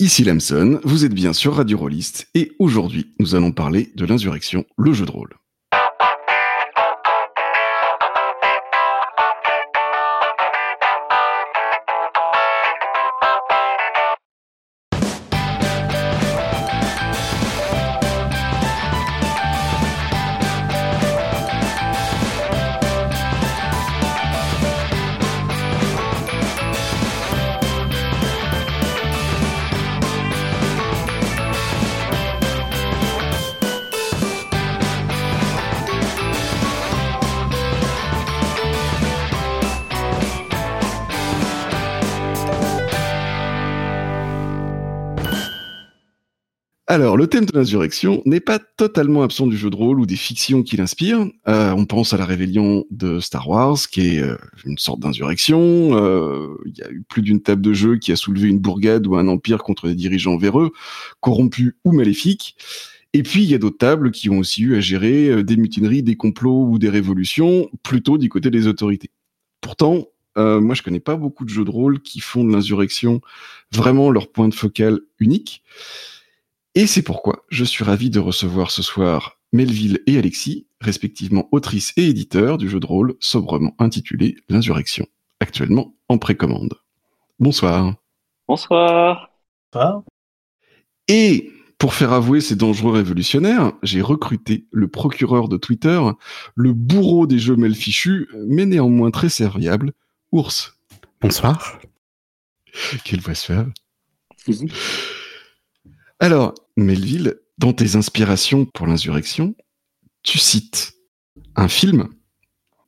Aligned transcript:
Ici 0.00 0.24
Lamson, 0.24 0.80
vous 0.82 1.04
êtes 1.04 1.14
bien 1.14 1.32
sur 1.32 1.54
Radio 1.54 1.78
Rollist 1.78 2.26
et 2.34 2.50
aujourd'hui 2.58 3.14
nous 3.20 3.36
allons 3.36 3.52
parler 3.52 3.92
de 3.94 4.04
l'insurrection, 4.04 4.64
le 4.76 4.92
jeu 4.92 5.06
de 5.06 5.10
rôle. 5.12 5.36
Le 47.16 47.26
thème 47.28 47.44
de 47.44 47.56
l'insurrection 47.56 48.22
n'est 48.24 48.40
pas 48.40 48.58
totalement 48.58 49.22
absent 49.22 49.46
du 49.46 49.56
jeu 49.56 49.70
de 49.70 49.76
rôle 49.76 50.00
ou 50.00 50.06
des 50.06 50.16
fictions 50.16 50.62
qui 50.62 50.76
l'inspirent. 50.76 51.26
Euh, 51.46 51.72
on 51.72 51.86
pense 51.86 52.12
à 52.12 52.16
la 52.16 52.24
rébellion 52.24 52.84
de 52.90 53.20
Star 53.20 53.48
Wars, 53.48 53.78
qui 53.90 54.16
est 54.16 54.22
euh, 54.22 54.36
une 54.64 54.78
sorte 54.78 55.00
d'insurrection. 55.00 55.58
Euh, 55.96 56.56
il 56.66 56.76
y 56.76 56.82
a 56.82 56.90
eu 56.90 57.04
plus 57.08 57.22
d'une 57.22 57.40
table 57.40 57.62
de 57.62 57.72
jeu 57.72 57.98
qui 57.98 58.10
a 58.10 58.16
soulevé 58.16 58.48
une 58.48 58.58
bourgade 58.58 59.06
ou 59.06 59.16
un 59.16 59.28
empire 59.28 59.62
contre 59.62 59.86
des 59.86 59.94
dirigeants 59.94 60.36
véreux, 60.36 60.72
corrompus 61.20 61.74
ou 61.84 61.92
maléfiques. 61.92 62.56
Et 63.12 63.22
puis, 63.22 63.44
il 63.44 63.50
y 63.50 63.54
a 63.54 63.58
d'autres 63.58 63.78
tables 63.78 64.10
qui 64.10 64.28
ont 64.28 64.38
aussi 64.38 64.62
eu 64.62 64.74
à 64.74 64.80
gérer 64.80 65.44
des 65.44 65.56
mutineries, 65.56 66.02
des 66.02 66.16
complots 66.16 66.66
ou 66.66 66.78
des 66.80 66.88
révolutions, 66.88 67.68
plutôt 67.84 68.18
du 68.18 68.28
côté 68.28 68.50
des 68.50 68.66
autorités. 68.66 69.10
Pourtant, 69.60 70.08
moi, 70.36 70.74
je 70.74 70.82
connais 70.82 70.98
pas 70.98 71.14
beaucoup 71.14 71.44
de 71.44 71.50
jeux 71.50 71.64
de 71.64 71.70
rôle 71.70 72.00
qui 72.00 72.18
font 72.18 72.42
de 72.42 72.52
l'insurrection 72.52 73.20
vraiment 73.72 74.10
leur 74.10 74.32
point 74.32 74.48
de 74.48 74.54
focal 74.54 74.98
unique. 75.20 75.62
Et 76.76 76.88
c'est 76.88 77.02
pourquoi 77.02 77.44
je 77.50 77.64
suis 77.64 77.84
ravi 77.84 78.10
de 78.10 78.18
recevoir 78.18 78.72
ce 78.72 78.82
soir 78.82 79.38
Melville 79.52 80.00
et 80.08 80.18
Alexis, 80.18 80.66
respectivement 80.80 81.48
autrices 81.52 81.92
et 81.96 82.08
éditeurs 82.08 82.58
du 82.58 82.68
jeu 82.68 82.80
de 82.80 82.86
rôle 82.86 83.14
sobrement 83.20 83.76
intitulé 83.78 84.36
L'Insurrection, 84.48 85.06
actuellement 85.38 85.94
en 86.08 86.18
précommande. 86.18 86.74
Bonsoir. 87.38 87.94
Bonsoir. 88.48 89.30
Et 91.06 91.52
pour 91.78 91.94
faire 91.94 92.12
avouer 92.12 92.40
ces 92.40 92.56
dangereux 92.56 92.92
révolutionnaires, 92.92 93.72
j'ai 93.84 94.00
recruté 94.00 94.66
le 94.72 94.88
procureur 94.88 95.48
de 95.48 95.56
Twitter, 95.56 96.00
le 96.56 96.72
bourreau 96.72 97.28
des 97.28 97.38
jeux 97.38 97.56
mal 97.56 97.74
fichus, 97.76 98.28
mais 98.48 98.66
néanmoins 98.66 99.12
très 99.12 99.28
serviable, 99.28 99.92
Ours. 100.32 100.76
Bonsoir. 101.20 101.78
Quelle 103.04 103.20
voix 103.20 103.36
suave. 103.36 103.70
Alors, 106.24 106.54
Melville, 106.78 107.34
dans 107.58 107.74
tes 107.74 107.96
inspirations 107.96 108.64
pour 108.64 108.86
l'insurrection, 108.86 109.54
tu 110.22 110.38
cites 110.38 110.94
un 111.54 111.68
film, 111.68 112.08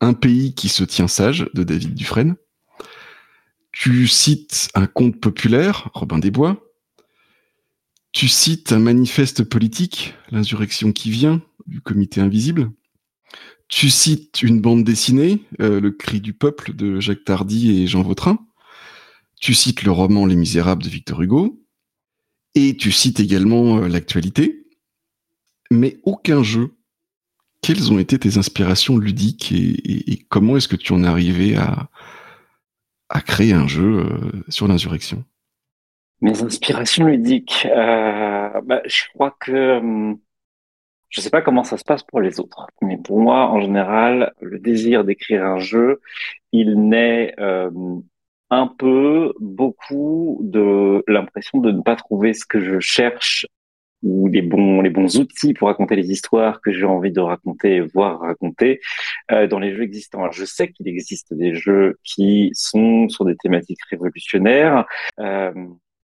Un 0.01 0.15
pays 0.15 0.55
qui 0.55 0.71
se 0.71 0.85
tient 0.85 1.07
sage 1.07 1.47
de 1.53 1.63
David 1.63 1.93
Dufresne. 1.93 2.37
Tu 3.73 4.09
cites 4.09 4.71
un 4.75 4.87
conte 4.87 5.21
populaire, 5.21 5.91
Robin 5.93 6.19
des 6.19 6.31
Bois. 6.31 6.65
Tu 8.13 8.27
cites 8.27 8.73
un 8.73 8.79
manifeste 8.79 9.45
politique, 9.45 10.15
L'insurrection 10.31 10.93
qui 10.93 11.11
vient, 11.11 11.43
du 11.67 11.83
Comité 11.83 12.23
invisible. 12.23 12.71
Tu 13.69 13.91
cites 13.91 14.41
une 14.41 14.63
bande 14.63 14.83
dessinée, 14.83 15.45
euh, 15.61 15.79
Le 15.79 15.91
cri 15.91 16.23
du 16.23 16.33
peuple 16.33 16.75
de 16.75 17.01
Jacques 17.01 17.25
Tardy 17.25 17.83
et 17.83 17.87
Jean 17.87 18.01
Vautrin. 18.01 18.39
Tu 19.39 19.53
cites 19.53 19.83
le 19.83 19.91
roman 19.91 20.25
Les 20.25 20.37
Misérables 20.37 20.83
de 20.83 20.89
Victor 20.89 21.21
Hugo. 21.21 21.66
Et 22.57 22.75
tu 22.75 22.91
cites 22.91 23.21
également 23.21 23.77
euh, 23.77 23.89
l'actualité, 23.89 24.67
mais 25.71 25.99
aucun 26.05 26.43
jeu. 26.43 26.75
Quelles 27.61 27.93
ont 27.93 27.99
été 27.99 28.19
tes 28.19 28.39
inspirations 28.39 28.97
ludiques 28.97 29.53
et, 29.53 30.25
comment 30.31 30.57
est-ce 30.57 30.69
que 30.69 30.77
tu 30.77 30.93
en 30.93 31.05
es 31.05 31.07
arrivé 31.07 31.57
à, 31.57 33.21
créer 33.21 33.53
un 33.53 33.67
jeu 33.67 33.99
euh, 33.99 34.43
sur 34.49 34.69
l'insurrection? 34.69 35.23
Mes 36.23 36.43
inspirations 36.43 37.05
ludiques, 37.05 37.67
euh, 37.71 38.61
bah, 38.63 38.81
je 38.87 39.03
crois 39.13 39.37
que 39.39 39.77
hum, 39.79 40.19
je 41.11 41.21
ne 41.21 41.23
sais 41.23 41.31
pas 41.31 41.43
comment 41.43 41.65
ça 41.65 41.77
se 41.77 41.85
passe 41.85 42.05
pour 42.05 42.23
les 42.23 42.41
autres, 42.41 42.69
mais 42.81 42.97
pour 42.97 43.21
moi, 43.21 43.51
en 43.51 43.61
général, 43.61 44.33
le 44.41 44.59
désir 44.59 45.05
d'écrire 45.05 45.45
un 45.45 45.59
jeu, 45.59 46.01
il 46.53 46.89
naît 46.89 47.35
un 48.51 48.67
peu, 48.67 49.33
beaucoup 49.41 50.41
de 50.43 51.03
l'impression 51.09 51.59
de 51.59 51.73
ne 51.73 51.83
pas 51.83 51.97
trouver 51.97 52.33
ce 52.33 52.45
que 52.47 52.61
je 52.61 52.79
cherche 52.81 53.47
ou 54.03 54.29
les 54.29 54.43
bons 54.43 54.83
les 54.83 54.91
bons 54.91 55.19
outils 55.19 55.55
pour 55.55 55.69
raconter 55.69 55.97
les 55.97 56.11
histoires 56.11 56.61
que 56.61 56.73
j'ai 56.73 56.85
envie 56.85 57.11
de 57.11 57.21
raconter, 57.21 57.81
voire 57.81 58.21
raconter 58.21 58.81
euh, 59.33 59.47
dans 59.47 59.59
les 59.59 59.75
jeux 59.75 59.83
existants. 59.83 60.21
Alors, 60.21 60.33
je 60.33 60.45
sais 60.45 60.71
qu'il 60.71 60.87
existe 60.87 61.33
des 61.35 61.55
jeux 61.55 61.99
qui 62.05 62.51
sont 62.53 63.09
sur 63.09 63.25
des 63.25 63.37
thématiques 63.37 63.83
révolutionnaires. 63.91 64.85
Euh, 65.19 65.53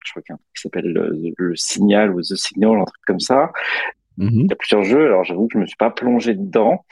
je 0.05 0.11
crois 0.11 0.21
qu'il 0.21 0.31
y 0.31 0.33
a 0.33 0.35
un 0.35 0.37
truc 0.37 0.55
qui 0.55 0.61
s'appelle 0.61 1.33
le, 1.37 1.55
Signal 1.55 2.13
ou 2.13 2.21
The 2.21 2.35
Signal, 2.35 2.79
un 2.79 2.85
truc 2.85 3.01
comme 3.05 3.19
ça. 3.19 3.51
Mm-hmm. 4.17 4.43
Il 4.43 4.49
y 4.49 4.53
a 4.53 4.55
plusieurs 4.55 4.83
jeux. 4.83 5.07
Alors 5.07 5.23
j'avoue 5.23 5.47
que 5.47 5.53
je 5.55 5.59
me 5.59 5.65
suis 5.65 5.77
pas 5.77 5.91
plongé 5.91 6.35
dedans 6.35 6.85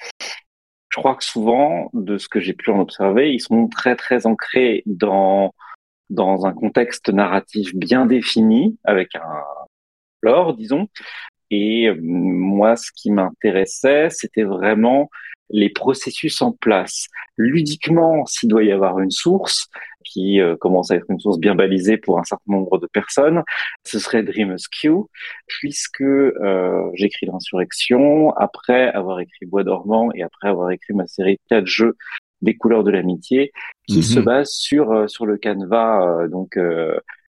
je 0.97 1.01
crois 1.01 1.15
que 1.15 1.23
souvent, 1.23 1.91
de 1.93 2.17
ce 2.17 2.27
que 2.27 2.39
j'ai 2.39 2.53
pu 2.53 2.71
en 2.71 2.79
observer, 2.79 3.31
ils 3.31 3.39
sont 3.39 3.67
très 3.67 3.95
très 3.95 4.25
ancrés 4.25 4.81
dans 4.87 5.53
dans 6.09 6.47
un 6.47 6.53
contexte 6.53 7.09
narratif 7.09 7.75
bien 7.75 8.07
défini, 8.07 8.79
avec 8.83 9.13
un 9.15 9.43
lore, 10.23 10.55
disons. 10.55 10.87
Et 11.51 11.87
euh, 11.87 11.99
moi, 12.01 12.75
ce 12.77 12.89
qui 12.95 13.11
m'intéressait, 13.11 14.09
c'était 14.09 14.43
vraiment 14.43 15.11
les 15.49 15.69
processus 15.69 16.41
en 16.41 16.51
place. 16.51 17.07
Ludiquement, 17.37 18.25
s'il 18.25 18.49
doit 18.49 18.63
y 18.63 18.71
avoir 18.71 18.99
une 18.99 19.11
source 19.11 19.69
qui 20.03 20.39
euh, 20.39 20.55
commence 20.55 20.91
à 20.91 20.95
être 20.95 21.05
une 21.09 21.19
source 21.19 21.39
bien 21.39 21.55
balisée 21.55 21.97
pour 21.97 22.19
un 22.19 22.23
certain 22.23 22.51
nombre 22.51 22.77
de 22.77 22.87
personnes, 22.87 23.43
ce 23.85 23.99
serait 23.99 24.23
Dream 24.23 24.51
Askew, 24.51 25.09
puisque 25.47 26.01
euh, 26.01 26.89
j'écris 26.93 27.25
l'insurrection 27.25 28.31
après 28.31 28.89
avoir 28.89 29.19
écrit 29.19 29.45
Bois 29.45 29.63
dormant 29.63 30.09
et 30.13 30.23
après 30.23 30.49
avoir 30.49 30.71
écrit 30.71 30.93
ma 30.93 31.07
série 31.07 31.33
de 31.33 31.41
quatre 31.49 31.67
jeux 31.67 31.95
des 32.41 32.55
couleurs 32.55 32.83
de 32.83 32.91
l'amitié, 32.91 33.51
qui 33.87 34.03
se 34.03 34.19
mhm. 34.19 34.25
base 34.25 34.49
sur 34.51 34.91
euh, 34.91 35.07
sur 35.07 35.25
le 35.25 35.37
canevas 35.37 36.21
euh, 36.21 36.27
donc 36.27 36.57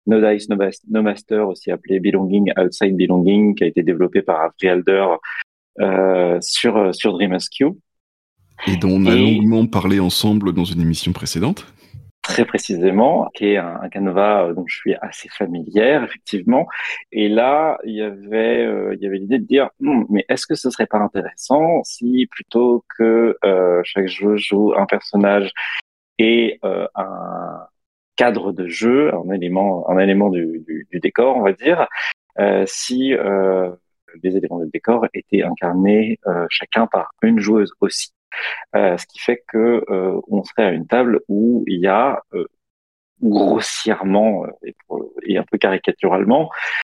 No 0.05 0.21
Dice, 0.21 0.49
no, 0.49 1.01
Master, 1.01 1.47
aussi 1.47 1.71
appelé 1.71 1.99
Belonging, 1.99 2.51
Outside 2.57 2.95
Belonging, 2.95 3.55
qui 3.55 3.63
a 3.63 3.67
été 3.67 3.83
développé 3.83 4.21
par 4.21 4.41
Avery 4.41 4.69
Alder 4.69 5.15
sur 6.41 6.95
sur 6.95 7.13
Dream 7.13 7.33
Askew. 7.33 7.77
Et 8.67 8.77
dont 8.77 8.91
on 8.91 9.05
a 9.05 9.15
longuement 9.15 9.65
parlé 9.65 9.99
ensemble 9.99 10.53
dans 10.53 10.65
une 10.65 10.81
émission 10.81 11.13
précédente. 11.13 11.65
Très 12.21 12.45
précisément, 12.45 13.29
qui 13.33 13.47
est 13.47 13.57
un, 13.57 13.89
canevas 13.89 14.43
euh, 14.43 14.53
dont 14.53 14.65
je 14.67 14.75
suis 14.75 14.93
assez 15.01 15.29
familière, 15.29 16.03
effectivement. 16.03 16.67
Et 17.11 17.29
là, 17.29 17.79
il 17.85 17.95
y 17.95 18.01
avait, 18.01 18.65
euh, 18.65 18.93
il 18.93 19.01
y 19.01 19.07
avait 19.07 19.17
l'idée 19.17 19.39
de 19.39 19.45
dire, 19.45 19.69
hmm, 19.79 20.03
mais 20.09 20.25
est-ce 20.29 20.45
que 20.45 20.55
ce 20.55 20.69
serait 20.69 20.85
pas 20.85 20.99
intéressant 20.99 21.81
si 21.83 22.27
plutôt 22.29 22.83
que 22.97 23.37
euh, 23.43 23.81
chaque 23.83 24.07
jeu 24.07 24.35
joue 24.35 24.73
un 24.75 24.85
personnage 24.85 25.51
et 26.19 26.59
un 26.61 27.65
cadre 28.17 28.51
de 28.51 28.67
jeu, 28.67 29.11
un 29.15 29.31
élément, 29.31 29.89
un 29.89 29.97
élément 29.97 30.29
du, 30.29 30.61
du, 30.67 30.85
du 30.91 30.99
décor, 30.99 31.37
on 31.37 31.43
va 31.43 31.53
dire, 31.53 31.87
si 32.65 33.13
les 34.23 34.37
éléments 34.37 34.59
du 34.59 34.69
décor 34.71 35.07
étaient 35.13 35.43
incarnés 35.43 36.19
chacun 36.49 36.87
par 36.87 37.11
une 37.23 37.39
joueuse 37.39 37.71
aussi. 37.79 38.11
Euh, 38.75 38.97
ce 38.97 39.05
qui 39.07 39.19
fait 39.19 39.43
que 39.47 39.83
euh, 39.89 40.19
on 40.27 40.43
serait 40.43 40.65
à 40.65 40.71
une 40.71 40.87
table 40.87 41.21
où 41.27 41.63
il 41.67 41.79
y 41.79 41.87
a 41.87 42.21
euh, 42.33 42.45
grossièrement 43.21 44.45
et, 45.23 45.37
un 45.37 45.43
peu 45.43 45.57
caricaturalement 45.57 46.49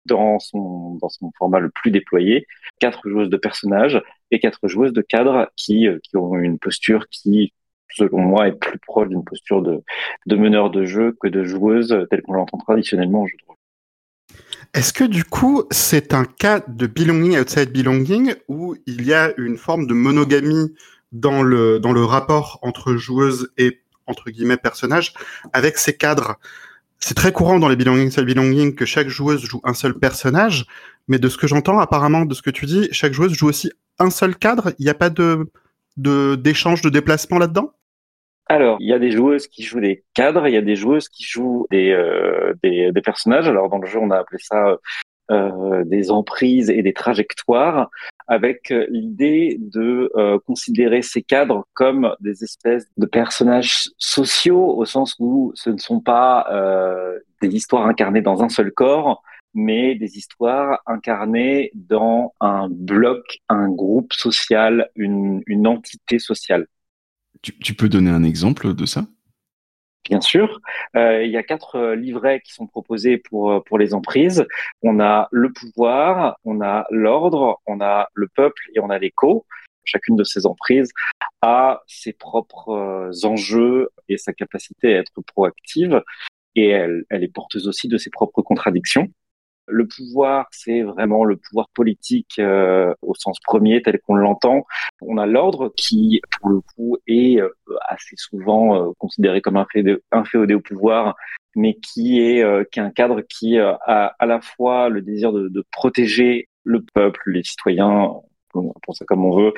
dans 0.07 0.39
son 0.39 0.97
dans 1.01 1.09
son 1.09 1.31
format 1.39 1.61
le 1.61 1.71
plus 1.71 1.91
déployé 1.91 2.47
quatre 2.81 3.09
joueuses 3.09 3.31
de 3.31 3.37
personnages 3.37 4.03
et 4.31 4.41
quatre 4.41 4.69
joueuses 4.69 4.93
de 4.93 5.03
cadres 5.03 5.51
qui 5.57 5.89
ont 6.15 6.37
une 6.37 6.59
posture 6.59 7.09
qui 7.09 7.53
selon 7.91 8.21
moi 8.21 8.49
est 8.49 8.53
plus 8.53 8.79
proche 8.79 9.09
d'une 9.09 9.25
posture 9.25 9.63
de 9.63 9.83
de 10.27 10.37
meneur 10.37 10.71
de 10.71 10.85
jeu 10.85 11.17
que 11.21 11.29
de 11.29 11.45
joueuse 11.45 12.07
telle 12.11 12.23
qu'on 12.23 12.35
l'entend 12.35 12.59
traditionnellement 12.59 13.23
en 13.23 13.27
jeu. 13.27 13.37
Est-ce 14.75 14.93
que 14.93 15.05
du 15.05 15.25
coup, 15.25 15.65
c'est 15.71 16.15
un 16.15 16.25
cas 16.25 16.61
de 16.67 16.87
belonging 16.87 17.39
outside 17.39 17.73
belonging 17.73 18.35
où 18.49 18.75
il 18.87 19.07
y 19.07 19.13
a 19.13 19.33
une 19.37 19.59
forme 19.59 19.87
de 19.87 19.93
monogamie 19.93 20.75
dans 21.13 21.43
le, 21.43 21.79
dans 21.79 21.93
le 21.93 22.05
rapport 22.05 22.59
entre 22.63 22.97
joueuse 22.97 23.53
et 23.59 23.81
entre 24.07 24.31
guillemets 24.31 24.57
personnage 24.57 25.15
avec 25.53 25.79
ces 25.79 25.97
cadres. 25.97 26.37
c'est 26.99 27.15
très 27.15 27.33
courant 27.33 27.59
dans 27.59 27.69
les 27.69 27.77
belonging 27.77 28.11
seul 28.11 28.25
belonging 28.25 28.75
que 28.75 28.85
chaque 28.85 29.09
joueuse 29.09 29.45
joue 29.45 29.61
un 29.65 29.75
seul 29.75 29.95
personnage, 29.95 30.67
mais 31.09 31.19
de 31.19 31.29
ce 31.29 31.37
que 31.37 31.47
j'entends 31.47 31.79
apparemment 31.79 32.25
de 32.25 32.35
ce 32.35 32.43
que 32.43 32.51
tu 32.51 32.67
dis, 32.67 32.89
chaque 32.93 33.13
joueuse 33.13 33.35
joue 33.35 33.49
aussi 33.49 33.71
un 33.99 34.11
seul 34.11 34.37
cadre. 34.37 34.73
Il 34.79 34.85
n'y 34.85 34.91
a 34.91 34.95
pas 34.95 35.11
de 35.11 35.51
d'échange 35.97 36.81
de, 36.81 36.89
déplacement 36.89 37.39
là-dedans? 37.39 37.73
Alors, 38.47 38.79
il 38.81 38.89
y 38.89 38.95
a 38.95 38.99
des 38.99 39.11
joueuses 39.11 39.47
qui 39.47 39.63
jouent 39.63 39.81
des 39.81 40.05
cadres, 40.15 40.49
il 40.49 40.55
y 40.55 40.57
a 40.57 40.63
des 40.63 40.75
joueuses 40.75 41.09
qui 41.11 41.23
jouent 41.25 41.67
des, 41.71 41.91
euh, 41.91 42.55
des, 42.63 42.91
des, 42.93 43.03
personnages. 43.03 43.47
Alors, 43.47 43.69
dans 43.69 43.79
le 43.79 43.87
jeu, 43.87 43.99
on 43.99 44.11
a 44.11 44.17
appelé 44.17 44.39
ça 44.43 44.79
euh, 45.31 45.85
des 45.85 46.11
emprises 46.11 46.69
et 46.69 46.83
des 46.83 46.93
trajectoires, 46.93 47.91
avec 48.27 48.71
euh, 48.71 48.87
l'idée 48.91 49.57
de 49.61 50.11
euh, 50.17 50.39
considérer 50.47 51.03
ces 51.03 51.23
cadres 51.23 51.67
comme 51.75 52.15
des 52.21 52.45
espèces 52.45 52.87
de 52.97 53.07
personnages 53.07 53.89
sociaux, 53.99 54.77
au 54.77 54.85
sens 54.85 55.15
où 55.19 55.53
ce 55.55 55.71
ne 55.71 55.79
sont 55.79 56.01
pas 56.01 56.49
des 57.41 57.49
histoires 57.49 57.87
incarnées 57.87 58.23
dans 58.23 58.43
un 58.43 58.49
seul 58.49 58.73
corps, 58.73 59.23
mais 59.55 59.95
des 59.95 60.17
histoires 60.17 60.81
incarnées 60.87 61.71
dans 61.75 62.33
un 62.41 62.69
bloc, 62.71 63.39
un 63.49 63.69
groupe 63.69 64.13
social, 64.13 64.91
une, 64.97 65.43
entité 65.67 66.19
sociale. 66.19 66.67
Tu 67.43 67.75
peux 67.75 67.89
donner 67.89 68.11
un 68.11 68.25
exemple 68.25 68.75
de 68.75 68.87
ça? 68.87 69.05
Bien 70.05 70.21
sûr. 70.21 70.61
Euh, 70.97 71.25
il 71.25 71.31
y 71.31 71.37
a 71.37 71.43
quatre 71.43 71.77
euh, 71.77 71.95
livrets 71.97 72.41
qui 72.41 72.53
sont 72.53 72.67
proposés 72.67 73.19
pour 73.19 73.53
euh, 73.53 73.61
pour 73.61 73.79
les 73.79 73.95
emprises. 73.95 74.47
On 74.83 75.01
a 75.01 75.29
le 75.31 75.53
pouvoir, 75.53 76.39
on 76.45 76.61
a 76.61 76.87
l'ordre, 76.91 77.61
on 77.67 77.81
a 77.81 78.09
le 78.15 78.29
peuple 78.29 78.63
et 78.75 78.81
on 78.81 78.91
a 78.91 78.99
l'écho. 78.99 79.47
Chacune 79.85 80.17
de 80.17 80.25
ces 80.25 80.47
emprises 80.47 80.93
a 81.41 81.83
ses 81.89 82.13
propres 82.13 83.11
enjeux 83.25 83.89
et 84.09 84.17
sa 84.17 84.33
capacité 84.33 84.95
à 84.95 85.01
être 85.01 85.21
proactive. 85.27 86.03
Et 86.55 86.69
elle, 86.69 87.05
elle 87.11 87.25
est 87.25 87.33
porteuse 87.33 87.67
aussi 87.67 87.89
de 87.89 87.99
ses 87.99 88.11
propres 88.11 88.43
contradictions. 88.43 89.09
Le 89.73 89.87
pouvoir, 89.87 90.47
c'est 90.51 90.83
vraiment 90.83 91.25
le 91.25 91.37
pouvoir 91.37 91.69
politique 91.75 92.39
euh, 92.39 92.95
au 93.01 93.15
sens 93.15 93.39
premier 93.41 93.81
tel 93.81 93.99
qu'on 94.01 94.15
l'entend. 94.15 94.67
On 95.01 95.17
a 95.17 95.27
l'ordre 95.27 95.73
qui, 95.75 96.21
pour 96.31 96.51
le 96.51 96.61
coup, 96.61 96.99
est 97.07 97.41
euh, 97.41 97.49
assez 97.89 98.17
souvent 98.17 98.77
euh, 98.77 98.93
considéré 98.99 99.41
comme 99.41 99.57
un 99.57 99.67
inféodé 100.13 100.55
au 100.55 100.61
pouvoir, 100.61 101.17
mais 101.57 101.75
qui 101.75 102.21
est, 102.21 102.45
qui 102.71 102.81
est 102.81 102.83
un 102.83 102.91
cadre 102.91 103.23
qui 103.23 103.59
a 103.59 103.79
à 103.87 104.27
la 104.27 104.41
fois 104.41 104.89
le 104.89 105.01
désir 105.03 105.33
de, 105.33 105.49
de 105.49 105.65
protéger 105.71 106.49
le 106.65 106.83
peuple, 106.95 107.21
les 107.27 107.43
citoyens, 107.43 108.11
on 108.55 108.73
ça 108.93 109.05
comme 109.07 109.25
on 109.25 109.37
veut, 109.37 109.55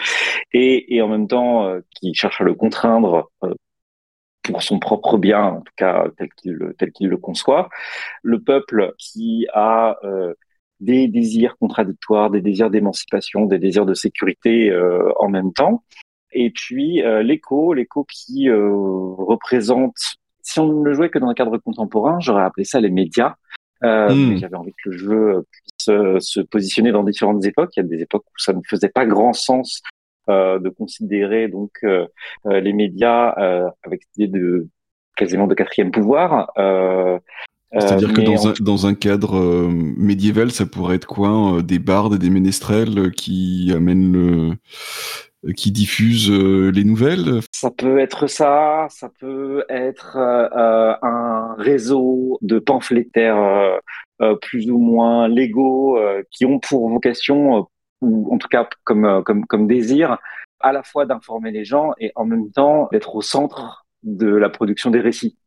et, 0.53 0.95
et 0.95 1.03
en 1.03 1.09
même 1.09 1.29
temps 1.29 1.73
qui 1.91 2.15
cherche 2.15 2.41
à 2.41 2.45
le 2.45 2.55
contraindre 2.55 3.31
pour 4.45 4.63
son 4.63 4.79
propre 4.79 5.19
bien, 5.19 5.43
en 5.43 5.61
tout 5.61 5.73
cas 5.77 6.07
tel 6.17 6.29
qu'il 6.37 6.75
tel 6.79 6.93
qu'il 6.93 7.09
le 7.09 7.17
conçoit. 7.17 7.69
Le 8.23 8.41
peuple 8.41 8.93
qui 8.99 9.47
a 9.53 9.97
euh, 10.05 10.35
des 10.81 11.09
désirs 11.09 11.57
contradictoires, 11.57 12.31
des 12.31 12.43
désirs 12.43 12.71
d'émancipation, 12.71 13.47
des 13.47 13.59
désirs 13.59 13.87
de 13.87 13.95
sécurité 13.95 14.71
euh, 14.71 15.11
en 15.19 15.29
même 15.29 15.53
temps. 15.53 15.83
Et 16.33 16.51
puis 16.51 17.03
euh, 17.03 17.23
l'écho, 17.23 17.73
l'écho 17.73 18.05
qui 18.05 18.51
représente, 18.51 19.97
si 20.43 20.61
on 20.61 20.81
ne 20.81 20.85
le 20.85 20.95
jouait 20.95 21.11
que 21.11 21.19
dans 21.19 21.29
un 21.29 21.35
cadre 21.35 21.59
contemporain, 21.59 22.21
j'aurais 22.21 22.45
appelé 22.45 22.65
ça 22.65 22.81
les 22.81 22.91
médias. 22.91 23.35
Hmm. 23.83 24.37
J'avais 24.37 24.57
envie 24.57 24.73
que 24.73 24.91
le 24.91 24.97
jeu 24.97 25.45
puisse 25.51 26.21
se 26.21 26.41
positionner 26.41 26.91
dans 26.91 27.03
différentes 27.03 27.45
époques. 27.45 27.77
Il 27.77 27.81
y 27.81 27.85
a 27.85 27.87
des 27.87 28.03
époques 28.03 28.25
où 28.25 28.39
ça 28.39 28.53
ne 28.53 28.61
faisait 28.67 28.89
pas 28.89 29.05
grand 29.05 29.35
sens 29.35 29.83
euh, 29.83 29.94
de 30.29 30.69
considérer 30.69 31.49
donc 31.49 31.71
euh, 31.85 32.07
euh, 32.47 32.61
les 32.61 32.73
médias 32.73 33.31
avec 33.83 34.03
l'idée 34.17 34.39
de 34.39 34.69
quasiment 35.17 35.47
de 35.47 35.55
quatrième 35.55 35.91
pouvoir. 35.91 36.51
C'est-à-dire 37.77 38.13
que 38.13 38.21
dans, 38.21 38.49
un, 38.49 38.53
dans 38.61 38.87
un 38.87 38.95
cadre 38.95 39.69
médiéval, 39.69 40.53
ça 40.53 40.65
pourrait 40.65 40.97
être 40.97 41.09
quoi 41.09 41.61
Des 41.63 41.81
bardes 41.81 42.15
et 42.15 42.19
des 42.19 42.31
ménestrels 42.31 43.11
qui 43.11 43.73
amènent 43.75 44.13
le, 44.13 45.53
qui 45.55 45.73
diffusent 45.73 46.31
les 46.31 46.85
nouvelles? 46.85 47.41
Ça 47.51 47.73
peut 47.73 47.99
être 47.99 48.29
ça, 48.29 48.87
ça 48.91 49.11
peut 49.19 49.65
être 49.69 50.17
un 50.17 51.57
réseau 51.59 52.39
de 52.43 52.61
pamphlétaires 52.61 53.81
plus 54.41 54.71
ou 54.71 54.79
moins 54.79 55.27
légaux 55.27 55.99
qui 56.31 56.47
ont 56.47 56.61
pour 56.61 56.89
vocation 56.89 57.67
ou 58.05 58.33
en 58.33 58.39
tout 58.39 58.49
cas 58.49 58.69
comme, 58.85 59.05
euh, 59.05 59.23
comme, 59.23 59.47
comme 59.47 59.67
désir, 59.67 60.19
à 60.61 60.73
la 60.73 60.83
fois 60.83 61.07
d'informer 61.07 61.51
les 61.51 61.65
gens 61.65 61.93
et 61.99 62.13
en 62.15 62.25
même 62.25 62.51
temps 62.51 62.89
d'être 62.93 63.15
au 63.17 63.23
centre 63.23 63.87
de 64.03 64.29
la 64.29 64.51
production 64.51 64.91
des 64.91 65.01
récits. 65.01 65.39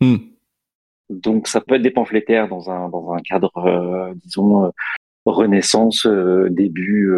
Hmm. 0.00 0.16
Donc 1.10 1.46
ça 1.46 1.60
peut 1.60 1.76
être 1.76 1.82
des 1.82 1.90
pamphlétaires 1.90 2.48
dans 2.48 2.70
un, 2.70 2.88
dans 2.88 3.12
un 3.12 3.20
cadre, 3.20 3.56
euh, 3.58 4.12
disons, 4.16 4.66
euh, 4.66 4.70
renaissance, 5.24 6.06
début, 6.06 7.12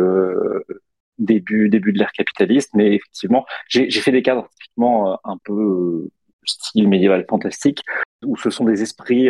début, 1.19 1.69
début 1.69 1.93
de 1.93 1.99
l'ère 1.99 2.13
capitaliste, 2.13 2.71
mais 2.75 2.95
effectivement, 2.95 3.45
j'ai 3.69 3.91
fait 3.91 4.13
des 4.13 4.23
cadres 4.23 4.49
typiquement 4.49 5.21
un 5.25 5.37
peu 5.45 6.09
style 6.47 6.89
médiéval 6.89 7.27
fantastique, 7.29 7.83
où 8.25 8.35
ce 8.39 8.49
sont 8.49 8.65
des 8.65 8.81
esprits, 8.81 9.27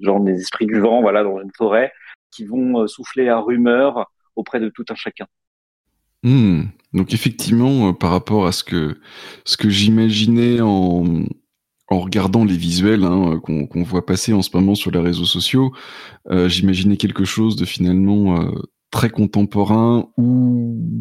genre 0.00 0.20
des 0.20 0.40
esprits 0.40 0.64
du 0.64 0.80
vent, 0.80 1.02
voilà, 1.02 1.24
dans 1.24 1.42
une 1.42 1.52
forêt, 1.52 1.92
qui 2.30 2.46
vont 2.46 2.86
souffler 2.86 3.28
à 3.28 3.38
rumeur 3.38 4.10
auprès 4.36 4.60
de 4.60 4.68
tout 4.68 4.84
un 4.90 4.94
chacun. 4.94 5.26
Hmm. 6.22 6.64
Donc 6.92 7.14
effectivement, 7.14 7.88
euh, 7.88 7.92
par 7.92 8.10
rapport 8.10 8.46
à 8.46 8.52
ce 8.52 8.62
que 8.62 8.98
ce 9.44 9.56
que 9.56 9.68
j'imaginais 9.68 10.60
en, 10.60 11.24
en 11.88 12.00
regardant 12.00 12.44
les 12.44 12.56
visuels 12.56 13.04
hein, 13.04 13.40
qu'on 13.42 13.82
voit 13.82 14.06
passer 14.06 14.32
en 14.32 14.42
ce 14.42 14.50
moment 14.54 14.74
sur 14.74 14.90
les 14.90 15.00
réseaux 15.00 15.24
sociaux, 15.24 15.72
euh, 16.30 16.48
j'imaginais 16.48 16.96
quelque 16.96 17.24
chose 17.24 17.56
de 17.56 17.64
finalement 17.64 18.40
euh, 18.40 18.50
très 18.90 19.10
contemporain 19.10 20.08
ou 20.16 21.00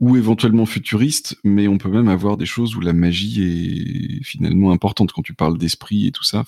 ou 0.00 0.16
éventuellement 0.16 0.66
futuriste, 0.66 1.36
mais 1.44 1.68
on 1.68 1.78
peut 1.78 1.88
même 1.88 2.08
avoir 2.08 2.36
des 2.36 2.46
choses 2.46 2.74
où 2.74 2.80
la 2.80 2.92
magie 2.92 4.18
est 4.20 4.24
finalement 4.24 4.72
importante 4.72 5.12
quand 5.12 5.22
tu 5.22 5.32
parles 5.32 5.58
d'esprit 5.58 6.08
et 6.08 6.12
tout 6.12 6.24
ça. 6.24 6.44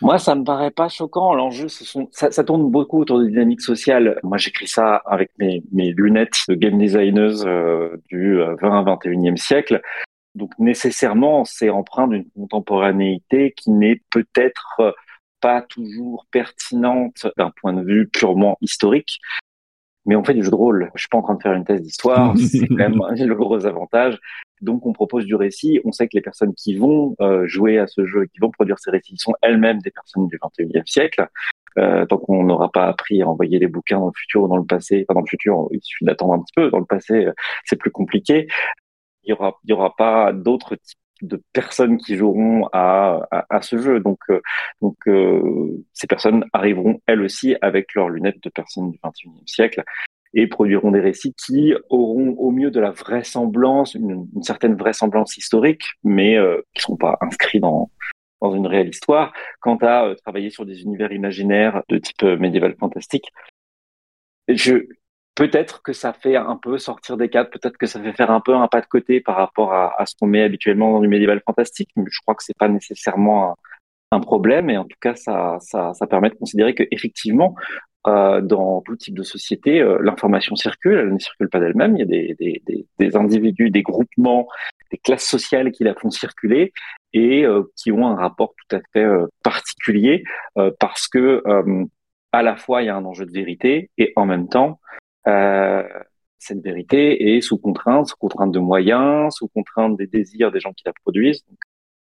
Moi, 0.00 0.18
ça 0.18 0.34
me 0.34 0.44
paraît 0.44 0.70
pas 0.70 0.88
choquant. 0.88 1.34
L'enjeu, 1.34 1.68
ça, 1.68 2.30
ça, 2.30 2.44
tourne 2.44 2.70
beaucoup 2.70 3.00
autour 3.00 3.18
de 3.18 3.26
dynamiques 3.26 3.62
sociales. 3.62 4.18
Moi, 4.22 4.36
j'écris 4.36 4.68
ça 4.68 4.96
avec 5.06 5.30
mes, 5.38 5.62
mes, 5.72 5.92
lunettes 5.92 6.44
de 6.48 6.54
game 6.54 6.78
designers 6.78 7.44
euh, 7.46 7.96
du 8.08 8.38
20 8.38 8.84
21e 8.84 9.36
siècle. 9.36 9.80
Donc, 10.34 10.50
nécessairement, 10.58 11.44
c'est 11.44 11.70
empreint 11.70 12.08
d'une 12.08 12.28
contemporanéité 12.30 13.52
qui 13.56 13.70
n'est 13.70 14.02
peut-être 14.10 14.94
pas 15.40 15.62
toujours 15.62 16.26
pertinente 16.30 17.26
d'un 17.36 17.50
point 17.60 17.72
de 17.72 17.82
vue 17.82 18.08
purement 18.08 18.58
historique, 18.60 19.20
mais 20.06 20.16
on 20.16 20.24
fait 20.24 20.34
du 20.34 20.42
jeu 20.42 20.50
de 20.50 20.56
rôle. 20.56 20.90
Je 20.94 21.02
suis 21.02 21.08
pas 21.08 21.18
en 21.18 21.22
train 21.22 21.34
de 21.34 21.42
faire 21.42 21.52
une 21.52 21.64
thèse 21.64 21.82
d'histoire, 21.82 22.36
c'est 22.38 22.66
quand 22.66 22.74
même 22.74 22.94
le 22.94 23.34
gros 23.34 23.66
avantage. 23.66 24.18
Donc 24.62 24.86
on 24.86 24.92
propose 24.92 25.26
du 25.26 25.34
récit. 25.34 25.80
On 25.84 25.92
sait 25.92 26.06
que 26.06 26.16
les 26.16 26.22
personnes 26.22 26.54
qui 26.54 26.76
vont 26.76 27.14
euh, 27.20 27.46
jouer 27.46 27.78
à 27.78 27.86
ce 27.86 28.06
jeu, 28.06 28.26
qui 28.26 28.38
vont 28.40 28.50
produire 28.50 28.78
ces 28.78 28.90
récits, 28.90 29.16
sont 29.18 29.34
elles-mêmes 29.42 29.78
des 29.80 29.90
personnes 29.90 30.28
du 30.28 30.38
21e 30.38 30.86
siècle. 30.86 31.28
Euh, 31.78 32.06
tant 32.06 32.16
qu'on 32.16 32.44
n'aura 32.44 32.72
pas 32.72 32.86
appris 32.86 33.20
à 33.20 33.28
envoyer 33.28 33.58
les 33.58 33.66
bouquins 33.66 33.98
dans 33.98 34.06
le 34.06 34.12
futur 34.16 34.44
ou 34.44 34.48
dans 34.48 34.56
le 34.56 34.64
passé, 34.64 35.04
enfin 35.06 35.14
dans 35.14 35.24
le 35.24 35.28
futur, 35.28 35.68
il 35.72 35.80
suffit 35.82 36.06
d'attendre 36.06 36.32
un 36.34 36.38
petit 36.40 36.54
peu. 36.56 36.70
Dans 36.70 36.78
le 36.78 36.86
passé, 36.86 37.26
euh, 37.26 37.32
c'est 37.64 37.76
plus 37.76 37.90
compliqué. 37.90 38.46
Il 39.24 39.30
y 39.30 39.32
aura, 39.34 39.58
il 39.64 39.70
y 39.70 39.72
aura 39.74 39.94
pas 39.94 40.32
d'autres 40.32 40.76
types 40.76 40.98
de 41.22 41.42
personnes 41.52 41.98
qui 41.98 42.16
joueront 42.16 42.68
à, 42.72 43.26
à, 43.30 43.62
ce 43.62 43.78
jeu. 43.78 44.00
Donc, 44.00 44.18
euh, 44.30 44.40
donc 44.80 44.96
euh, 45.06 45.84
ces 45.92 46.06
personnes 46.06 46.44
arriveront 46.52 47.00
elles 47.06 47.22
aussi 47.22 47.56
avec 47.60 47.94
leurs 47.94 48.08
lunettes 48.08 48.42
de 48.42 48.50
personnes 48.50 48.90
du 48.90 48.98
21e 48.98 49.46
siècle 49.46 49.82
et 50.34 50.46
produiront 50.46 50.90
des 50.90 51.00
récits 51.00 51.34
qui 51.34 51.74
auront 51.88 52.30
au 52.38 52.50
mieux 52.50 52.70
de 52.70 52.80
la 52.80 52.90
vraisemblance, 52.90 53.94
une, 53.94 54.28
certaine 54.42 54.76
vraisemblance 54.76 55.36
historique, 55.36 55.84
mais 56.04 56.36
euh, 56.36 56.60
qui 56.74 56.80
ne 56.80 56.82
seront 56.82 56.96
pas 56.96 57.16
inscrits 57.20 57.60
dans, 57.60 57.90
dans 58.40 58.54
une 58.54 58.66
réelle 58.66 58.88
histoire. 58.88 59.32
Quant 59.60 59.76
à 59.76 60.14
travailler 60.22 60.50
sur 60.50 60.66
des 60.66 60.82
univers 60.82 61.12
imaginaires 61.12 61.82
de 61.88 61.98
type 61.98 62.22
médiéval 62.22 62.76
fantastique, 62.78 63.32
je, 64.48 64.86
peut-être 65.36 65.82
que 65.82 65.92
ça 65.92 66.12
fait 66.12 66.34
un 66.34 66.56
peu 66.56 66.78
sortir 66.78 67.16
des 67.16 67.28
cadres, 67.28 67.50
peut-être 67.50 67.76
que 67.76 67.86
ça 67.86 68.02
fait 68.02 68.14
faire 68.14 68.30
un 68.32 68.40
peu 68.40 68.54
un 68.54 68.66
pas 68.66 68.80
de 68.80 68.86
côté 68.86 69.20
par 69.20 69.36
rapport 69.36 69.72
à, 69.72 70.04
ce 70.06 70.14
qu'on 70.18 70.26
met 70.26 70.42
habituellement 70.42 70.92
dans 70.92 71.00
du 71.00 71.08
médiéval 71.08 71.40
fantastique, 71.46 71.90
mais 71.94 72.04
je 72.10 72.20
crois 72.22 72.34
que 72.34 72.42
c'est 72.42 72.56
pas 72.58 72.68
nécessairement 72.68 73.56
un, 74.10 74.20
problème, 74.20 74.70
et 74.70 74.78
en 74.78 74.84
tout 74.84 74.96
cas, 74.98 75.14
ça, 75.14 75.58
ça, 75.60 75.92
ça 75.92 76.06
permet 76.06 76.30
de 76.30 76.36
considérer 76.36 76.74
que 76.74 76.84
effectivement, 76.90 77.54
euh, 78.06 78.40
dans 78.40 78.80
tout 78.80 78.96
type 78.96 79.14
de 79.14 79.22
société, 79.22 79.80
euh, 79.80 79.98
l'information 80.00 80.56
circule, 80.56 80.96
elle 80.96 81.12
ne 81.12 81.18
circule 81.18 81.50
pas 81.50 81.60
d'elle-même, 81.60 81.96
il 81.96 81.98
y 81.98 82.02
a 82.02 82.06
des, 82.06 82.34
des, 82.38 82.86
des, 82.98 83.16
individus, 83.16 83.70
des 83.70 83.82
groupements, 83.82 84.48
des 84.90 84.96
classes 84.96 85.26
sociales 85.26 85.70
qui 85.70 85.84
la 85.84 85.94
font 85.94 86.10
circuler 86.10 86.72
et 87.12 87.44
euh, 87.44 87.64
qui 87.76 87.92
ont 87.92 88.06
un 88.06 88.16
rapport 88.16 88.54
tout 88.56 88.76
à 88.76 88.80
fait 88.94 89.04
euh, 89.04 89.26
particulier 89.42 90.24
parce 90.80 91.08
que 91.08 91.42
à 92.32 92.42
la 92.42 92.56
fois 92.56 92.82
il 92.82 92.86
y 92.86 92.88
a 92.88 92.96
un 92.96 93.04
enjeu 93.04 93.26
de 93.26 93.32
vérité 93.32 93.90
et 93.98 94.12
en 94.16 94.24
même 94.24 94.48
temps 94.48 94.80
euh, 94.80 95.04
cette 96.38 96.62
vérité 96.62 97.36
est 97.36 97.40
sous 97.40 97.58
contrainte, 97.58 98.08
sous 98.08 98.16
contrainte 98.16 98.52
de 98.52 98.58
moyens, 98.58 99.34
sous 99.34 99.48
contrainte 99.48 99.96
des 99.96 100.06
désirs 100.06 100.52
des 100.52 100.60
gens 100.60 100.72
qui 100.72 100.84
la 100.86 100.92
produisent. 100.92 101.44
Donc, 101.46 101.58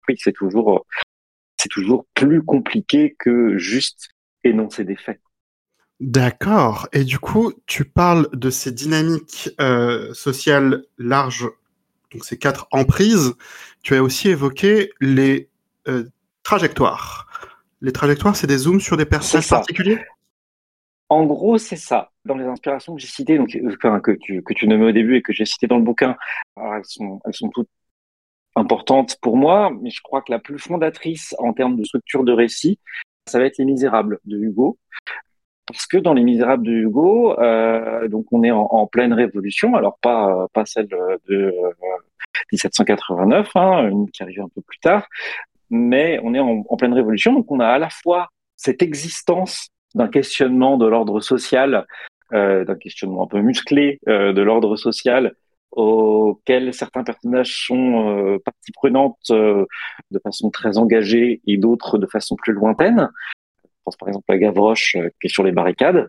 oui, 0.09 0.17
c'est 0.19 0.33
toujours 0.33 0.85
c'est 1.63 1.69
toujours 1.69 2.07
plus 2.15 2.43
compliqué 2.43 3.15
que 3.19 3.57
juste 3.57 4.09
énoncer 4.43 4.85
des 4.85 4.97
faits. 4.97 5.21
D'accord. 6.01 6.89
Et 6.93 7.05
du 7.05 7.21
coup, 7.21 7.53
tu 7.67 7.85
parles 7.85 8.29
de 8.33 8.51
ces 8.51 8.73
dynamiques 8.73 9.51
euh, 9.61 10.13
sociales 10.13 10.83
larges, 10.99 11.49
donc 12.11 12.25
ces 12.25 12.37
quatre 12.37 12.67
emprises. 12.73 13.35
Tu 13.85 13.95
as 13.95 14.03
aussi 14.03 14.29
évoqué 14.29 14.91
les 15.01 15.49
euh, 15.87 16.05
trajectoires. 16.43 17.29
Les 17.81 17.93
trajectoires, 17.93 18.35
c'est 18.35 18.49
des 18.49 18.59
zooms 18.59 18.81
sur 18.81 18.97
des 18.97 19.07
personnages 19.07 19.49
particuliers? 19.49 20.01
En 21.13 21.27
gros, 21.27 21.59
c'est 21.59 21.77
ça. 21.77 22.11
Dans 22.25 22.37
les 22.37 22.47
inspirations 22.47 22.95
que 22.95 23.01
j'ai 23.03 23.07
citées, 23.07 23.37
donc, 23.37 23.51
que, 23.51 24.13
tu, 24.13 24.43
que 24.43 24.55
tu 24.55 24.67
nommais 24.67 24.87
au 24.87 24.93
début 24.93 25.17
et 25.17 25.23
que 25.23 25.35
j'ai 25.35 25.45
citées 25.45 25.67
dans 25.67 25.77
le 25.77 25.83
bouquin, 25.83 26.17
elles, 26.57 26.85
sont, 26.85 27.21
elles 27.27 27.35
sont 27.35 27.51
toutes 27.51 27.69
importantes 28.57 29.19
pour 29.21 29.37
moi, 29.37 29.71
mais 29.83 29.91
je 29.91 30.01
crois 30.03 30.23
que 30.23 30.33
la 30.33 30.39
plus 30.39 30.59
fondatrice 30.59 31.35
en 31.39 31.53
termes 31.53 31.77
de 31.77 31.85
structure 31.85 32.25
de 32.25 32.33
récit, 32.33 32.79
ça 33.27 33.39
va 33.39 33.45
être 33.45 33.59
Les 33.59 33.67
Misérables 33.67 34.21
de 34.25 34.39
Hugo. 34.39 34.79
Parce 35.67 35.87
que 35.87 35.99
dans 35.99 36.15
Les 36.15 36.23
Misérables 36.23 36.65
de 36.65 36.73
Hugo, 36.73 37.39
euh, 37.39 38.09
donc 38.09 38.25
on 38.33 38.43
est 38.43 38.51
en, 38.51 38.87
pleine 38.87 39.13
révolution, 39.13 39.75
alors 39.75 39.99
pas 40.01 40.47
pas 40.55 40.65
celle 40.65 40.87
de 40.89 41.53
1789, 42.53 43.49
euh, 43.55 43.61
hein, 43.61 43.89
une 43.91 44.11
qui 44.11 44.23
arrive 44.23 44.41
un 44.41 44.49
peu 44.49 44.63
plus 44.63 44.79
tard, 44.79 45.07
mais 45.69 46.19
on 46.23 46.33
est 46.33 46.41
en, 46.41 46.63
pleine 46.79 46.95
révolution, 46.95 47.35
donc 47.35 47.51
on 47.53 47.61
a 47.61 47.69
à 47.69 47.79
la 47.79 47.91
fois 47.91 48.29
cette 48.57 48.81
existence 48.81 49.69
d'un 49.95 50.09
questionnement 50.09 50.77
de 50.77 50.87
l'ordre 50.87 51.21
social, 51.21 51.87
euh, 52.33 52.65
d'un 52.65 52.77
questionnement 52.77 53.25
un 53.25 53.29
peu 53.29 53.41
musclé 53.41 54.01
euh, 54.09 54.33
de 54.33 54.43
l'ordre 54.43 54.77
social, 54.77 55.35
auquel 55.71 56.75
certains 56.75 57.03
personnages 57.03 57.67
sont 57.67 58.39
partie 58.45 58.73
prenante 58.73 59.17
de 59.31 60.21
façon 60.23 60.51
très 60.51 60.77
engagée 60.77 61.41
et 61.47 61.57
d'autres 61.57 61.97
de 61.97 62.07
façon 62.07 62.37
plus 62.37 62.53
lointaine 62.53 63.09
pense 63.85 63.97
par 63.97 64.09
exemple 64.09 64.31
à 64.33 64.39
Gavroche 64.39 64.97
euh, 64.97 65.09
qui 65.21 65.27
est 65.27 65.31
sur 65.33 65.45
les 65.45 65.53
barricades. 65.53 66.09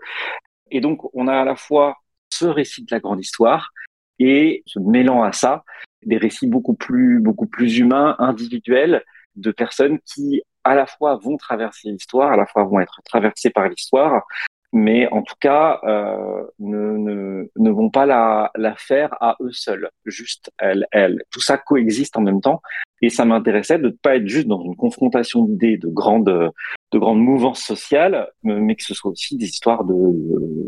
Et 0.72 0.82
donc, 0.82 1.14
on 1.14 1.28
a 1.28 1.36
à 1.36 1.46
la 1.46 1.56
fois 1.56 1.98
ce 2.30 2.46
récit 2.46 2.84
de 2.84 2.88
la 2.92 3.00
grande 3.00 3.20
histoire 3.20 3.72
et 4.20 4.64
se 4.66 4.80
mêlant 4.80 5.24
à 5.24 5.32
ça, 5.32 5.64
des 6.06 6.18
récits 6.18 6.48
beaucoup 6.48 6.74
plus, 6.74 7.20
beaucoup 7.20 7.48
plus 7.48 7.78
humains, 7.78 8.16
individuels, 8.20 9.04
de 9.36 9.52
personnes 9.52 10.00
qui 10.06 10.42
à 10.64 10.76
la 10.76 10.86
fois 10.86 11.18
vont 11.18 11.38
traverser 11.38 11.90
l'histoire, 11.90 12.32
à 12.32 12.38
la 12.38 12.46
fois 12.46 12.64
vont 12.64 12.80
être 12.80 13.02
traversées 13.04 13.50
par 13.50 13.68
l'histoire, 13.68 14.24
mais 14.72 15.08
en 15.10 15.22
tout 15.22 15.36
cas 15.40 15.80
euh, 15.84 16.44
ne, 16.60 16.98
ne, 16.98 17.52
ne, 17.56 17.70
vont 17.70 17.90
pas 17.90 18.06
la, 18.06 18.52
la 18.56 18.76
faire 18.76 19.16
à 19.22 19.36
eux 19.42 19.52
seuls, 19.52 19.90
juste 20.06 20.52
elles, 20.58 20.88
elles. 20.92 21.24
Tout 21.32 21.42
ça 21.42 21.58
coexiste 21.58 22.18
en 22.18 22.22
même 22.22 22.42
temps, 22.42 22.62
et 23.04 23.10
ça 23.10 23.26
m'intéressait 23.26 23.78
de 23.80 23.88
ne 23.88 23.92
pas 23.92 24.16
être 24.16 24.28
juste 24.28 24.48
dans 24.48 24.62
une 24.64 24.78
confrontation 24.78 25.44
d'idées 25.44 25.78
de 25.78 25.90
grandes, 25.90 26.52
de 26.94 26.98
grandes 26.98 27.20
mouvances 27.20 27.62
sociales, 27.62 28.30
mais 28.44 28.76
que 28.76 28.84
ce 28.84 28.94
soit 28.94 29.12
aussi 29.12 29.38
des 29.38 29.48
histoires 29.48 29.84
de, 29.84 29.94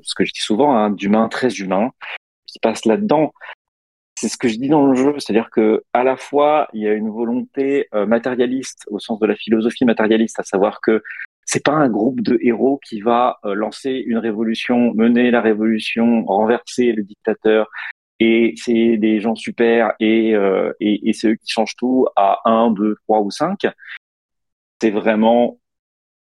ce 0.03 0.13
que 0.15 0.25
je 0.25 0.33
dis 0.33 0.41
souvent, 0.41 0.75
hein, 0.75 0.89
d'humains 0.89 1.29
très 1.29 1.53
humains 1.55 1.91
qui 2.45 2.59
passent 2.59 2.85
là-dedans. 2.85 3.33
C'est 4.25 4.31
ce 4.31 4.37
que 4.37 4.47
je 4.47 4.57
dis 4.57 4.69
dans 4.69 4.87
le 4.87 4.95
jeu, 4.95 5.13
c'est-à-dire 5.19 5.51
que 5.51 5.83
à 5.93 6.03
la 6.03 6.17
fois 6.17 6.67
il 6.73 6.81
y 6.81 6.87
a 6.87 6.93
une 6.93 7.11
volonté 7.11 7.87
euh, 7.93 8.07
matérialiste 8.07 8.83
au 8.89 8.97
sens 8.97 9.19
de 9.19 9.27
la 9.27 9.35
philosophie 9.35 9.85
matérialiste, 9.85 10.39
à 10.39 10.43
savoir 10.43 10.81
que 10.81 11.03
c'est 11.45 11.63
pas 11.63 11.73
un 11.73 11.89
groupe 11.89 12.21
de 12.21 12.39
héros 12.41 12.79
qui 12.83 13.01
va 13.01 13.37
euh, 13.45 13.53
lancer 13.53 13.91
une 13.91 14.17
révolution, 14.17 14.95
mener 14.95 15.29
la 15.29 15.41
révolution, 15.41 16.25
renverser 16.25 16.91
le 16.93 17.03
dictateur. 17.03 17.69
Et 18.19 18.55
c'est 18.57 18.97
des 18.97 19.19
gens 19.19 19.35
super 19.35 19.93
et, 19.99 20.33
euh, 20.33 20.73
et, 20.79 21.07
et 21.07 21.13
c'est 21.13 21.27
eux 21.27 21.35
qui 21.35 21.51
changent 21.51 21.75
tout 21.77 22.07
à 22.15 22.39
1, 22.45 22.71
2, 22.71 22.95
3 23.03 23.21
ou 23.21 23.29
5. 23.29 23.67
C'est 24.81 24.89
vraiment 24.89 25.59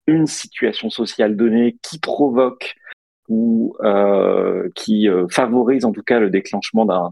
une 0.05 0.27
situation 0.27 0.91
sociale 0.91 1.35
donnée 1.35 1.79
qui 1.81 1.97
provoque 1.97 2.75
ou 3.27 3.75
euh, 3.81 4.69
qui 4.75 5.09
euh, 5.09 5.27
favorise 5.29 5.85
en 5.85 5.91
tout 5.91 6.03
cas 6.03 6.19
le 6.19 6.29
déclenchement 6.29 6.85
d'un 6.85 7.11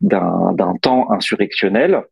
d'un 0.00 0.74
temps 0.80 1.10
insurrectionnel 1.10 2.04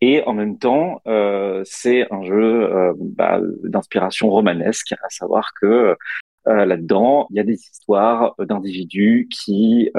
et 0.00 0.22
en 0.24 0.32
même 0.32 0.58
temps, 0.58 1.00
euh, 1.06 1.62
c'est 1.64 2.06
un 2.12 2.22
jeu 2.22 2.72
euh, 2.72 2.92
bah, 2.96 3.40
d'inspiration 3.64 4.30
romanesque, 4.30 4.92
à 5.02 5.08
savoir 5.10 5.50
que 5.60 5.96
euh, 6.46 6.64
là-dedans, 6.64 7.26
il 7.30 7.36
y 7.36 7.40
a 7.40 7.44
des 7.44 7.60
histoires 7.60 8.34
d'individus 8.38 9.28
qui 9.30 9.90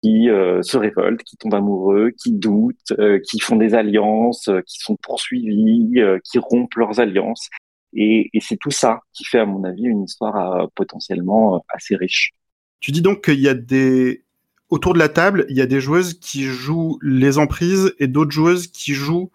qui 0.00 0.28
se 0.28 0.76
révoltent, 0.76 1.24
qui 1.24 1.36
tombent 1.36 1.56
amoureux, 1.56 2.12
qui 2.16 2.30
doutent, 2.32 2.94
qui 3.28 3.40
font 3.40 3.56
des 3.56 3.74
alliances, 3.74 4.48
qui 4.64 4.78
sont 4.78 4.96
poursuivis, 5.02 6.00
qui 6.22 6.38
rompent 6.38 6.76
leurs 6.76 7.00
alliances. 7.00 7.48
Et, 7.94 8.30
et 8.32 8.40
c'est 8.40 8.58
tout 8.58 8.70
ça 8.70 9.00
qui 9.12 9.24
fait, 9.24 9.40
à 9.40 9.46
mon 9.46 9.64
avis, 9.64 9.86
une 9.86 10.04
histoire 10.04 10.70
potentiellement 10.76 11.64
assez 11.68 11.96
riche. 11.96 12.30
Tu 12.78 12.92
dis 12.92 13.02
donc 13.02 13.24
qu'il 13.24 13.40
y 13.40 13.48
a 13.48 13.54
des 13.54 14.22
autour 14.70 14.94
de 14.94 14.98
la 14.98 15.08
table, 15.08 15.46
il 15.48 15.56
y 15.56 15.60
a 15.60 15.66
des 15.66 15.80
joueuses 15.80 16.14
qui 16.14 16.44
jouent 16.44 16.98
les 17.02 17.38
emprises 17.38 17.94
et 17.98 18.06
d'autres 18.06 18.30
joueuses 18.30 18.66
qui 18.68 18.94
jouent 18.94 19.30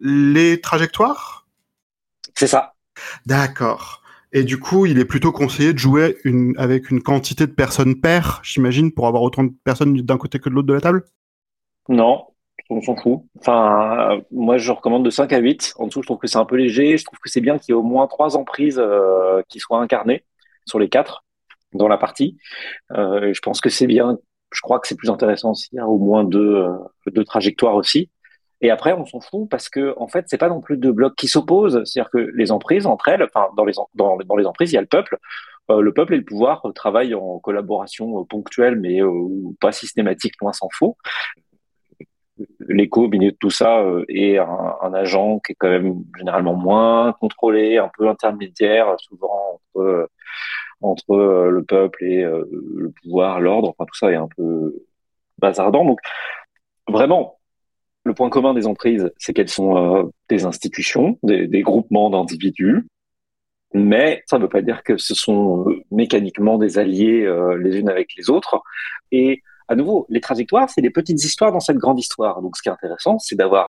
les 0.00 0.60
trajectoires? 0.60 1.46
C'est 2.34 2.46
ça. 2.46 2.74
D'accord. 3.24 4.02
Et 4.32 4.44
du 4.44 4.58
coup, 4.58 4.86
il 4.86 4.98
est 4.98 5.04
plutôt 5.04 5.32
conseillé 5.32 5.72
de 5.72 5.78
jouer 5.78 6.18
une, 6.24 6.54
avec 6.58 6.90
une 6.90 7.02
quantité 7.02 7.46
de 7.46 7.52
personnes 7.52 8.00
paires, 8.00 8.40
j'imagine, 8.42 8.92
pour 8.92 9.06
avoir 9.06 9.22
autant 9.22 9.44
de 9.44 9.52
personnes 9.64 9.96
d'un 9.96 10.18
côté 10.18 10.38
que 10.38 10.48
de 10.48 10.54
l'autre 10.54 10.68
de 10.68 10.74
la 10.74 10.80
table? 10.80 11.04
Non, 11.88 12.24
on 12.68 12.80
s'en 12.80 12.96
fout. 12.96 13.20
Enfin, 13.38 14.20
moi, 14.30 14.58
je 14.58 14.72
recommande 14.72 15.04
de 15.04 15.10
5 15.10 15.32
à 15.32 15.38
8. 15.38 15.74
En 15.78 15.86
dessous, 15.86 16.02
je 16.02 16.06
trouve 16.06 16.18
que 16.18 16.26
c'est 16.26 16.38
un 16.38 16.44
peu 16.44 16.56
léger. 16.56 16.98
Je 16.98 17.04
trouve 17.04 17.18
que 17.18 17.30
c'est 17.30 17.40
bien 17.40 17.58
qu'il 17.58 17.72
y 17.72 17.76
ait 17.76 17.80
au 17.80 17.82
moins 17.82 18.06
3 18.06 18.36
emprises 18.36 18.78
euh, 18.78 19.42
qui 19.48 19.60
soient 19.60 19.80
incarnées 19.80 20.24
sur 20.66 20.78
les 20.78 20.88
4 20.88 21.24
dans 21.72 21.88
la 21.88 21.96
partie. 21.96 22.36
Euh, 22.92 23.32
je 23.32 23.40
pense 23.40 23.60
que 23.60 23.70
c'est 23.70 23.86
bien 23.86 24.18
je 24.56 24.62
crois 24.62 24.80
que 24.80 24.88
c'est 24.88 24.96
plus 24.96 25.10
intéressant 25.10 25.52
y 25.72 25.78
a 25.78 25.86
au 25.86 25.98
moins 25.98 26.24
deux, 26.24 26.56
euh, 26.56 26.78
deux 27.08 27.24
trajectoires 27.24 27.74
aussi. 27.74 28.10
Et 28.62 28.70
après, 28.70 28.94
on 28.94 29.04
s'en 29.04 29.20
fout 29.20 29.50
parce 29.50 29.68
que 29.68 29.94
en 29.98 30.08
fait, 30.08 30.24
c'est 30.28 30.38
pas 30.38 30.48
non 30.48 30.62
plus 30.62 30.78
deux 30.78 30.92
blocs 30.92 31.14
qui 31.14 31.28
s'opposent. 31.28 31.82
C'est-à-dire 31.84 32.10
que 32.10 32.18
les 32.34 32.50
emprises 32.50 32.86
entre 32.86 33.08
elles, 33.08 33.22
enfin 33.22 33.48
dans 33.54 33.66
les 33.66 33.74
dans, 33.94 34.16
dans 34.16 34.36
les 34.36 34.46
emprises, 34.46 34.72
il 34.72 34.76
y 34.76 34.78
a 34.78 34.80
le 34.80 34.86
peuple. 34.86 35.18
Euh, 35.70 35.82
le 35.82 35.92
peuple 35.92 36.14
et 36.14 36.16
le 36.16 36.24
pouvoir 36.24 36.62
travaillent 36.74 37.14
en 37.14 37.38
collaboration 37.38 38.20
euh, 38.20 38.24
ponctuelle, 38.24 38.76
mais 38.76 39.00
pas 39.60 39.72
systématique, 39.72 40.34
loin 40.40 40.54
s'en 40.54 40.68
faut. 40.72 40.96
L'écho 42.68 43.04
au 43.04 43.08
milieu 43.08 43.32
de 43.32 43.36
tout 43.36 43.50
ça 43.50 43.82
est 44.08 44.38
un, 44.38 44.94
agent 44.94 45.40
qui 45.40 45.52
est 45.52 45.54
quand 45.54 45.68
même 45.68 46.02
généralement 46.16 46.54
moins 46.54 47.12
contrôlé, 47.14 47.78
un 47.78 47.90
peu 47.96 48.08
intermédiaire, 48.08 48.94
souvent 49.00 49.60
entre 49.74 50.08
entre 50.80 51.10
euh, 51.12 51.50
le 51.50 51.64
peuple 51.64 52.04
et 52.04 52.22
euh, 52.22 52.44
le 52.50 52.90
pouvoir, 52.90 53.40
l'ordre, 53.40 53.70
enfin 53.70 53.84
tout 53.86 53.96
ça 53.98 54.10
est 54.10 54.16
un 54.16 54.28
peu 54.36 54.74
bazardant. 55.38 55.84
Donc 55.84 56.00
vraiment, 56.88 57.38
le 58.04 58.14
point 58.14 58.30
commun 58.30 58.54
des 58.54 58.66
emprises, 58.66 59.10
c'est 59.18 59.32
qu'elles 59.32 59.48
sont 59.48 59.76
euh, 59.76 60.04
des 60.28 60.44
institutions, 60.44 61.18
des, 61.22 61.46
des 61.46 61.62
groupements 61.62 62.10
d'individus, 62.10 62.86
mais 63.74 64.22
ça 64.26 64.38
ne 64.38 64.42
veut 64.42 64.48
pas 64.48 64.62
dire 64.62 64.82
que 64.82 64.96
ce 64.96 65.14
sont 65.14 65.66
mécaniquement 65.90 66.58
des 66.58 66.78
alliés 66.78 67.28
les 67.58 67.78
unes 67.78 67.88
avec 67.90 68.10
les 68.16 68.30
autres. 68.30 68.62
Et 69.12 69.42
à 69.68 69.74
nouveau, 69.74 70.06
les 70.08 70.20
trajectoires, 70.20 70.70
c'est 70.70 70.80
des 70.80 70.90
petites 70.90 71.22
histoires 71.24 71.52
dans 71.52 71.60
cette 71.60 71.76
grande 71.76 71.98
histoire. 71.98 72.40
Donc 72.42 72.56
ce 72.56 72.62
qui 72.62 72.68
est 72.68 72.72
intéressant, 72.72 73.18
c'est 73.18 73.34
d'avoir 73.34 73.66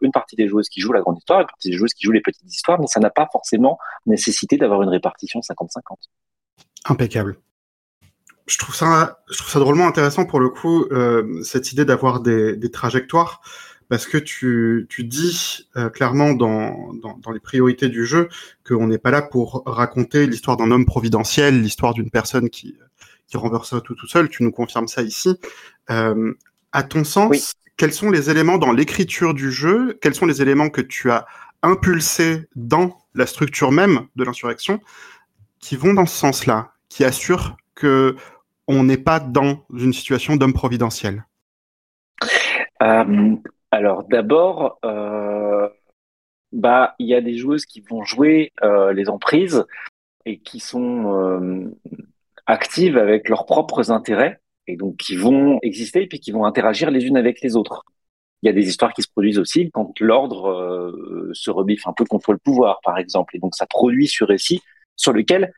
une 0.00 0.12
partie 0.12 0.36
des 0.36 0.48
joueuses 0.48 0.68
qui 0.68 0.80
jouent 0.80 0.92
la 0.92 1.00
grande 1.00 1.18
histoire, 1.18 1.40
une 1.40 1.46
partie 1.46 1.70
des 1.70 1.76
joueuses 1.76 1.94
qui 1.94 2.04
jouent 2.04 2.12
les 2.12 2.20
petites 2.20 2.52
histoires, 2.52 2.80
mais 2.80 2.86
ça 2.86 3.00
n'a 3.00 3.10
pas 3.10 3.28
forcément 3.32 3.78
nécessité 4.06 4.56
d'avoir 4.56 4.82
une 4.82 4.88
répartition 4.88 5.40
50-50. 5.40 5.96
Impeccable. 6.86 7.38
Je 8.46 8.58
trouve 8.58 8.74
ça, 8.74 9.22
je 9.30 9.38
trouve 9.38 9.50
ça 9.50 9.60
drôlement 9.60 9.86
intéressant 9.86 10.24
pour 10.24 10.40
le 10.40 10.48
coup, 10.48 10.86
euh, 10.90 11.42
cette 11.42 11.72
idée 11.72 11.84
d'avoir 11.84 12.20
des, 12.20 12.56
des, 12.56 12.70
trajectoires, 12.70 13.42
parce 13.88 14.06
que 14.06 14.18
tu, 14.18 14.86
tu 14.88 15.04
dis 15.04 15.68
euh, 15.76 15.88
clairement 15.88 16.32
dans, 16.32 16.92
dans, 16.94 17.16
dans, 17.18 17.30
les 17.30 17.38
priorités 17.38 17.88
du 17.88 18.06
jeu 18.06 18.28
qu'on 18.66 18.88
n'est 18.88 18.98
pas 18.98 19.12
là 19.12 19.22
pour 19.22 19.62
raconter 19.66 20.26
l'histoire 20.26 20.56
d'un 20.56 20.70
homme 20.72 20.84
providentiel, 20.84 21.62
l'histoire 21.62 21.94
d'une 21.94 22.10
personne 22.10 22.50
qui, 22.50 22.76
qui 23.28 23.36
renverse 23.36 23.74
tout 23.84 23.94
tout 23.94 24.06
seul. 24.08 24.28
Tu 24.28 24.42
nous 24.42 24.52
confirmes 24.52 24.88
ça 24.88 25.02
ici. 25.02 25.38
Euh, 25.90 26.34
à 26.72 26.82
ton 26.82 27.04
sens, 27.04 27.54
quels 27.76 27.92
sont 27.92 28.10
les 28.10 28.30
éléments 28.30 28.58
dans 28.58 28.72
l'écriture 28.72 29.32
du 29.32 29.50
jeu 29.52 29.98
Quels 30.02 30.14
sont 30.14 30.26
les 30.26 30.42
éléments 30.42 30.70
que 30.70 30.80
tu 30.80 31.10
as 31.10 31.26
impulsés 31.62 32.48
dans 32.56 32.98
la 33.14 33.26
structure 33.26 33.70
même 33.70 34.06
de 34.16 34.24
l'insurrection 34.24 34.80
qui 35.60 35.76
vont 35.76 35.94
dans 35.94 36.06
ce 36.06 36.16
sens-là, 36.16 36.72
qui 36.88 37.04
assurent 37.04 37.56
que 37.74 38.16
on 38.66 38.84
n'est 38.84 38.98
pas 38.98 39.20
dans 39.20 39.64
une 39.74 39.92
situation 39.92 40.36
d'homme 40.36 40.52
providentiel 40.52 41.24
euh, 42.82 43.36
Alors 43.70 44.04
d'abord, 44.04 44.78
euh, 44.84 45.68
bah 46.52 46.94
il 46.98 47.08
y 47.08 47.14
a 47.14 47.20
des 47.20 47.36
joueuses 47.36 47.66
qui 47.66 47.80
vont 47.80 48.04
jouer 48.04 48.52
euh, 48.62 48.92
les 48.92 49.08
emprises 49.08 49.64
et 50.24 50.38
qui 50.38 50.60
sont 50.60 51.72
actives 52.46 52.98
avec 52.98 53.28
leurs 53.28 53.46
propres 53.46 53.90
intérêts 53.90 54.40
et 54.66 54.76
donc 54.76 54.96
qui 54.98 55.16
vont 55.16 55.58
exister 55.62 56.02
et 56.02 56.06
puis 56.06 56.20
qui 56.20 56.30
vont 56.30 56.44
interagir 56.44 56.90
les 56.90 57.06
unes 57.06 57.16
avec 57.16 57.40
les 57.40 57.56
autres. 57.56 57.84
il 58.42 58.46
y 58.46 58.50
a 58.50 58.52
des 58.52 58.68
histoires 58.68 58.92
qui 58.92 59.02
se 59.02 59.08
produisent 59.08 59.38
aussi 59.38 59.70
quand 59.72 59.98
l'ordre 59.98 60.92
se 61.32 61.50
rebiffe 61.50 61.86
un 61.86 61.92
peu 61.92 62.04
contre 62.04 62.32
le 62.32 62.38
pouvoir, 62.38 62.80
par 62.82 62.98
exemple. 62.98 63.34
Et 63.36 63.38
donc, 63.38 63.54
ça 63.54 63.66
produit 63.66 64.08
ce 64.08 64.24
récit 64.24 64.60
sur 65.00 65.12
lequel 65.12 65.52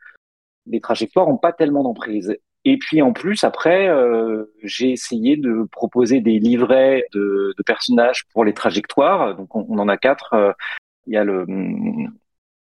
les 0.67 0.81
trajectoires 0.81 1.27
n'ont 1.29 1.39
pas 1.39 1.53
tellement 1.53 1.83
d'emprise. 1.83 2.37
Et 2.65 2.79
puis 2.79 3.03
en 3.03 3.13
plus, 3.13 3.43
après, 3.43 3.89
euh, 3.89 4.45
j'ai 4.63 4.93
essayé 4.93 5.37
de 5.37 5.67
proposer 5.73 6.21
des 6.21 6.39
livrets 6.39 7.05
de, 7.13 7.55
personnages 7.67 8.25
pour 8.33 8.45
les 8.45 8.55
trajectoires. 8.55 9.37
Donc 9.37 9.55
on, 9.57 9.79
en 9.79 9.89
a 9.89 9.97
quatre. 9.97 10.35
Euh, 10.35 10.53
il 11.09 11.15
y 11.15 11.17
a 11.17 11.25
le, 11.25 11.45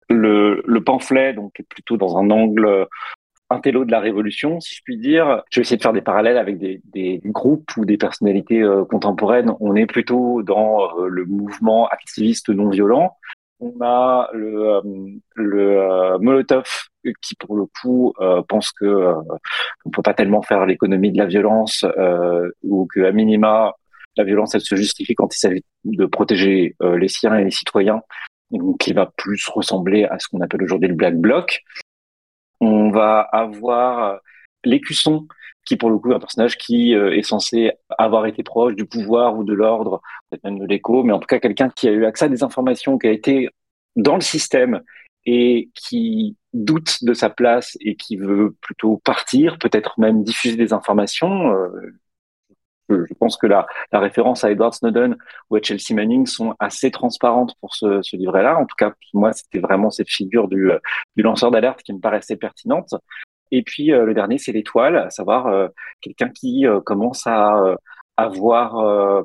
le, 0.08 0.62
le 0.66 0.84
pamphlet, 0.84 1.34
donc 1.34 1.52
qui 1.52 1.62
est 1.62 1.68
plutôt 1.68 1.96
dans 1.96 2.18
un 2.18 2.30
angle 2.30 2.88
intello 3.48 3.84
de 3.84 3.92
la 3.92 4.00
révolution, 4.00 4.58
si 4.58 4.74
je 4.74 4.82
puis 4.82 4.98
dire. 4.98 5.44
Je 5.50 5.60
vais 5.60 5.62
essayer 5.62 5.76
de 5.76 5.82
faire 5.82 5.92
des 5.92 6.02
parallèles 6.02 6.38
avec 6.38 6.58
des, 6.58 7.20
groupes 7.26 7.76
ou 7.76 7.84
des 7.84 7.96
personnalités 7.96 8.62
euh, 8.62 8.84
contemporaines. 8.84 9.54
On 9.60 9.76
est 9.76 9.86
plutôt 9.86 10.42
dans 10.42 10.96
le 10.98 11.24
mouvement 11.26 11.86
activiste 11.86 12.48
non 12.48 12.70
violent. 12.70 13.16
On 13.58 13.72
a 13.80 14.28
le, 14.34 14.80
le 15.34 16.18
Molotov 16.18 16.66
qui 17.22 17.34
pour 17.36 17.56
le 17.56 17.66
coup 17.80 18.12
euh, 18.20 18.42
pense 18.48 18.72
que 18.72 18.84
euh, 18.84 19.14
on 19.84 19.90
peut 19.90 20.02
pas 20.02 20.14
tellement 20.14 20.42
faire 20.42 20.66
l'économie 20.66 21.12
de 21.12 21.18
la 21.18 21.26
violence 21.26 21.84
euh, 21.96 22.50
ou 22.62 22.86
que 22.92 23.00
à 23.00 23.12
minima 23.12 23.74
la 24.16 24.24
violence 24.24 24.54
elle 24.54 24.60
se 24.60 24.74
justifie 24.76 25.14
quand 25.14 25.34
il 25.34 25.38
s'agit 25.38 25.64
de 25.84 26.06
protéger 26.06 26.74
euh, 26.82 26.98
les 26.98 27.08
siens 27.08 27.36
et 27.36 27.44
les 27.44 27.50
citoyens. 27.50 28.02
Donc 28.50 28.78
qui 28.78 28.92
va 28.92 29.10
plus 29.16 29.48
ressembler 29.48 30.04
à 30.04 30.18
ce 30.18 30.28
qu'on 30.28 30.40
appelle 30.40 30.62
aujourd'hui 30.62 30.88
le 30.88 30.94
black 30.94 31.16
bloc. 31.16 31.62
On 32.60 32.90
va 32.90 33.20
avoir 33.20 34.20
l'écusson 34.64 35.26
qui 35.66 35.76
pour 35.76 35.90
le 35.90 35.98
coup 35.98 36.12
est 36.12 36.14
un 36.14 36.20
personnage 36.20 36.56
qui 36.56 36.92
est 36.92 37.22
censé 37.22 37.72
avoir 37.98 38.24
été 38.26 38.42
proche 38.42 38.74
du 38.74 38.86
pouvoir 38.86 39.36
ou 39.36 39.44
de 39.44 39.52
l'ordre, 39.52 40.00
peut-être 40.30 40.44
même 40.44 40.58
de 40.58 40.66
l'écho, 40.66 41.02
mais 41.02 41.12
en 41.12 41.18
tout 41.18 41.26
cas 41.26 41.40
quelqu'un 41.40 41.68
qui 41.68 41.88
a 41.88 41.92
eu 41.92 42.04
accès 42.06 42.26
à 42.26 42.28
des 42.28 42.42
informations, 42.42 42.98
qui 42.98 43.08
a 43.08 43.10
été 43.10 43.48
dans 43.96 44.14
le 44.14 44.20
système 44.20 44.80
et 45.26 45.70
qui 45.74 46.36
doute 46.52 47.02
de 47.02 47.12
sa 47.12 47.28
place 47.28 47.76
et 47.80 47.96
qui 47.96 48.16
veut 48.16 48.54
plutôt 48.60 48.98
partir, 49.04 49.58
peut-être 49.58 49.98
même 49.98 50.22
diffuser 50.22 50.56
des 50.56 50.72
informations. 50.72 51.52
Euh, 51.52 51.98
je 52.88 53.14
pense 53.14 53.36
que 53.36 53.48
la, 53.48 53.66
la, 53.90 53.98
référence 53.98 54.44
à 54.44 54.50
Edward 54.52 54.72
Snowden 54.72 55.16
ou 55.50 55.56
à 55.56 55.62
Chelsea 55.62 55.92
Manning 55.92 56.24
sont 56.26 56.54
assez 56.60 56.92
transparentes 56.92 57.54
pour 57.60 57.74
ce, 57.74 58.00
ce 58.02 58.16
livret-là. 58.16 58.56
En 58.58 58.64
tout 58.64 58.76
cas, 58.78 58.92
moi, 59.12 59.32
c'était 59.32 59.58
vraiment 59.58 59.90
cette 59.90 60.08
figure 60.08 60.46
du, 60.46 60.70
du 61.16 61.22
lanceur 61.24 61.50
d'alerte 61.50 61.82
qui 61.82 61.92
me 61.92 61.98
paraissait 61.98 62.36
pertinente. 62.36 62.94
Et 63.50 63.62
puis 63.62 63.92
euh, 63.92 64.04
le 64.04 64.14
dernier, 64.14 64.38
c'est 64.38 64.52
l'étoile, 64.52 64.96
à 64.96 65.10
savoir 65.10 65.46
euh, 65.46 65.68
quelqu'un 66.00 66.28
qui 66.30 66.64
commence 66.84 67.26
à 67.26 67.76
avoir 68.16 69.24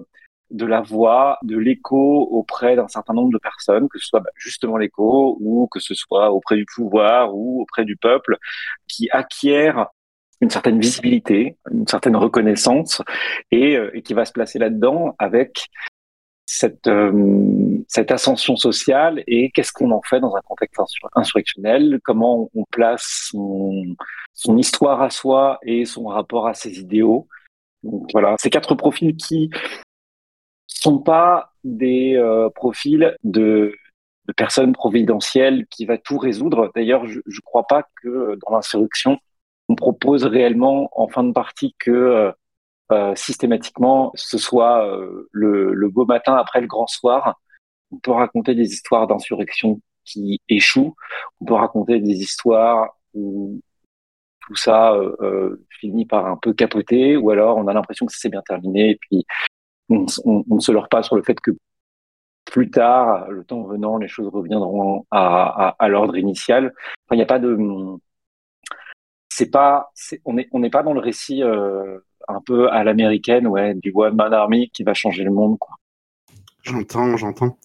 de 0.52 0.66
la 0.66 0.82
voix, 0.82 1.38
de 1.44 1.58
l'écho 1.58 2.28
auprès 2.30 2.76
d'un 2.76 2.88
certain 2.88 3.14
nombre 3.14 3.32
de 3.32 3.38
personnes, 3.38 3.88
que 3.90 3.98
ce 4.00 4.08
soit 4.08 4.20
bah, 4.20 4.30
justement 4.36 4.78
l'écho 4.78 5.38
ou 5.40 5.68
que 5.72 5.80
ce 5.80 5.94
soit 5.94 6.32
auprès 6.32 6.58
du 6.58 6.66
pouvoir 6.66 7.34
ou 7.34 7.62
auprès 7.62 7.86
du 7.86 7.96
peuple, 7.96 8.38
qui 8.88 9.10
acquiert 9.12 9.88
une 10.42 10.50
certaine 10.50 10.80
visibilité, 10.80 11.58
une 11.72 11.88
certaine 11.88 12.16
reconnaissance 12.16 13.02
et, 13.52 13.78
euh, 13.78 13.92
qui 14.04 14.14
va 14.14 14.26
se 14.26 14.32
placer 14.32 14.60
là-dedans 14.60 15.16
avec 15.20 15.68
cette, 16.46 16.88
euh, 16.88 17.78
cette 17.88 18.12
ascension 18.12 18.56
sociale 18.56 19.24
et 19.28 19.52
qu'est-ce 19.52 19.72
qu'on 19.72 19.92
en 19.92 20.02
fait 20.02 20.20
dans 20.20 20.36
un 20.36 20.42
contexte 20.42 20.80
insurrectionnel, 21.16 22.00
comment 22.04 22.50
on 22.56 22.66
place 22.66 23.28
son, 23.30 23.96
son 24.34 24.58
histoire 24.58 25.02
à 25.02 25.10
soi 25.10 25.60
et 25.64 25.86
son 25.86 26.06
rapport 26.06 26.48
à 26.48 26.54
ses 26.54 26.80
idéaux? 26.80 27.28
Donc 27.84 28.08
voilà, 28.12 28.36
ces 28.38 28.50
quatre 28.50 28.76
profils 28.76 29.16
qui 29.16 29.50
sont 30.68 31.00
pas 31.00 31.54
des 31.64 32.16
euh, 32.16 32.50
profils 32.50 33.16
de, 33.24 33.74
de, 34.28 34.34
personnes 34.34 34.74
providentielles 34.74 35.66
qui 35.68 35.86
va 35.86 35.98
tout 35.98 36.18
résoudre. 36.18 36.72
D'ailleurs, 36.76 37.08
je 37.08 37.20
ne 37.20 37.42
crois 37.44 37.66
pas 37.68 37.84
que 38.02 38.38
dans 38.46 38.56
l'insurrection, 38.56 39.20
on 39.70 39.76
propose 39.76 40.26
réellement 40.26 40.90
en 40.94 41.08
fin 41.08 41.24
de 41.24 41.32
partie 41.32 41.76
que 41.80 41.92
euh, 41.92 42.32
euh 42.92 43.16
systématiquement 43.16 44.12
ce 44.16 44.38
soit 44.38 44.86
euh, 44.86 45.30
le, 45.32 45.90
beau 45.90 46.06
matin 46.06 46.36
après 46.36 46.62
le 46.62 46.68
grand 46.68 46.88
soir. 46.88 47.40
On 47.92 47.98
peut 47.98 48.12
raconter 48.12 48.56
des 48.56 48.72
histoires 48.72 49.08
d'insurrection 49.08 49.82
qui 50.06 50.42
échouent. 50.50 50.96
On 51.42 51.46
peut 51.46 51.54
raconter 51.54 52.00
des 52.00 52.22
histoires 52.22 52.98
où 53.14 53.62
tout 54.48 54.56
ça 54.56 54.94
euh, 54.96 55.66
finit 55.80 56.06
par 56.06 56.26
un 56.26 56.38
peu 56.38 56.54
capoter, 56.54 57.18
ou 57.18 57.30
alors 57.30 57.58
on 57.58 57.68
a 57.68 57.74
l'impression 57.74 58.06
que 58.06 58.14
c'est 58.16 58.30
bien 58.30 58.42
terminé 58.42 58.92
et 58.92 58.96
puis 58.96 59.26
on, 59.90 60.06
ne 60.48 60.60
se 60.60 60.72
leurre 60.72 60.90
pas 60.90 61.04
sur 61.04 61.16
le 61.16 61.24
fait 61.24 61.40
que 61.40 61.52
plus 62.46 62.72
tard, 62.72 63.30
le 63.30 63.44
temps 63.46 63.64
venant, 63.64 63.98
les 63.98 64.08
choses 64.08 64.30
reviendront 64.30 65.06
à, 65.12 65.76
l'ordre 65.88 66.18
initial. 66.18 66.74
il 67.12 67.18
n'y 67.18 67.24
a 67.24 67.26
pas 67.26 67.40
de, 67.40 67.58
c'est 69.30 69.50
pas, 69.50 69.92
on 70.26 70.34
n'est 70.34 70.70
pas 70.70 70.84
dans 70.84 70.94
le 70.94 71.00
récit 71.00 71.44
un 72.28 72.42
peu 72.42 72.70
à 72.70 72.84
l'américaine, 72.84 73.48
ouais, 73.48 73.74
du 73.76 73.92
one 73.94 74.16
man 74.16 74.34
army 74.34 74.70
qui 74.70 74.84
va 74.84 74.94
changer 74.94 75.24
le 75.24 75.32
monde, 75.32 75.58
quoi. 75.60 75.76
J'entends, 76.64 77.18
j'entends. 77.18 77.58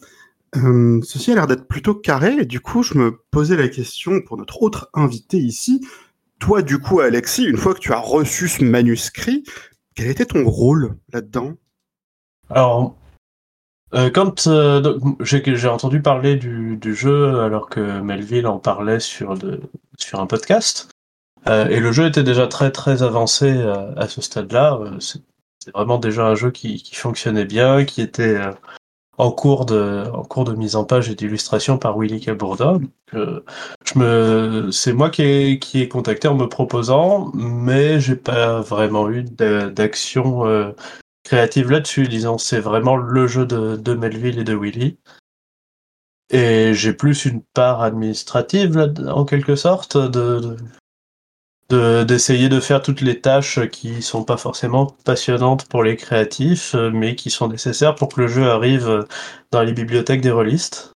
Euh, 0.57 1.01
ceci 1.03 1.33
a 1.33 1.35
l'air 1.35 1.47
d'être 1.47 1.69
plutôt 1.69 1.95
carré, 1.95 2.37
et 2.40 2.45
du 2.47 2.61
coup, 2.61 2.83
je 2.83 2.97
me 2.97 3.21
posais 3.31 3.57
la 3.57 3.69
question 3.69 4.21
pour 4.23 4.37
notre 4.37 4.62
autre 4.62 4.90
invité 4.95 5.38
ici. 5.38 5.87
Toi, 6.38 6.62
du 6.62 6.79
coup, 6.79 7.01
Alexis, 7.01 7.45
une 7.45 7.57
fois 7.57 7.75
que 7.75 7.81
tu 7.81 7.92
as 7.92 7.99
reçu 7.99 8.49
ce 8.49 8.64
manuscrit, 8.64 9.45
quel 9.95 10.09
était 10.09 10.27
ton 10.27 10.49
rôle 10.49 10.97
là-dedans? 11.12 11.55
Alors, 12.51 12.97
euh, 13.95 14.11
quand 14.11 14.47
euh, 14.47 14.99
j'ai 15.21 15.69
entendu 15.69 16.03
parler 16.03 16.37
du, 16.37 16.77
du, 16.77 16.95
jeu 16.95 17.40
alors 17.40 17.69
que 17.69 18.01
Melville 18.01 18.47
en 18.47 18.59
parlait 18.59 19.01
sur, 19.01 19.35
de, 19.38 19.61
sur 19.97 20.21
un 20.21 20.27
podcast, 20.27 20.88
euh, 20.88 20.96
et 21.47 21.81
le 21.81 21.93
jeu 21.93 22.07
était 22.07 22.23
déjà 22.23 22.47
très 22.47 22.71
très 22.71 23.03
avancé 23.03 23.47
euh, 23.47 23.95
à 23.97 24.09
ce 24.09 24.21
stade-là. 24.21 24.79
Euh, 24.81 24.97
c'est 25.01 25.21
vraiment 25.75 25.99
déjà 25.99 26.27
un 26.27 26.35
jeu 26.35 26.51
qui, 26.51 26.83
qui, 26.83 26.95
fonctionnait 26.95 27.45
bien, 27.45 27.85
qui 27.85 28.01
était 28.01 28.39
en 29.19 29.31
cours 29.33 29.67
de 29.67 30.05
en 30.13 30.23
cours 30.23 30.45
de 30.45 30.55
mise 30.55 30.77
en 30.77 30.85
page 30.85 31.09
et 31.11 31.15
d'illustration 31.15 31.79
par 31.79 31.99
Willy 31.99 32.21
Cabourda. 32.21 32.79
c'est 34.71 34.93
moi 34.93 35.11
qui 35.11 35.23
ai 35.23 35.59
qui 35.59 35.81
ai 35.81 35.89
contacté 35.89 36.29
en 36.29 36.37
me 36.37 36.49
proposant, 36.49 37.33
mais 37.35 38.01
j'ai 38.01 38.17
pas 38.17 38.61
vraiment 38.61 39.11
eu 39.11 39.23
d'action 39.25 40.45
créative 41.27 41.71
là-dessus, 41.71 42.09
disons. 42.09 42.39
C'est 42.39 42.61
vraiment 42.61 42.97
le 42.97 43.27
jeu 43.27 43.47
de, 43.47 43.77
de, 43.77 43.95
Melville 43.95 44.39
et 44.39 44.45
de 44.45 44.55
Willy. 44.55 44.99
Et 46.31 46.73
j'ai 46.75 46.93
plus 46.93 47.25
une 47.25 47.43
part 47.43 47.83
administrative, 47.83 48.95
en 49.09 49.25
quelque 49.25 49.57
sorte, 49.57 49.97
de, 49.97 50.57
d'essayer 51.71 52.49
de, 52.49 52.61
faire 52.61 52.83
toutes 52.83 53.01
les 53.01 53.21
tâches 53.21 53.61
qui 53.71 54.03
sont 54.03 54.25
pas 54.25 54.37
forcément 54.37 54.87
passionnantes 55.05 55.67
pour 55.69 55.83
les 55.83 55.97
créatifs, 55.97 56.75
mais 56.75 57.17
qui 57.17 57.31
sont 57.31 57.49
nécessaires 57.49 57.95
pour 57.95 58.09
que 58.09 58.21
le 58.21 58.29
jeu 58.29 58.49
arrive 58.49 59.07
dans 59.51 59.63
les 59.63 59.73
bibliothèques 59.73 60.21
des 60.21 60.31
relistes. 60.31 60.93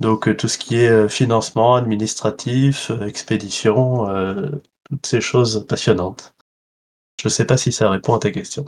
Donc 0.00 0.34
tout 0.36 0.48
ce 0.48 0.56
qui 0.56 0.76
est 0.76 0.88
euh, 0.88 1.08
financement, 1.08 1.76
administratif, 1.76 2.90
euh, 2.90 3.06
expédition, 3.06 4.08
euh, 4.08 4.48
toutes 4.88 5.06
ces 5.06 5.20
choses 5.20 5.66
passionnantes. 5.68 6.34
Je 7.22 7.28
sais 7.28 7.44
pas 7.44 7.58
si 7.58 7.70
ça 7.70 7.90
répond 7.90 8.14
à 8.14 8.18
ta 8.18 8.30
question. 8.30 8.64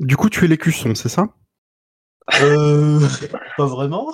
Du 0.00 0.16
coup, 0.16 0.28
tu 0.28 0.44
es 0.44 0.48
l'écusson, 0.48 0.94
c'est 0.96 1.08
ça? 1.08 1.28
Euh, 2.40 3.00
Pas 3.56 3.66
vraiment. 3.66 4.12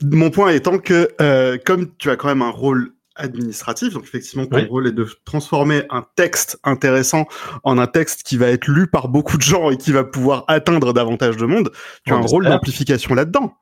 Mon 0.00 0.30
point 0.30 0.50
étant 0.50 0.78
que, 0.78 1.10
euh, 1.20 1.58
comme 1.64 1.94
tu 1.98 2.10
as 2.10 2.16
quand 2.16 2.28
même 2.28 2.42
un 2.42 2.50
rôle 2.50 2.94
administratif, 3.16 3.94
donc 3.94 4.04
effectivement, 4.04 4.46
ton 4.46 4.64
rôle 4.66 4.86
est 4.86 4.92
de 4.92 5.06
transformer 5.24 5.84
un 5.90 6.04
texte 6.16 6.58
intéressant 6.64 7.26
en 7.64 7.78
un 7.78 7.86
texte 7.86 8.22
qui 8.22 8.36
va 8.36 8.48
être 8.48 8.68
lu 8.68 8.86
par 8.86 9.08
beaucoup 9.08 9.36
de 9.36 9.42
gens 9.42 9.70
et 9.70 9.76
qui 9.76 9.92
va 9.92 10.04
pouvoir 10.04 10.44
atteindre 10.48 10.92
davantage 10.92 11.36
de 11.36 11.46
monde, 11.46 11.72
tu 12.04 12.12
as 12.12 12.16
un 12.16 12.20
rôle 12.20 12.44
d'amplification 12.46 13.14
là-dedans. 13.14 13.54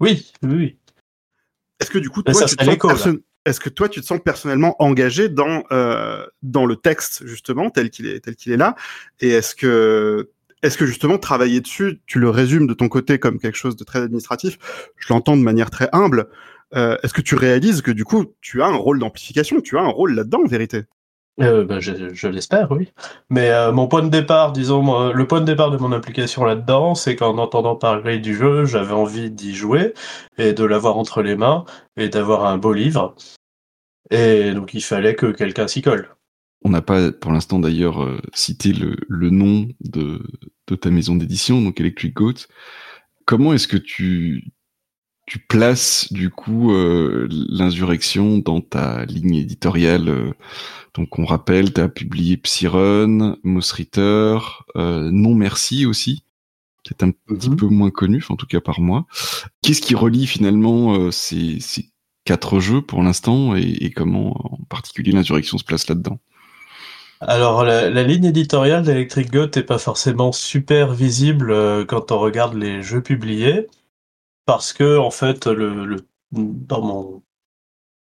Oui, 0.00 0.30
oui, 0.42 0.54
oui. 0.54 0.78
Est-ce 1.80 1.90
que 1.90 1.98
du 1.98 2.10
coup, 2.10 2.22
toi, 2.22 2.34
tu 2.44 2.56
te 2.56 2.64
sens 2.64 3.08
est-ce 3.48 3.60
que 3.60 3.70
toi, 3.70 3.88
tu 3.88 4.00
te 4.02 4.06
sens 4.06 4.20
personnellement 4.22 4.76
engagé 4.78 5.30
dans 5.30 5.62
euh, 5.72 6.26
dans 6.42 6.66
le 6.66 6.76
texte 6.76 7.26
justement 7.26 7.70
tel 7.70 7.88
qu'il 7.88 8.06
est 8.06 8.20
tel 8.20 8.36
qu'il 8.36 8.52
est 8.52 8.58
là? 8.58 8.74
Et 9.20 9.30
est-ce 9.30 9.54
que 9.54 10.30
est-ce 10.62 10.76
que 10.76 10.86
justement 10.86 11.18
travailler 11.18 11.60
dessus, 11.60 12.00
tu 12.06 12.18
le 12.18 12.28
résumes 12.30 12.66
de 12.66 12.74
ton 12.74 12.88
côté 12.88 13.18
comme 13.18 13.38
quelque 13.38 13.56
chose 13.56 13.76
de 13.76 13.84
très 13.84 14.00
administratif? 14.00 14.58
Je 14.96 15.12
l'entends 15.12 15.36
de 15.36 15.42
manière 15.42 15.70
très 15.70 15.88
humble. 15.92 16.28
Euh, 16.74 16.96
est-ce 17.02 17.14
que 17.14 17.22
tu 17.22 17.34
réalises 17.34 17.82
que 17.82 17.90
du 17.90 18.04
coup, 18.04 18.26
tu 18.40 18.62
as 18.62 18.66
un 18.66 18.76
rôle 18.76 18.98
d'amplification, 18.98 19.60
tu 19.60 19.78
as 19.78 19.82
un 19.82 19.88
rôle 19.88 20.14
là-dedans 20.14 20.40
en 20.44 20.48
vérité? 20.48 20.82
Euh, 21.40 21.64
bah, 21.64 21.78
je, 21.78 22.12
je 22.12 22.28
l'espère, 22.28 22.72
oui. 22.72 22.90
Mais 23.30 23.50
euh, 23.50 23.70
mon 23.70 23.86
point 23.86 24.02
de 24.02 24.08
départ, 24.08 24.52
disons, 24.52 25.12
le 25.12 25.26
point 25.26 25.40
de 25.40 25.46
départ 25.46 25.70
de 25.70 25.76
mon 25.76 25.92
implication 25.92 26.44
là-dedans, 26.44 26.94
c'est 26.94 27.14
qu'en 27.14 27.38
entendant 27.38 27.76
parler 27.76 28.18
du 28.18 28.34
jeu, 28.34 28.64
j'avais 28.64 28.92
envie 28.92 29.30
d'y 29.30 29.54
jouer 29.54 29.94
et 30.36 30.52
de 30.52 30.64
l'avoir 30.64 30.98
entre 30.98 31.22
les 31.22 31.36
mains 31.36 31.64
et 31.96 32.08
d'avoir 32.08 32.44
un 32.44 32.58
beau 32.58 32.72
livre. 32.72 33.14
Et 34.10 34.52
donc 34.52 34.74
il 34.74 34.82
fallait 34.82 35.14
que 35.14 35.26
quelqu'un 35.26 35.68
s'y 35.68 35.80
colle. 35.80 36.08
On 36.64 36.70
n'a 36.70 36.82
pas 36.82 37.12
pour 37.12 37.30
l'instant 37.30 37.60
d'ailleurs 37.60 38.02
euh, 38.02 38.18
cité 38.34 38.72
le, 38.72 38.96
le 39.06 39.30
nom 39.30 39.68
de, 39.80 40.20
de 40.66 40.74
ta 40.74 40.90
maison 40.90 41.14
d'édition, 41.14 41.62
donc 41.62 41.78
Electric 41.78 42.14
Goat. 42.14 42.46
Comment 43.26 43.52
est-ce 43.52 43.68
que 43.68 43.76
tu, 43.76 44.50
tu 45.28 45.38
places 45.40 46.12
du 46.12 46.30
coup 46.30 46.72
euh, 46.72 47.28
l'insurrection 47.30 48.38
dans 48.38 48.60
ta 48.62 49.04
ligne 49.06 49.36
éditoriale 49.36 50.08
euh, 50.08 50.32
Donc 50.94 51.18
on 51.18 51.24
rappelle, 51.26 51.72
tu 51.74 51.80
as 51.80 51.88
publié 51.88 52.36
Psyrun, 52.38 53.36
Moss 53.44 53.72
Ritter, 53.72 54.38
euh, 54.76 55.10
Non 55.12 55.34
Merci 55.34 55.86
aussi, 55.86 56.24
qui 56.84 56.94
est 56.94 57.04
un 57.04 57.12
petit 57.12 57.50
Mhm. 57.50 57.56
peu 57.56 57.66
moins 57.68 57.90
connu, 57.90 58.24
en 58.30 58.36
tout 58.36 58.46
cas 58.46 58.60
par 58.60 58.80
moi. 58.80 59.06
Qu'est-ce 59.62 59.82
qui 59.82 59.94
relie 59.96 60.26
finalement 60.26 60.96
euh, 60.96 61.10
ces, 61.12 61.60
ces 61.60 61.90
quatre 62.24 62.60
jeux 62.60 62.82
pour 62.82 63.02
l'instant 63.02 63.56
et, 63.56 63.62
et 63.62 63.90
comment 63.92 64.32
en 64.54 64.64
particulier 64.70 65.12
l'insurrection 65.12 65.58
se 65.58 65.64
place 65.64 65.88
là-dedans? 65.88 66.18
Alors, 67.20 67.64
la, 67.64 67.90
la 67.90 68.02
ligne 68.04 68.24
éditoriale 68.26 68.84
d'Electric 68.84 69.30
Goat 69.32 69.50
n'est 69.56 69.62
pas 69.64 69.78
forcément 69.78 70.30
super 70.32 70.94
visible 70.94 71.50
euh, 71.50 71.84
quand 71.84 72.12
on 72.12 72.18
regarde 72.18 72.54
les 72.54 72.82
jeux 72.82 73.02
publiés, 73.02 73.66
parce 74.48 74.72
que, 74.72 74.96
en 74.96 75.10
fait, 75.10 75.46
le, 75.46 75.84
le- 75.84 76.06
dans 76.32 76.80
mon, 76.80 77.22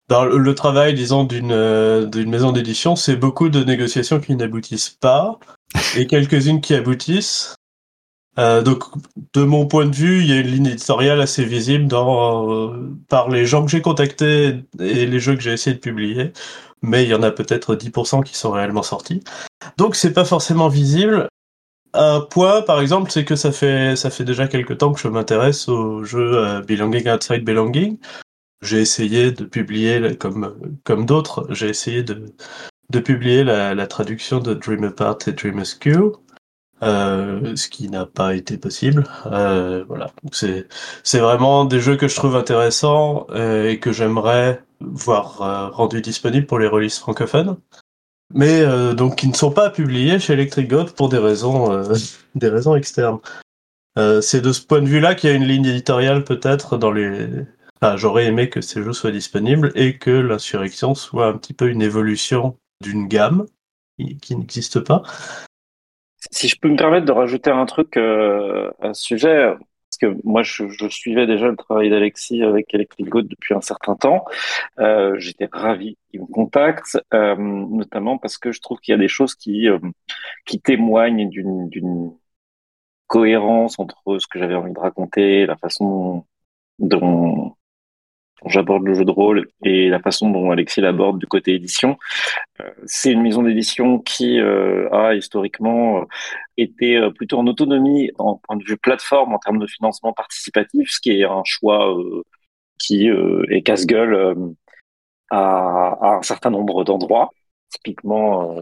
dans 0.09 0.25
le, 0.25 0.55
travail, 0.55 0.95
disons, 0.95 1.23
d'une 1.23 1.51
euh, 1.51 2.07
d'une 2.07 2.31
maison 2.31 2.51
d'édition, 2.51 2.95
c'est 2.95 3.15
beaucoup 3.15 3.49
de 3.49 3.63
négociations 3.63 4.19
qui 4.19 4.35
n'aboutissent 4.35 4.89
pas, 4.89 5.37
et 5.95 6.07
quelques-unes 6.07 6.59
qui 6.59 6.73
aboutissent. 6.73 7.55
Euh, 8.39 8.63
donc, 8.63 8.85
de 9.33 9.43
mon 9.43 9.67
point 9.67 9.85
de 9.85 9.95
vue, 9.95 10.21
il 10.21 10.29
y 10.29 10.33
a 10.33 10.39
une 10.39 10.47
ligne 10.47 10.65
éditoriale 10.65 11.21
assez 11.21 11.45
visible 11.45 11.85
dans, 11.85 12.51
euh, 12.51 12.89
par 13.07 13.29
les 13.29 13.45
gens 13.45 13.63
que 13.63 13.69
j'ai 13.69 13.83
contactés 13.83 14.63
et 14.79 15.05
les 15.05 15.19
jeux 15.19 15.35
que 15.35 15.43
j'ai 15.43 15.53
essayé 15.53 15.75
de 15.75 15.79
publier, 15.79 16.33
mais 16.81 17.03
il 17.03 17.09
y 17.09 17.13
en 17.13 17.21
a 17.21 17.29
peut-être 17.29 17.75
10% 17.75 18.23
qui 18.23 18.35
sont 18.35 18.49
réellement 18.49 18.81
sortis. 18.81 19.23
Donc, 19.77 19.95
c'est 19.95 20.13
pas 20.13 20.25
forcément 20.25 20.69
visible. 20.69 21.27
Un 21.93 22.21
point, 22.21 22.61
par 22.61 22.79
exemple, 22.81 23.11
c'est 23.11 23.25
que 23.25 23.35
ça 23.35 23.51
fait, 23.51 23.95
ça 23.95 24.09
fait 24.09 24.23
déjà 24.23 24.47
quelques 24.47 24.77
temps 24.77 24.93
que 24.93 24.99
je 24.99 25.07
m'intéresse 25.07 25.67
au 25.67 26.03
jeu 26.03 26.37
euh, 26.37 26.61
Belonging 26.61 27.09
Outside 27.09 27.43
Belonging. 27.43 27.97
J'ai 28.61 28.79
essayé 28.79 29.31
de 29.31 29.43
publier, 29.43 30.15
comme, 30.17 30.77
comme 30.83 31.05
d'autres, 31.05 31.47
j'ai 31.49 31.69
essayé 31.69 32.03
de, 32.03 32.25
de 32.89 32.99
publier 32.99 33.43
la, 33.43 33.73
la 33.75 33.87
traduction 33.87 34.39
de 34.39 34.53
Dream 34.53 34.83
Apart 34.83 35.17
et 35.27 35.33
Dream 35.33 35.59
Askew. 35.59 36.13
Euh, 36.83 37.55
ce 37.55 37.69
qui 37.69 37.89
n'a 37.89 38.07
pas 38.07 38.33
été 38.33 38.57
possible. 38.57 39.03
Euh, 39.27 39.83
voilà, 39.87 40.11
c'est 40.31 40.65
vraiment 41.19 41.63
des 41.65 41.79
jeux 41.79 41.95
que 41.95 42.07
je 42.07 42.15
trouve 42.15 42.35
intéressants 42.35 43.27
euh, 43.29 43.69
et 43.69 43.79
que 43.79 43.91
j'aimerais 43.91 44.63
voir 44.79 45.41
euh, 45.43 45.69
rendus 45.69 46.01
disponibles 46.01 46.47
pour 46.47 46.57
les 46.57 46.65
releases 46.65 46.97
francophones, 46.97 47.57
mais 48.33 48.61
euh, 48.61 48.93
donc 48.93 49.17
qui 49.17 49.27
ne 49.27 49.33
sont 49.33 49.51
pas 49.51 49.69
publiés 49.69 50.19
chez 50.19 50.33
Electric 50.33 50.69
Goat 50.69 50.93
pour 50.95 51.09
des 51.09 51.17
raisons 51.17 51.71
euh, 51.71 51.93
des 52.35 52.49
raisons 52.49 52.75
externes. 52.75 53.19
Euh, 53.97 54.21
c'est 54.21 54.41
de 54.41 54.51
ce 54.51 54.65
point 54.65 54.81
de 54.81 54.87
vue-là 54.87 55.15
qu'il 55.15 55.29
y 55.29 55.33
a 55.33 55.35
une 55.35 55.45
ligne 55.45 55.65
éditoriale 55.65 56.23
peut-être 56.23 56.77
dans 56.77 56.91
les. 56.91 57.27
Enfin, 57.81 57.97
j'aurais 57.97 58.25
aimé 58.25 58.49
que 58.49 58.61
ces 58.61 58.83
jeux 58.83 58.93
soient 58.93 59.11
disponibles 59.11 59.71
et 59.75 59.97
que 59.97 60.11
l'insurrection 60.11 60.95
soit 60.95 61.27
un 61.27 61.33
petit 61.33 61.53
peu 61.53 61.69
une 61.69 61.81
évolution 61.81 62.57
d'une 62.81 63.07
gamme 63.07 63.45
qui, 63.97 64.17
qui 64.17 64.35
n'existe 64.35 64.79
pas. 64.79 65.03
Si 66.29 66.47
je 66.47 66.55
peux 66.59 66.69
me 66.69 66.77
permettre 66.77 67.05
de 67.05 67.11
rajouter 67.11 67.49
un 67.49 67.65
truc 67.65 67.97
euh, 67.97 68.71
à 68.79 68.93
ce 68.93 69.03
sujet, 69.03 69.55
parce 70.01 70.13
que 70.13 70.21
moi 70.23 70.43
je, 70.43 70.87
suivais 70.89 71.27
déjà 71.27 71.47
le 71.47 71.55
travail 71.55 71.89
d'Alexis 71.89 72.43
avec 72.43 72.73
Electric 72.73 73.07
Goat 73.09 73.23
depuis 73.23 73.53
un 73.53 73.61
certain 73.61 73.95
temps, 73.95 74.25
euh, 74.79 75.15
j'étais 75.19 75.49
ravi 75.51 75.97
qu'il 76.09 76.21
me 76.21 76.25
contacte, 76.27 76.99
euh, 77.13 77.35
notamment 77.35 78.17
parce 78.17 78.37
que 78.37 78.51
je 78.51 78.61
trouve 78.61 78.79
qu'il 78.79 78.93
y 78.93 78.95
a 78.95 78.99
des 78.99 79.07
choses 79.07 79.35
qui 79.35 79.69
euh, 79.69 79.79
qui 80.45 80.59
témoignent 80.61 81.29
d'une 81.29 82.11
cohérence 83.07 83.79
entre 83.79 84.17
ce 84.19 84.27
que 84.27 84.39
j'avais 84.39 84.55
envie 84.55 84.73
de 84.73 84.79
raconter, 84.79 85.45
la 85.45 85.57
façon 85.57 86.25
dont, 86.79 87.55
j'aborde 88.45 88.85
le 88.85 88.93
jeu 88.93 89.05
de 89.05 89.11
rôle 89.11 89.47
et 89.63 89.89
la 89.89 89.99
façon 89.99 90.29
dont 90.29 90.51
Alexis 90.51 90.81
l'aborde 90.81 91.19
du 91.19 91.27
côté 91.27 91.53
édition. 91.53 91.97
Euh, 92.61 92.69
c'est 92.85 93.11
une 93.11 93.21
maison 93.21 93.43
d'édition 93.43 93.99
qui 93.99 94.39
euh, 94.39 94.89
a 94.91 95.15
historiquement 95.15 96.01
euh, 96.01 96.05
été 96.57 96.97
euh, 96.97 97.11
plutôt 97.11 97.37
en 97.39 97.47
autonomie 97.47 98.11
en 98.17 98.37
point 98.37 98.57
de 98.57 98.63
vue 98.63 98.77
plateforme 98.77 99.33
en 99.33 99.39
termes 99.39 99.59
de 99.59 99.67
financement 99.67 100.13
participatif, 100.13 100.89
ce 100.91 100.99
qui 100.99 101.11
est 101.11 101.23
un 101.25 101.43
choix 101.45 101.95
euh, 101.97 102.23
qui 102.79 103.09
euh, 103.09 103.45
est 103.49 103.61
casse-gueule 103.61 104.35
à, 105.29 105.97
à 106.01 106.17
un 106.17 106.21
certain 106.23 106.49
nombre 106.49 106.83
d'endroits, 106.83 107.29
typiquement 107.69 108.55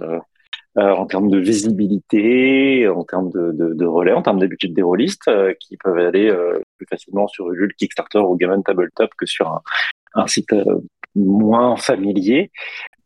euh, 0.77 0.91
en 0.91 1.05
termes 1.05 1.29
de 1.29 1.39
visibilité, 1.39 2.87
en 2.87 3.03
termes 3.03 3.31
de, 3.31 3.51
de, 3.51 3.73
de 3.73 3.85
relais, 3.85 4.13
en 4.13 4.21
termes 4.21 4.39
d'habitude 4.39 4.73
des 4.73 4.81
rôlistes, 4.83 5.27
euh, 5.27 5.53
qui 5.59 5.77
peuvent 5.77 5.97
aller 5.97 6.29
euh, 6.29 6.59
plus 6.77 6.85
facilement 6.87 7.27
sur 7.27 7.51
Ulule, 7.51 7.73
Kickstarter 7.75 8.19
ou 8.19 8.35
Gammon 8.35 8.61
Tabletop 8.61 9.09
que 9.17 9.25
sur 9.25 9.47
un, 9.47 9.61
un 10.15 10.27
site 10.27 10.53
euh, 10.53 10.81
moins 11.15 11.75
familier. 11.75 12.51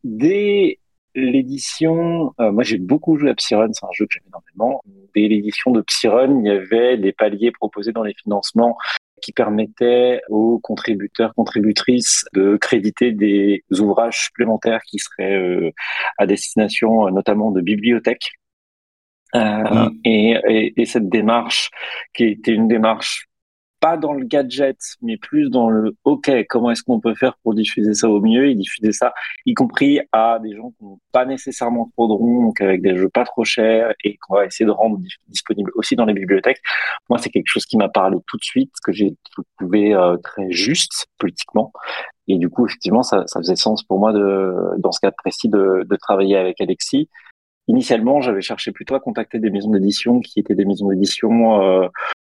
Dès 0.04 0.80
l'édition, 1.15 2.34
euh, 2.39 2.52
moi 2.52 2.63
j'ai 2.63 2.78
beaucoup 2.78 3.17
joué 3.17 3.30
à 3.30 3.36
Psyrun, 3.36 3.71
c'est 3.71 3.86
un 3.86 3.91
jeu 3.93 4.06
que 4.06 4.15
j'aime 4.15 4.23
énormément. 4.28 4.82
Dès 5.15 5.28
l'édition 5.28 5.71
de 5.71 5.82
Psyrun, 5.82 6.39
il 6.39 6.47
y 6.47 6.52
avait 6.52 6.97
des 6.97 7.12
paliers 7.13 7.52
proposés 7.52 7.91
dans 7.91 8.04
les 8.04 8.15
financements 8.15 8.78
qui 9.23 9.31
permettaient 9.31 10.21
aux 10.29 10.59
contributeurs, 10.59 11.33
contributrices 11.33 12.25
de 12.33 12.57
créditer 12.57 13.12
des 13.12 13.63
ouvrages 13.79 14.25
supplémentaires 14.25 14.81
qui 14.88 14.99
seraient 14.99 15.38
euh, 15.38 15.71
à 16.17 16.27
destination 16.27 17.07
euh, 17.07 17.12
notamment 17.12 17.51
de 17.51 17.62
bibliothèques. 17.62 18.31
Euh, 19.36 19.39
Mm. 19.39 19.89
et, 20.03 20.38
et, 20.47 20.81
et 20.81 20.86
cette 20.86 21.09
démarche, 21.09 21.71
qui 22.13 22.25
était 22.25 22.51
une 22.51 22.67
démarche 22.67 23.27
pas 23.84 23.98
dans 23.98 24.13
le 24.13 24.24
gadget, 24.24 24.78
mais 25.02 25.17
plus 25.17 25.50
dans 25.50 25.69
le 25.69 25.98
OK, 26.06 26.32
comment 26.48 26.72
est-ce 26.72 26.84
qu'on 26.84 27.02
peut 27.02 27.15
faire 27.15 27.36
pour 27.43 27.54
diffuser 27.54 27.93
ça 27.93 28.08
au 28.08 28.22
mieux 28.22 28.48
et 28.48 28.56
diffuser 28.56 28.93
ça, 28.93 29.13
y 29.46 29.54
compris 29.54 30.00
à 30.13 30.39
des 30.41 30.56
gens 30.56 30.72
qui 30.78 30.86
n'ont 30.86 31.00
pas 31.12 31.26
nécessairement 31.26 31.89
trop 31.91 32.08
de 32.08 32.13
ronds, 32.13 32.43
donc 32.46 32.62
avec 32.62 32.82
des 32.82 32.96
jeux 32.96 33.10
pas 33.10 33.26
trop 33.26 33.43
chers 33.43 33.93
et 34.06 34.15
qu'on 34.22 34.36
va 34.36 34.46
essayer 34.46 34.65
de 34.65 34.72
rendre 34.72 35.00
dis- 35.00 35.17
disponible 35.28 35.69
aussi 35.76 35.98
dans 35.98 36.06
les 36.06 36.13
bibliothèques. 36.13 36.62
Moi, 37.10 37.19
c'est 37.19 37.30
quelque 37.30 37.50
chose 37.50 37.65
qui 37.65 37.76
m'a 37.76 37.89
parlé 37.89 38.15
tout 38.26 38.38
de 38.38 38.43
suite, 38.43 38.72
que 38.82 38.93
j'ai 38.93 39.17
trouvé 39.58 39.93
euh, 39.93 40.15
très 40.15 40.50
juste 40.50 41.08
politiquement. 41.17 41.74
Et 42.30 42.38
du 42.38 42.50
coup, 42.50 42.65
effectivement, 42.65 43.04
ça, 43.04 43.28
ça 43.28 43.41
faisait 43.41 43.58
sens 43.58 43.84
pour 43.84 44.00
moi 44.00 44.13
de, 44.13 44.56
dans 44.78 44.93
ce 44.93 45.02
cas 45.02 45.12
précis, 45.12 45.50
de, 45.50 45.86
de 45.86 45.96
travailler 45.98 46.38
avec 46.38 46.62
Alexis. 46.62 47.10
Initialement, 47.67 48.22
j'avais 48.22 48.39
cherché 48.41 48.72
plutôt 48.72 48.96
à 48.96 49.02
contacter 49.02 49.39
des 49.39 49.50
maisons 49.50 49.72
d'édition 49.72 50.22
qui 50.22 50.39
étaient 50.39 50.56
des 50.56 50.63
maisons 50.63 50.88
d'édition, 50.88 51.62
euh, 51.62 51.89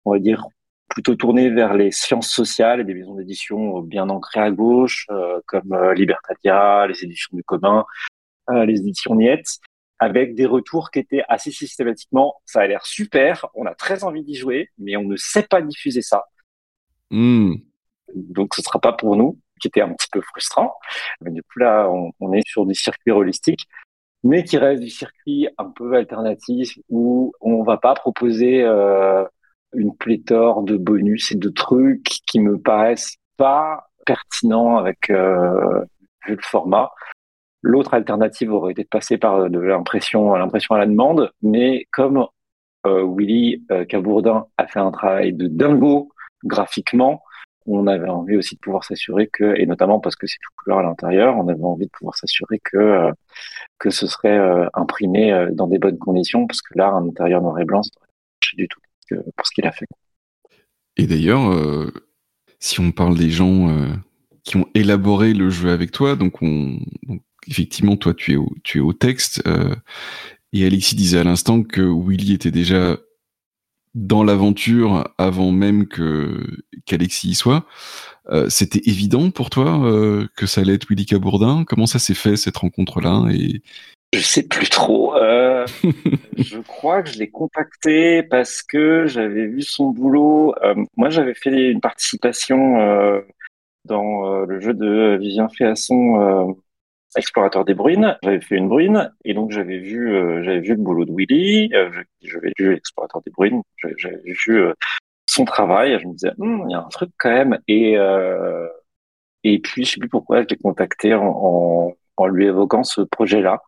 on 0.04 0.10
va 0.10 0.18
dire, 0.18 0.48
plutôt 0.88 1.14
tournées 1.14 1.50
vers 1.50 1.74
les 1.74 1.90
sciences 1.90 2.30
sociales 2.30 2.80
et 2.80 2.84
des 2.84 2.94
maisons 2.94 3.14
d'édition 3.14 3.80
bien 3.80 4.08
ancrées 4.08 4.40
à 4.40 4.50
gauche, 4.50 5.06
euh, 5.10 5.40
comme 5.46 5.72
euh, 5.72 5.94
Libertalia, 5.94 6.86
les 6.86 7.04
éditions 7.04 7.36
du 7.36 7.42
commun, 7.42 7.84
euh, 8.50 8.64
les 8.64 8.80
éditions 8.80 9.14
Nietzsche, 9.14 9.58
avec 9.98 10.34
des 10.34 10.46
retours 10.46 10.90
qui 10.90 11.00
étaient 11.00 11.24
assez 11.28 11.50
systématiquement, 11.50 12.34
ça 12.44 12.60
a 12.60 12.66
l'air 12.66 12.84
super, 12.86 13.46
on 13.54 13.66
a 13.66 13.74
très 13.74 14.04
envie 14.04 14.22
d'y 14.24 14.34
jouer, 14.34 14.70
mais 14.78 14.96
on 14.96 15.04
ne 15.04 15.16
sait 15.16 15.42
pas 15.42 15.62
diffuser 15.62 16.02
ça, 16.02 16.24
Hmm. 17.10 17.54
donc 18.14 18.54
ce 18.54 18.62
sera 18.62 18.80
pas 18.80 18.92
pour 18.92 19.16
nous, 19.16 19.38
qui 19.60 19.68
était 19.68 19.80
un 19.80 19.92
petit 19.92 20.08
peu 20.10 20.20
frustrant. 20.20 20.74
Mais 21.20 21.30
du 21.30 21.42
coup 21.42 21.60
là, 21.60 21.88
on, 21.88 22.12
on 22.20 22.32
est 22.32 22.46
sur 22.46 22.66
du 22.66 22.74
circuit 22.74 23.12
holistique, 23.12 23.66
mais 24.24 24.44
qui 24.44 24.58
reste 24.58 24.82
du 24.82 24.90
circuit 24.90 25.48
un 25.58 25.70
peu 25.70 25.94
alternatif 25.94 26.78
où 26.88 27.32
on 27.40 27.62
va 27.62 27.76
pas 27.76 27.94
proposer 27.94 28.62
euh, 28.62 29.24
une 29.72 29.94
pléthore 29.96 30.62
de 30.62 30.76
bonus 30.76 31.32
et 31.32 31.36
de 31.36 31.48
trucs 31.48 32.04
qui 32.26 32.40
me 32.40 32.58
paraissent 32.58 33.16
pas 33.36 33.88
pertinents 34.04 34.78
avec 34.78 35.10
euh, 35.10 35.84
vu 36.26 36.36
le 36.36 36.42
format. 36.42 36.90
L'autre 37.62 37.94
alternative 37.94 38.52
aurait 38.52 38.72
été 38.72 38.84
de 38.84 38.88
passer 38.88 39.18
par 39.18 39.50
de 39.50 39.58
l'impression 39.58 40.34
à 40.34 40.38
l'impression 40.38 40.74
à 40.74 40.78
la 40.78 40.86
demande, 40.86 41.32
mais 41.42 41.86
comme 41.92 42.26
euh, 42.86 43.04
Willy 43.04 43.64
euh, 43.70 43.84
Cabourdin 43.84 44.46
a 44.56 44.66
fait 44.66 44.78
un 44.78 44.92
travail 44.92 45.32
de 45.32 45.48
dingo 45.48 46.10
graphiquement, 46.44 47.22
on 47.66 47.86
avait 47.86 48.08
envie 48.08 48.36
aussi 48.36 48.54
de 48.54 48.60
pouvoir 48.60 48.84
s'assurer 48.84 49.28
que, 49.28 49.56
et 49.58 49.66
notamment 49.66 50.00
parce 50.00 50.16
que 50.16 50.26
c'est 50.26 50.38
tout 50.40 50.50
couleur 50.56 50.78
à 50.78 50.82
l'intérieur, 50.82 51.36
on 51.36 51.48
avait 51.48 51.62
envie 51.62 51.86
de 51.86 51.90
pouvoir 51.90 52.16
s'assurer 52.16 52.60
que 52.62 52.76
euh, 52.76 53.12
que 53.78 53.90
ce 53.90 54.06
serait 54.06 54.38
euh, 54.38 54.68
imprimé 54.74 55.32
euh, 55.32 55.50
dans 55.52 55.66
des 55.66 55.78
bonnes 55.78 55.98
conditions, 55.98 56.46
parce 56.46 56.62
que 56.62 56.78
là, 56.78 56.88
un 56.90 57.08
intérieur 57.08 57.42
noir 57.42 57.58
et 57.58 57.64
blanc, 57.64 57.82
ça 57.82 57.90
du 58.56 58.68
tout 58.68 58.80
pour 59.08 59.46
ce 59.46 59.52
qu'il 59.54 59.66
a 59.66 59.72
fait. 59.72 59.86
Et 60.96 61.06
d'ailleurs, 61.06 61.52
euh, 61.52 61.92
si 62.58 62.80
on 62.80 62.90
parle 62.90 63.16
des 63.16 63.30
gens 63.30 63.68
euh, 63.68 63.92
qui 64.44 64.56
ont 64.56 64.66
élaboré 64.74 65.34
le 65.34 65.50
jeu 65.50 65.70
avec 65.70 65.92
toi, 65.92 66.16
donc 66.16 66.42
on, 66.42 66.78
donc 67.02 67.22
effectivement, 67.48 67.96
toi, 67.96 68.14
tu 68.14 68.32
es 68.32 68.80
au, 68.80 68.92
texte, 68.92 69.42
euh, 69.46 69.74
et 70.52 70.64
Alexis 70.64 70.96
disait 70.96 71.18
à 71.18 71.24
l'instant 71.24 71.62
que 71.62 71.82
Willy 71.82 72.32
était 72.32 72.50
déjà 72.50 72.96
dans 73.94 74.24
l'aventure 74.24 75.08
avant 75.16 75.52
même 75.52 75.86
qu'Alexis 75.88 77.30
y 77.30 77.34
soit. 77.34 77.66
C'était 78.48 78.82
évident 78.84 79.30
pour 79.30 79.48
toi 79.48 80.28
que 80.36 80.46
ça 80.46 80.60
allait 80.60 80.74
être 80.74 80.88
Willy 80.90 81.06
Cabourdin? 81.06 81.64
Comment 81.64 81.86
ça 81.86 81.98
s'est 81.98 82.14
fait 82.14 82.36
cette 82.36 82.58
rencontre-là? 82.58 83.26
Je 84.12 84.20
sais 84.20 84.44
plus 84.44 84.68
trop. 84.68 85.14
Euh, 85.16 85.66
je 86.36 86.58
crois 86.60 87.02
que 87.02 87.10
je 87.10 87.18
l'ai 87.18 87.30
contacté 87.30 88.22
parce 88.22 88.62
que 88.62 89.06
j'avais 89.06 89.46
vu 89.46 89.62
son 89.62 89.90
boulot. 89.90 90.54
Euh, 90.62 90.74
moi, 90.96 91.10
j'avais 91.10 91.34
fait 91.34 91.70
une 91.70 91.80
participation 91.80 92.80
euh, 92.80 93.20
dans 93.84 94.44
le 94.44 94.60
jeu 94.60 94.74
de 94.74 95.16
Vivien 95.20 95.48
Féasson, 95.48 96.56
Explorateur 97.16 97.64
des 97.64 97.74
bruines. 97.74 98.16
J'avais 98.22 98.40
fait 98.40 98.56
une 98.56 98.68
bruine 98.68 99.12
et 99.24 99.32
donc 99.32 99.50
j'avais 99.52 99.78
vu, 99.78 100.42
j'avais 100.42 100.60
vu 100.60 100.70
le 100.70 100.82
boulot 100.82 101.04
de 101.04 101.12
Willy. 101.12 101.70
j'avais 102.22 102.52
vu 102.58 102.74
Explorateur 102.74 103.22
des 103.22 103.30
bruines. 103.30 103.62
J'avais 103.98 104.20
vu 104.24 104.62
son 105.26 105.44
travail. 105.44 105.98
Je 106.00 106.06
me 106.06 106.12
disais, 106.12 106.32
hum, 106.38 106.64
il 106.68 106.72
y 106.72 106.74
a 106.74 106.80
un 106.80 106.88
truc 106.88 107.10
quand 107.18 107.30
même. 107.30 107.58
Et 107.68 107.96
et 109.44 109.60
puis, 109.60 109.84
je 109.84 109.92
sais 109.92 110.00
plus 110.00 110.08
pourquoi, 110.08 110.42
je 110.42 110.48
l'ai 110.50 110.56
contacté 110.56 111.14
en, 111.14 111.92
en 112.16 112.26
lui 112.26 112.46
évoquant 112.46 112.82
ce 112.82 113.02
projet-là 113.02 113.62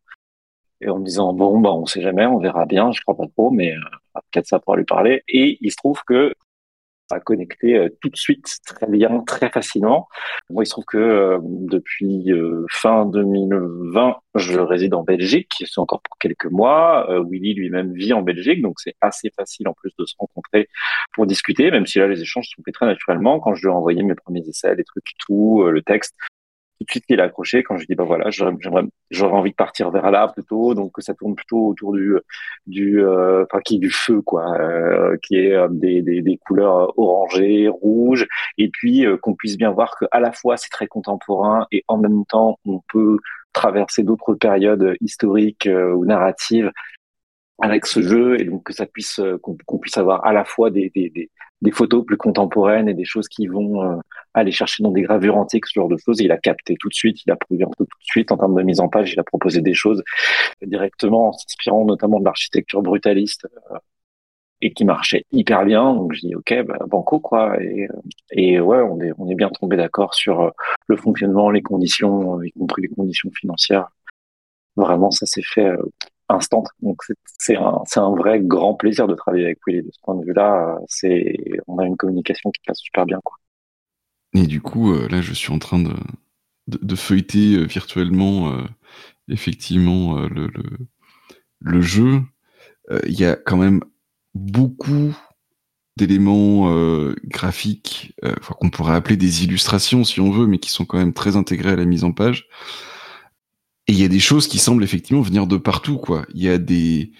et 0.81 0.89
en 0.89 0.99
me 0.99 1.05
disant 1.05 1.33
bon 1.33 1.59
bah 1.61 1.73
on 1.73 1.87
sait 1.87 2.03
jamais, 2.03 2.27
on 2.27 2.39
verra 2.39 2.67
bien, 2.67 2.93
je 2.93 3.01
crois 3.03 3.17
pas 3.17 3.27
trop, 3.27 3.51
mais 3.51 3.73
euh, 3.73 4.21
peut-être 4.31 4.47
ça 4.47 4.59
pourra 4.61 4.77
lui 4.77 4.85
parler. 4.85 5.23
Et 5.29 5.59
il 5.61 5.71
se 5.71 5.77
trouve 5.77 6.03
que 6.07 6.35
ça 7.11 7.17
a 7.17 7.21
connecté 7.21 7.77
euh, 7.77 7.89
tout 8.01 8.11
de 8.11 8.17
suite 8.17 8.47
très 8.67 8.87
bien, 8.87 9.21
très 9.27 9.51
facilement. 9.51 10.09
Moi, 10.51 10.65
il 10.65 10.67
se 10.67 10.73
trouve 10.73 10.85
que 10.85 10.99
euh, 10.99 11.39
depuis 11.43 12.31
fin 12.71 13.07
2020, 13.07 14.17
je 14.35 14.59
réside 14.61 14.95
en 14.95 15.03
Belgique, 15.03 15.65
c'est 15.67 15.81
encore 15.81 16.03
pour 16.03 16.17
quelques 16.19 16.47
mois. 16.47 17.09
Willy 17.29 17.55
lui-même 17.55 17.93
vit 17.95 18.13
en 18.13 18.23
Belgique, 18.23 18.63
donc 18.63 18.79
c'est 18.79 18.95
assez 19.01 19.31
facile 19.37 19.69
en 19.69 19.73
plus 19.73 19.93
de 19.99 20.05
se 20.05 20.15
rencontrer 20.19 20.69
pour 21.13 21.27
discuter, 21.27 21.71
même 21.71 21.87
si 21.87 21.99
là 21.99 22.07
les 22.07 22.21
échanges 22.21 22.49
sont 22.55 22.63
faits 22.63 22.75
très 22.75 22.87
naturellement. 22.87 23.41
Quand 23.41 23.55
je 23.55 23.63
lui 23.63 23.69
ai 23.69 23.75
envoyé 23.75 24.03
mes 24.03 24.15
premiers 24.15 24.47
essais, 24.47 24.75
les 24.77 24.85
trucs, 24.85 25.13
tout, 25.19 25.65
le 25.65 25.83
texte, 25.83 26.15
tout 26.85 26.85
de 26.85 26.91
suite 26.91 27.05
il 27.09 27.21
a 27.21 27.25
accroché 27.25 27.63
quand 27.63 27.77
je 27.77 27.87
dis 27.87 27.95
bah 27.95 28.05
voilà 28.05 28.31
j'aurais 28.31 28.53
j'aurais 29.11 29.37
envie 29.37 29.51
de 29.51 29.57
partir 29.57 29.91
vers 29.91 30.11
là 30.11 30.29
plutôt. 30.29 30.75
Donc 30.75 30.93
que 30.93 31.03
ça 31.03 31.15
tourne 31.15 31.35
plutôt 31.35 31.69
autour 31.69 31.93
du 31.93 32.15
du 32.67 33.03
euh, 33.03 33.45
enfin 33.45 33.61
qui 33.61 33.77
est 33.77 33.79
du 33.79 33.91
feu 33.91 34.23
quoi 34.23 34.57
euh, 34.59 35.17
qui 35.23 35.37
est 35.37 35.55
euh, 35.55 35.69
des, 35.71 36.03
des, 36.03 36.23
des 36.23 36.39
couleurs 36.39 36.99
orangées 36.99 37.69
rouges. 37.69 38.27
Et 38.59 38.69
puis 38.71 39.05
qu'on 39.23 39.35
puisse 39.35 39.57
bien 39.57 39.71
voir 39.71 39.97
que 39.99 40.07
à 40.13 40.21
la 40.21 40.33
fois 40.33 40.57
c'est 40.57 40.71
très 40.71 40.87
contemporain 40.87 41.67
et 41.73 41.85
en 41.89 41.99
même 41.99 42.25
temps 42.27 42.59
on 42.65 42.81
peut 42.93 43.19
traverser 43.53 44.03
d'autres 44.05 44.35
périodes 44.35 44.95
historiques 45.01 45.69
ou 45.69 46.05
narratives 46.05 46.71
avec 47.61 47.87
ce 47.87 48.03
jeu. 48.03 48.41
Et 48.41 48.45
donc 48.45 48.65
que 48.65 48.73
ça 48.73 48.87
puisse 48.87 49.21
qu'on 49.43 49.79
puisse 49.79 49.97
avoir 49.97 50.25
à 50.25 50.33
la 50.33 50.45
fois 50.45 50.71
des, 50.71 50.91
des, 50.95 51.11
des, 51.11 51.31
des 51.63 51.71
photos 51.71 52.05
plus 52.05 52.17
contemporaines 52.17 52.89
et 52.89 52.95
des 52.95 53.05
choses 53.05 53.29
qui 53.29 53.47
vont 53.47 53.83
euh, 53.83 53.97
aller 54.35 54.53
chercher 54.53 54.83
dans 54.83 54.93
des 54.93 55.03
gravures 55.03 55.37
antiques, 55.37 55.67
ce 55.67 55.73
genre 55.75 55.89
de 55.89 55.97
choses. 55.97 56.21
il 56.21 56.31
a 56.31 56.39
capté 56.39 56.77
tout 56.79 56.89
de 56.89 56.95
suite, 56.95 57.19
il 57.27 57.31
a 57.33 57.37
prouvé 57.37 57.65
un 57.65 57.71
peu 57.77 57.85
tout 57.85 57.99
de 57.99 58.05
suite 58.05 58.31
en 58.33 58.37
termes 58.37 58.55
de 58.55 58.63
mise 58.63 58.81
en 58.81 58.89
page, 58.89 59.13
il 59.13 59.21
a 59.21 59.25
proposé 59.25 59.61
des 59.61 59.75
choses 59.75 60.03
directement 60.63 61.29
en 61.29 61.33
s'inspirant 61.33 61.85
notamment 61.85 62.21
de 62.21 62.25
l'architecture 62.25 62.83
brutaliste 62.83 63.49
euh, 63.73 63.79
et 64.61 64.73
qui 64.73 64.85
marchait 64.85 65.25
hyper 65.33 65.65
bien. 65.65 65.95
Donc 65.95 66.13
je 66.15 66.21
dis 66.21 66.35
ok, 66.35 66.63
bah, 66.67 66.79
banco 66.87 67.21
quoi. 67.21 67.61
Et, 67.63 67.89
et 68.33 68.61
ouais, 68.61 68.81
on 68.81 69.01
est 69.01 69.13
on 69.19 69.29
est 69.29 69.35
bien 69.35 69.51
tombé 69.51 69.77
d'accord 69.77 70.15
sur 70.15 70.41
euh, 70.41 70.51
le 70.87 70.97
fonctionnement, 70.97 71.51
les 71.51 71.63
conditions, 71.63 72.43
y 72.43 72.53
compris 72.53 72.83
les 72.83 72.89
conditions 72.89 73.31
financières. 73.33 73.89
Vraiment, 74.77 75.11
ça 75.11 75.27
s'est 75.27 75.43
fait 75.43 75.73
instant. 76.29 76.65
Donc 76.83 77.01
c'est 77.39 77.57
un, 77.57 78.15
vrai 78.17 78.41
grand 78.41 78.75
plaisir 78.75 79.07
de 79.07 79.15
travailler 79.15 79.45
avec 79.45 79.59
Willy 79.67 79.83
de 79.83 79.91
ce 79.93 80.01
point 80.03 80.15
de 80.15 80.25
vue-là. 80.25 80.79
C'est 80.89 81.37
on 81.67 81.79
a 81.79 81.87
une 81.87 81.97
communication 81.97 82.51
qui 82.51 82.61
passe 82.67 82.79
super 82.79 83.07
bien. 83.07 83.21
Et 84.35 84.47
du 84.47 84.61
coup, 84.61 84.93
euh, 84.93 85.09
là, 85.09 85.21
je 85.21 85.33
suis 85.33 85.53
en 85.53 85.59
train 85.59 85.79
de, 85.79 86.95
feuilleter 86.97 87.55
euh, 87.55 87.65
virtuellement 87.65 88.53
euh, 88.53 88.63
effectivement 89.29 90.19
le, 91.61 91.81
jeu. 91.81 92.23
Il 93.07 93.19
y 93.19 93.25
a 93.25 93.37
quand 93.37 93.57
même 93.59 93.83
beaucoup 94.35 95.15
d'éléments 95.97 96.73
graphiques, 97.25 98.15
qu'on 98.59 98.71
pourrait 98.71 98.95
appeler 98.95 99.17
des 99.17 99.45
illustrations 99.45 100.05
si 100.05 100.21
on 100.21 100.31
veut, 100.31 100.47
mais 100.47 100.59
qui 100.59 100.71
sont 100.71 100.87
quand 100.87 100.97
même 100.97 101.13
très 101.13 101.37
intégrés 101.37 101.73
à 101.73 101.77
la 101.77 101.85
mise 101.85 102.05
en 102.05 102.13
page. 102.13 102.49
Et 103.89 103.93
il 103.93 103.99
y 103.99 104.05
a 104.05 104.09
des 104.09 104.21
choses 104.21 104.47
qui 104.47 104.59
semblent 104.59 104.85
effectivement 104.85 105.23
venir 105.23 105.47
de 105.47 105.57
partout, 105.57 105.97
quoi. 105.97 106.27
Il 106.35 106.43
y 106.43 106.49
a 106.49 106.59
des, 106.59 107.11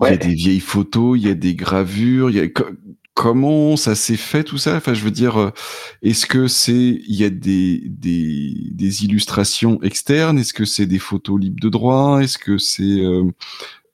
il 0.00 0.04
y 0.04 0.12
a 0.12 0.16
des 0.16 0.34
vieilles 0.34 0.60
photos, 0.60 1.18
il 1.18 1.26
y 1.26 1.30
a 1.30 1.34
des 1.34 1.54
gravures, 1.54 2.30
il 2.30 2.36
y 2.36 2.40
a 2.40 2.48
comment 3.14 3.76
ça 3.76 3.94
s'est 3.94 4.16
fait 4.16 4.44
tout 4.44 4.58
ça? 4.58 4.76
Enfin, 4.76 4.94
je 4.94 5.02
veux 5.04 5.10
dire, 5.10 5.38
euh, 5.38 5.50
est-ce 6.02 6.26
que 6.26 6.48
c'est 6.48 6.72
il 6.72 7.14
y 7.14 7.24
a 7.24 7.30
des 7.30 7.82
des, 7.86 8.54
des 8.72 9.04
illustrations 9.04 9.82
externes? 9.82 10.38
Est-ce 10.38 10.52
que 10.52 10.64
c'est 10.64 10.86
des 10.86 10.98
photos 10.98 11.40
libres 11.40 11.60
de 11.60 11.68
droit? 11.68 12.20
Est-ce 12.22 12.38
que 12.38 12.58
c'est 12.58 12.82
euh, 12.82 13.24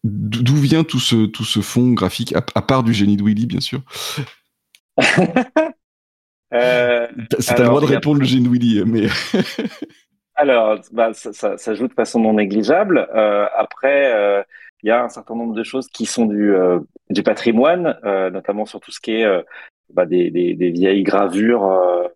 d'où 0.05 0.57
vient 0.57 0.85
tout 0.85 1.01
ce 1.01 1.27
tout 1.27 1.45
ce 1.45 1.61
fond 1.61 1.93
graphique 1.93 2.35
à, 2.35 2.43
part 2.43 2.83
du 2.83 2.93
génie 2.95 3.17
de 3.17 3.23
Willy, 3.25 3.47
bien 3.47 3.61
sûr? 3.61 3.83
Euh, 6.55 7.07
C'est 7.41 7.61
à 7.61 7.69
moi 7.69 7.83
de 7.83 7.85
répondre 7.85 8.21
le 8.21 8.27
génie 8.27 8.45
de 8.45 8.49
Willy, 8.49 8.83
mais 8.87 9.07
Alors, 10.41 10.79
bah, 10.93 11.13
ça, 11.15 11.33
ça, 11.33 11.57
ça, 11.57 11.75
joue 11.75 11.89
de 11.89 11.93
façon 11.93 12.21
non 12.21 12.35
négligeable. 12.35 13.09
Euh, 13.13 13.47
après, 13.57 14.15
euh, 14.15 14.41
il 14.83 14.89
y 14.89 14.91
a 14.93 15.03
un 15.03 15.09
certain 15.09 15.35
nombre 15.35 15.55
de 15.55 15.65
choses 15.65 15.89
qui 15.89 16.07
sont 16.07 16.27
du, 16.27 16.55
euh, 16.55 16.79
du 17.11 17.23
patrimoine, 17.23 17.99
euh, 18.05 18.31
notamment 18.31 18.65
sur 18.65 18.81
tout 18.81 18.93
ce 18.93 19.01
qui 19.01 19.13
est 19.13 19.25
euh, 19.25 19.43
bah, 19.93 20.07
des, 20.07 20.31
des, 20.31 20.55
des, 20.55 20.71
vieilles 20.71 21.03
gravures 21.03 21.67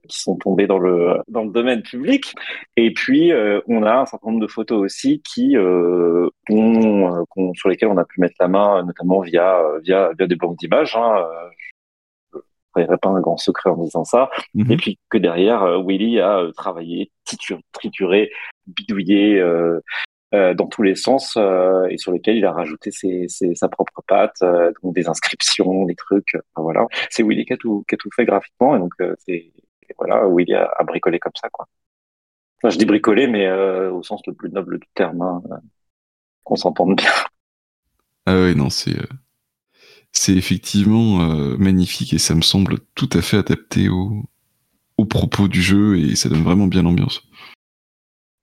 qui 0.08 0.20
sont 0.20 0.36
tombées 0.36 0.68
dans 0.68 0.78
le, 0.78 1.16
dans 1.26 1.42
le 1.42 1.50
domaine 1.50 1.82
public. 1.82 2.34
Et 2.76 2.92
puis, 2.92 3.32
on 3.66 3.82
a 3.82 3.94
un 3.94 4.06
certain 4.06 4.28
nombre 4.28 4.42
de 4.42 4.46
photos 4.46 4.78
aussi 4.80 5.22
qui, 5.22 5.56
ont, 5.56 7.24
sur 7.54 7.68
lesquelles 7.68 7.88
on 7.88 7.96
a 7.96 8.04
pu 8.04 8.20
mettre 8.20 8.36
la 8.40 8.48
main, 8.48 8.84
notamment 8.84 9.20
via, 9.20 9.58
via, 9.82 10.10
via 10.16 10.26
des 10.26 10.36
banques 10.36 10.58
d'images. 10.58 10.94
Hein 10.96 11.24
ferait 12.72 12.98
pas 12.98 13.08
un 13.08 13.20
grand 13.20 13.36
secret 13.36 13.70
en 13.70 13.76
disant 13.76 14.04
ça. 14.04 14.30
Mhm. 14.54 14.72
Et 14.72 14.76
puis 14.76 14.98
que 15.10 15.18
derrière, 15.18 15.62
euh, 15.62 15.82
Willy 15.82 16.20
a 16.20 16.38
euh, 16.38 16.52
travaillé, 16.52 17.10
trituré, 17.72 18.30
bidouillé 18.66 19.38
euh, 19.40 19.80
dans 20.54 20.66
tous 20.66 20.82
les 20.82 20.94
sens 20.94 21.34
euh, 21.36 21.86
et 21.90 21.98
sur 21.98 22.12
lesquels 22.12 22.36
il 22.36 22.44
a 22.44 22.52
rajouté 22.52 22.90
ses, 22.90 23.26
ses, 23.28 23.54
sa 23.54 23.68
propre 23.68 24.02
patte, 24.06 24.42
donc 24.82 24.94
des 24.94 25.08
inscriptions, 25.08 25.84
des 25.84 25.94
trucs. 25.94 26.36
voilà, 26.56 26.86
c'est 27.10 27.22
Willy 27.22 27.44
qui 27.44 27.52
a 27.52 27.56
tout, 27.56 27.84
qui 27.88 27.94
a 27.94 27.98
tout 27.98 28.10
fait 28.14 28.24
graphiquement 28.24 28.76
et 28.76 28.78
donc 28.78 28.94
c'est 29.26 29.52
voilà, 29.98 30.26
Willy 30.26 30.54
a, 30.54 30.70
a, 30.78 30.84
bricolé 30.84 31.18
comme 31.18 31.32
ça 31.38 31.50
quoi. 31.50 31.66
Enfin, 32.58 32.70
je 32.70 32.78
dis 32.78 32.86
bricolé, 32.86 33.26
mais 33.26 33.50
au 33.50 34.02
sens 34.04 34.22
le 34.26 34.32
plus 34.34 34.48
noble 34.48 34.78
du 34.78 34.86
terme, 34.94 35.20
hein, 35.20 35.42
qu'on 36.44 36.56
s'entende 36.56 36.96
bien. 36.96 37.10
Ah 38.24 38.36
oui, 38.36 38.54
non, 38.54 38.70
c'est 38.70 38.96
c'est 40.12 40.34
effectivement 40.34 41.22
euh, 41.22 41.56
magnifique 41.56 42.12
et 42.12 42.18
ça 42.18 42.34
me 42.34 42.42
semble 42.42 42.78
tout 42.94 43.08
à 43.12 43.22
fait 43.22 43.38
adapté 43.38 43.88
au, 43.88 44.22
au 44.98 45.04
propos 45.04 45.48
du 45.48 45.62
jeu 45.62 45.98
et 45.98 46.14
ça 46.16 46.28
donne 46.28 46.42
vraiment 46.42 46.66
bien 46.66 46.82
l'ambiance. 46.82 47.22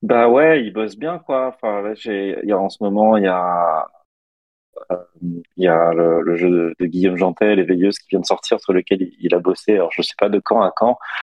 Bah 0.02 0.30
ouais, 0.30 0.64
il 0.64 0.74
bosse 0.74 0.98
bien 0.98 1.20
quoi. 1.20 1.48
Enfin, 1.48 1.82
là, 1.82 2.60
en 2.60 2.70
ce 2.70 2.84
moment, 2.84 3.18
il 3.18 3.24
y 3.24 3.28
a 3.28 3.88
euh, 4.92 4.98
y 5.58 5.68
a 5.68 5.94
le, 5.94 6.36
jeu 6.38 6.74
de, 6.80 6.86
Guillaume 6.86 7.18
Jantel, 7.18 7.58
Les 7.58 7.64
Veilleuses, 7.64 8.00
qui 8.00 8.08
vient 8.10 8.22
de 8.22 8.26
sortir, 8.26 8.60
sur 8.62 8.74
lequel 8.74 9.02
il, 9.02 9.14
il, 9.20 9.36
a 9.36 9.40
bossé. 9.40 9.74
Alors, 9.74 9.92
je 9.92 10.02
sais 10.02 10.16
pas 10.18 10.30
de 10.30 10.40
quand 10.40 10.62
à 10.62 10.72
quand, 10.74 10.98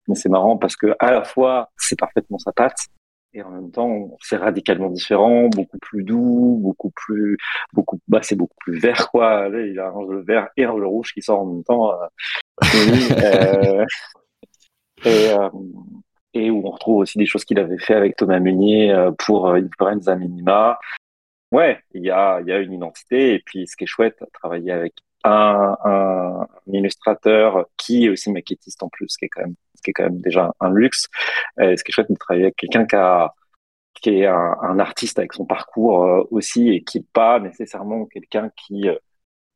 mais 0.08 0.16
c'est 0.16 0.30
marrant 0.30 0.58
parce 0.58 0.76
que 0.76 0.94
à 1.00 1.12
la 1.12 1.24
fois, 1.24 1.70
c'est 1.78 1.98
parfaitement 1.98 2.38
sa 2.38 2.52
patte, 2.52 2.88
et 3.34 3.42
en 3.44 3.52
même 3.52 3.72
temps 3.72 4.18
c'est 4.22 4.38
radicalement 4.38 4.90
différent 4.90 5.48
beaucoup 5.50 5.78
plus 5.80 6.04
doux 6.04 6.58
beaucoup 6.62 6.92
plus 6.92 7.38
beaucoup 7.74 8.00
bah 8.08 8.20
c'est 8.24 8.36
beaucoup 8.36 8.58
plus 8.60 8.80
vert 8.80 9.10
quoi. 9.12 9.50
Il 9.54 9.80
a 9.80 9.90
un 9.90 10.08
jeu 10.08 10.22
vert 10.22 10.50
et 10.58 10.64
un 10.66 10.76
jeu 10.78 10.86
rouge 10.86 11.14
qui 11.14 11.22
sort 11.22 11.42
en 11.42 11.46
même 11.46 11.64
temps 11.64 11.92
euh, 11.94 12.08
euh, 13.24 13.86
et, 15.06 15.30
euh, 15.32 15.50
et 16.34 16.50
où 16.52 16.68
on 16.68 16.72
retrouve 16.72 16.98
aussi 16.98 17.18
des 17.18 17.26
choses 17.26 17.46
qu'il 17.46 17.60
avait 17.60 17.80
fait 17.80 17.96
avec 17.96 18.16
Thomas 18.16 18.40
Munier 18.40 18.92
euh, 18.92 19.12
pour 19.12 19.50
Influenza 19.50 20.16
Minima. 20.16 20.80
Ouais 21.52 21.80
il 21.94 22.04
y 22.04 22.12
a 22.12 22.42
y 22.42 22.52
a 22.52 22.60
une 22.60 22.74
identité. 22.74 23.36
Et 23.36 23.40
puis 23.40 23.68
ce 23.68 23.76
qui 23.76 23.86
est 23.86 23.88
chouette 23.88 24.24
travailler 24.34 24.72
avec 24.72 24.94
un, 25.24 25.78
un, 25.84 26.48
illustrateur 26.68 27.66
qui 27.78 28.06
est 28.06 28.10
aussi 28.10 28.32
maquettiste 28.32 28.82
en 28.84 28.90
plus, 28.90 29.16
qui 29.18 29.26
est 29.26 29.30
quand 29.30 29.42
même, 29.42 29.56
ce 29.80 29.82
qui 29.82 29.92
est 29.92 29.94
quand 29.94 30.04
même 30.04 30.22
déjà 30.22 30.52
un 30.60 30.72
luxe. 30.72 31.08
Euh, 31.60 31.76
ce 31.78 31.84
qui 31.84 31.92
est 31.92 31.94
chouette 31.94 32.12
de 32.12 32.16
travailler 32.16 32.46
avec 32.46 32.58
quelqu'un 32.58 32.86
qui 32.86 32.96
a 32.96 33.34
qui 34.02 34.22
est 34.22 34.28
un, 34.28 34.80
artiste 34.80 35.20
avec 35.20 35.34
son 35.34 35.46
parcours 35.46 36.06
euh, 36.06 36.24
aussi 36.32 36.70
et 36.70 36.84
qui 36.84 37.00
n'est 37.00 37.06
pas 37.12 37.40
nécessairement 37.40 38.06
quelqu'un 38.06 38.50
qui 38.56 38.88
euh, 38.88 38.96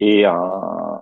est 0.02 0.26
un, 0.26 1.02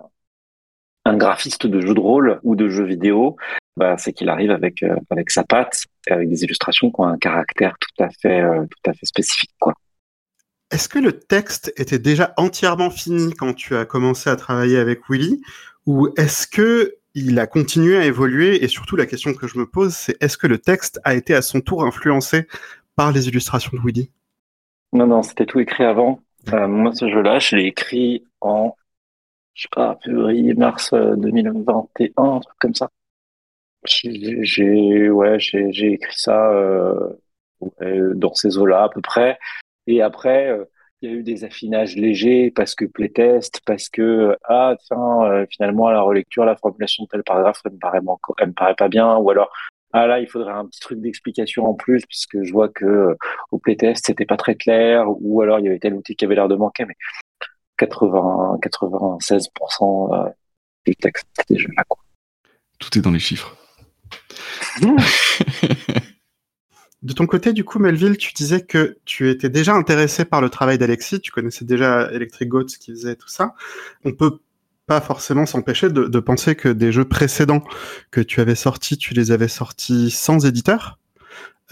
un 1.04 1.16
graphiste 1.16 1.66
de 1.66 1.80
jeux 1.80 1.94
de 1.94 2.00
rôle 2.00 2.38
ou 2.44 2.54
de 2.54 2.68
jeux 2.68 2.84
vidéo, 2.84 3.36
bah, 3.76 3.96
c'est 3.98 4.12
qu'il 4.12 4.28
arrive 4.28 4.52
avec 4.52 4.84
avec 5.10 5.30
sa 5.30 5.42
patte, 5.44 5.82
avec 6.08 6.28
des 6.28 6.44
illustrations 6.44 6.90
qui 6.90 7.00
ont 7.00 7.04
un 7.04 7.18
caractère 7.18 7.74
tout 7.80 8.04
à 8.04 8.10
fait 8.10 8.42
tout 8.42 8.90
à 8.90 8.92
fait 8.92 9.06
spécifique 9.06 9.54
quoi. 9.58 9.74
Est-ce 10.70 10.88
que 10.88 10.98
le 10.98 11.18
texte 11.18 11.72
était 11.76 11.98
déjà 11.98 12.32
entièrement 12.38 12.90
fini 12.90 13.34
quand 13.34 13.52
tu 13.54 13.76
as 13.76 13.84
commencé 13.84 14.30
à 14.30 14.36
travailler 14.36 14.78
avec 14.78 15.00
Willy? 15.08 15.42
Ou 15.86 16.08
est-ce 16.16 16.46
que 16.46 16.96
il 17.14 17.38
a 17.38 17.46
continué 17.46 17.96
à 17.96 18.04
évoluer 18.04 18.64
et 18.64 18.68
surtout 18.68 18.96
la 18.96 19.06
question 19.06 19.34
que 19.34 19.46
je 19.46 19.58
me 19.58 19.66
pose 19.66 19.94
c'est 19.94 20.20
est-ce 20.22 20.38
que 20.38 20.46
le 20.46 20.58
texte 20.58 21.00
a 21.04 21.14
été 21.14 21.34
à 21.34 21.42
son 21.42 21.60
tour 21.60 21.84
influencé 21.84 22.46
par 22.96 23.12
les 23.12 23.28
illustrations 23.28 23.72
de 23.74 23.82
Willy 23.84 24.10
Non, 24.92 25.06
non, 25.06 25.22
c'était 25.22 25.46
tout 25.46 25.60
écrit 25.60 25.84
avant. 25.84 26.20
Euh, 26.52 26.66
moi, 26.66 26.92
ce 26.94 27.08
jeu-là, 27.08 27.38
je 27.38 27.56
l'ai 27.56 27.66
écrit 27.66 28.26
en, 28.40 28.76
je 29.54 29.62
sais 29.62 29.68
pas, 29.70 29.98
février, 30.04 30.54
mars 30.54 30.92
2021, 30.92 32.22
un 32.22 32.40
truc 32.40 32.58
comme 32.58 32.74
ça. 32.74 32.88
J'ai, 33.84 35.10
ouais, 35.10 35.38
j'ai 35.38 35.92
écrit 35.92 36.14
ça 36.16 36.50
euh, 36.52 38.14
dans 38.14 38.34
ces 38.34 38.58
eaux-là 38.58 38.84
à 38.84 38.88
peu 38.88 39.00
près. 39.00 39.38
Et 39.86 40.02
après, 40.02 40.50
euh, 40.50 40.64
il 41.02 41.10
y 41.10 41.12
a 41.12 41.16
eu 41.16 41.22
des 41.24 41.44
affinages 41.44 41.96
légers 41.96 42.52
parce 42.54 42.74
que 42.76 42.84
playtest, 42.84 43.60
parce 43.66 43.88
que 43.88 44.36
ah 44.44 44.76
tiens, 44.86 45.24
euh, 45.24 45.46
finalement 45.50 45.88
à 45.88 45.92
la 45.92 46.00
relecture, 46.00 46.44
la 46.44 46.56
formulation 46.56 47.04
de 47.04 47.08
tel 47.08 47.24
paragraphe, 47.24 47.60
elle 47.64 47.72
me 47.72 47.78
paraît, 47.78 48.00
elle 48.38 48.48
me 48.48 48.52
paraît 48.52 48.76
pas 48.76 48.88
bien, 48.88 49.16
ou 49.16 49.28
alors 49.30 49.52
ah 49.92 50.06
là, 50.06 50.20
il 50.20 50.28
faudrait 50.28 50.52
un 50.52 50.66
petit 50.66 50.80
truc 50.80 51.00
d'explication 51.00 51.66
en 51.66 51.74
plus 51.74 52.06
puisque 52.06 52.42
je 52.42 52.52
vois 52.52 52.68
que 52.68 52.86
euh, 52.86 53.16
au 53.50 53.58
playtest 53.58 54.06
c'était 54.06 54.26
pas 54.26 54.36
très 54.36 54.54
clair, 54.54 55.06
ou 55.08 55.42
alors 55.42 55.58
il 55.58 55.64
y 55.64 55.68
avait 55.68 55.80
tel 55.80 55.94
outil 55.94 56.14
qui 56.14 56.24
avait 56.24 56.36
l'air 56.36 56.48
de 56.48 56.54
manquer, 56.54 56.84
mais 56.84 56.94
80, 57.78 58.58
96% 58.62 60.32
du 60.86 60.94
texte 60.94 61.26
déjà 61.48 61.68
là. 61.76 61.84
Quoi. 61.88 61.98
Tout 62.78 62.96
est 62.96 63.02
dans 63.02 63.10
les 63.10 63.18
chiffres. 63.18 63.56
De 67.02 67.12
ton 67.12 67.26
côté, 67.26 67.52
du 67.52 67.64
coup, 67.64 67.80
Melville, 67.80 68.16
tu 68.16 68.32
disais 68.32 68.60
que 68.60 68.96
tu 69.04 69.28
étais 69.28 69.48
déjà 69.48 69.74
intéressé 69.74 70.24
par 70.24 70.40
le 70.40 70.48
travail 70.48 70.78
d'Alexis, 70.78 71.20
tu 71.20 71.32
connaissais 71.32 71.64
déjà 71.64 72.10
Electric 72.12 72.48
Goats 72.48 72.64
qui 72.78 72.92
faisait 72.92 73.16
tout 73.16 73.28
ça. 73.28 73.54
On 74.04 74.12
peut 74.12 74.38
pas 74.86 75.00
forcément 75.00 75.44
s'empêcher 75.44 75.90
de, 75.90 76.20
penser 76.20 76.54
que 76.54 76.68
des 76.68 76.92
jeux 76.92 77.04
précédents 77.04 77.64
que 78.10 78.20
tu 78.20 78.40
avais 78.40 78.54
sortis, 78.54 78.98
tu 78.98 79.14
les 79.14 79.32
avais 79.32 79.48
sortis 79.48 80.10
sans 80.10 80.46
éditeur. 80.46 81.00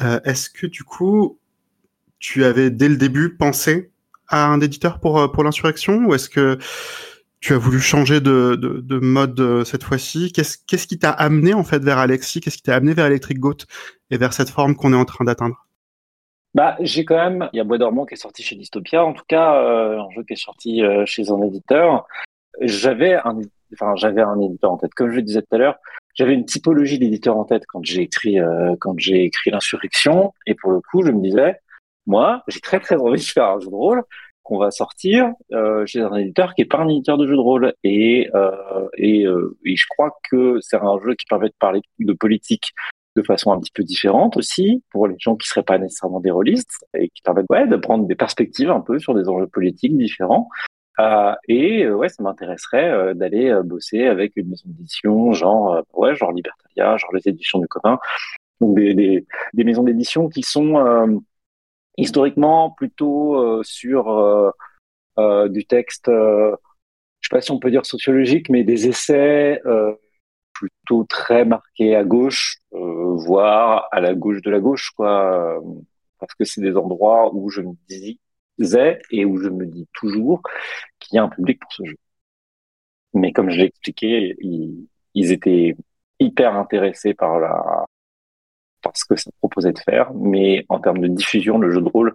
Euh, 0.01 0.19
est-ce 0.25 0.51
que 0.51 0.67
du 0.67 0.83
coup, 0.83 1.39
tu 2.19 2.45
avais 2.45 2.71
dès 2.71 2.89
le 2.89 2.97
début 2.97 3.37
pensé 3.37 3.91
à 4.27 4.47
un 4.49 4.61
éditeur 4.61 4.99
pour, 4.99 5.31
pour 5.33 5.45
l'insurrection 5.45 6.07
ou 6.07 6.15
est-ce 6.15 6.29
que 6.29 6.59
tu 7.41 7.55
as 7.55 7.59
voulu 7.59 7.81
changer 7.81 8.21
de, 8.21 8.55
de, 8.55 8.99
mode 8.99 9.41
euh, 9.41 9.65
cette 9.65 9.83
fois-ci. 9.83 10.31
Qu'est-ce 10.33 10.87
qui 10.87 10.99
t'a 10.99 11.11
amené 11.11 11.55
en 11.55 11.65
fait 11.65 11.83
vers 11.83 11.99
Alexis? 11.99 12.41
Qu'est-ce 12.41 12.59
qui 12.59 12.63
t'a 12.63 12.77
amené 12.77 12.93
vers 12.93 13.07
Electric 13.07 13.39
Goat 13.39 13.65
et 14.11 14.19
vers 14.19 14.35
cette 14.35 14.51
forme 14.51 14.77
qu'on 14.77 14.93
est 14.93 14.97
en 14.97 15.07
train 15.07 15.25
d'atteindre? 15.25 15.67
Bah, 16.55 16.77
j'ai 16.81 17.05
quand 17.05 17.17
même, 17.17 17.49
il 17.53 17.57
y 17.57 17.61
a 17.61 17.65
Bois 17.65 17.79
dormant 17.79 18.05
qui 18.05 18.15
est 18.15 18.19
sorti 18.19 18.43
chez 18.43 18.57
Dystopia, 18.57 19.05
en 19.05 19.15
tout 19.15 19.25
cas, 19.27 19.63
euh, 19.63 20.01
un 20.01 20.11
jeu 20.11 20.23
qui 20.25 20.35
est 20.35 20.43
sorti 20.45 20.83
euh, 20.85 21.07
chez 21.07 21.31
un 21.31 21.41
éditeur. 21.43 22.07
J'avais 22.61 23.15
un, 23.15 23.39
enfin, 23.73 23.95
j'avais 23.97 24.21
un 24.21 24.39
éditeur 24.41 24.73
en 24.73 24.77
tête. 24.77 24.93
Comme 24.95 25.11
je 25.11 25.17
le 25.17 25.23
disais 25.23 25.41
tout 25.41 25.55
à 25.55 25.59
l'heure, 25.59 25.77
j'avais 26.15 26.35
une 26.35 26.45
typologie 26.45 26.99
d'éditeur 26.99 27.39
en 27.39 27.45
tête 27.45 27.63
quand 27.69 27.83
j'ai 27.85 28.03
écrit, 28.03 28.37
quand 28.81 28.95
j'ai 28.99 29.25
écrit 29.25 29.51
l'insurrection. 29.51 30.35
Et 30.47 30.55
pour 30.55 30.73
le 30.73 30.81
coup, 30.81 31.03
je 31.03 31.13
me 31.13 31.23
disais, 31.23 31.61
moi, 32.07 32.43
j'ai 32.49 32.61
très 32.61 32.81
très 32.81 32.97
envie 32.97 33.21
de 33.21 33.25
faire 33.25 33.45
un 33.45 33.61
jeu 33.61 33.71
de 33.71 33.75
rôle 33.75 34.03
qu'on 34.51 34.59
va 34.59 34.73
sortir 34.73 35.33
euh, 35.53 35.87
chez 35.87 36.01
un 36.01 36.17
éditeur 36.17 36.55
qui 36.55 36.63
est 36.63 36.67
pas 36.67 36.79
un 36.79 36.89
éditeur 36.89 37.17
de 37.17 37.27
jeux 37.27 37.37
de 37.37 37.41
rôle. 37.41 37.73
Et 37.85 38.29
euh, 38.35 38.51
euh, 38.99 39.57
et, 39.65 39.77
je 39.77 39.87
crois 39.89 40.19
que 40.29 40.59
c'est 40.61 40.77
un 40.77 40.99
jeu 41.05 41.15
qui 41.15 41.25
permet 41.27 41.49
de 41.49 41.55
parler 41.59 41.81
de 42.01 42.13
politique 42.13 42.73
de 43.17 43.23
façon 43.23 43.53
un 43.53 43.61
petit 43.61 43.71
peu 43.73 43.85
différente 43.85 44.37
aussi 44.37 44.83
pour 44.91 45.07
les 45.07 45.17
gens 45.19 45.37
qui 45.37 45.49
seraient 45.49 45.63
pas 45.63 45.79
nécessairement 45.79 46.21
des 46.21 46.33
rôlistes 46.33 46.85
et 46.95 47.09
qui 47.09 47.23
permettent 47.23 47.47
ouais, 47.49 47.67
de 47.67 47.77
prendre 47.77 48.07
des 48.07 48.15
perspectives 48.17 48.71
un 48.71 48.81
peu 48.81 48.99
sur 48.99 49.15
des 49.15 49.29
enjeux 49.29 49.47
politiques 49.47 49.97
différents. 49.97 50.49
Et 51.49 51.89
ouais 51.89 52.11
ça 52.11 52.23
m'intéresserait 52.23 53.15
d'aller 53.15 53.59
bosser 53.65 54.07
avec 54.07 54.33
une 54.37 54.49
maison 54.51 54.65
d'édition 54.67 55.33
genre 55.33 55.83
ouais 55.95 56.15
genre 56.15 56.31
Libertalia 56.31 56.99
genre 56.99 57.15
les 57.15 57.27
éditions 57.27 57.59
du 57.59 57.69
commun. 57.69 57.99
Donc 58.61 58.75
des, 58.77 59.25
des 59.55 59.65
maisons 59.65 59.83
d'édition 59.83 60.29
qui 60.29 60.43
sont 60.43 61.23
historiquement 61.97 62.71
plutôt 62.71 63.37
euh, 63.37 63.63
sur 63.63 64.11
euh, 64.11 64.51
euh, 65.19 65.49
du 65.49 65.67
texte, 65.67 66.07
je 66.09 66.57
sais 67.23 67.29
pas 67.31 67.41
si 67.41 67.51
on 67.51 67.59
peut 67.59 67.71
dire 67.71 67.87
sociologique, 67.87 68.49
mais 68.49 68.65
des 68.65 68.89
essais 68.89 69.61
plutôt 70.53 71.05
très 71.05 71.45
marqués 71.45 71.97
à 71.97 72.05
gauche, 72.05 72.59
voire 72.71 73.89
à 73.93 74.01
la 74.01 74.15
gauche 74.15 74.43
de 74.43 74.51
la 74.51 74.61
gauche, 74.61 74.91
quoi, 74.97 75.61
parce 76.19 76.35
que 76.35 76.45
c'est 76.45 76.61
des 76.61 76.77
endroits 76.77 77.35
où 77.35 77.51
je 77.51 77.63
me 77.63 77.75
disais 77.89 79.01
et 79.11 79.25
où 79.25 79.39
je 79.39 79.49
me 79.49 79.67
dis 79.67 79.89
toujours 79.95 80.43
qu'il 80.99 81.17
y 81.17 81.19
a 81.19 81.23
un 81.25 81.29
public 81.29 81.61
pour 81.61 81.73
ce 81.73 81.85
jeu. 81.85 81.97
Mais 83.15 83.33
comme 83.33 83.51
je 83.51 83.59
l'ai 83.59 83.65
expliqué, 83.65 84.37
ils, 84.41 85.33
étaient 85.33 85.77
hyper 86.21 86.55
intéressés 86.57 87.15
par 87.15 87.41
la 87.41 87.87
parce 88.83 89.05
que 89.05 89.17
ça 89.17 89.31
proposait 89.39 89.73
de 89.73 89.79
faire. 89.79 90.13
Mais 90.15 90.65
en 90.69 90.81
termes 90.81 90.99
de 90.99 91.09
diffusion, 91.09 91.59
le 91.59 91.71
jeu 91.71 91.81
de 91.81 91.89
rôle, 91.89 92.15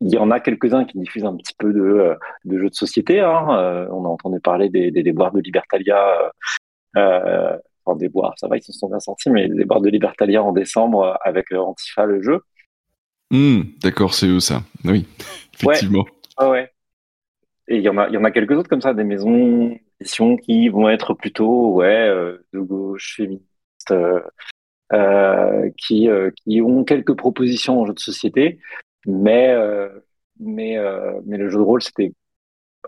il 0.00 0.10
y 0.10 0.18
en 0.18 0.30
a 0.30 0.40
quelques-uns 0.40 0.84
qui 0.84 0.98
diffusent 0.98 1.24
un 1.24 1.36
petit 1.36 1.54
peu 1.58 1.72
de, 1.72 1.80
euh, 1.80 2.14
de 2.44 2.58
jeux 2.58 2.70
de 2.70 2.74
société. 2.74 3.20
Hein. 3.20 3.46
Euh, 3.50 3.86
on 3.90 4.04
a 4.04 4.08
entendu 4.08 4.40
parler 4.40 4.68
des, 4.68 4.90
des 4.90 5.02
déboires 5.02 5.32
de 5.32 5.40
Libertalia. 5.40 6.32
Euh, 6.96 7.56
enfin, 7.84 7.98
déboires, 7.98 8.34
ça 8.38 8.48
va, 8.48 8.56
ils 8.56 8.62
se 8.62 8.72
sont 8.72 8.88
bien 8.88 9.00
sortis, 9.00 9.30
mais 9.30 9.46
les 9.46 9.54
déboires 9.54 9.80
de 9.80 9.90
Libertalia 9.90 10.42
en 10.42 10.52
décembre 10.52 11.18
avec 11.22 11.52
Antifa, 11.52 12.06
le 12.06 12.22
jeu. 12.22 12.40
Hmm, 13.30 13.62
d'accord, 13.82 14.14
c'est 14.14 14.26
eux 14.26 14.40
ça. 14.40 14.62
Oui, 14.84 15.06
effectivement. 15.54 16.04
Ouais. 16.40 16.48
ouais. 16.48 16.72
Et 17.68 17.76
il 17.76 17.82
y 17.82 17.88
en 17.88 17.98
a, 17.98 18.08
il 18.08 18.14
y 18.14 18.16
en 18.16 18.24
a 18.24 18.32
quelques 18.32 18.52
autres 18.52 18.68
comme 18.68 18.80
ça, 18.80 18.94
des 18.94 19.04
maisons 19.04 19.78
d'édition 20.00 20.36
qui 20.36 20.68
vont 20.70 20.88
être 20.88 21.14
plutôt, 21.14 21.74
ouais, 21.74 22.08
de 22.52 22.58
gauche, 22.58 23.14
féministes, 23.16 23.44
euh, 23.92 24.20
qui, 24.90 26.08
euh, 26.08 26.30
qui 26.36 26.60
ont 26.60 26.84
quelques 26.84 27.14
propositions 27.14 27.80
en 27.80 27.86
jeu 27.86 27.94
de 27.94 28.00
société, 28.00 28.58
mais, 29.06 29.50
euh, 29.50 29.88
mais, 30.38 30.78
mais 31.26 31.38
le 31.38 31.48
jeu 31.48 31.58
de 31.58 31.62
rôle, 31.62 31.82
c'était 31.82 32.12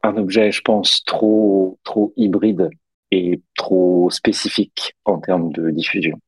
un 0.03 0.17
objet, 0.17 0.51
je 0.53 0.63
pense, 0.63 1.05
trop, 1.05 1.79
trop 1.85 2.13
hybride 2.17 2.71
et 3.11 3.41
trop 3.57 4.11
spécifique 4.11 4.97
en 5.05 5.19
termes 5.19 5.53
de 5.53 5.71
diffusion. 5.71 6.19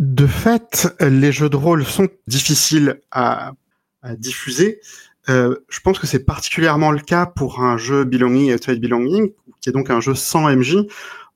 De 0.00 0.26
fait, 0.26 0.92
les 1.00 1.30
jeux 1.30 1.48
de 1.48 1.56
rôle 1.56 1.84
sont 1.84 2.08
difficiles 2.26 3.00
à, 3.10 3.52
diffuser. 4.18 4.80
Euh, 5.30 5.56
je 5.70 5.80
pense 5.80 5.98
que 5.98 6.06
c'est 6.06 6.26
particulièrement 6.26 6.90
le 6.90 7.00
cas 7.00 7.24
pour 7.24 7.62
un 7.62 7.78
jeu 7.78 8.04
Belonging 8.04 8.50
et 8.50 8.54
Outside 8.54 8.80
Belonging, 8.82 9.32
qui 9.62 9.70
est 9.70 9.72
donc 9.72 9.88
un 9.88 10.00
jeu 10.00 10.14
sans 10.14 10.54
MJ, 10.54 10.76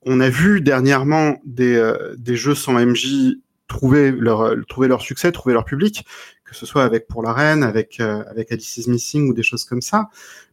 on 0.05 0.19
a 0.19 0.29
vu 0.29 0.61
dernièrement 0.61 1.37
des, 1.45 1.75
euh, 1.75 2.15
des 2.17 2.35
jeux 2.35 2.55
sans 2.55 2.73
MJ 2.73 3.35
trouver 3.67 4.11
leur, 4.11 4.41
euh, 4.41 4.61
trouver 4.67 4.87
leur 4.87 5.01
succès, 5.01 5.31
trouver 5.31 5.53
leur 5.53 5.65
public, 5.65 6.05
que 6.43 6.55
ce 6.55 6.65
soit 6.65 6.83
avec 6.83 7.07
Pour 7.07 7.21
la 7.21 7.33
Reine, 7.33 7.63
avec, 7.63 7.99
euh, 7.99 8.23
avec 8.29 8.51
Alice 8.51 8.77
is 8.77 8.89
Missing 8.89 9.29
ou 9.29 9.33
des 9.33 9.43
choses 9.43 9.63
comme 9.63 9.81
ça. 9.81 10.09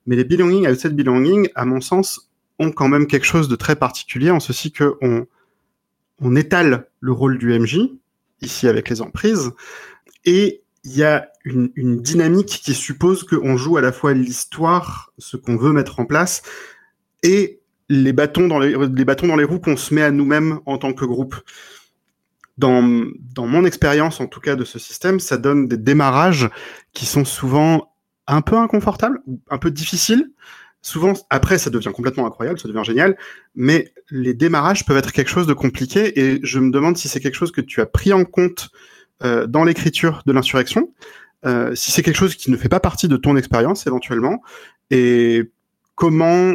Mais 0.06 0.16
les 0.16 0.24
belonging, 0.24 0.68
outside 0.68 0.94
belonging, 0.94 1.48
à 1.54 1.64
mon 1.64 1.80
sens, 1.80 2.30
ont 2.58 2.70
quand 2.70 2.88
même 2.88 3.06
quelque 3.06 3.26
chose 3.26 3.48
de 3.48 3.56
très 3.56 3.76
particulier 3.76 4.30
en 4.30 4.40
ceci 4.40 4.72
que 4.72 4.96
on, 5.00 5.26
on 6.20 6.36
étale 6.36 6.88
le 7.00 7.12
rôle 7.12 7.38
du 7.38 7.58
MJ, 7.58 7.80
ici 8.42 8.68
avec 8.68 8.88
les 8.88 9.00
emprises, 9.00 9.50
et 10.24 10.62
il 10.84 10.96
y 10.96 11.02
a 11.02 11.28
une, 11.44 11.70
une 11.74 12.00
dynamique 12.00 12.60
qui 12.62 12.74
suppose 12.74 13.24
qu'on 13.24 13.56
joue 13.56 13.76
à 13.76 13.80
la 13.80 13.92
fois 13.92 14.14
l'histoire, 14.14 15.12
ce 15.18 15.36
qu'on 15.36 15.56
veut 15.56 15.72
mettre 15.72 16.00
en 16.00 16.04
place, 16.04 16.42
et 17.22 17.55
les 17.88 18.12
bâtons 18.12 18.48
dans 18.48 18.58
les, 18.58 18.76
les 18.76 19.04
bâtons 19.04 19.26
dans 19.26 19.36
les 19.36 19.44
roues 19.44 19.60
qu'on 19.60 19.76
se 19.76 19.94
met 19.94 20.02
à 20.02 20.10
nous-mêmes 20.10 20.60
en 20.66 20.78
tant 20.78 20.92
que 20.92 21.04
groupe. 21.04 21.36
Dans, 22.58 22.82
dans 23.34 23.46
mon 23.46 23.66
expérience, 23.66 24.18
en 24.20 24.26
tout 24.26 24.40
cas, 24.40 24.56
de 24.56 24.64
ce 24.64 24.78
système, 24.78 25.20
ça 25.20 25.36
donne 25.36 25.68
des 25.68 25.76
démarrages 25.76 26.48
qui 26.94 27.04
sont 27.04 27.26
souvent 27.26 27.92
un 28.26 28.40
peu 28.40 28.56
inconfortables, 28.56 29.20
un 29.50 29.58
peu 29.58 29.70
difficiles. 29.70 30.30
Souvent, 30.82 31.14
après, 31.30 31.58
ça 31.58 31.68
devient 31.68 31.90
complètement 31.92 32.26
incroyable, 32.26 32.58
ça 32.58 32.68
devient 32.68 32.84
génial, 32.84 33.16
mais 33.54 33.92
les 34.10 34.34
démarrages 34.34 34.84
peuvent 34.84 34.96
être 34.96 35.12
quelque 35.12 35.28
chose 35.28 35.46
de 35.46 35.52
compliqué 35.52 36.18
et 36.20 36.40
je 36.42 36.58
me 36.60 36.70
demande 36.70 36.96
si 36.96 37.08
c'est 37.08 37.20
quelque 37.20 37.34
chose 37.34 37.52
que 37.52 37.60
tu 37.60 37.80
as 37.80 37.86
pris 37.86 38.12
en 38.12 38.24
compte 38.24 38.70
euh, 39.22 39.46
dans 39.46 39.64
l'écriture 39.64 40.22
de 40.26 40.32
l'insurrection, 40.32 40.92
euh, 41.44 41.74
si 41.74 41.90
c'est 41.90 42.02
quelque 42.02 42.16
chose 42.16 42.36
qui 42.36 42.50
ne 42.50 42.56
fait 42.56 42.68
pas 42.68 42.80
partie 42.80 43.08
de 43.08 43.16
ton 43.16 43.36
expérience 43.36 43.86
éventuellement, 43.86 44.42
et 44.90 45.50
comment 45.94 46.54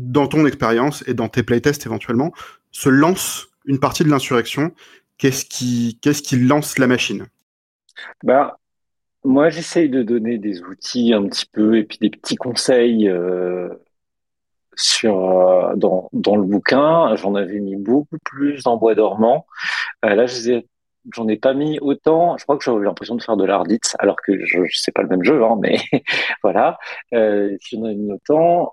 dans 0.00 0.26
ton 0.26 0.46
expérience 0.46 1.04
et 1.06 1.14
dans 1.14 1.28
tes 1.28 1.42
playtests 1.42 1.86
éventuellement, 1.86 2.32
se 2.70 2.88
lance 2.88 3.48
une 3.66 3.78
partie 3.78 4.04
de 4.04 4.08
l'insurrection 4.08 4.72
Qu'est-ce 5.20 5.44
qui, 5.44 5.98
qu'est-ce 6.00 6.22
qui 6.22 6.36
lance 6.36 6.78
la 6.78 6.86
machine? 6.86 7.26
Bah, 8.24 8.58
Moi, 9.22 9.50
j'essaye 9.50 9.90
de 9.90 10.02
donner 10.02 10.38
des 10.38 10.62
outils 10.62 11.12
un 11.12 11.28
petit 11.28 11.44
peu 11.44 11.76
et 11.76 11.84
puis 11.84 11.98
des 11.98 12.08
petits 12.08 12.36
conseils 12.36 13.06
euh, 13.06 13.68
sur, 14.74 15.18
euh, 15.28 15.76
dans, 15.76 16.08
dans 16.14 16.36
le 16.36 16.44
bouquin. 16.44 17.14
J'en 17.16 17.34
avais 17.34 17.60
mis 17.60 17.76
beaucoup 17.76 18.16
plus 18.24 18.66
en 18.66 18.78
bois 18.78 18.94
dormant. 18.94 19.44
Euh, 20.06 20.14
là, 20.14 20.24
j'en 20.24 21.28
ai 21.28 21.36
pas 21.36 21.52
mis 21.52 21.78
autant. 21.80 22.38
Je 22.38 22.44
crois 22.44 22.56
que 22.56 22.64
j'avais 22.64 22.86
l'impression 22.86 23.14
de 23.14 23.22
faire 23.22 23.36
de 23.36 23.44
l'ardite, 23.44 23.94
alors 23.98 24.16
que 24.26 24.42
je, 24.46 24.64
je 24.64 24.78
sais 24.78 24.90
pas 24.92 25.02
le 25.02 25.08
même 25.08 25.22
jeu, 25.22 25.44
hein, 25.44 25.58
mais 25.60 25.76
voilà. 26.42 26.78
J'en 27.12 27.84
ai 27.84 27.94
mis 27.94 28.10
autant. 28.10 28.72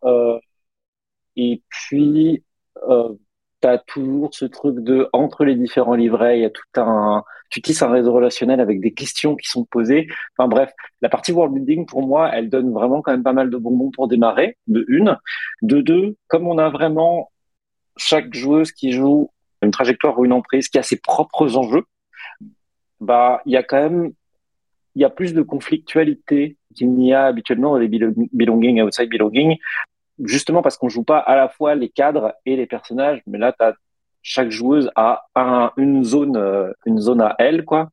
Et 1.37 1.61
puis, 1.69 2.43
euh, 2.89 3.13
t'as 3.61 3.77
toujours 3.77 4.33
ce 4.33 4.45
truc 4.45 4.79
de 4.79 5.09
entre 5.13 5.45
les 5.45 5.55
différents 5.55 5.95
livrets, 5.95 6.39
il 6.39 6.41
y 6.41 6.45
a 6.45 6.49
tout 6.49 6.61
un, 6.75 7.23
tu 7.49 7.61
tisses 7.61 7.81
un 7.81 7.89
réseau 7.89 8.13
relationnel 8.13 8.59
avec 8.59 8.81
des 8.81 8.93
questions 8.93 9.35
qui 9.35 9.47
sont 9.47 9.65
posées. 9.65 10.07
Enfin 10.37 10.47
bref, 10.47 10.71
la 11.01 11.09
partie 11.09 11.31
world 11.31 11.53
building 11.53 11.85
pour 11.85 12.05
moi, 12.05 12.29
elle 12.33 12.49
donne 12.49 12.71
vraiment 12.73 13.01
quand 13.01 13.11
même 13.11 13.23
pas 13.23 13.33
mal 13.33 13.49
de 13.49 13.57
bonbons 13.57 13.91
pour 13.91 14.07
démarrer. 14.07 14.57
De 14.67 14.85
une, 14.87 15.17
de 15.61 15.81
deux, 15.81 16.17
comme 16.27 16.47
on 16.47 16.57
a 16.57 16.69
vraiment 16.69 17.31
chaque 17.97 18.33
joueuse 18.33 18.71
qui 18.71 18.91
joue 18.91 19.31
une 19.61 19.71
trajectoire 19.71 20.19
ou 20.19 20.25
une 20.25 20.33
emprise 20.33 20.69
qui 20.69 20.77
a 20.77 20.83
ses 20.83 20.97
propres 20.99 21.57
enjeux, 21.57 21.83
bah 22.99 23.41
il 23.45 23.53
y 23.53 23.57
a 23.57 23.63
quand 23.63 23.81
même 23.81 24.11
il 24.95 25.01
y 25.01 25.05
a 25.05 25.09
plus 25.11 25.33
de 25.33 25.43
conflictualité 25.43 26.57
qu'il 26.75 26.91
n'y 26.91 27.13
a 27.13 27.25
habituellement 27.25 27.71
dans 27.71 27.77
les 27.77 27.87
belonging 27.87 28.81
outside 28.81 29.09
belonging 29.09 29.57
justement 30.23 30.61
parce 30.61 30.77
qu'on 30.77 30.89
joue 30.89 31.03
pas 31.03 31.19
à 31.19 31.35
la 31.35 31.49
fois 31.49 31.75
les 31.75 31.89
cadres 31.89 32.33
et 32.45 32.55
les 32.55 32.65
personnages, 32.65 33.21
mais 33.27 33.37
là, 33.37 33.53
as, 33.59 33.73
chaque 34.21 34.51
joueuse 34.51 34.89
a 34.95 35.25
un, 35.35 35.71
une 35.77 36.03
zone, 36.03 36.37
euh, 36.37 36.71
une 36.85 36.99
zone 36.99 37.21
à 37.21 37.35
elle, 37.39 37.63
quoi, 37.63 37.89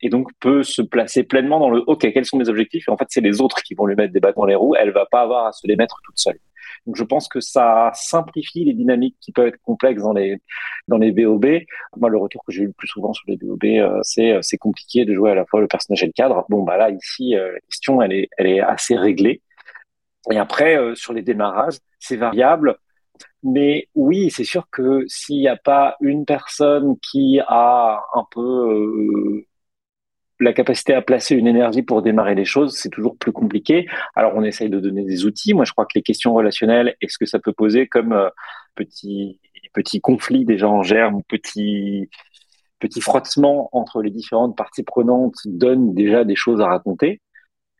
et 0.00 0.08
donc 0.08 0.30
peut 0.40 0.62
se 0.62 0.82
placer 0.82 1.22
pleinement 1.22 1.58
dans 1.58 1.70
le 1.70 1.82
OK, 1.86 2.00
quels 2.12 2.26
sont 2.26 2.36
mes 2.36 2.48
objectifs? 2.48 2.88
Et 2.88 2.90
en 2.90 2.96
fait, 2.96 3.06
c'est 3.08 3.20
les 3.20 3.40
autres 3.40 3.62
qui 3.62 3.74
vont 3.74 3.86
lui 3.86 3.96
mettre 3.96 4.12
des 4.12 4.20
bâtons 4.20 4.42
dans 4.42 4.46
les 4.46 4.54
roues. 4.54 4.74
Elle 4.78 4.90
va 4.90 5.06
pas 5.06 5.22
avoir 5.22 5.46
à 5.46 5.52
se 5.52 5.66
les 5.66 5.76
mettre 5.76 5.98
toute 6.04 6.18
seule. 6.18 6.38
Donc, 6.86 6.96
je 6.96 7.04
pense 7.04 7.28
que 7.28 7.40
ça 7.40 7.90
simplifie 7.94 8.64
les 8.64 8.74
dynamiques 8.74 9.16
qui 9.20 9.32
peuvent 9.32 9.46
être 9.46 9.60
complexes 9.62 10.02
dans 10.02 10.12
les 10.12 10.38
dans 10.88 10.98
les 10.98 11.12
BOB. 11.12 11.46
Moi, 11.96 12.10
le 12.10 12.18
retour 12.18 12.44
que 12.44 12.52
j'ai 12.52 12.62
eu 12.62 12.66
le 12.66 12.72
plus 12.72 12.88
souvent 12.88 13.14
sur 13.14 13.24
les 13.28 13.36
BOB, 13.38 13.64
euh, 13.64 14.00
c'est 14.02 14.32
euh, 14.32 14.40
c'est 14.42 14.58
compliqué 14.58 15.06
de 15.06 15.14
jouer 15.14 15.30
à 15.30 15.34
la 15.34 15.46
fois 15.46 15.60
le 15.60 15.68
personnage 15.68 16.02
et 16.02 16.06
le 16.06 16.12
cadre. 16.12 16.44
Bon, 16.50 16.62
bah 16.64 16.76
là, 16.76 16.90
ici, 16.90 17.34
la 17.34 17.60
question, 17.60 18.02
elle 18.02 18.12
est 18.12 18.28
elle 18.36 18.46
est 18.46 18.60
assez 18.60 18.96
réglée. 18.96 19.40
Et 20.30 20.38
après, 20.38 20.76
euh, 20.76 20.94
sur 20.94 21.12
les 21.12 21.22
démarrages, 21.22 21.78
c'est 21.98 22.16
variable. 22.16 22.78
Mais 23.42 23.88
oui, 23.94 24.30
c'est 24.30 24.44
sûr 24.44 24.68
que 24.70 25.04
s'il 25.06 25.38
n'y 25.38 25.48
a 25.48 25.56
pas 25.56 25.96
une 26.00 26.24
personne 26.24 26.96
qui 27.00 27.40
a 27.46 28.02
un 28.14 28.24
peu 28.30 28.40
euh, 28.40 29.46
la 30.40 30.52
capacité 30.52 30.94
à 30.94 31.02
placer 31.02 31.34
une 31.34 31.46
énergie 31.46 31.82
pour 31.82 32.02
démarrer 32.02 32.34
les 32.34 32.44
choses, 32.44 32.76
c'est 32.76 32.88
toujours 32.88 33.16
plus 33.16 33.32
compliqué. 33.32 33.86
Alors 34.14 34.32
on 34.34 34.42
essaye 34.42 34.70
de 34.70 34.80
donner 34.80 35.04
des 35.04 35.26
outils. 35.26 35.54
Moi, 35.54 35.64
je 35.64 35.72
crois 35.72 35.84
que 35.84 35.92
les 35.94 36.02
questions 36.02 36.34
relationnelles 36.34 36.96
est 37.00 37.08
ce 37.08 37.18
que 37.18 37.26
ça 37.26 37.38
peut 37.38 37.52
poser 37.52 37.86
comme 37.86 38.12
euh, 38.12 38.30
petit 38.74 39.40
petit 39.72 40.00
conflit 40.00 40.44
déjà 40.44 40.68
en 40.68 40.82
germe, 40.82 41.22
petit 41.28 42.08
petit 42.80 43.00
frottement 43.00 43.68
entre 43.72 44.02
les 44.02 44.10
différentes 44.10 44.56
parties 44.56 44.84
prenantes 44.84 45.36
donne 45.46 45.94
déjà 45.94 46.24
des 46.24 46.36
choses 46.36 46.60
à 46.60 46.66
raconter 46.68 47.20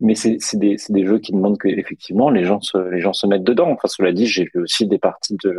mais 0.05 0.15
c'est 0.15 0.39
des, 0.55 0.77
des, 0.91 1.07
jeux 1.07 1.19
qui 1.19 1.33
demandent 1.33 1.57
que 1.57 1.67
effectivement 1.67 2.29
les 2.29 2.45
gens 2.45 2.61
se, 2.61 2.77
les 2.91 3.01
gens 3.01 3.15
se 3.15 3.27
mettent 3.27 3.43
dedans. 3.43 3.71
Enfin, 3.71 3.89
cela 3.89 4.13
dit, 4.13 4.27
j'ai 4.27 4.45
vu 4.55 4.61
aussi 4.61 4.87
des 4.87 4.99
parties 4.99 5.37
de 5.43 5.57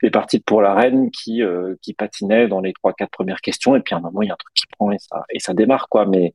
des 0.00 0.10
parties 0.10 0.38
pour 0.38 0.62
la 0.62 0.74
reine 0.74 1.10
qui 1.10 1.42
euh, 1.42 1.74
qui 1.82 1.92
patinaient 1.92 2.46
dans 2.46 2.60
les 2.60 2.72
trois 2.72 2.92
quatre 2.92 3.10
premières 3.10 3.40
questions 3.40 3.74
et 3.74 3.80
puis 3.80 3.94
à 3.94 3.98
un 3.98 4.00
moment 4.00 4.22
il 4.22 4.28
y 4.28 4.30
a 4.30 4.34
un 4.34 4.36
truc 4.36 4.54
qui 4.54 4.66
prend 4.78 4.92
et 4.92 4.98
ça 5.00 5.24
et 5.30 5.40
ça 5.40 5.54
démarre 5.54 5.88
quoi. 5.88 6.06
Mais 6.06 6.34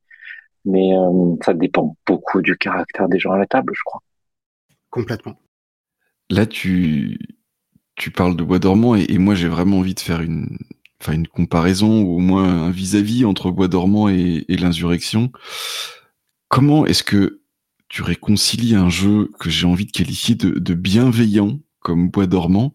mais 0.65 0.93
euh, 0.93 1.35
ça 1.43 1.53
dépend 1.53 1.95
beaucoup 2.05 2.41
du 2.41 2.57
caractère 2.57 3.07
des 3.07 3.19
gens 3.19 3.31
à 3.31 3.37
la 3.37 3.47
table, 3.47 3.71
je 3.73 3.83
crois. 3.85 4.01
Complètement. 4.89 5.39
Là, 6.29 6.45
tu 6.45 7.19
tu 7.95 8.11
parles 8.11 8.35
de 8.35 8.43
Bois 8.43 8.59
dormant 8.59 8.95
et, 8.97 9.05
et 9.07 9.17
moi 9.17 9.33
j'ai 9.33 9.47
vraiment 9.47 9.77
envie 9.77 9.95
de 9.95 10.01
faire 10.01 10.19
une 10.19 10.57
enfin 11.01 11.13
une 11.13 11.27
comparaison 11.27 12.01
ou 12.01 12.17
au 12.17 12.19
moins 12.19 12.43
un 12.43 12.71
vis-à-vis 12.71 13.23
entre 13.23 13.49
Bois 13.51 13.69
dormant 13.69 14.09
et, 14.09 14.43
et 14.49 14.57
l'insurrection 14.57 15.31
comment 16.49 16.85
est-ce 16.85 17.03
que 17.03 17.41
tu 17.87 18.03
réconcilies 18.03 18.75
un 18.75 18.89
jeu 18.89 19.31
que 19.39 19.49
j'ai 19.49 19.65
envie 19.65 19.85
de 19.85 19.91
qualifier 19.91 20.35
de, 20.35 20.73
bienveillant 20.73 21.59
comme 21.79 22.09
Bois 22.09 22.27
dormant 22.27 22.73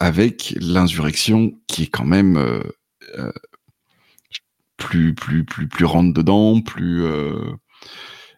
avec 0.00 0.56
l'insurrection 0.60 1.60
qui 1.68 1.84
est 1.84 1.88
quand 1.88 2.06
même 2.06 2.36
euh, 2.36 2.62
euh, 3.18 3.32
plus 4.76 5.14
plus 5.14 5.44
plus 5.44 5.68
plus 5.68 5.84
rentre 5.84 6.12
dedans, 6.12 6.60
plus 6.60 7.04
euh, 7.04 7.52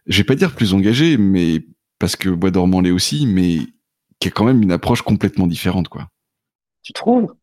je 0.07 0.19
vais 0.19 0.25
pas 0.25 0.35
dire 0.35 0.55
plus 0.55 0.75
engagé, 0.75 1.17
mais 1.17 1.65
parce 1.99 2.17
que 2.17 2.29
Bois 2.29 2.51
dormant 2.51 2.83
l'est 2.83 2.91
aussi, 2.91 3.27
mais 3.27 3.61
qui 4.19 4.29
est 4.29 4.31
quand 4.31 4.45
même 4.45 4.63
une 4.63 4.73
approche 4.73 5.01
complètement 5.01 5.47
différente, 5.47 5.89
quoi. 5.89 6.09
Tu 6.83 6.93
trouves? 6.93 7.35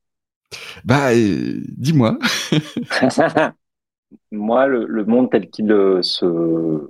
Bah, 0.84 1.16
dis-moi. 1.16 2.20
Moi, 4.32 4.68
le, 4.68 4.86
le, 4.86 5.06
monde 5.06 5.32
tel 5.32 5.50
qu'il 5.50 5.70
se 6.02 6.88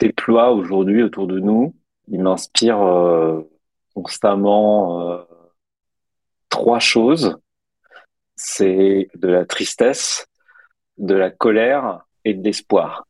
déploie 0.00 0.50
aujourd'hui 0.50 1.02
autour 1.02 1.26
de 1.26 1.38
nous, 1.38 1.74
il 2.08 2.22
m'inspire 2.22 2.80
euh, 2.80 3.42
constamment 3.94 5.10
euh, 5.10 5.22
trois 6.48 6.80
choses. 6.80 7.38
C'est 8.36 9.08
de 9.14 9.28
la 9.28 9.44
tristesse, 9.44 10.26
de 10.98 11.14
la 11.14 11.30
colère 11.30 12.00
et 12.24 12.34
de 12.34 12.42
l'espoir. 12.42 13.06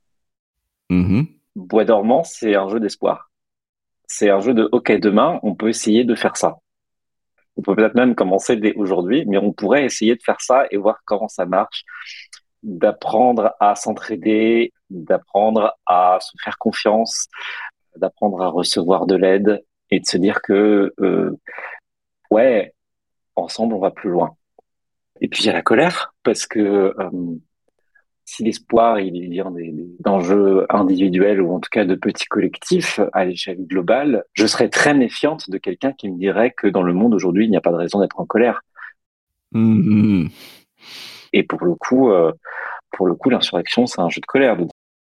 Mm-hmm. 0.90 1.26
Bois 1.56 1.84
dormant, 1.84 2.24
c'est 2.24 2.56
un 2.56 2.68
jeu 2.68 2.80
d'espoir. 2.80 3.30
C'est 4.06 4.28
un 4.28 4.40
jeu 4.40 4.54
de 4.54 4.68
OK, 4.72 4.90
demain, 4.92 5.38
on 5.42 5.54
peut 5.54 5.68
essayer 5.68 6.04
de 6.04 6.16
faire 6.16 6.36
ça. 6.36 6.58
On 7.56 7.62
peut 7.62 7.76
peut-être 7.76 7.94
même 7.94 8.14
commencer 8.14 8.56
dès 8.56 8.74
aujourd'hui, 8.74 9.24
mais 9.26 9.38
on 9.38 9.52
pourrait 9.52 9.84
essayer 9.84 10.16
de 10.16 10.22
faire 10.22 10.40
ça 10.40 10.66
et 10.70 10.76
voir 10.76 11.00
comment 11.04 11.28
ça 11.28 11.46
marche 11.46 11.84
d'apprendre 12.62 13.54
à 13.60 13.74
s'entraider, 13.74 14.72
d'apprendre 14.90 15.74
à 15.86 16.18
se 16.20 16.32
faire 16.42 16.58
confiance, 16.58 17.28
d'apprendre 17.96 18.42
à 18.42 18.48
recevoir 18.48 19.06
de 19.06 19.16
l'aide 19.16 19.64
et 19.90 20.00
de 20.00 20.06
se 20.06 20.16
dire 20.16 20.42
que 20.42 20.92
euh, 21.00 21.36
ouais, 22.30 22.74
ensemble 23.36 23.74
on 23.74 23.80
va 23.80 23.90
plus 23.90 24.10
loin. 24.10 24.36
Et 25.20 25.28
puis 25.28 25.42
il 25.42 25.46
y 25.46 25.50
a 25.50 25.52
la 25.52 25.62
colère 25.62 26.14
parce 26.22 26.46
que 26.46 26.60
euh, 26.60 27.10
si 28.24 28.44
l'espoir 28.44 29.00
il 29.00 29.28
vient 29.28 29.50
des, 29.50 29.74
d'enjeux 30.00 30.66
individuels 30.70 31.40
ou 31.40 31.54
en 31.54 31.60
tout 31.60 31.70
cas 31.70 31.84
de 31.84 31.94
petits 31.94 32.26
collectifs 32.26 33.00
à 33.12 33.24
l'échelle 33.24 33.66
globale, 33.66 34.24
je 34.34 34.46
serais 34.46 34.68
très 34.68 34.94
méfiante 34.94 35.50
de 35.50 35.58
quelqu'un 35.58 35.92
qui 35.92 36.10
me 36.10 36.18
dirait 36.18 36.52
que 36.52 36.68
dans 36.68 36.82
le 36.82 36.92
monde 36.92 37.14
aujourd'hui 37.14 37.46
il 37.46 37.50
n'y 37.50 37.56
a 37.56 37.60
pas 37.60 37.72
de 37.72 37.76
raison 37.76 38.00
d'être 38.00 38.20
en 38.20 38.26
colère. 38.26 38.62
Mmh 39.52 40.28
et 41.32 41.42
pour 41.42 41.64
le 41.64 41.74
coup, 41.74 42.10
euh, 42.10 42.32
pour 42.90 43.06
le 43.06 43.14
coup, 43.14 43.30
l'insurrection, 43.30 43.86
c'est 43.86 44.00
un 44.00 44.08
jeu 44.08 44.20
de 44.20 44.26
colère, 44.26 44.56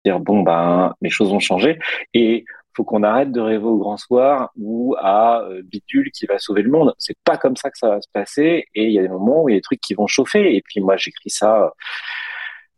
dire 0.05 0.21
bon 0.21 0.43
ben 0.43 0.95
les 1.01 1.11
choses 1.11 1.33
ont 1.33 1.41
changé 1.41 1.79
et 2.15 2.45
faut 2.75 2.85
qu'on 2.85 3.03
arrête 3.03 3.33
de 3.33 3.41
rêver 3.41 3.65
au 3.65 3.79
grand 3.79 3.97
soir 3.97 4.51
ou 4.57 4.95
à 4.99 5.43
euh, 5.43 5.63
bidule 5.65 6.11
qui 6.13 6.27
va 6.27 6.39
sauver 6.39 6.63
le 6.63 6.71
monde. 6.71 6.95
C'est 6.99 7.17
pas 7.25 7.37
comme 7.37 7.57
ça 7.57 7.71
que 7.71 7.77
ça 7.77 7.89
va 7.89 8.01
se 8.01 8.09
passer 8.13 8.67
et 8.75 8.85
il 8.85 8.93
y 8.93 8.99
a 8.99 9.03
des 9.03 9.09
moments 9.09 9.43
où 9.43 9.49
il 9.49 9.53
y 9.53 9.57
a 9.57 9.59
des 9.59 9.63
trucs 9.63 9.81
qui 9.81 9.95
vont 9.95 10.07
chauffer 10.07 10.55
et 10.55 10.63
puis 10.63 10.81
moi 10.81 10.97
j'écris 10.97 11.31
ça, 11.31 11.73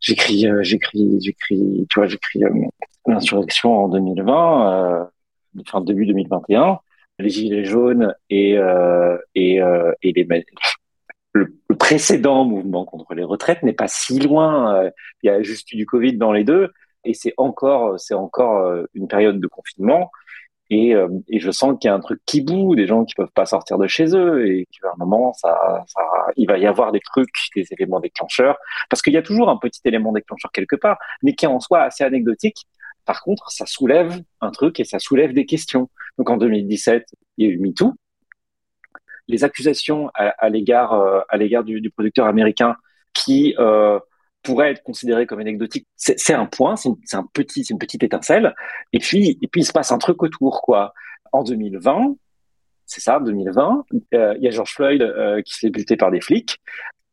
j'écris, 0.01 0.47
euh, 0.47 0.63
j'écris, 0.63 1.19
j'écris, 1.21 1.87
tu 1.91 2.01
vois, 2.01 2.09
j'écris 2.09 2.41
l'insurrection 3.07 3.85
en 3.85 3.89
2020, 3.89 5.11
enfin 5.61 5.81
début 5.83 6.07
2021, 6.07 6.79
les 7.19 7.29
gilets 7.29 7.65
jaunes 7.65 8.15
et 8.31 8.59
et 9.35 9.61
et 10.03 10.13
les 10.13 10.25
le, 11.33 11.55
précédent 11.79 12.45
mouvement 12.45 12.85
contre 12.85 13.15
les 13.15 13.25
retraites 13.25 13.63
n'est 13.63 13.73
pas 13.73 13.89
si 13.89 14.19
loin. 14.19 14.77
Euh, 14.77 14.91
il 15.23 15.27
y 15.29 15.31
a 15.31 15.43
juste 15.43 15.73
eu 15.73 15.77
du 15.77 15.87
Covid 15.87 16.17
dans 16.17 16.33
les 16.33 16.45
deux, 16.45 16.71
et 17.05 17.15
c'est 17.15 17.35
encore, 17.37 17.99
c'est 17.99 18.15
encore 18.15 18.59
euh, 18.67 18.85
une 18.95 19.09
période 19.09 19.41
de 19.41 19.47
confinement. 19.47 20.11
Et, 20.71 20.95
euh, 20.95 21.09
et 21.29 21.39
je 21.39 21.51
sens 21.51 21.77
qu'il 21.79 21.89
y 21.89 21.91
a 21.91 21.95
un 21.95 22.01
truc 22.01 22.21
qui 22.25 22.41
boue, 22.41 22.75
des 22.75 22.87
gens 22.87 23.05
qui 23.05 23.15
peuvent 23.15 23.33
pas 23.35 23.45
sortir 23.45 23.77
de 23.79 23.87
chez 23.87 24.17
eux, 24.17 24.47
et 24.47 24.67
qu'à 24.67 24.89
un 24.89 24.97
moment, 24.97 25.33
ça, 25.35 25.85
ça, 25.87 26.01
il 26.37 26.47
va 26.47 26.57
y 26.59 26.67
avoir 26.67 26.93
des 26.93 27.01
trucs, 27.01 27.29
des 27.55 27.67
éléments 27.73 28.01
déclencheurs, 28.01 28.57
parce 28.89 29.03
qu'il 29.03 29.13
y 29.13 29.19
a 29.19 29.23
toujours 29.23 29.51
un 29.51 29.59
petit 29.59 29.81
élément 29.85 30.13
déclencheur 30.13 30.51
quelque 30.53 30.77
part, 30.77 30.99
mais 31.23 31.35
qui 31.35 31.45
est 31.45 31.49
en 31.49 31.61
soi 31.61 31.83
assez 31.83 32.05
anecdotique. 32.05 32.67
Par 33.05 33.23
contre, 33.23 33.51
ça 33.51 33.67
soulève 33.67 34.23
un 34.41 34.51
truc 34.51 34.81
et 34.81 34.85
ça 34.85 34.99
soulève 34.99 35.35
des 35.35 35.45
questions. 35.45 35.91
Donc 36.19 36.31
en 36.31 36.37
2017, 36.37 37.07
il 37.37 37.47
y 37.47 37.51
a 37.51 37.53
eu 37.53 37.59
MeToo, 37.59 37.95
les 39.29 39.45
accusations 39.45 40.11
à, 40.15 40.49
l'égard 40.49 40.93
euh, 40.93 41.21
à 41.29 41.37
l'égard 41.37 41.65
du, 41.65 41.91
producteur 41.91 42.27
américain 42.27 42.77
qui 43.13 43.55
euh, 43.59 43.99
pourrait 44.43 44.73
être 44.73 44.83
considéré 44.83 45.27
comme 45.27 45.41
anecdotique, 45.41 45.87
c'est 45.97 46.35
un 46.35 46.47
point, 46.47 46.77
c'est 46.77 47.17
un 47.17 47.29
petit, 47.33 47.65
c'est 47.65 47.73
une 47.73 47.79
petite 47.79 48.03
étincelle. 48.03 48.55
Et 48.93 48.99
puis, 48.99 49.39
et 49.41 49.49
puis 49.49 49.63
il 49.63 49.65
se 49.65 49.73
passe 49.73 49.93
un 49.93 49.99
truc 49.99 50.23
autour, 50.23 50.63
quoi. 50.63 50.93
En 51.33 51.45
2020, 51.45 52.17
c'est 52.87 53.01
ça, 53.01 53.21
2020, 53.21 53.85
euh, 54.15 54.35
il 54.37 54.45
y 54.45 54.49
a 54.49 54.51
George 54.51 54.75
Floyd 54.75 55.03
qui 55.45 55.55
se 55.55 55.61
fait 55.61 55.71
buter 55.71 55.97
par 55.97 56.11
des 56.11 56.21
flics, 56.21 56.59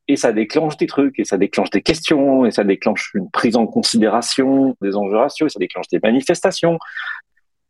et 0.09 0.15
ça 0.15 0.33
déclenche 0.33 0.75
des 0.77 0.87
trucs, 0.87 1.19
et 1.19 1.23
ça 1.23 1.37
déclenche 1.37 1.69
des 1.69 1.83
questions, 1.83 2.43
et 2.43 2.51
ça 2.51 2.63
déclenche 2.63 3.11
une 3.13 3.29
prise 3.29 3.55
en 3.55 3.67
considération 3.67 4.75
des 4.81 4.95
enjeux 4.95 5.17
raciaux, 5.17 5.45
et 5.45 5.49
ça 5.49 5.59
déclenche 5.59 5.87
des 5.87 5.99
manifestations. 6.01 6.79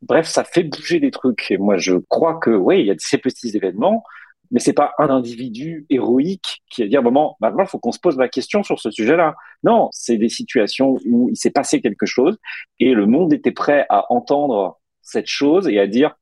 Bref, 0.02 0.26
ça 0.26 0.46
fait 0.46 0.64
bouger 0.64 1.02
des 1.02 1.12
trucs. 1.12 1.52
Et 1.52 1.58
moi, 1.58 1.76
je 1.76 1.96
crois 2.08 2.40
que, 2.40 2.50
oui, 2.50 2.80
il 2.80 2.86
y 2.86 2.92
a 2.92 2.96
ces 2.98 3.18
petits 3.18 3.56
événements 3.58 4.06
mais 4.52 4.60
c'est 4.60 4.74
pas 4.74 4.94
un 4.98 5.10
individu 5.10 5.86
héroïque 5.90 6.64
qui 6.70 6.82
va 6.82 6.88
dire 6.88 7.04
moment 7.04 7.38
maintenant 7.40 7.64
il 7.64 7.70
faut 7.70 7.80
qu'on 7.80 7.92
se 7.92 8.00
pose 8.00 8.18
la 8.18 8.30
question 8.30 8.64
sur 8.64 8.80
ce 8.80 8.92
sujet-là. 8.92 9.36
Non, 9.64 9.90
c'est 9.92 10.18
des 10.18 10.30
situations 10.30 10.98
où 11.06 11.30
il 11.30 11.38
s'est 11.38 11.52
passé 11.52 11.82
quelque 11.82 12.06
chose 12.06 12.38
et 12.80 12.94
le 12.94 13.06
monde 13.06 13.34
était 13.34 13.52
prêt 13.52 13.86
à 13.90 14.12
entendre 14.12 14.80
cette 15.02 15.28
chose 15.28 15.68
et 15.68 15.80
à 15.80 15.88
dire 15.88 16.16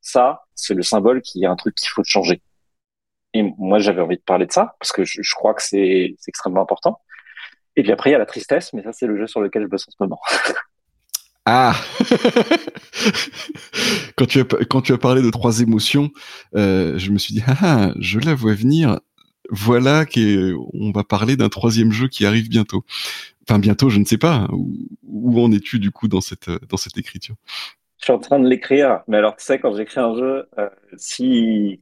ça, 0.00 0.42
c'est 0.54 0.74
le 0.74 0.82
symbole 0.82 1.22
qu'il 1.22 1.42
y 1.42 1.46
a 1.46 1.50
un 1.50 1.56
truc 1.56 1.74
qu'il 1.76 1.88
faut 1.88 2.02
changer. 2.04 2.42
Et 3.34 3.42
moi, 3.56 3.78
j'avais 3.78 4.02
envie 4.02 4.16
de 4.16 4.22
parler 4.22 4.46
de 4.46 4.52
ça 4.52 4.74
parce 4.78 4.92
que 4.92 5.04
je, 5.04 5.22
je 5.22 5.34
crois 5.34 5.54
que 5.54 5.62
c'est 5.62 6.14
extrêmement 6.28 6.62
important. 6.62 7.00
Et 7.76 7.82
puis 7.82 7.92
après, 7.92 8.10
il 8.10 8.12
y 8.12 8.16
a 8.16 8.18
la 8.18 8.26
tristesse, 8.26 8.72
mais 8.72 8.82
ça, 8.82 8.92
c'est 8.92 9.06
le 9.06 9.16
jeu 9.16 9.26
sur 9.26 9.40
lequel 9.40 9.62
je 9.62 9.68
bosse 9.68 9.88
en 9.88 9.90
ce 9.92 9.96
moment. 10.00 10.20
Ah 11.44 11.74
quand, 14.16 14.26
tu 14.26 14.40
as, 14.40 14.44
quand 14.44 14.80
tu 14.80 14.92
as 14.92 14.98
parlé 14.98 15.22
de 15.22 15.30
trois 15.30 15.60
émotions, 15.60 16.10
euh, 16.54 16.96
je 16.98 17.10
me 17.10 17.18
suis 17.18 17.34
dit, 17.34 17.42
ah, 17.46 17.92
je 17.98 18.20
la 18.20 18.34
vois 18.34 18.54
venir. 18.54 19.00
Voilà 19.50 20.06
qu'on 20.06 20.92
va 20.94 21.02
parler 21.02 21.36
d'un 21.36 21.48
troisième 21.48 21.90
jeu 21.90 22.06
qui 22.06 22.26
arrive 22.26 22.48
bientôt. 22.48 22.84
Enfin, 23.48 23.58
bientôt, 23.58 23.90
je 23.90 23.98
ne 23.98 24.04
sais 24.04 24.18
pas. 24.18 24.46
Où, 24.52 24.88
où 25.02 25.40
en 25.40 25.50
es-tu 25.50 25.80
du 25.80 25.90
coup 25.90 26.06
dans 26.06 26.20
cette, 26.20 26.48
dans 26.68 26.76
cette 26.76 26.96
écriture 26.96 27.34
Je 27.98 28.04
suis 28.04 28.12
en 28.12 28.20
train 28.20 28.38
de 28.38 28.48
l'écrire. 28.48 29.00
Mais 29.08 29.16
alors, 29.16 29.36
tu 29.36 29.44
sais, 29.44 29.58
quand 29.58 29.74
j'écris 29.74 30.00
un 30.00 30.16
jeu, 30.16 30.48
euh, 30.58 30.70
si. 30.96 31.80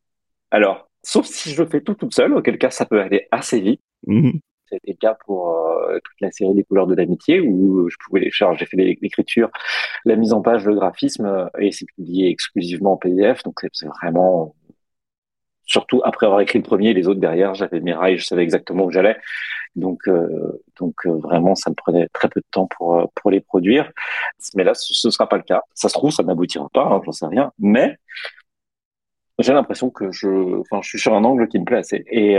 Alors, 0.50 0.88
sauf 1.02 1.26
si 1.26 1.52
je 1.52 1.62
le 1.62 1.68
fais 1.68 1.82
tout 1.82 1.94
toute 1.94 2.14
seule, 2.14 2.32
auquel 2.32 2.58
cas 2.58 2.70
ça 2.70 2.86
peut 2.86 3.00
aller 3.00 3.28
assez 3.30 3.60
vite. 3.60 3.82
Mmh 4.06 4.38
c'était 4.70 4.92
le 4.92 4.96
cas 4.96 5.16
pour 5.26 5.50
euh, 5.50 5.98
toute 6.04 6.20
la 6.20 6.30
série 6.30 6.54
des 6.54 6.64
couleurs 6.64 6.86
de 6.86 6.94
l'amitié 6.94 7.40
où 7.40 7.88
je 7.88 7.96
pouvais 8.04 8.20
les 8.20 8.30
charger. 8.30 8.60
J'ai 8.60 8.66
fait 8.66 8.76
l'écriture, 9.00 9.50
la 10.04 10.16
mise 10.16 10.32
en 10.32 10.42
page, 10.42 10.66
le 10.66 10.74
graphisme 10.74 11.26
euh, 11.26 11.46
et 11.58 11.72
c'est 11.72 11.86
publié 11.86 12.28
exclusivement 12.30 12.92
en 12.92 12.96
PDF. 12.96 13.42
Donc 13.42 13.60
c'est 13.72 13.86
vraiment 13.86 14.54
surtout 15.66 16.02
après 16.04 16.26
avoir 16.26 16.40
écrit 16.40 16.58
le 16.58 16.64
premier, 16.64 16.94
les 16.94 17.06
autres 17.08 17.20
derrière, 17.20 17.54
j'avais 17.54 17.80
mes 17.80 17.92
rails, 17.94 18.18
je 18.18 18.24
savais 18.24 18.42
exactement 18.42 18.84
où 18.84 18.90
j'allais. 18.90 19.16
Donc, 19.76 20.00
euh, 20.08 20.62
donc 20.80 21.06
vraiment, 21.06 21.54
ça 21.54 21.70
me 21.70 21.76
prenait 21.76 22.08
très 22.12 22.28
peu 22.28 22.40
de 22.40 22.46
temps 22.50 22.66
pour 22.66 23.10
pour 23.14 23.30
les 23.30 23.40
produire. 23.40 23.90
Mais 24.56 24.64
là, 24.64 24.74
ce, 24.74 25.06
ne 25.06 25.12
sera 25.12 25.28
pas 25.28 25.36
le 25.36 25.44
cas. 25.44 25.62
Ça 25.74 25.88
se 25.88 25.94
trouve, 25.94 26.10
ça 26.10 26.22
n'aboutira 26.24 26.68
pas, 26.72 26.84
hein, 26.84 27.00
j'en 27.04 27.12
sais 27.12 27.26
rien. 27.26 27.52
Mais 27.58 27.96
j'ai 29.38 29.52
l'impression 29.52 29.90
que 29.90 30.10
je, 30.12 30.60
enfin, 30.60 30.80
je 30.82 30.88
suis 30.88 30.98
sur 30.98 31.14
un 31.14 31.24
angle 31.24 31.48
qui 31.48 31.58
me 31.58 31.64
plaît 31.64 31.78
assez. 31.78 32.04
Et 32.10 32.36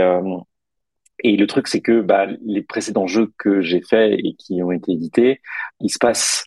et 1.22 1.36
le 1.36 1.46
truc, 1.46 1.68
c'est 1.68 1.80
que 1.80 2.00
bah, 2.00 2.26
les 2.44 2.62
précédents 2.62 3.06
jeux 3.06 3.32
que 3.38 3.62
j'ai 3.62 3.80
faits 3.80 4.18
et 4.18 4.34
qui 4.34 4.62
ont 4.62 4.72
été 4.72 4.92
édités, 4.92 5.40
il 5.80 5.90
se 5.90 5.98
passe 5.98 6.44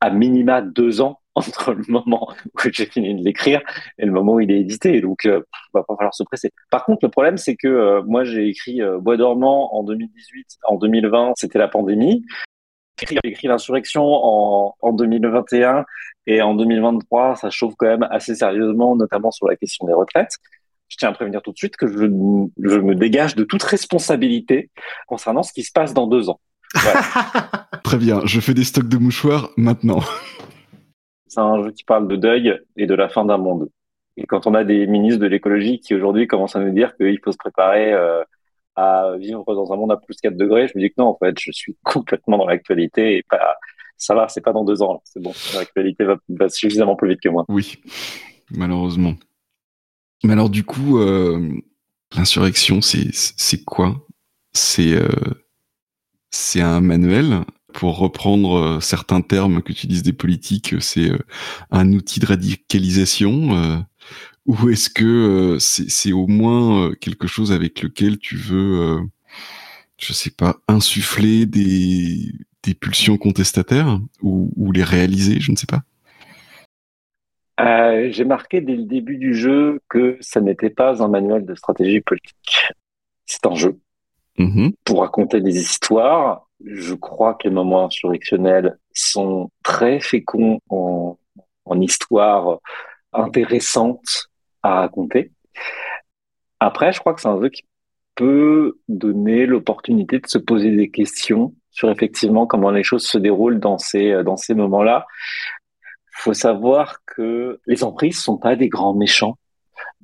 à 0.00 0.10
minima 0.10 0.60
deux 0.60 1.00
ans 1.00 1.20
entre 1.36 1.72
le 1.72 1.84
moment 1.88 2.28
où 2.44 2.58
j'ai 2.72 2.86
fini 2.86 3.14
de 3.14 3.24
l'écrire 3.24 3.60
et 3.98 4.06
le 4.06 4.12
moment 4.12 4.34
où 4.34 4.40
il 4.40 4.50
est 4.50 4.60
édité. 4.60 5.00
Donc, 5.00 5.26
euh, 5.26 5.42
va 5.72 5.82
pas 5.82 5.96
falloir 5.96 6.14
se 6.14 6.22
presser. 6.22 6.50
Par 6.70 6.84
contre, 6.84 7.00
le 7.04 7.10
problème, 7.10 7.36
c'est 7.36 7.56
que 7.56 7.66
euh, 7.66 8.02
moi, 8.04 8.24
j'ai 8.24 8.48
écrit 8.48 8.82
euh, 8.82 8.98
Bois 8.98 9.16
dormant 9.16 9.74
en 9.74 9.82
2018, 9.82 10.58
en 10.64 10.76
2020, 10.76 11.32
c'était 11.36 11.58
la 11.58 11.68
pandémie. 11.68 12.24
J'ai 13.00 13.18
écrit 13.24 13.48
l'insurrection 13.48 14.04
en, 14.04 14.76
en 14.80 14.92
2021 14.92 15.84
et 16.26 16.42
en 16.42 16.54
2023, 16.54 17.34
ça 17.34 17.50
chauffe 17.50 17.74
quand 17.76 17.88
même 17.88 18.06
assez 18.10 18.36
sérieusement, 18.36 18.94
notamment 18.94 19.32
sur 19.32 19.48
la 19.48 19.56
question 19.56 19.86
des 19.86 19.92
retraites 19.92 20.38
je 20.88 20.96
tiens 20.96 21.08
à 21.08 21.12
prévenir 21.12 21.42
tout 21.42 21.52
de 21.52 21.56
suite 21.56 21.76
que 21.76 21.86
je, 21.86 21.98
je, 21.98 22.78
me 22.78 22.94
dégage 22.94 23.34
de 23.34 23.44
toute 23.44 23.62
responsabilité 23.62 24.70
concernant 25.06 25.42
ce 25.42 25.52
qui 25.52 25.62
se 25.62 25.72
passe 25.72 25.94
dans 25.94 26.06
deux 26.06 26.28
ans. 26.28 26.40
Très 27.84 27.98
bien, 27.98 28.20
je 28.24 28.40
fais 28.40 28.54
des 28.54 28.64
stocks 28.64 28.88
de 28.88 28.98
mouchoirs 28.98 29.50
maintenant. 29.56 30.00
C'est 31.26 31.40
un 31.40 31.62
jeu 31.64 31.72
qui 31.72 31.84
parle 31.84 32.08
de 32.08 32.16
deuil 32.16 32.60
et 32.76 32.86
de 32.86 32.94
la 32.94 33.08
fin 33.08 33.24
d'un 33.24 33.38
monde. 33.38 33.68
Et 34.16 34.26
quand 34.26 34.46
on 34.46 34.54
a 34.54 34.64
des 34.64 34.86
ministres 34.86 35.20
de 35.20 35.26
l'écologie 35.26 35.80
qui 35.80 35.94
aujourd'hui 35.94 36.26
commencent 36.26 36.56
à 36.56 36.60
nous 36.60 36.72
dire 36.72 36.96
qu'il 36.96 37.18
faut 37.24 37.32
se 37.32 37.36
préparer 37.36 37.92
euh, 37.92 38.22
à 38.76 39.16
vivre 39.18 39.44
dans 39.46 39.72
un 39.72 39.76
monde 39.76 39.92
à 39.92 39.96
plus 39.96 40.16
4 40.22 40.36
degrés, 40.36 40.68
je 40.68 40.78
me 40.78 40.82
dis 40.82 40.90
que 40.90 40.94
non, 40.98 41.08
en 41.08 41.18
fait, 41.18 41.36
je 41.38 41.50
suis 41.50 41.76
complètement 41.82 42.38
dans 42.38 42.46
l'actualité 42.46 43.16
et 43.16 43.22
pas, 43.28 43.56
ça 43.96 44.14
va, 44.14 44.28
c'est 44.28 44.40
pas 44.40 44.52
dans 44.52 44.64
deux 44.64 44.82
ans, 44.82 45.00
c'est 45.04 45.22
bon, 45.22 45.32
l'actualité 45.54 46.04
va, 46.04 46.16
va 46.28 46.48
suffisamment 46.48 46.96
plus 46.96 47.10
vite 47.10 47.20
que 47.20 47.28
moi. 47.28 47.44
Oui, 47.48 47.78
malheureusement. 48.50 49.14
Mais 50.24 50.32
alors 50.32 50.48
du 50.48 50.64
coup, 50.64 50.98
euh, 50.98 51.52
l'insurrection, 52.16 52.80
c'est 52.80 53.64
quoi? 53.64 54.06
C'est 54.54 54.94
euh, 54.94 55.08
c'est 56.30 56.62
un 56.62 56.80
manuel? 56.80 57.44
Pour 57.74 57.98
reprendre 57.98 58.56
euh, 58.56 58.80
certains 58.80 59.20
termes 59.20 59.60
dises 59.86 60.02
des 60.02 60.12
politiques, 60.12 60.76
c'est 60.80 61.10
un 61.70 61.92
outil 61.92 62.20
de 62.20 62.26
radicalisation 62.26 63.84
ou 64.46 64.68
est-ce 64.70 64.90
que 64.90 65.58
c'est 65.60 66.12
au 66.12 66.26
moins 66.26 66.92
quelque 67.00 67.26
chose 67.26 67.52
avec 67.52 67.82
lequel 67.82 68.18
tu 68.18 68.36
veux, 68.36 69.00
je 69.98 70.12
sais 70.12 70.30
pas, 70.30 70.56
insuffler 70.68 71.46
des, 71.46 72.32
des 72.62 72.74
pulsions 72.74 73.18
contestataires 73.18 74.00
ou, 74.22 74.52
ou 74.56 74.72
les 74.72 74.84
réaliser, 74.84 75.40
je 75.40 75.50
ne 75.50 75.56
sais 75.56 75.66
pas? 75.66 75.82
Euh, 77.60 78.08
j'ai 78.10 78.24
marqué 78.24 78.60
dès 78.60 78.74
le 78.74 78.84
début 78.84 79.16
du 79.16 79.34
jeu 79.34 79.80
que 79.88 80.18
ça 80.20 80.40
n'était 80.40 80.70
pas 80.70 81.02
un 81.02 81.08
manuel 81.08 81.44
de 81.44 81.54
stratégie 81.54 82.00
politique. 82.00 82.68
C'est 83.26 83.46
un 83.46 83.54
jeu. 83.54 83.78
Mm-hmm. 84.38 84.74
Pour 84.84 85.00
raconter 85.00 85.40
des 85.40 85.56
histoires, 85.56 86.48
je 86.64 86.94
crois 86.94 87.34
que 87.34 87.48
les 87.48 87.54
moments 87.54 87.86
insurrectionnels 87.86 88.78
sont 88.92 89.50
très 89.62 90.00
féconds 90.00 90.60
en, 90.68 91.16
en 91.64 91.80
histoires 91.80 92.58
intéressantes 93.12 94.28
à 94.62 94.80
raconter. 94.80 95.30
Après, 96.58 96.92
je 96.92 96.98
crois 96.98 97.14
que 97.14 97.20
c'est 97.20 97.28
un 97.28 97.40
jeu 97.40 97.50
qui 97.50 97.62
peut 98.16 98.78
donner 98.88 99.46
l'opportunité 99.46 100.18
de 100.18 100.26
se 100.26 100.38
poser 100.38 100.70
des 100.70 100.90
questions 100.90 101.54
sur 101.70 101.90
effectivement 101.90 102.46
comment 102.46 102.70
les 102.70 102.84
choses 102.84 103.06
se 103.06 103.18
déroulent 103.18 103.58
dans 103.58 103.78
ces 103.78 104.22
dans 104.22 104.36
ces 104.36 104.54
moments-là 104.54 105.06
faut 106.14 106.32
savoir 106.32 107.04
que 107.04 107.60
les 107.66 107.82
emprises 107.84 108.20
sont 108.20 108.38
pas 108.38 108.56
des 108.56 108.68
grands 108.68 108.94
méchants. 108.94 109.36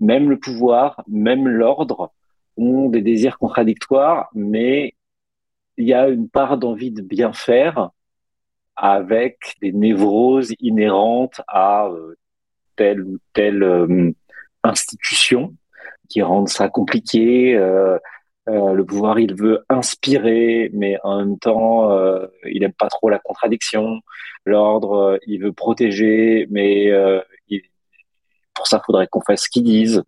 Même 0.01 0.29
le 0.29 0.39
pouvoir, 0.39 1.03
même 1.09 1.47
l'ordre 1.47 2.13
ont 2.57 2.89
des 2.89 3.01
désirs 3.01 3.39
contradictoires, 3.39 4.29
mais 4.35 4.95
il 5.77 5.87
y 5.87 5.95
a 5.95 6.09
une 6.09 6.29
part 6.29 6.59
d'envie 6.59 6.91
de 6.91 7.01
bien 7.01 7.33
faire 7.33 7.91
avec 8.77 9.57
des 9.63 9.73
névroses 9.73 10.53
inhérentes 10.59 11.41
à 11.47 11.87
euh, 11.87 12.17
telle 12.77 13.03
ou 13.03 13.19
telle 13.33 13.63
euh, 13.63 14.13
institution 14.65 15.55
qui 16.09 16.23
rendent 16.23 16.49
ça 16.49 16.69
compliqué. 16.69 17.55
Euh, 17.55 17.99
euh, 18.51 18.73
le 18.73 18.85
pouvoir, 18.85 19.19
il 19.21 19.35
veut 19.35 19.65
inspirer, 19.69 20.71
mais 20.73 20.99
en 21.05 21.19
même 21.19 21.39
temps, 21.39 21.93
euh, 21.93 22.27
il 22.51 22.63
aime 22.65 22.73
pas 22.73 22.89
trop 22.89 23.09
la 23.09 23.19
contradiction. 23.19 24.01
L'ordre, 24.45 24.93
euh, 24.95 25.19
il 25.27 25.43
veut 25.43 25.53
protéger, 25.53 26.47
mais 26.51 26.91
pour 28.55 28.67
ça, 28.67 28.81
il 28.83 28.87
faudrait 28.87 29.07
qu'on 29.09 29.23
fasse 29.23 29.45
ce 29.45 29.51
qu'ils 29.51 29.65
disent. 29.65 30.03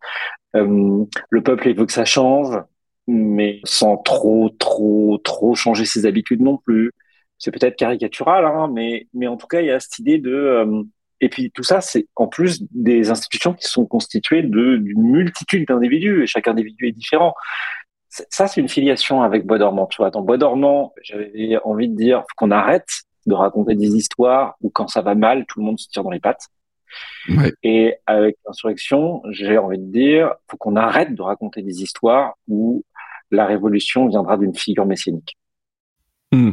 le 0.54 1.42
peuple, 1.42 1.68
il 1.68 1.76
veut 1.76 1.86
que 1.86 1.92
ça 1.92 2.04
change, 2.04 2.58
mais 3.06 3.60
sans 3.64 3.96
trop, 3.96 4.50
trop, 4.58 5.18
trop 5.24 5.54
changer 5.54 5.84
ses 5.84 6.06
habitudes 6.06 6.42
non 6.42 6.58
plus. 6.58 6.92
C'est 7.38 7.50
peut-être 7.50 7.76
caricatural, 7.76 8.44
hein, 8.44 8.70
mais, 8.72 9.08
mais 9.14 9.26
en 9.26 9.36
tout 9.36 9.46
cas, 9.46 9.60
il 9.60 9.66
y 9.66 9.70
a 9.70 9.80
cette 9.80 9.98
idée 9.98 10.18
de 10.18 10.84
et 11.22 11.28
puis 11.28 11.52
tout 11.52 11.62
ça, 11.62 11.80
c'est 11.80 12.08
en 12.16 12.26
plus 12.26 12.64
des 12.72 13.10
institutions 13.10 13.54
qui 13.54 13.68
sont 13.68 13.86
constituées 13.86 14.42
d'une 14.42 15.02
multitude 15.02 15.68
d'individus, 15.68 16.24
et 16.24 16.26
chaque 16.26 16.48
individu 16.48 16.88
est 16.88 16.92
différent 16.92 17.34
ça, 18.12 18.46
c'est 18.46 18.60
une 18.60 18.68
filiation 18.68 19.22
avec 19.22 19.46
Bois 19.46 19.58
dormant. 19.58 19.86
Tu 19.86 19.96
vois, 19.96 20.10
dans 20.10 20.20
Bois 20.20 20.36
dormant, 20.36 20.92
j'avais 21.02 21.56
envie 21.64 21.88
de 21.88 21.96
dire 21.96 22.24
qu'on 22.36 22.50
arrête 22.50 22.88
de 23.26 23.34
raconter 23.34 23.74
des 23.74 23.96
histoires 23.96 24.56
où 24.60 24.68
quand 24.68 24.88
ça 24.88 25.00
va 25.00 25.14
mal, 25.14 25.46
tout 25.46 25.60
le 25.60 25.64
monde 25.64 25.78
se 25.78 25.88
tire 25.88 26.04
dans 26.04 26.10
les 26.10 26.20
pattes. 26.20 26.48
Et 27.62 27.96
avec 28.06 28.36
l'insurrection, 28.46 29.22
j'ai 29.30 29.56
envie 29.56 29.78
de 29.78 29.90
dire, 29.90 30.34
faut 30.50 30.58
qu'on 30.58 30.76
arrête 30.76 31.14
de 31.14 31.22
raconter 31.22 31.62
des 31.62 31.82
histoires 31.82 32.34
où 32.48 32.84
la 33.30 33.46
révolution 33.46 34.08
viendra 34.08 34.36
d'une 34.36 34.54
figure 34.54 34.84
messianique. 34.84 35.38
Hmm. 36.32 36.50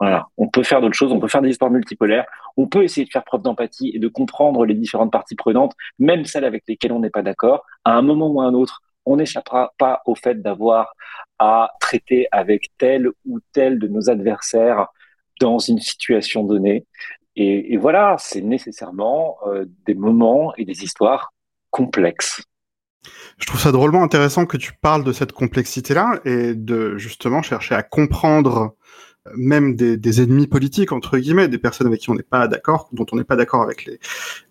Voilà. 0.00 0.28
On 0.38 0.48
peut 0.48 0.62
faire 0.62 0.80
d'autres 0.80 0.96
choses, 0.96 1.12
on 1.12 1.20
peut 1.20 1.28
faire 1.28 1.42
des 1.42 1.50
histoires 1.50 1.70
multipolaires, 1.70 2.24
on 2.56 2.68
peut 2.68 2.84
essayer 2.84 3.04
de 3.04 3.10
faire 3.10 3.24
preuve 3.24 3.42
d'empathie 3.42 3.90
et 3.94 3.98
de 3.98 4.08
comprendre 4.08 4.64
les 4.64 4.74
différentes 4.74 5.12
parties 5.12 5.34
prenantes, 5.34 5.74
même 5.98 6.24
celles 6.24 6.44
avec 6.44 6.62
lesquelles 6.66 6.92
on 6.92 7.00
n'est 7.00 7.10
pas 7.10 7.22
d'accord. 7.22 7.66
À 7.84 7.92
un 7.92 8.02
moment 8.02 8.28
ou 8.28 8.40
à 8.40 8.44
un 8.44 8.54
autre, 8.54 8.80
on 9.08 9.16
n'échappera 9.16 9.72
pas 9.78 10.02
au 10.06 10.14
fait 10.14 10.42
d'avoir 10.42 10.94
à 11.38 11.70
traiter 11.80 12.26
avec 12.30 12.70
tel 12.78 13.08
ou 13.26 13.40
tel 13.52 13.78
de 13.78 13.88
nos 13.88 14.10
adversaires 14.10 14.88
dans 15.40 15.58
une 15.58 15.80
situation 15.80 16.44
donnée. 16.44 16.86
Et, 17.36 17.76
voilà, 17.76 18.16
c'est 18.18 18.40
nécessairement 18.40 19.36
euh, 19.46 19.64
des 19.86 19.94
moments 19.94 20.52
et 20.56 20.64
des 20.64 20.82
histoires 20.82 21.32
complexes. 21.70 22.42
Je 23.38 23.46
trouve 23.46 23.60
ça 23.60 23.70
drôlement 23.70 24.02
intéressant 24.02 24.44
que 24.44 24.56
tu 24.56 24.72
parles 24.72 25.04
de 25.04 25.12
cette 25.12 25.30
complexité-là 25.30 26.20
et 26.24 26.54
de 26.54 26.98
justement 26.98 27.42
chercher 27.42 27.76
à 27.76 27.84
comprendre 27.84 28.74
euh, 29.28 29.30
même 29.36 29.76
des, 29.76 30.20
ennemis 30.20 30.48
politiques 30.48 30.90
entre 30.90 31.16
guillemets, 31.16 31.46
des 31.46 31.58
personnes 31.58 31.86
avec 31.86 32.00
qui 32.00 32.10
on 32.10 32.16
n'est 32.16 32.24
pas 32.24 32.48
d'accord, 32.48 32.88
dont 32.90 33.06
on 33.12 33.16
n'est 33.16 33.24
pas 33.24 33.36
d'accord 33.36 33.62
avec 33.62 33.88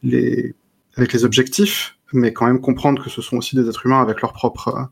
les, 0.01 0.55
avec 0.95 1.12
les 1.12 1.26
objectifs 1.26 1.97
mais 2.14 2.34
quand 2.34 2.45
même 2.45 2.62
comprendre 2.62 3.03
que 3.03 3.10
ce 3.10 3.22
sont 3.22 3.38
aussi 3.38 3.55
des 3.55 3.68
êtres 3.68 3.86
humains 3.86 4.01
avec 4.01 4.22
leur 4.22 4.34
propre 4.34 4.68
euh, 4.70 4.84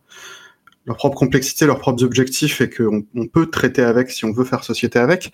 leur 0.86 0.98
propre 0.98 1.18
complexité, 1.18 1.66
leurs 1.66 1.80
propres 1.80 2.04
objectifs 2.04 2.62
et 2.62 2.70
qu'on 2.70 3.06
on 3.16 3.28
peut 3.28 3.48
traiter 3.48 3.82
avec 3.82 4.12
si 4.12 4.24
on 4.24 4.32
veut 4.32 4.46
faire 4.46 4.64
société 4.64 5.00
avec. 5.00 5.34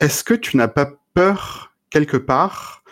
Est-ce 0.00 0.24
que 0.24 0.34
tu 0.34 0.56
n'as 0.56 0.68
pas 0.68 0.90
peur 1.14 1.72
quelque 1.90 2.16
part 2.16 2.82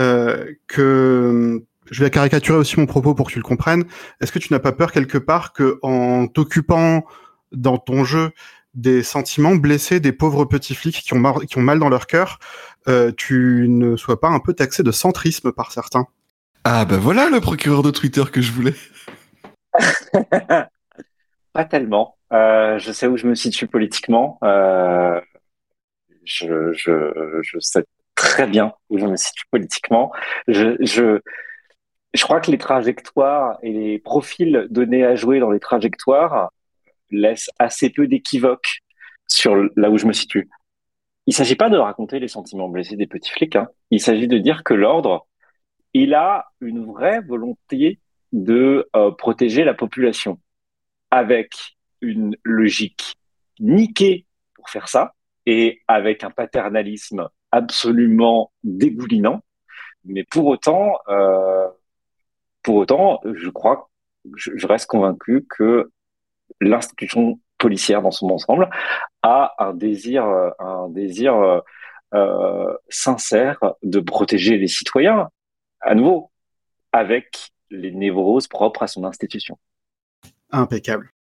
euh, 0.00 0.52
que 0.66 1.62
je 1.90 2.04
vais 2.04 2.10
caricaturer 2.10 2.58
aussi 2.58 2.78
mon 2.78 2.86
propos 2.86 3.14
pour 3.14 3.28
que 3.28 3.32
tu 3.32 3.38
le 3.38 3.44
comprennes. 3.44 3.84
Est-ce 4.20 4.30
que 4.30 4.38
tu 4.38 4.52
n'as 4.52 4.58
pas 4.58 4.72
peur 4.72 4.92
quelque 4.92 5.18
part 5.18 5.52
que 5.52 5.78
en 5.82 6.26
t'occupant 6.26 7.04
dans 7.52 7.78
ton 7.78 8.04
jeu 8.04 8.30
des 8.74 9.02
sentiments 9.02 9.56
blessés 9.56 9.98
des 9.98 10.12
pauvres 10.12 10.44
petits 10.44 10.74
flics 10.74 11.02
qui 11.02 11.14
ont, 11.14 11.32
qui 11.40 11.58
ont 11.58 11.62
mal 11.62 11.78
dans 11.78 11.88
leur 11.88 12.06
cœur, 12.06 12.38
euh, 12.86 13.10
tu 13.16 13.66
ne 13.68 13.96
sois 13.96 14.20
pas 14.20 14.28
un 14.28 14.38
peu 14.38 14.52
taxé 14.52 14.82
de 14.82 14.92
centrisme 14.92 15.50
par 15.50 15.72
certains? 15.72 16.06
Ah 16.64 16.84
ben 16.84 16.98
voilà 16.98 17.30
le 17.30 17.40
procureur 17.40 17.82
de 17.82 17.90
Twitter 17.90 18.24
que 18.32 18.40
je 18.40 18.52
voulais. 18.52 18.74
pas 21.52 21.64
tellement. 21.64 22.16
Euh, 22.32 22.78
je 22.78 22.92
sais 22.92 23.06
où 23.06 23.16
je 23.16 23.26
me 23.26 23.34
situe 23.34 23.66
politiquement. 23.66 24.38
Euh, 24.42 25.20
je, 26.24 26.72
sais 27.60 27.84
très 28.14 28.46
bien 28.46 28.74
où 28.90 28.98
je 28.98 29.06
me 29.06 29.16
situe 29.16 29.44
politiquement. 29.50 30.12
Je, 30.46 31.20
crois 32.20 32.40
que 32.40 32.50
les 32.50 32.58
trajectoires 32.58 33.58
et 33.62 33.72
les 33.72 33.98
profils 33.98 34.66
donnés 34.70 35.04
à 35.04 35.14
jouer 35.14 35.40
dans 35.40 35.50
les 35.50 35.60
trajectoires 35.60 36.50
laissent 37.10 37.50
assez 37.58 37.90
peu 37.90 38.06
d'équivoques 38.06 38.82
sur 39.26 39.54
là 39.76 39.90
où 39.90 39.98
je 39.98 40.06
me 40.06 40.12
situe. 40.12 40.48
Il 41.26 41.34
s'agit 41.34 41.56
pas 41.56 41.70
de 41.70 41.76
raconter 41.76 42.18
les 42.20 42.28
sentiments 42.28 42.68
blessés 42.68 42.96
des 42.96 43.06
petits 43.06 43.30
flics. 43.30 43.56
Hein. 43.56 43.68
Il 43.90 44.00
s'agit 44.00 44.28
de 44.28 44.38
dire 44.38 44.64
que 44.64 44.74
l'ordre, 44.74 45.26
il 45.94 46.14
a 46.14 46.46
une 46.60 46.84
vraie 46.84 47.20
volonté 47.20 48.00
de 48.32 48.88
euh, 48.94 49.10
protéger 49.10 49.64
la 49.64 49.74
population 49.74 50.38
avec 51.10 51.76
une 52.00 52.36
logique 52.44 53.16
niquée 53.58 54.26
pour 54.54 54.68
faire 54.70 54.88
ça 54.88 55.14
et 55.46 55.80
avec 55.88 56.24
un 56.24 56.30
paternalisme 56.30 57.28
absolument 57.50 58.52
dégoulinant. 58.62 59.40
Mais 60.04 60.24
pour 60.24 60.46
autant, 60.46 60.98
euh, 61.08 61.66
pour 62.62 62.76
autant, 62.76 63.20
je 63.24 63.48
crois, 63.48 63.88
je, 64.36 64.66
reste 64.66 64.86
convaincu 64.86 65.46
que 65.48 65.90
l'institution 66.60 67.40
policière 67.56 68.02
dans 68.02 68.10
son 68.10 68.28
ensemble 68.30 68.68
a 69.22 69.54
un 69.58 69.72
désir, 69.72 70.24
un 70.58 70.88
désir 70.90 71.34
euh, 71.34 71.60
euh, 72.14 72.74
sincère 72.88 73.58
de 73.82 74.00
protéger 74.00 74.56
les 74.56 74.68
citoyens, 74.68 75.28
à 75.80 75.94
nouveau, 75.94 76.30
avec 76.92 77.52
les 77.70 77.92
névroses 77.92 78.48
propres 78.48 78.82
à 78.82 78.86
son 78.86 79.04
institution. 79.04 79.58
Impeccable. 80.50 81.12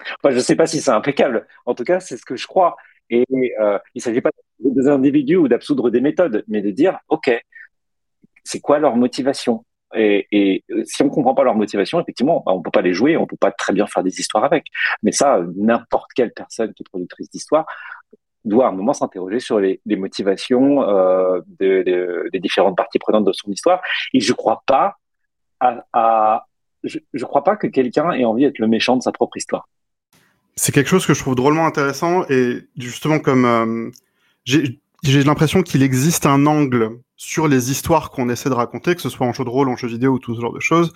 Enfin, 0.00 0.30
je 0.30 0.36
ne 0.36 0.40
sais 0.40 0.56
pas 0.56 0.66
si 0.66 0.80
c'est 0.80 0.90
impeccable. 0.90 1.46
En 1.66 1.74
tout 1.74 1.84
cas, 1.84 2.00
c'est 2.00 2.16
ce 2.16 2.24
que 2.24 2.36
je 2.36 2.46
crois. 2.46 2.76
Et 3.10 3.26
euh, 3.60 3.78
il 3.94 3.98
ne 3.98 4.02
s'agit 4.02 4.20
pas 4.20 4.30
des 4.60 4.88
individus 4.88 5.36
ou 5.36 5.48
d'absoudre 5.48 5.90
des 5.90 6.00
méthodes, 6.00 6.44
mais 6.48 6.62
de 6.62 6.70
dire, 6.70 6.98
OK, 7.08 7.30
c'est 8.44 8.60
quoi 8.60 8.78
leur 8.78 8.96
motivation? 8.96 9.64
Et, 9.94 10.28
et, 10.30 10.64
si 10.84 11.02
on 11.02 11.08
comprend 11.08 11.34
pas 11.34 11.42
leur 11.42 11.56
motivation, 11.56 12.00
effectivement, 12.00 12.44
bah, 12.46 12.52
on 12.52 12.62
peut 12.62 12.70
pas 12.70 12.82
les 12.82 12.94
jouer, 12.94 13.16
on 13.16 13.26
peut 13.26 13.36
pas 13.36 13.50
très 13.50 13.72
bien 13.72 13.88
faire 13.88 14.04
des 14.04 14.20
histoires 14.20 14.44
avec. 14.44 14.66
Mais 15.02 15.10
ça, 15.10 15.42
n'importe 15.56 16.12
quelle 16.14 16.32
personne 16.32 16.72
qui 16.74 16.84
est 16.84 16.88
productrice 16.88 17.28
d'histoire 17.30 17.66
doit 18.44 18.66
à 18.66 18.68
un 18.70 18.72
moment 18.72 18.92
s'interroger 18.92 19.40
sur 19.40 19.60
les, 19.60 19.80
motivations 19.86 20.82
euh, 20.82 21.40
de, 21.58 21.82
de, 21.82 22.28
des 22.32 22.40
différentes 22.40 22.76
parties 22.76 22.98
prenantes 22.98 23.24
de 23.24 23.32
son 23.32 23.50
histoire. 23.50 23.80
Et 24.14 24.20
je 24.20 24.32
crois 24.32 24.62
pas 24.66 24.96
à, 25.60 26.46
je, 26.84 26.98
je 27.12 27.24
crois 27.24 27.44
pas 27.44 27.56
que 27.56 27.66
quelqu'un 27.66 28.12
ait 28.12 28.24
envie 28.24 28.44
d'être 28.44 28.58
le 28.58 28.66
méchant 28.66 28.96
de 28.96 29.02
sa 29.02 29.12
propre 29.12 29.36
histoire. 29.36 29.68
C'est 30.56 30.72
quelque 30.72 30.88
chose 30.88 31.06
que 31.06 31.14
je 31.14 31.20
trouve 31.20 31.34
drôlement 31.34 31.66
intéressant 31.66 32.24
et 32.28 32.62
justement 32.76 33.18
comme 33.18 33.44
euh, 33.44 33.90
j'ai 34.44 34.80
j'ai 35.02 35.22
l'impression 35.22 35.62
qu'il 35.62 35.82
existe 35.82 36.26
un 36.26 36.46
angle 36.46 36.98
sur 37.16 37.48
les 37.48 37.70
histoires 37.70 38.10
qu'on 38.10 38.28
essaie 38.28 38.50
de 38.50 38.54
raconter, 38.54 38.94
que 38.94 39.00
ce 39.00 39.08
soit 39.08 39.26
en 39.26 39.32
jeu 39.32 39.44
de 39.44 39.48
rôle, 39.48 39.68
en 39.68 39.76
jeu 39.76 39.88
vidéo 39.88 40.12
ou 40.12 40.18
tout 40.18 40.34
ce 40.34 40.40
genre 40.40 40.52
de 40.52 40.60
choses, 40.60 40.92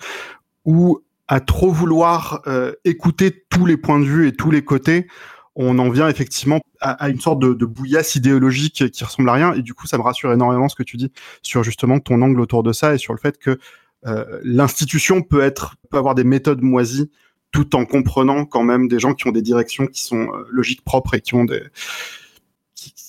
où 0.63 1.01
à 1.27 1.39
trop 1.39 1.71
vouloir 1.71 2.41
euh, 2.47 2.73
écouter 2.83 3.45
tous 3.49 3.65
les 3.65 3.77
points 3.77 3.99
de 3.99 4.05
vue 4.05 4.27
et 4.27 4.31
tous 4.31 4.51
les 4.51 4.63
côtés, 4.63 5.07
on 5.55 5.79
en 5.79 5.89
vient 5.89 6.09
effectivement 6.09 6.59
à, 6.81 7.09
une 7.09 7.19
sorte 7.19 7.39
de, 7.39 7.53
de, 7.53 7.65
bouillasse 7.65 8.15
idéologique 8.15 8.91
qui 8.91 9.03
ressemble 9.03 9.29
à 9.29 9.33
rien. 9.33 9.53
Et 9.53 9.61
du 9.61 9.73
coup, 9.73 9.87
ça 9.87 9.97
me 9.97 10.03
rassure 10.03 10.31
énormément 10.31 10.67
ce 10.67 10.75
que 10.75 10.83
tu 10.83 10.97
dis 10.97 11.11
sur 11.41 11.63
justement 11.63 11.99
ton 11.99 12.21
angle 12.21 12.41
autour 12.41 12.61
de 12.61 12.73
ça 12.73 12.93
et 12.93 12.97
sur 12.97 13.13
le 13.13 13.19
fait 13.19 13.37
que 13.37 13.57
euh, 14.05 14.39
l'institution 14.43 15.21
peut 15.21 15.41
être 15.41 15.75
peut 15.89 15.97
avoir 15.97 16.13
des 16.13 16.23
méthodes 16.23 16.61
moisies 16.61 17.09
tout 17.51 17.75
en 17.75 17.85
comprenant 17.85 18.45
quand 18.45 18.63
même 18.63 18.87
des 18.87 18.99
gens 18.99 19.13
qui 19.13 19.27
ont 19.27 19.31
des 19.31 19.41
directions 19.41 19.87
qui 19.87 20.03
sont 20.03 20.27
euh, 20.27 20.45
logiques 20.51 20.83
propres 20.83 21.15
et 21.15 21.21
qui 21.21 21.33
ont 21.35 21.45
des 21.45 21.63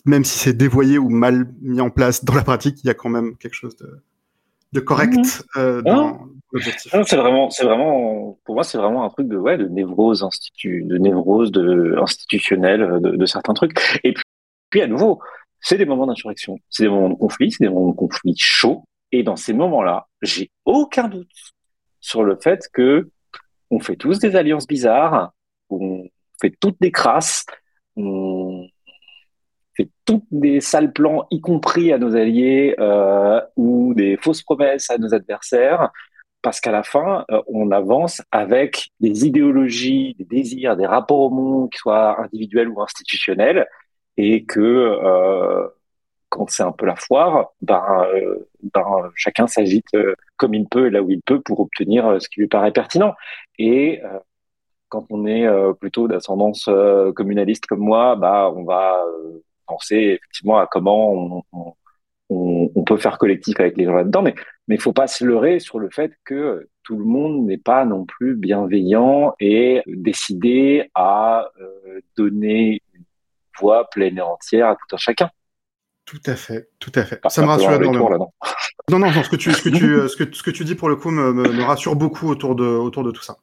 même 0.05 0.25
si 0.25 0.39
c'est 0.39 0.53
dévoyé 0.53 0.99
ou 0.99 1.11
mal 1.11 1.53
mis 1.61 1.81
en 1.81 1.91
place 1.91 2.25
dans 2.25 2.35
la 2.35 2.45
pratique, 2.45 2.83
il 2.83 2.87
y 2.87 2.91
a 2.91 2.95
quand 2.95 3.11
même 3.11 3.37
quelque 3.37 3.55
chose 3.55 3.77
de, 3.77 4.01
de 4.73 4.81
correct 4.81 5.17
mhm. 5.17 5.63
euh, 5.63 5.83
dans 5.83 6.27
l'objectif. 6.53 6.95
C'est 7.05 7.17
vraiment, 7.17 7.51
c'est 7.51 7.65
vraiment, 7.65 8.39
pour 8.45 8.55
moi, 8.55 8.65
c'est 8.65 8.79
vraiment 8.79 9.05
un 9.05 9.11
truc 9.11 9.29
de, 9.29 9.37
ouais, 9.37 9.59
de 9.59 9.69
névrose 9.69 10.23
institu, 10.23 10.85
de 10.85 10.99
névrose 10.99 11.51
de 11.53 11.97
institutionnelle 12.01 13.01
de, 13.01 13.17
de 13.17 13.27
certains 13.27 13.55
trucs. 13.55 13.79
Et 14.05 14.13
puis, 14.13 14.25
puis 14.71 14.83
à 14.83 14.87
nouveau, 14.87 15.21
c'est 15.61 15.79
des 15.79 15.87
moments 15.87 16.07
d'insurrection, 16.07 16.59
c'est 16.69 16.85
des 16.85 16.89
moments 16.89 17.11
de 17.11 17.15
conflit, 17.15 17.51
c'est 17.51 17.65
des 17.65 17.71
moments 17.71 17.91
de 17.91 17.97
conflit 17.97 18.35
chaud. 18.37 18.85
Et 19.13 19.23
dans 19.23 19.37
ces 19.37 19.53
moments-là, 19.53 20.09
j'ai 20.23 20.51
aucun 20.65 21.09
doute 21.09 21.31
sur 22.01 22.25
le 22.25 22.37
fait 22.37 22.69
que 22.73 23.11
on 23.71 23.81
fait 23.81 23.97
tous 23.97 24.19
des 24.19 24.37
alliances 24.37 24.67
bizarres, 24.67 25.33
on 25.71 26.09
fait 26.41 26.55
toutes 26.61 26.81
des 26.81 26.93
crasses, 26.93 27.47
on 27.97 28.69
fait 29.77 29.91
tous 30.05 30.23
des 30.31 30.61
sales 30.61 30.93
plans, 30.93 31.27
y 31.31 31.41
compris 31.41 31.93
à 31.93 31.99
nos 31.99 32.17
alliés, 32.17 32.75
euh, 32.81 33.41
ou 33.57 33.95
des 33.95 34.17
fausses 34.17 34.43
promesses 34.43 34.91
à 34.91 34.99
nos 34.99 35.15
adversaires, 35.15 35.91
parce 36.43 36.61
qu'à 36.61 36.73
la 36.73 36.83
fin, 36.83 37.25
euh, 37.31 37.43
on 37.49 37.71
avance 37.71 38.23
avec 38.31 38.91
des 39.01 39.27
idéologies, 39.27 40.15
des 40.19 40.25
désirs, 40.25 40.77
des 40.77 40.87
rapports 40.87 41.21
au 41.21 41.31
monde, 41.31 41.71
qui 41.71 41.79
soient 41.79 42.21
individuels 42.23 42.69
ou 42.69 42.83
institutionnels, 42.83 43.67
et 44.17 44.45
que 44.45 44.61
euh, 44.61 45.67
quand 46.29 46.49
c'est 46.51 46.63
un 46.63 46.73
peu 46.73 46.87
la 46.87 46.97
foire, 46.97 47.53
ben, 47.63 48.07
ben 48.75 49.11
chacun 49.15 49.47
s'agite 49.47 49.87
comme 50.37 50.55
il 50.55 50.67
peut 50.69 50.89
là 50.89 51.03
où 51.03 51.11
il 51.11 51.23
peut 51.23 51.41
pour 51.41 51.61
obtenir 51.61 52.21
ce 52.21 52.29
qui 52.29 52.41
lui 52.41 52.49
paraît 52.49 52.73
pertinent. 52.73 53.15
Et 53.59 54.03
quand 54.89 55.07
on 55.11 55.27
est 55.27 55.47
plutôt 55.81 56.09
d'ascendance 56.09 56.69
communaliste 57.15 57.67
comme 57.67 57.81
moi, 57.81 58.17
bah 58.17 58.53
on 58.55 58.65
va 58.65 59.05
penser 59.67 60.19
effectivement 60.19 60.59
à 60.59 60.67
comment 60.67 61.13
on, 61.13 61.43
on, 62.29 62.71
on, 62.75 62.85
peut 62.85 62.97
faire 62.97 63.19
collectif 63.19 63.59
avec 63.61 63.77
les 63.77 63.85
gens 63.85 63.95
là-dedans, 63.95 64.23
mais 64.23 64.35
mais 64.69 64.79
faut 64.79 64.93
pas 64.93 65.07
se 65.07 65.25
leurrer 65.25 65.61
sur 65.61 65.79
le 65.79 65.91
fait 65.91 66.13
que 66.25 66.69
tout 66.83 66.97
le 66.97 67.05
monde 67.05 67.47
n'est 67.47 67.59
pas 67.59 67.85
non 67.85 68.05
plus 68.05 68.35
bienveillant 68.35 69.35
et 69.39 69.83
décidé 69.87 70.91
à 70.95 71.49
euh, 71.61 72.01
donner 72.17 72.83
une 72.95 73.05
voix 73.61 73.89
pleine 73.91 74.19
et 74.19 74.23
entière 74.23 74.69
à 74.69 74.75
tout 74.75 74.95
un 74.95 74.99
chacun. 74.99 75.31
Tout 76.05 76.21
à 76.27 76.37
fait, 76.37 76.69
tout 76.79 76.93
à 76.95 77.05
fait. 77.05 77.21
ça 77.29 77.43
me 77.43 77.49
rassure 77.49 77.73
énormément. 77.73 78.33
non, 78.91 78.99
non, 78.99 79.11
non, 79.11 79.23
ce 79.23 79.29
que 79.29 79.37
tu, 79.37 79.53
ce 79.53 79.63
que 79.63 79.69
tu, 79.69 80.09
ce 80.09 80.17
que, 80.17 80.33
ce 80.35 80.43
que 80.43 80.51
tu 80.51 80.65
dis 80.65 80.75
pour 80.75 80.89
le 80.89 80.97
coup 80.97 81.11
me, 81.11 81.33
me, 81.33 81.49
me 81.51 81.63
rassure 81.63 81.97
beaucoup 81.97 82.29
autour 82.29 82.55
de, 82.55 82.65
autour 82.65 83.03
de 83.03 83.11
tout 83.11 83.23
ça. 83.23 83.39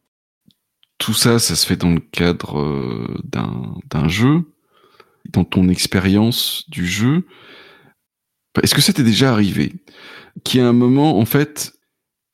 Tout 0.97 1.13
ça, 1.13 1.39
ça 1.39 1.55
se 1.55 1.67
fait 1.67 1.75
dans 1.75 1.89
le 1.89 1.99
cadre 1.99 2.59
euh, 2.59 3.17
d'un 3.25 4.07
jeu 4.07 4.43
dans 5.29 5.43
ton 5.43 5.69
expérience 5.69 6.69
du 6.69 6.85
jeu, 6.85 7.25
est-ce 8.61 8.75
que 8.75 8.81
ça 8.81 8.93
t'est 8.93 9.03
déjà 9.03 9.31
arrivé 9.31 9.73
qu'il 10.43 10.59
y 10.59 10.63
a 10.63 10.67
un 10.67 10.73
moment, 10.73 11.17
en 11.17 11.25
fait, 11.25 11.73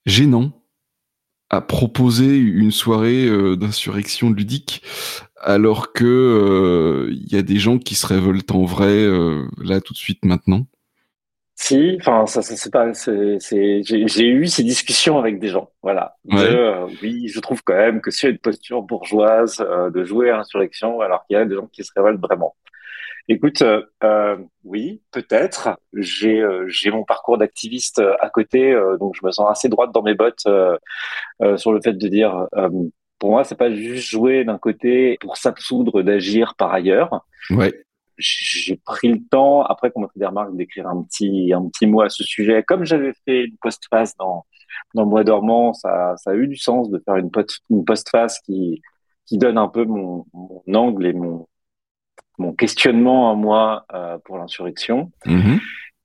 gênant 0.05 0.53
à 1.49 1.61
proposer 1.61 2.37
une 2.37 2.71
soirée 2.71 3.25
euh, 3.25 3.55
d'insurrection 3.55 4.29
ludique 4.29 4.83
alors 5.41 5.93
que 5.93 6.05
euh, 6.05 7.11
il 7.11 7.31
y 7.31 7.37
a 7.37 7.41
des 7.41 7.57
gens 7.57 7.79
qui 7.79 7.95
se 7.95 8.05
révoltent 8.05 8.51
en 8.51 8.65
vrai 8.65 8.91
euh, 8.91 9.47
là 9.63 9.81
tout 9.81 9.93
de 9.93 9.97
suite 9.97 10.25
maintenant? 10.25 10.65
Si, 11.55 11.97
enfin, 11.99 12.25
ça, 12.25 12.41
ça 12.41 12.55
c'est 12.55 12.71
pas, 12.71 12.93
c'est, 12.93 13.37
j'ai 13.41 14.27
eu 14.27 14.47
ces 14.47 14.63
discussions 14.63 15.17
avec 15.17 15.39
des 15.39 15.49
gens, 15.49 15.71
voilà. 15.83 16.15
Ouais. 16.23 16.87
Oui, 17.01 17.27
je 17.27 17.39
trouve 17.41 17.61
quand 17.63 17.75
même 17.75 17.99
que 17.99 18.11
c'est 18.11 18.29
une 18.29 18.37
posture 18.37 18.81
bourgeoise 18.81 19.57
de 19.57 20.03
jouer 20.05 20.29
à 20.29 20.37
l'insurrection, 20.37 21.01
alors 21.01 21.25
qu'il 21.25 21.35
y 21.35 21.37
a 21.37 21.43
des 21.43 21.55
gens 21.55 21.67
qui 21.67 21.83
se 21.83 21.91
révoltent 21.93 22.21
vraiment. 22.21 22.55
Écoute, 23.31 23.61
euh, 23.61 23.83
euh, 24.03 24.37
oui, 24.63 25.03
peut-être. 25.11 25.77
J'ai 25.93 26.41
euh, 26.41 26.65
j'ai 26.67 26.89
mon 26.89 27.03
parcours 27.03 27.37
d'activiste 27.37 28.01
à 28.19 28.27
côté, 28.31 28.73
euh, 28.73 28.97
donc 28.97 29.13
je 29.15 29.23
me 29.23 29.31
sens 29.31 29.47
assez 29.51 29.69
droite 29.69 29.91
dans 29.93 30.01
mes 30.01 30.15
bottes 30.15 30.47
sur 31.57 31.71
le 31.71 31.79
fait 31.81 31.93
de 31.93 32.07
dire, 32.07 32.47
pour 33.19 33.29
moi, 33.29 33.43
c'est 33.43 33.55
pas 33.55 33.71
juste 33.71 34.09
jouer 34.09 34.43
d'un 34.45 34.57
côté 34.57 35.17
pour 35.21 35.37
s'absoudre 35.37 36.01
d'agir 36.01 36.55
par 36.55 36.73
ailleurs. 36.73 37.23
Ouais. 37.51 37.83
J'ai 38.17 38.75
pris 38.77 39.07
le 39.09 39.19
temps, 39.29 39.61
après 39.61 39.91
qu'on 39.91 40.01
m'a 40.01 40.07
fait 40.07 40.19
des 40.19 40.25
remarques, 40.25 40.55
d'écrire 40.55 40.87
un 40.87 41.03
petit 41.03 41.53
un 41.53 41.69
petit 41.69 41.85
mot 41.85 42.01
à 42.01 42.09
ce 42.09 42.23
sujet. 42.23 42.63
Comme 42.63 42.83
j'avais 42.83 43.13
fait 43.25 43.45
une 43.45 43.57
postface 43.61 44.17
dans 44.17 44.45
dans 44.95 45.05
Bois 45.05 45.23
dormant, 45.23 45.73
ça 45.73 46.15
ça 46.17 46.31
a 46.31 46.33
eu 46.33 46.47
du 46.47 46.57
sens 46.57 46.89
de 46.89 46.99
faire 47.05 47.15
une 47.17 47.29
post 47.29 47.61
une 47.69 47.85
postface 47.85 48.39
qui 48.39 48.81
qui 49.27 49.37
donne 49.37 49.59
un 49.59 49.67
peu 49.67 49.85
mon, 49.85 50.25
mon 50.33 50.63
angle 50.73 51.05
et 51.05 51.13
mon 51.13 51.47
mon 52.39 52.53
questionnement 52.53 53.31
à 53.31 53.35
moi 53.35 53.85
euh, 53.93 54.17
pour 54.25 54.37
l'insurrection. 54.37 55.11
Mmh. 55.25 55.57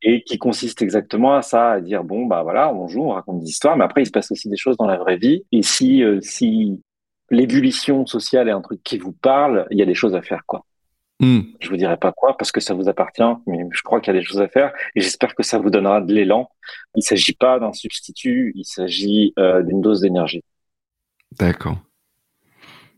et 0.03 0.23
qui 0.23 0.37
consiste 0.37 0.83
exactement 0.83 1.35
à 1.35 1.41
ça, 1.41 1.73
à 1.73 1.81
dire 1.81 2.05
bon 2.05 2.27
bah 2.27 2.43
voilà, 2.43 2.75
on 2.75 2.89
joue, 2.89 3.05
on 3.05 3.13
raconte 3.13 3.41
des 3.41 3.49
histoires, 3.49 3.77
mais 3.77 3.85
après 3.85 4.03
il 4.03 4.07
se 4.07 4.11
passe 4.11 4.31
aussi 4.31 4.51
des 4.51 4.57
choses 4.57 4.77
dans 4.77 4.87
la 4.87 4.99
vraie 4.99 5.17
vie. 5.17 5.45
Et 5.51 5.63
si 5.63 6.03
euh, 6.03 6.21
si 6.21 6.83
l'ébullition 7.31 8.05
sociale 8.05 8.49
est 8.49 8.53
un 8.53 8.61
truc 8.61 8.83
qui 8.83 8.99
vous 8.99 9.13
parle, 9.13 9.67
il 9.71 9.79
y 9.79 9.83
a 9.83 9.87
des 9.87 9.95
choses 9.95 10.15
à 10.15 10.21
faire 10.21 10.45
quoi. 10.47 10.67
Hmm. 11.21 11.41
Je 11.61 11.69
vous 11.71 11.77
dirai 11.77 11.97
pas 11.97 12.13
quoi 12.13 12.37
parce 12.37 12.51
que 12.53 12.61
ça 12.61 12.75
vous 12.75 12.89
appartient, 12.89 13.23
mais 13.47 13.67
je 13.73 13.83
crois 13.83 14.01
qu'il 14.01 14.13
y 14.13 14.17
a 14.17 14.21
des 14.21 14.27
choses 14.27 14.41
à 14.41 14.49
faire 14.49 14.73
et 14.95 15.01
j'espère 15.01 15.35
que 15.35 15.43
ça 15.43 15.59
vous 15.59 15.71
donnera 15.71 16.01
de 16.01 16.13
l'élan. 16.13 16.51
Il 16.97 17.03
s'agit 17.03 17.35
pas 17.35 17.59
d'un 17.59 17.73
substitut, 17.73 18.53
il 18.57 18.65
s'agit 18.65 19.33
euh, 19.39 19.63
d'une 19.63 19.81
dose 19.81 20.01
d'énergie. 20.01 20.43
D'accord. 21.39 21.79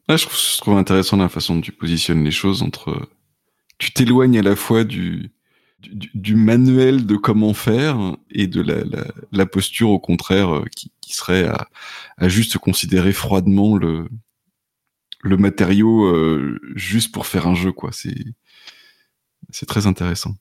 je, 0.08 0.16
trouve, 0.16 0.36
je 0.36 0.56
trouve 0.58 0.78
intéressant 0.78 1.18
la 1.18 1.28
façon 1.28 1.56
dont 1.56 1.60
tu 1.60 1.72
positionnes 1.72 2.24
les 2.24 2.30
choses 2.30 2.62
entre. 2.62 3.08
Tu 3.78 3.92
t'éloignes 3.92 4.38
à 4.38 4.42
la 4.42 4.56
fois 4.56 4.84
du, 4.84 5.30
du, 5.80 6.34
manuel 6.36 7.06
de 7.06 7.16
comment 7.16 7.54
faire 7.54 7.98
et 8.30 8.46
de 8.46 8.62
la, 8.62 8.82
la, 9.32 9.46
posture 9.46 9.90
au 9.90 9.98
contraire 9.98 10.56
euh, 10.56 10.64
qui, 10.74 10.90
serait 11.12 11.46
à, 11.46 11.68
à, 12.16 12.28
juste 12.28 12.58
considérer 12.58 13.12
froidement 13.12 13.76
le, 13.76 14.08
le 15.22 15.36
matériau 15.36 16.06
euh, 16.06 16.58
juste 16.74 17.12
pour 17.12 17.26
faire 17.26 17.46
un 17.46 17.54
jeu 17.54 17.72
quoi. 17.72 17.90
C'est 17.92 18.14
c'est 19.50 19.66
très 19.66 19.86
intéressant. 19.86 20.32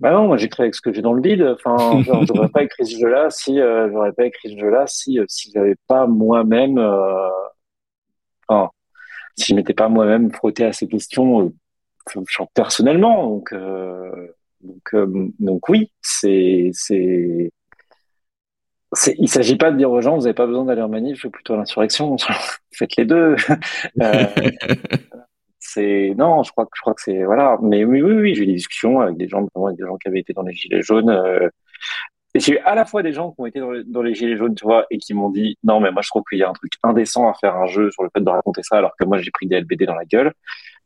Bah 0.00 0.12
non, 0.12 0.26
moi 0.26 0.36
j'écris 0.36 0.64
avec 0.64 0.74
ce 0.74 0.80
que 0.80 0.92
j'ai 0.92 1.02
dans 1.02 1.12
le 1.12 1.22
vide. 1.22 1.56
Enfin, 1.64 2.02
j'aurais 2.26 2.48
pas 2.48 2.62
écrit 2.62 2.86
ce 2.86 2.98
jeu-là 2.98 3.30
si 3.30 3.60
euh, 3.60 3.90
j'aurais 3.90 4.12
pas 4.12 4.26
écrit 4.26 4.50
ce 4.50 4.58
jeu-là 4.58 4.86
si 4.86 5.18
euh, 5.18 5.24
si 5.28 5.50
j'avais 5.52 5.76
pas 5.86 6.06
moi-même, 6.06 6.78
enfin, 8.48 8.70
si 9.36 9.46
je 9.52 9.54
m'étais 9.54 9.74
pas 9.74 9.88
moi-même 9.88 10.30
frotté 10.32 10.64
à 10.64 10.72
ces 10.72 10.86
questions 10.86 11.52
genre, 12.28 12.48
personnellement. 12.54 13.28
Donc 13.28 13.54
donc 14.60 14.94
donc 15.38 15.68
oui, 15.68 15.90
c'est 16.02 16.70
c'est 16.72 17.52
il 19.18 19.28
s'agit 19.28 19.56
pas 19.56 19.70
de 19.70 19.76
dire 19.76 19.90
aux 19.90 20.00
gens, 20.00 20.16
vous 20.16 20.22
n'avez 20.22 20.34
pas 20.34 20.46
besoin 20.46 20.64
d'aller 20.64 20.82
en 20.82 20.88
manif, 20.88 21.26
plutôt 21.28 21.54
à 21.54 21.56
l'insurrection. 21.56 22.16
Faites 22.72 22.96
les 22.96 23.04
deux. 23.04 23.36
euh, 24.02 24.26
c'est 25.58 26.14
non, 26.16 26.42
je 26.42 26.52
crois 26.52 26.64
que 26.66 26.72
je 26.74 26.80
crois 26.80 26.94
que 26.94 27.02
c'est 27.02 27.24
voilà. 27.24 27.58
Mais 27.62 27.84
oui, 27.84 28.02
oui, 28.02 28.14
oui, 28.14 28.34
j'ai 28.34 28.44
eu 28.44 28.46
des 28.46 28.54
discussions 28.54 29.00
avec 29.00 29.16
des 29.16 29.28
gens, 29.28 29.46
avec 29.54 29.76
des 29.76 29.84
gens 29.84 29.96
qui 29.96 30.08
avaient 30.08 30.20
été 30.20 30.32
dans 30.32 30.42
les 30.42 30.54
gilets 30.54 30.82
jaunes. 30.82 31.10
Euh, 31.10 31.48
et 32.34 32.40
j'ai 32.40 32.54
eu 32.54 32.58
à 32.58 32.74
la 32.74 32.84
fois 32.84 33.02
des 33.02 33.12
gens 33.12 33.30
qui 33.30 33.40
ont 33.40 33.46
été 33.46 33.60
dans, 33.86 34.02
les 34.02 34.14
gilets 34.14 34.36
jaunes, 34.36 34.54
tu 34.54 34.64
vois, 34.64 34.86
et 34.90 34.98
qui 34.98 35.14
m'ont 35.14 35.30
dit 35.30 35.56
non, 35.62 35.80
mais 35.80 35.92
moi 35.92 36.02
je 36.02 36.08
trouve 36.08 36.24
qu'il 36.28 36.38
y 36.38 36.42
a 36.42 36.50
un 36.50 36.52
truc 36.52 36.72
indécent 36.82 37.28
à 37.28 37.34
faire 37.34 37.56
un 37.56 37.66
jeu 37.66 37.90
sur 37.92 38.02
le 38.02 38.10
fait 38.12 38.22
de 38.22 38.28
raconter 38.28 38.62
ça, 38.62 38.76
alors 38.76 38.92
que 38.98 39.04
moi 39.04 39.18
j'ai 39.18 39.30
pris 39.30 39.46
des 39.46 39.60
LBD 39.60 39.86
dans 39.86 39.94
la 39.94 40.04
gueule. 40.04 40.32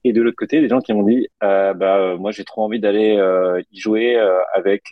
Et 0.05 0.13
de 0.13 0.23
l'autre 0.23 0.37
côté, 0.37 0.61
des 0.61 0.69
gens 0.69 0.81
qui 0.81 0.93
m'ont 0.93 1.03
dit 1.03 1.29
euh, 1.43 1.75
bah 1.75 1.97
euh, 1.97 2.17
moi 2.17 2.31
j'ai 2.31 2.45
trop 2.45 2.63
envie 2.63 2.81
d'aller 2.81 3.17
euh, 3.17 3.61
y 3.73 3.81
jouer 3.81 4.17
euh, 4.17 4.39
avec 4.55 4.85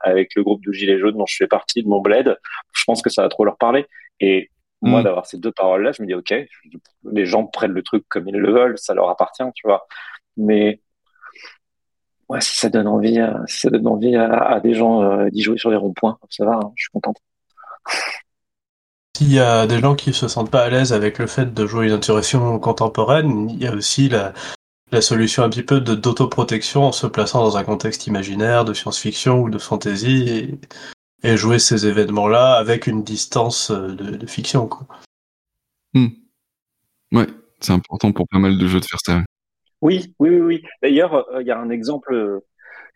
avec 0.00 0.34
le 0.34 0.42
groupe 0.42 0.64
de 0.64 0.72
Gilets 0.72 0.98
jaunes 0.98 1.16
dont 1.16 1.26
je 1.26 1.36
fais 1.36 1.46
partie 1.46 1.82
de 1.82 1.88
mon 1.88 2.00
bled. 2.00 2.36
Je 2.72 2.84
pense 2.84 3.02
que 3.02 3.10
ça 3.10 3.22
va 3.22 3.28
trop 3.28 3.44
leur 3.44 3.58
parler. 3.58 3.86
Et 4.20 4.50
moi, 4.82 5.00
mm. 5.00 5.04
d'avoir 5.04 5.26
ces 5.26 5.38
deux 5.38 5.52
paroles-là, 5.52 5.92
je 5.92 6.02
me 6.02 6.06
dis, 6.06 6.14
OK, 6.14 6.34
les 7.12 7.26
gens 7.26 7.46
prennent 7.46 7.72
le 7.72 7.82
truc 7.82 8.04
comme 8.08 8.28
ils 8.28 8.34
le 8.36 8.52
veulent, 8.52 8.78
ça 8.78 8.94
leur 8.94 9.10
appartient, 9.10 9.44
tu 9.54 9.66
vois. 9.66 9.86
Mais, 10.36 10.80
ouais, 12.28 12.40
si 12.40 12.56
ça 12.56 12.70
donne 12.70 12.86
envie, 12.86 13.20
si 13.46 13.60
ça 13.60 13.70
donne 13.70 13.86
envie 13.86 14.16
à, 14.16 14.60
des 14.60 14.74
gens 14.74 15.02
euh, 15.02 15.28
d'y 15.30 15.42
jouer 15.42 15.58
sur 15.58 15.70
les 15.70 15.76
ronds-points, 15.76 16.18
ça 16.30 16.44
va, 16.44 16.54
hein, 16.54 16.72
je 16.76 16.84
suis 16.84 16.90
contente. 16.92 17.18
S'il 19.20 19.34
y 19.34 19.38
a 19.38 19.66
des 19.66 19.80
gens 19.80 19.96
qui 19.96 20.14
se 20.14 20.28
sentent 20.28 20.50
pas 20.50 20.62
à 20.62 20.70
l'aise 20.70 20.94
avec 20.94 21.18
le 21.18 21.26
fait 21.26 21.52
de 21.52 21.66
jouer 21.66 21.88
une 21.88 21.92
insurrection 21.92 22.58
contemporaine, 22.58 23.50
il 23.50 23.62
y 23.62 23.66
a 23.66 23.74
aussi 23.74 24.08
la, 24.08 24.32
la 24.92 25.02
solution 25.02 25.42
un 25.42 25.50
petit 25.50 25.62
peu 25.62 25.82
d'autoprotection 25.82 26.84
en 26.84 26.92
se 26.92 27.06
plaçant 27.06 27.44
dans 27.44 27.58
un 27.58 27.62
contexte 27.62 28.06
imaginaire, 28.06 28.64
de 28.64 28.72
science-fiction 28.72 29.42
ou 29.42 29.50
de 29.50 29.58
fantasy, 29.58 30.58
et, 31.22 31.28
et, 31.28 31.36
jouer 31.36 31.58
ces 31.58 31.86
événements-là 31.86 32.54
avec 32.54 32.86
une 32.86 33.04
distance 33.04 33.70
euh, 33.70 33.88
de, 33.88 34.16
de 34.16 34.26
fiction. 34.26 34.66
Quoi. 34.66 34.86
Hmm. 35.92 36.08
Ouais, 37.12 37.26
c'est 37.60 37.74
important 37.74 38.12
pour 38.12 38.26
pas 38.26 38.38
mal 38.38 38.56
de 38.56 38.66
jeux 38.66 38.80
de 38.80 38.86
faire 38.86 39.00
ça. 39.04 39.22
Oui, 39.82 40.14
oui, 40.18 40.30
oui. 40.30 40.40
oui. 40.40 40.62
D'ailleurs, 40.82 41.28
euh, 41.34 41.42
il 41.42 41.46
y 41.46 41.50
a 41.50 41.60
un 41.60 41.68
exemple. 41.68 42.40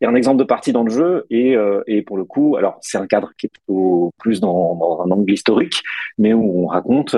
Il 0.00 0.04
y 0.04 0.06
a 0.06 0.10
un 0.10 0.14
exemple 0.14 0.38
de 0.38 0.44
partie 0.44 0.72
dans 0.72 0.82
le 0.82 0.90
jeu 0.90 1.26
et, 1.30 1.56
euh, 1.56 1.82
et 1.86 2.02
pour 2.02 2.16
le 2.16 2.24
coup, 2.24 2.56
alors 2.56 2.78
c'est 2.80 2.98
un 2.98 3.06
cadre 3.06 3.32
qui 3.38 3.46
est 3.46 3.48
plutôt 3.48 4.12
plus 4.18 4.40
dans, 4.40 4.74
dans, 4.74 5.02
un 5.02 5.10
angle 5.10 5.32
historique, 5.32 5.82
mais 6.18 6.32
où 6.32 6.64
on 6.64 6.66
raconte 6.66 7.16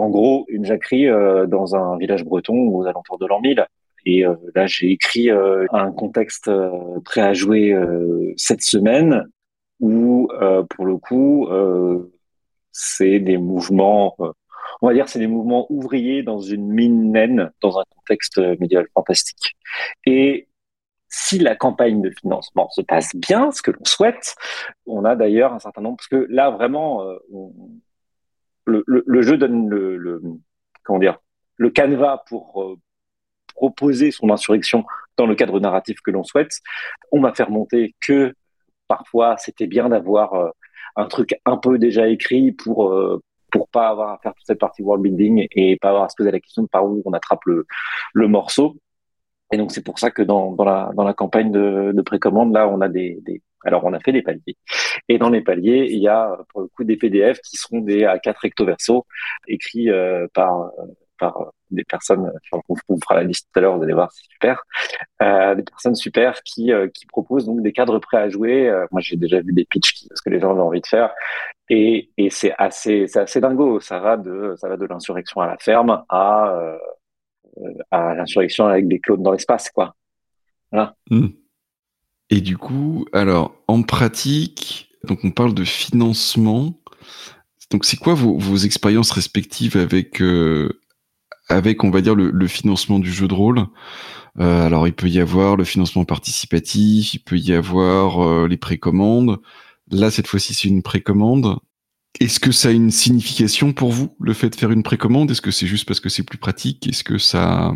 en 0.00 0.08
gros 0.08 0.46
une 0.48 0.64
jacquerie 0.64 1.08
euh, 1.08 1.46
dans 1.46 1.76
un 1.76 1.96
village 1.98 2.24
breton 2.24 2.54
aux 2.54 2.86
alentours 2.86 3.18
de 3.18 3.26
l'an 3.26 3.40
1000. 3.40 3.66
Et 4.06 4.24
euh, 4.24 4.34
là, 4.54 4.66
j'ai 4.66 4.90
écrit 4.90 5.30
euh, 5.30 5.66
un 5.72 5.92
contexte 5.92 6.50
prêt 7.04 7.20
à 7.20 7.34
jouer 7.34 7.76
cette 8.36 8.62
semaine 8.62 9.26
où, 9.80 10.28
pour 10.70 10.84
le 10.84 10.96
coup, 10.96 11.48
c'est 12.72 13.18
des 13.18 13.38
mouvements, 13.38 14.16
on 14.82 14.86
va 14.86 14.94
dire, 14.94 15.08
c'est 15.08 15.18
des 15.18 15.26
mouvements 15.26 15.66
ouvriers 15.70 16.22
dans 16.22 16.40
une 16.40 16.68
mine 16.68 17.12
naine, 17.12 17.50
dans 17.60 17.78
un 17.78 17.84
contexte 17.96 18.38
médiéval 18.58 18.86
fantastique. 18.94 19.56
Et 20.06 20.48
si 21.10 21.38
la 21.38 21.56
campagne 21.56 22.00
de 22.00 22.10
financement 22.10 22.70
se 22.70 22.80
passe 22.80 23.14
bien, 23.14 23.50
ce 23.50 23.60
que 23.62 23.72
l'on 23.72 23.84
souhaite, 23.84 24.36
on 24.86 25.04
a 25.04 25.16
d'ailleurs 25.16 25.52
un 25.52 25.58
certain 25.58 25.82
nombre, 25.82 25.96
parce 25.96 26.08
que 26.08 26.26
là, 26.30 26.50
vraiment, 26.50 27.04
on, 27.32 27.52
le, 28.70 29.22
jeu 29.22 29.36
donne 29.36 29.68
le, 29.68 30.22
comment 30.84 30.98
dire 30.98 31.18
le 31.56 31.70
canevas 31.70 32.22
pour 32.26 32.62
euh, 32.62 32.76
proposer 33.54 34.10
son 34.10 34.30
insurrection 34.30 34.84
dans 35.16 35.26
le 35.26 35.34
cadre 35.34 35.60
narratif 35.60 36.00
que 36.00 36.10
l'on 36.10 36.24
souhaite. 36.24 36.52
On 37.12 37.20
m'a 37.20 37.34
fait 37.34 37.42
remonter 37.42 37.94
que 38.00 38.32
parfois 38.88 39.36
c'était 39.36 39.66
bien 39.66 39.90
d'avoir 39.90 40.34
euh, 40.34 40.48
un 40.96 41.06
truc 41.06 41.38
un 41.44 41.58
peu 41.58 41.78
déjà 41.78 42.08
écrit 42.08 42.52
pour 42.52 42.90
euh, 42.90 43.22
pour 43.52 43.68
pas 43.68 43.88
avoir 43.88 44.10
à 44.10 44.18
faire 44.22 44.32
toute 44.34 44.46
cette 44.46 44.60
partie 44.60 44.82
world 44.82 45.02
building 45.02 45.46
et 45.50 45.76
pas 45.76 45.88
avoir 45.88 46.04
à 46.04 46.08
se 46.08 46.14
poser 46.16 46.30
la 46.30 46.40
question 46.40 46.62
de 46.62 46.68
par 46.68 46.86
où 46.86 47.02
on 47.04 47.12
attrape 47.12 47.44
le 47.44 48.28
morceau. 48.28 48.76
Et 49.52 49.56
donc 49.56 49.72
c'est 49.72 49.84
pour 49.84 49.98
ça 49.98 50.10
que 50.10 50.22
dans, 50.22 50.52
dans, 50.52 50.64
la, 50.64 50.90
dans 50.94 51.04
la 51.04 51.14
campagne 51.14 51.50
de, 51.50 51.92
de 51.94 52.02
précommande, 52.02 52.52
là, 52.52 52.68
on 52.68 52.80
a 52.80 52.88
des, 52.88 53.18
des, 53.22 53.42
alors, 53.64 53.84
on 53.84 53.92
a 53.92 54.00
fait 54.00 54.12
des 54.12 54.22
paliers. 54.22 54.56
Et 55.08 55.18
dans 55.18 55.28
les 55.30 55.42
paliers, 55.42 55.88
il 55.90 55.98
y 55.98 56.08
a 56.08 56.36
pour 56.48 56.62
le 56.62 56.68
coup 56.68 56.84
des 56.84 56.96
PDF 56.96 57.40
qui 57.40 57.56
seront 57.56 57.80
des 57.80 58.02
A4 58.04 58.34
recto 58.40 58.64
verso 58.64 59.06
écrits 59.46 59.90
euh, 59.90 60.26
par 60.32 60.62
euh, 60.62 60.70
par 61.18 61.52
des 61.70 61.84
personnes. 61.84 62.32
Enfin, 62.50 62.62
on, 62.88 62.98
fera 62.98 63.14
la 63.16 63.22
liste 63.24 63.48
tout 63.52 63.58
à 63.58 63.62
l'heure, 63.62 63.76
vous 63.76 63.82
allez 63.84 63.92
voir, 63.92 64.10
c'est 64.12 64.24
super. 64.32 64.64
Euh, 65.22 65.54
des 65.54 65.62
personnes 65.62 65.94
super 65.94 66.42
qui 66.42 66.72
euh, 66.72 66.88
qui 66.88 67.06
proposent 67.06 67.46
donc 67.46 67.62
des 67.62 67.72
cadres 67.72 67.98
prêts 67.98 68.16
à 68.16 68.28
jouer. 68.28 68.68
Euh, 68.68 68.86
moi, 68.90 69.00
j'ai 69.00 69.16
déjà 69.16 69.40
vu 69.40 69.52
des 69.52 69.66
pitchs 69.66 69.92
qui, 69.94 70.08
ce 70.12 70.22
que 70.22 70.30
les 70.30 70.40
gens 70.40 70.56
ont 70.56 70.60
envie 70.62 70.80
de 70.80 70.86
faire. 70.86 71.12
Et, 71.68 72.10
et 72.16 72.30
c'est 72.30 72.54
assez 72.58 73.06
c'est 73.06 73.20
assez 73.20 73.40
dingo. 73.40 73.78
Ça 73.80 74.00
va 74.00 74.16
de 74.16 74.54
ça 74.56 74.68
va 74.68 74.76
de 74.76 74.86
l'insurrection 74.86 75.40
à 75.42 75.46
la 75.46 75.58
ferme 75.58 76.02
à 76.08 76.78
à 77.90 78.14
l'insurrection 78.14 78.66
avec 78.66 78.88
des 78.88 78.98
clones 78.98 79.22
dans 79.22 79.32
l'espace, 79.32 79.70
quoi. 79.70 79.96
Voilà. 80.70 80.96
Mmh. 81.10 81.28
Et 82.30 82.40
du 82.40 82.56
coup, 82.56 83.06
alors, 83.12 83.54
en 83.66 83.82
pratique, 83.82 84.90
donc 85.04 85.20
on 85.24 85.30
parle 85.30 85.54
de 85.54 85.64
financement. 85.64 86.80
Donc, 87.70 87.84
c'est 87.84 87.96
quoi 87.96 88.14
vos, 88.14 88.38
vos, 88.38 88.56
expériences 88.56 89.10
respectives 89.10 89.76
avec, 89.76 90.20
euh, 90.22 90.80
avec, 91.48 91.84
on 91.84 91.90
va 91.90 92.00
dire, 92.00 92.14
le, 92.14 92.30
le, 92.30 92.46
financement 92.46 92.98
du 92.98 93.12
jeu 93.12 93.28
de 93.28 93.34
rôle? 93.34 93.66
Euh, 94.38 94.66
Alors, 94.66 94.86
il 94.86 94.92
peut 94.92 95.08
y 95.08 95.20
avoir 95.20 95.56
le 95.56 95.64
financement 95.64 96.04
participatif, 96.04 97.14
il 97.14 97.20
peut 97.20 97.38
y 97.38 97.52
avoir 97.52 98.24
euh, 98.24 98.48
les 98.48 98.56
précommandes. 98.56 99.38
Là, 99.90 100.10
cette 100.10 100.26
fois-ci, 100.28 100.54
c'est 100.54 100.68
une 100.68 100.82
précommande. 100.82 101.58
Est-ce 102.18 102.40
que 102.40 102.50
ça 102.50 102.68
a 102.68 102.72
une 102.72 102.90
signification 102.90 103.72
pour 103.72 103.92
vous, 103.92 104.16
le 104.20 104.34
fait 104.34 104.50
de 104.50 104.56
faire 104.56 104.72
une 104.72 104.82
précommande? 104.82 105.30
Est-ce 105.30 105.40
que 105.40 105.52
c'est 105.52 105.66
juste 105.66 105.86
parce 105.86 106.00
que 106.00 106.08
c'est 106.08 106.24
plus 106.24 106.38
pratique? 106.38 106.86
Est-ce 106.88 107.04
que 107.04 107.18
ça, 107.18 107.72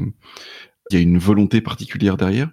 il 0.90 0.96
y 0.96 0.98
a 0.98 1.02
une 1.02 1.18
volonté 1.18 1.60
particulière 1.60 2.16
derrière? 2.16 2.50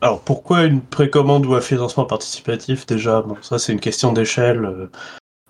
Alors 0.00 0.20
pourquoi 0.20 0.64
une 0.64 0.82
précommande 0.82 1.46
ou 1.46 1.54
un 1.54 1.60
financement 1.60 2.04
participatif 2.04 2.86
déjà? 2.86 3.22
Bon, 3.22 3.36
ça 3.42 3.58
c'est 3.58 3.72
une 3.72 3.80
question 3.80 4.12
d'échelle. 4.12 4.64
Euh, 4.64 4.90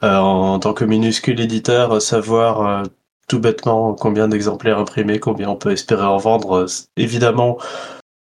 euh, 0.05 0.17
en, 0.17 0.59
tant 0.59 0.75
que 0.75 0.85
minuscule 0.85 1.41
éditeur, 1.41 1.93
euh, 1.93 2.01
savoir 2.01 2.85
tout 3.29 3.41
bêtement 3.41 3.95
combien 3.95 4.29
d'exemplaires 4.29 4.79
imprimés, 4.79 5.19
combien 5.19 5.49
on 5.49 5.57
peut 5.57 5.73
espérer 5.73 6.05
en 6.05 6.19
vendre. 6.19 6.67
Évidemment, 6.97 7.59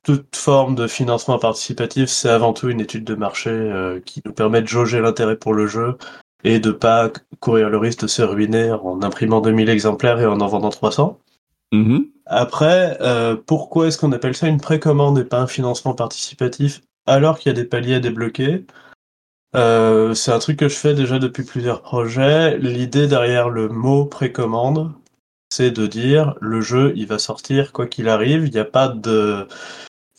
toute 0.03 0.35
forme 0.35 0.75
de 0.75 0.87
financement 0.87 1.39
participatif, 1.39 2.09
c'est 2.09 2.29
avant 2.29 2.53
tout 2.53 2.69
une 2.69 2.81
étude 2.81 3.05
de 3.05 3.15
marché 3.15 4.01
qui 4.05 4.21
nous 4.25 4.33
permet 4.33 4.61
de 4.61 4.67
jauger 4.67 4.99
l'intérêt 4.99 5.37
pour 5.37 5.53
le 5.53 5.67
jeu 5.67 5.97
et 6.43 6.59
de 6.59 6.71
pas 6.71 7.11
courir 7.39 7.69
le 7.69 7.77
risque 7.77 8.01
de 8.01 8.07
se 8.07 8.21
ruiner 8.21 8.71
en 8.71 9.01
imprimant 9.01 9.41
2000 9.41 9.69
exemplaires 9.69 10.19
et 10.19 10.25
en 10.25 10.39
en 10.39 10.47
vendant 10.47 10.69
300. 10.69 11.19
Mmh. 11.71 11.99
Après, 12.25 12.97
euh, 13.01 13.35
pourquoi 13.35 13.87
est-ce 13.87 13.97
qu'on 13.97 14.11
appelle 14.11 14.35
ça 14.35 14.47
une 14.47 14.59
précommande 14.59 15.19
et 15.19 15.23
pas 15.23 15.41
un 15.41 15.47
financement 15.47 15.93
participatif 15.93 16.81
alors 17.05 17.39
qu'il 17.39 17.49
y 17.49 17.55
a 17.55 17.59
des 17.59 17.67
paliers 17.67 17.95
à 17.95 17.99
débloquer? 17.99 18.65
Euh, 19.55 20.13
C'est 20.13 20.31
un 20.31 20.39
truc 20.39 20.57
que 20.57 20.69
je 20.69 20.75
fais 20.75 20.93
déjà 20.93 21.19
depuis 21.19 21.43
plusieurs 21.43 21.81
projets. 21.81 22.57
L'idée 22.57 23.07
derrière 23.07 23.49
le 23.49 23.67
mot 23.67 24.05
précommande, 24.05 24.91
c'est 25.49 25.71
de 25.71 25.87
dire 25.87 26.35
le 26.39 26.61
jeu 26.61 26.93
il 26.95 27.07
va 27.07 27.19
sortir 27.19 27.73
quoi 27.73 27.87
qu'il 27.87 28.07
arrive. 28.07 28.45
Il 28.45 28.51
n'y 28.51 28.59
a 28.59 28.65
pas 28.65 28.87
de 28.87 29.47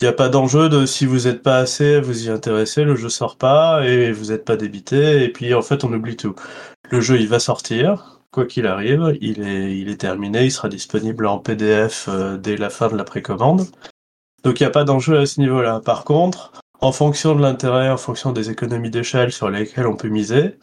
Il 0.03 0.07
n'y 0.07 0.09
a 0.09 0.14
pas 0.14 0.28
d'enjeu 0.28 0.68
de 0.68 0.84
si 0.84 1.07
vous 1.07 1.28
n'êtes 1.28 1.44
pas 1.44 1.59
assez, 1.59 2.00
vous 2.00 2.26
y 2.26 2.28
intéressez, 2.28 2.82
le 2.82 2.96
jeu 2.96 3.09
sort 3.09 3.36
pas 3.36 3.86
et 3.86 4.11
vous 4.11 4.32
n'êtes 4.32 4.44
pas 4.44 4.57
débité 4.57 5.22
et 5.22 5.28
puis 5.28 5.55
en 5.55 5.62
fait 5.62 5.84
on 5.84 5.92
oublie 5.92 6.16
tout. 6.16 6.34
Le 6.90 7.00
jeu 7.00 7.20
il 7.20 7.28
va 7.28 7.38
sortir, 7.38 8.20
quoi 8.32 8.44
qu'il 8.44 8.66
arrive, 8.66 9.16
il 9.20 9.46
est, 9.46 9.78
il 9.78 9.88
est 9.88 10.00
terminé, 10.00 10.46
il 10.46 10.50
sera 10.50 10.68
disponible 10.68 11.24
en 11.24 11.38
PDF 11.38 12.09
euh, 12.09 12.36
dès 12.36 12.57
la 12.57 12.68
fin 12.68 12.88
de 12.88 12.96
la 12.96 13.05
précommande. 13.05 13.68
Donc 14.42 14.59
il 14.59 14.64
n'y 14.64 14.66
a 14.66 14.70
pas 14.70 14.82
d'enjeu 14.82 15.20
à 15.20 15.26
ce 15.26 15.38
niveau-là. 15.38 15.78
Par 15.78 16.03
contre, 16.03 16.50
en 16.80 16.90
fonction 16.90 17.36
de 17.36 17.40
l'intérêt, 17.40 17.88
en 17.88 17.96
fonction 17.96 18.32
des 18.32 18.50
économies 18.50 18.90
d'échelle 18.90 19.30
sur 19.30 19.50
lesquelles 19.50 19.86
on 19.86 19.94
peut 19.94 20.09
miser, 20.09 20.59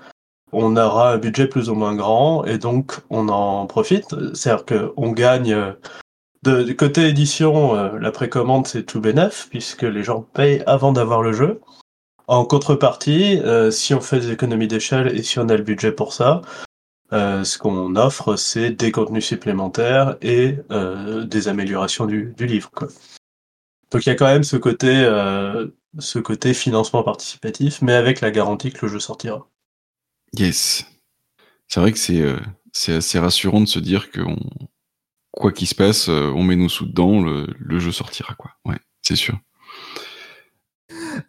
on 0.51 0.75
aura 0.75 1.13
un 1.13 1.17
budget 1.17 1.47
plus 1.47 1.69
ou 1.69 1.75
moins 1.75 1.95
grand 1.95 2.43
et 2.43 2.57
donc 2.57 2.99
on 3.09 3.29
en 3.29 3.67
profite. 3.67 4.13
C'est-à-dire 4.33 4.65
qu'on 4.65 5.13
gagne 5.13 5.75
de, 6.43 6.63
du 6.63 6.75
côté 6.75 7.07
édition, 7.07 7.75
euh, 7.75 7.99
la 7.99 8.11
précommande 8.11 8.67
c'est 8.67 8.83
tout 8.83 9.01
bénef 9.01 9.47
puisque 9.49 9.83
les 9.83 10.03
gens 10.03 10.21
payent 10.21 10.63
avant 10.65 10.91
d'avoir 10.91 11.21
le 11.21 11.33
jeu. 11.33 11.61
En 12.27 12.45
contrepartie, 12.45 13.39
euh, 13.39 13.71
si 13.71 13.93
on 13.93 14.01
fait 14.01 14.19
des 14.19 14.31
économies 14.31 14.67
d'échelle 14.67 15.07
et 15.17 15.23
si 15.23 15.39
on 15.39 15.49
a 15.49 15.57
le 15.57 15.63
budget 15.63 15.91
pour 15.91 16.13
ça, 16.13 16.41
ce 17.11 17.57
qu'on 17.57 17.95
offre 17.95 18.35
c'est 18.35 18.69
des 18.69 18.91
contenus 18.91 19.25
supplémentaires 19.25 20.17
et 20.21 20.57
des 21.25 21.47
améliorations 21.47 22.05
du, 22.05 22.35
livre. 22.39 22.69
Donc 23.89 24.05
il 24.05 24.09
y 24.09 24.11
a 24.11 24.15
quand 24.15 24.27
même 24.27 24.43
ce 24.43 24.57
côté, 24.57 24.93
ce 25.97 26.19
côté 26.19 26.53
financement 26.53 27.01
participatif, 27.01 27.81
mais 27.81 27.93
avec 27.93 28.21
la 28.21 28.29
garantie 28.29 28.71
que 28.71 28.85
le 28.85 28.91
jeu 28.91 28.99
sortira. 28.99 29.47
Yes. 30.33 30.85
C'est 31.69 31.79
vrai 31.79 31.91
que 31.91 31.99
c'est 31.99 32.21
euh, 32.21 32.39
assez 32.87 33.19
rassurant 33.19 33.61
de 33.61 33.67
se 33.67 33.79
dire 33.79 34.11
que 34.11 34.21
quoi 35.31 35.51
qu'il 35.51 35.67
se 35.67 35.75
passe, 35.75 36.09
euh, 36.09 36.31
on 36.35 36.43
met 36.43 36.55
nos 36.55 36.69
sous 36.69 36.85
dedans, 36.85 37.21
le, 37.21 37.47
le 37.57 37.79
jeu 37.79 37.91
sortira 37.91 38.35
quoi. 38.35 38.51
Ouais, 38.65 38.77
c'est 39.01 39.15
sûr. 39.15 39.37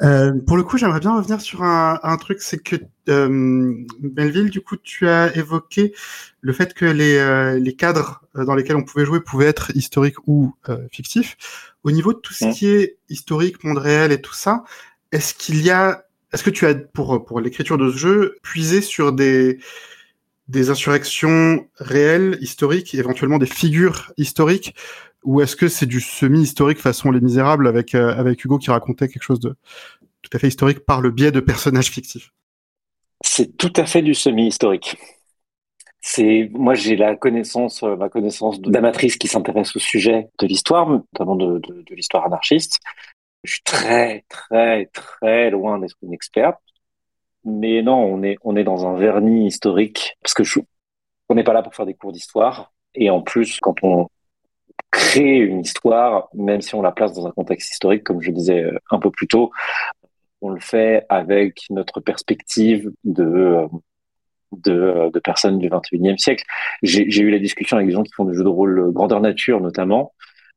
Euh, 0.03 0.33
pour 0.47 0.57
le 0.57 0.63
coup, 0.63 0.79
j'aimerais 0.79 1.01
bien 1.01 1.15
revenir 1.15 1.41
sur 1.41 1.63
un, 1.63 1.99
un 2.03 2.17
truc, 2.17 2.41
c'est 2.41 2.63
que 2.63 2.77
euh, 3.09 3.75
Belleville, 4.01 4.51
du 4.51 4.61
coup, 4.61 4.77
tu 4.77 5.09
as 5.09 5.37
évoqué 5.37 5.95
le 6.41 6.53
fait 6.53 6.75
que 6.75 6.85
les, 6.85 7.17
euh, 7.17 7.59
les 7.59 7.75
cadres 7.75 8.23
dans 8.35 8.55
lesquels 8.55 8.77
on 8.77 8.85
pouvait 8.85 9.05
jouer 9.05 9.21
pouvaient 9.21 9.47
être 9.47 9.75
historiques 9.77 10.27
ou 10.27 10.55
fictifs. 10.93 11.37
Au 11.83 11.91
niveau 11.91 12.13
de 12.13 12.19
tout 12.19 12.33
ce 12.33 12.53
qui 12.53 12.67
est 12.69 12.99
historique, 13.09 13.65
monde 13.65 13.79
réel 13.79 14.13
et 14.13 14.21
tout 14.21 14.35
ça, 14.35 14.65
est-ce 15.13 15.35
qu'il 15.35 15.63
y 15.63 15.71
a 15.71 16.05
est-ce 16.33 16.45
que 16.45 16.51
tu 16.51 16.65
as, 16.67 16.75
pour, 16.75 17.25
pour 17.25 17.41
l'écriture 17.41 17.77
de 17.77 17.91
ce 17.91 17.97
jeu, 17.97 18.37
puisé 18.43 18.81
sur 18.83 19.13
des, 19.13 19.59
des 20.51 20.71
insurrections 20.71 21.67
réelles, 21.77 22.39
historiques, 22.41 22.95
éventuellement 22.95 23.39
des 23.39 23.47
figures 23.47 24.13
historiques, 24.17 24.75
ou 25.23 25.41
est-ce 25.41 25.57
que 25.57 25.69
c'est 25.69 25.87
du 25.87 26.01
semi-historique 26.01 26.79
façon 26.79 27.11
Les 27.11 27.21
Misérables 27.21 27.69
avec, 27.69 27.95
euh, 27.95 28.15
avec 28.17 28.45
Hugo 28.45 28.59
qui 28.59 28.71
racontait 28.71 29.09
quelque 29.09 29.23
chose 29.23 29.41
de 29.41 29.55
tout 30.23 30.31
à 30.33 30.39
fait 30.39 30.49
historique 30.49 30.81
par 30.81 31.01
le 31.01 31.11
biais 31.11 31.31
de 31.31 31.41
personnages 31.41 31.91
fictifs? 31.91 32.33
C'est 33.23 33.57
tout 33.57 33.73
à 33.77 33.87
fait 33.87 34.03
du 34.03 34.15
semi-historique. 34.15 34.97
C'est 36.01 36.51
moi 36.53 36.75
j'ai 36.75 36.97
la 36.97 37.15
connaissance, 37.15 37.83
euh, 37.83 37.95
ma 37.97 38.09
connaissance 38.09 38.61
d'amatrice 38.61 39.17
qui 39.17 39.29
s'intéresse 39.29 39.77
au 39.77 39.79
sujet 39.79 40.31
de 40.39 40.47
l'histoire, 40.47 40.89
notamment 40.89 41.37
de, 41.37 41.59
de, 41.59 41.83
de 41.83 41.95
l'histoire 41.95 42.25
anarchiste, 42.25 42.81
je 43.45 43.53
suis 43.55 43.63
très, 43.63 44.25
très, 44.29 44.87
très 44.87 45.51
loin 45.51 45.79
d'être 45.79 45.97
une 46.03 46.13
experte. 46.13 46.61
Mais 47.45 47.83
non, 47.83 47.97
on 47.97 48.23
est, 48.23 48.37
on 48.43 48.57
est 48.57 48.65
dans 48.65 48.87
un 48.87 48.97
vernis 48.97 49.47
historique 49.47 50.17
parce 50.23 50.35
que 50.35 50.45
je, 50.45 50.61
on 51.29 51.35
n'est 51.35 51.45
pas 51.45 51.53
là 51.53 51.63
pour 51.63 51.75
faire 51.75 51.87
des 51.87 51.95
cours 51.95 52.13
d'histoire. 52.13 52.73
Et 52.95 53.11
en 53.11 53.23
plus, 53.23 53.59
quand 53.61 53.77
on 53.83 54.09
crée 54.91 55.39
une 55.39 55.61
histoire, 55.61 56.29
même 56.35 56.61
si 56.61 56.75
on 56.75 56.83
la 56.83 56.93
place 56.93 57.13
dans 57.15 57.27
un 57.27 57.31
contexte 57.31 57.73
historique, 57.73 58.05
comme 58.05 58.21
je 58.21 58.31
disais 58.31 58.65
euh, 58.65 58.79
un 58.91 58.99
peu 58.99 59.11
plus 59.11 59.29
tôt, 59.29 59.51
on 60.43 60.51
le 60.51 60.61
fait 60.61 61.07
avec 61.09 61.63
notre 61.71 62.01
perspective 62.01 62.91
de, 63.05 63.25
euh, 63.25 63.69
de, 64.53 65.11
de 65.13 65.19
personnes 65.21 65.59
du 65.59 65.69
21e 65.69 66.19
siècle. 66.19 66.45
J'ai 66.83 67.21
eu 67.21 67.31
la 67.31 67.39
discussion 67.39 67.77
avec 67.77 67.89
des 67.89 67.95
gens 67.95 68.03
qui 68.03 68.13
font 68.13 68.25
des 68.25 68.35
jeux 68.35 68.45
de 68.45 68.49
rôle 68.49 68.93
grandeur 68.93 69.21
nature, 69.21 69.61
notamment, 69.61 70.13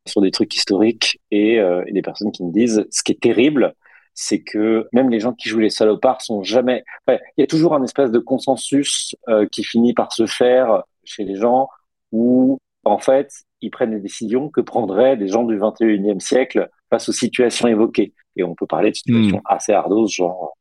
sur 0.05 0.21
des 0.21 0.31
trucs 0.31 0.55
historiques 0.55 1.19
euh, 1.33 1.83
et, 1.87 1.91
des 1.91 2.01
personnes 2.01 2.31
qui 2.31 2.43
me 2.43 2.51
disent 2.51 2.85
ce 2.91 3.03
qui 3.03 3.11
est 3.11 3.21
terrible, 3.21 3.73
c'est 4.13 4.41
que 4.41 4.87
même 4.93 5.09
les 5.09 5.19
gens 5.19 5.33
qui 5.33 5.49
jouent 5.49 5.59
les 5.59 5.69
salopards 5.69 6.21
sont 6.21 6.43
jamais. 6.43 6.83
il 7.07 7.19
y 7.37 7.43
a 7.43 7.47
toujours 7.47 7.73
un 7.73 7.83
espèce 7.83 8.11
de 8.11 8.19
consensus 8.19 9.15
euh, 9.27 9.47
qui 9.51 9.63
finit 9.63 9.93
par 9.93 10.11
se 10.13 10.25
faire 10.25 10.83
chez 11.03 11.23
les 11.23 11.35
gens 11.35 11.67
où 12.11 12.59
en 12.83 12.99
fait 12.99 13.31
ils 13.61 13.71
prennent 13.71 13.91
des 13.91 13.99
décisions 13.99 14.49
que 14.49 14.61
prendraient 14.61 15.17
des 15.17 15.27
gens 15.27 15.43
du 15.43 15.57
21e 15.57 16.19
siècle 16.19 16.69
face 16.89 17.09
aux 17.09 17.13
situations 17.13 17.67
évoquées. 17.67 18.13
Et 18.35 18.43
on 18.43 18.55
peut 18.55 18.67
parler 18.67 18.91
de 18.91 18.95
situations 18.95 19.37
hmm. 19.37 19.53
assez 19.53 19.73
ardoses, 19.73 20.11
genre 20.11 20.53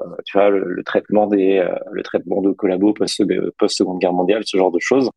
euh, 0.00 0.04
tu 0.24 0.36
vois 0.36 0.50
le, 0.50 0.82
traitement 0.84 1.26
des 1.26 1.58
euh, 1.58 1.74
le 1.92 2.02
traitement 2.02 2.40
de 2.40 2.50
collabos 2.52 2.92
post 2.94 3.22
post 3.58 3.76
Seconde 3.76 3.98
Guerre 3.98 4.12
mondiale, 4.12 4.42
ce 4.44 4.56
genre 4.56 4.72
de 4.72 4.78
choses. 4.80 5.10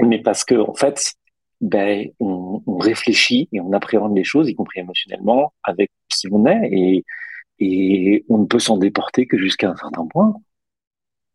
Mais 0.00 0.20
parce 0.20 0.44
que 0.44 0.54
en 0.54 0.74
fait 0.74 1.14
ben, 1.60 2.08
on, 2.20 2.62
on, 2.66 2.78
réfléchit 2.78 3.48
et 3.52 3.60
on 3.60 3.72
appréhende 3.72 4.16
les 4.16 4.24
choses, 4.24 4.48
y 4.48 4.54
compris 4.54 4.80
émotionnellement, 4.80 5.52
avec 5.62 5.90
qui 6.08 6.26
on 6.30 6.46
est, 6.46 6.68
et, 6.72 7.04
et 7.58 8.24
on 8.28 8.38
ne 8.38 8.46
peut 8.46 8.58
s'en 8.58 8.78
déporter 8.78 9.26
que 9.26 9.38
jusqu'à 9.38 9.70
un 9.70 9.76
certain 9.76 10.06
point. 10.06 10.34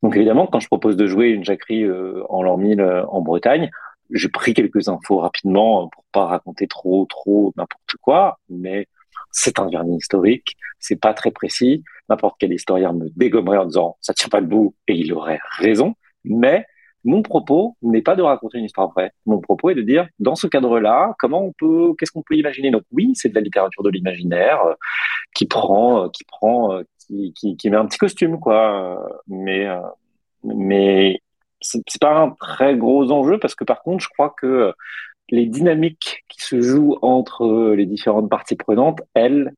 Donc 0.01 0.15
évidemment, 0.15 0.47
quand 0.47 0.59
je 0.59 0.67
propose 0.67 0.97
de 0.97 1.07
jouer 1.07 1.29
une 1.29 1.43
jacquerie 1.43 1.83
euh, 1.83 2.23
en 2.29 2.43
l'an 2.43 2.57
1000 2.57 2.81
euh, 2.81 3.05
en 3.07 3.21
Bretagne, 3.21 3.69
j'ai 4.11 4.29
pris 4.29 4.53
quelques 4.53 4.87
infos 4.87 5.17
rapidement 5.17 5.89
pour 5.89 6.03
pas 6.11 6.25
raconter 6.25 6.67
trop, 6.67 7.05
trop 7.05 7.53
n'importe 7.57 7.95
quoi, 8.01 8.39
mais 8.49 8.87
c'est 9.31 9.59
un 9.59 9.67
vernis 9.69 9.97
historique, 9.97 10.55
c'est 10.79 10.95
pas 10.99 11.13
très 11.13 11.31
précis. 11.31 11.83
N'importe 12.09 12.35
quel 12.39 12.53
historien 12.53 12.93
me 12.93 13.09
dégommerait 13.15 13.57
en 13.57 13.65
disant 13.65 13.97
ça 14.01 14.13
tient 14.13 14.29
pas 14.29 14.39
le 14.39 14.47
bout 14.47 14.75
et 14.87 14.93
il 14.93 15.11
aurait 15.13 15.39
raison, 15.57 15.95
mais 16.23 16.65
mon 17.05 17.21
propos 17.21 17.77
n'est 17.83 18.01
pas 18.01 18.15
de 18.15 18.23
raconter 18.23 18.57
une 18.57 18.65
histoire 18.65 18.89
vraie. 18.89 19.11
Mon 19.27 19.39
propos 19.39 19.69
est 19.69 19.75
de 19.75 19.83
dire, 19.83 20.07
dans 20.19 20.35
ce 20.35 20.47
cadre-là, 20.47 21.13
comment 21.19 21.45
on 21.45 21.53
peut, 21.53 21.93
qu'est-ce 21.97 22.11
qu'on 22.11 22.23
peut 22.23 22.35
imaginer? 22.35 22.71
Donc 22.71 22.81
oui, 22.91 23.11
c'est 23.13 23.29
de 23.29 23.35
la 23.35 23.41
littérature 23.41 23.83
de 23.83 23.91
l'imaginaire 23.91 24.61
euh, 24.65 24.73
qui 25.35 25.45
prend, 25.45 26.05
euh, 26.05 26.09
qui 26.09 26.23
prend, 26.25 26.73
euh, 26.73 26.83
qui, 26.99 27.31
qui, 27.33 27.55
qui, 27.55 27.69
met 27.69 27.77
un 27.77 27.85
petit 27.85 27.99
costume, 27.99 28.39
quoi. 28.39 29.07
Mais, 29.27 29.67
mais 30.43 31.21
c'est 31.61 31.81
pas 32.01 32.17
un 32.17 32.31
très 32.31 32.75
gros 32.75 33.11
enjeu 33.11 33.39
parce 33.39 33.53
que 33.53 33.63
par 33.63 33.83
contre, 33.83 34.03
je 34.03 34.09
crois 34.09 34.33
que 34.35 34.73
les 35.29 35.45
dynamiques 35.45 36.23
qui 36.27 36.41
se 36.41 36.59
jouent 36.59 36.97
entre 37.03 37.73
les 37.75 37.85
différentes 37.85 38.29
parties 38.29 38.55
prenantes, 38.55 39.01
elles, 39.13 39.53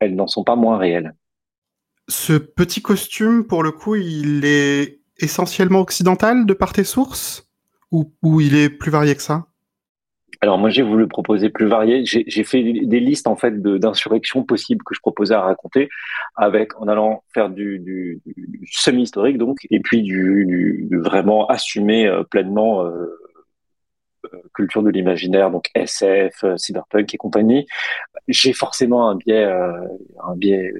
elles 0.00 0.16
n'en 0.16 0.26
sont 0.26 0.42
pas 0.44 0.56
moins 0.56 0.78
réelles. 0.78 1.14
Ce 2.08 2.32
petit 2.32 2.82
costume, 2.82 3.46
pour 3.46 3.62
le 3.62 3.70
coup, 3.70 3.94
il 3.94 4.44
est 4.44 4.99
essentiellement 5.22 5.80
occidental 5.80 6.46
de 6.46 6.54
par 6.54 6.72
tes 6.72 6.84
sources 6.84 7.46
ou, 7.92 8.40
il 8.40 8.54
est 8.54 8.70
plus 8.70 8.90
varié 8.90 9.14
que 9.16 9.22
ça? 9.22 9.46
Alors 10.42 10.56
moi 10.58 10.70
j'ai 10.70 10.82
voulu 10.82 11.06
proposer 11.06 11.50
plus 11.50 11.66
varié. 11.66 12.04
J'ai 12.04 12.44
fait 12.44 12.62
des 12.62 13.00
listes 13.00 13.26
en 13.26 13.36
fait 13.36 13.60
d'insurrections 13.60 14.42
possibles 14.44 14.82
que 14.84 14.94
je 14.94 15.00
proposais 15.00 15.34
à 15.34 15.42
raconter, 15.42 15.88
avec 16.36 16.80
en 16.80 16.88
allant 16.88 17.24
faire 17.34 17.50
du, 17.50 17.78
du, 17.78 18.22
du 18.24 18.66
semi 18.70 19.02
historique 19.02 19.36
donc, 19.36 19.58
et 19.70 19.80
puis 19.80 20.02
du, 20.02 20.88
vraiment 20.92 21.46
assumer 21.48 22.06
euh, 22.06 22.22
pleinement 22.22 22.84
euh, 22.84 22.90
euh 24.32 24.42
culture 24.54 24.82
de 24.82 24.90
l'imaginaire 24.90 25.50
donc 25.50 25.66
SF, 25.74 26.44
cyberpunk 26.56 27.12
et 27.12 27.18
compagnie. 27.18 27.66
J'ai 28.28 28.52
forcément 28.52 29.10
un 29.10 29.16
biais 29.16 29.44
un 29.44 30.36
biais 30.36 30.72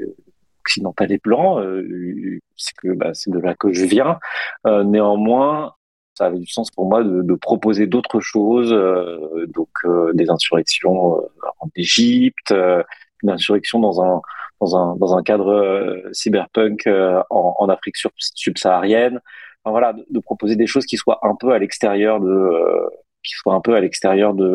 occidental 0.70 1.12
et 1.12 1.18
blanc, 1.18 1.60
euh, 1.60 2.40
c'est 2.56 2.76
que 2.76 2.92
bah, 2.94 3.10
c'est 3.14 3.30
de 3.30 3.38
là 3.38 3.54
que 3.54 3.72
je 3.72 3.84
viens. 3.84 4.18
Euh, 4.66 4.84
néanmoins, 4.84 5.74
ça 6.14 6.26
avait 6.26 6.38
du 6.38 6.46
sens 6.46 6.70
pour 6.70 6.86
moi 6.88 7.02
de, 7.02 7.34
proposer 7.34 7.86
d'autres 7.86 8.20
choses, 8.20 8.72
euh, 8.72 9.46
donc 9.48 9.68
des 10.14 10.30
insurrections 10.30 11.16
en 11.60 11.68
Égypte, 11.76 12.54
une 13.22 13.30
insurrection 13.30 13.80
dans 13.80 14.02
un 14.02 14.20
dans 14.60 14.76
un 14.76 14.96
dans 14.96 15.16
un 15.16 15.22
cadre 15.22 16.02
cyberpunk 16.12 16.88
en, 17.30 17.68
Afrique 17.68 17.96
subsaharienne. 18.18 19.20
Voilà, 19.64 19.92
de, 19.92 20.06
de, 20.10 20.20
proposer 20.20 20.56
des 20.56 20.66
choses 20.66 20.86
qui 20.86 20.96
soient 20.96 21.18
un 21.22 21.34
peu 21.34 21.52
à 21.52 21.58
l'extérieur 21.58 22.20
de 22.20 22.50
qui 23.22 23.34
soient 23.34 23.54
un 23.54 23.60
peu 23.60 23.74
à 23.74 23.80
l'extérieur 23.80 24.34
de 24.34 24.50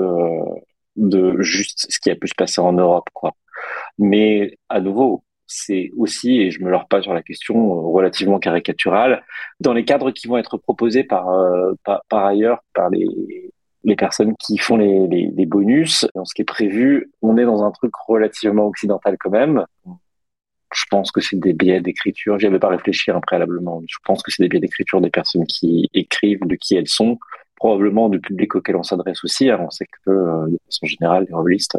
de 0.96 1.42
juste 1.42 1.88
ce 1.90 2.00
qui 2.00 2.10
a 2.10 2.16
pu 2.16 2.28
se 2.28 2.36
passer 2.36 2.62
en 2.62 2.74
Europe, 2.74 3.10
quoi. 3.14 3.34
Mais 3.98 4.58
à 4.70 4.80
nouveau, 4.82 5.24
c'est 5.48 5.92
aussi, 5.98 6.40
et 6.42 6.52
je 6.52 6.64
me 6.64 6.70
leurre 6.70 6.88
pas 6.88 7.02
sur 7.02 7.14
la 7.14 7.22
question, 7.22 7.56
euh, 7.56 7.82
relativement 7.92 8.40
caricaturale, 8.40 9.24
dans 9.60 9.74
les 9.74 9.86
cadres 9.86 10.12
qui 10.12 10.28
vont 10.28 10.38
être 10.38 10.58
proposés 10.58 11.04
par, 11.04 11.30
euh, 11.30 11.74
par, 11.84 12.02
par, 12.10 12.26
ailleurs 12.26 12.60
par 12.74 12.90
les, 12.90 13.08
les 13.84 13.96
personnes 13.96 14.36
qui 14.38 14.58
font 14.58 14.78
les, 14.78 15.08
les, 15.08 15.46
bonus, 15.46 16.08
dans 16.16 16.26
ce 16.26 16.34
qui 16.34 16.42
est 16.42 16.46
prévu, 16.46 17.12
on 17.22 17.38
est 17.38 17.46
dans 17.46 17.64
un 17.64 17.72
truc 17.72 17.94
relativement 18.08 18.66
occidental 18.66 19.16
quand 19.20 19.30
même. 19.30 19.66
Je 20.74 20.84
pense 20.90 21.12
que 21.12 21.22
c'est 21.22 21.40
des 21.40 21.54
biais 21.54 21.80
d'écriture, 21.80 22.40
j'y 22.40 22.48
avais 22.48 22.60
pas 22.60 22.68
réfléchi 22.68 23.12
hein, 23.12 23.22
préalablement, 23.22 23.82
je 23.88 23.98
pense 24.04 24.24
que 24.24 24.32
c'est 24.32 24.44
des 24.44 24.50
biais 24.50 24.60
d'écriture 24.60 25.00
des 25.00 25.12
personnes 25.12 25.46
qui 25.46 25.90
écrivent, 25.94 26.46
de 26.46 26.56
qui 26.56 26.76
elles 26.76 26.88
sont, 26.88 27.18
probablement 27.56 28.10
du 28.10 28.20
public 28.20 28.56
auquel 28.56 28.76
on 28.76 28.84
s'adresse 28.84 29.24
aussi. 29.24 29.50
Hein. 29.50 29.60
On 29.62 29.70
sait 29.70 29.86
que, 29.86 30.12
euh, 30.12 30.48
de 30.48 30.60
façon 30.66 30.86
générale, 30.86 31.26
les 31.30 31.34
revistes 31.34 31.78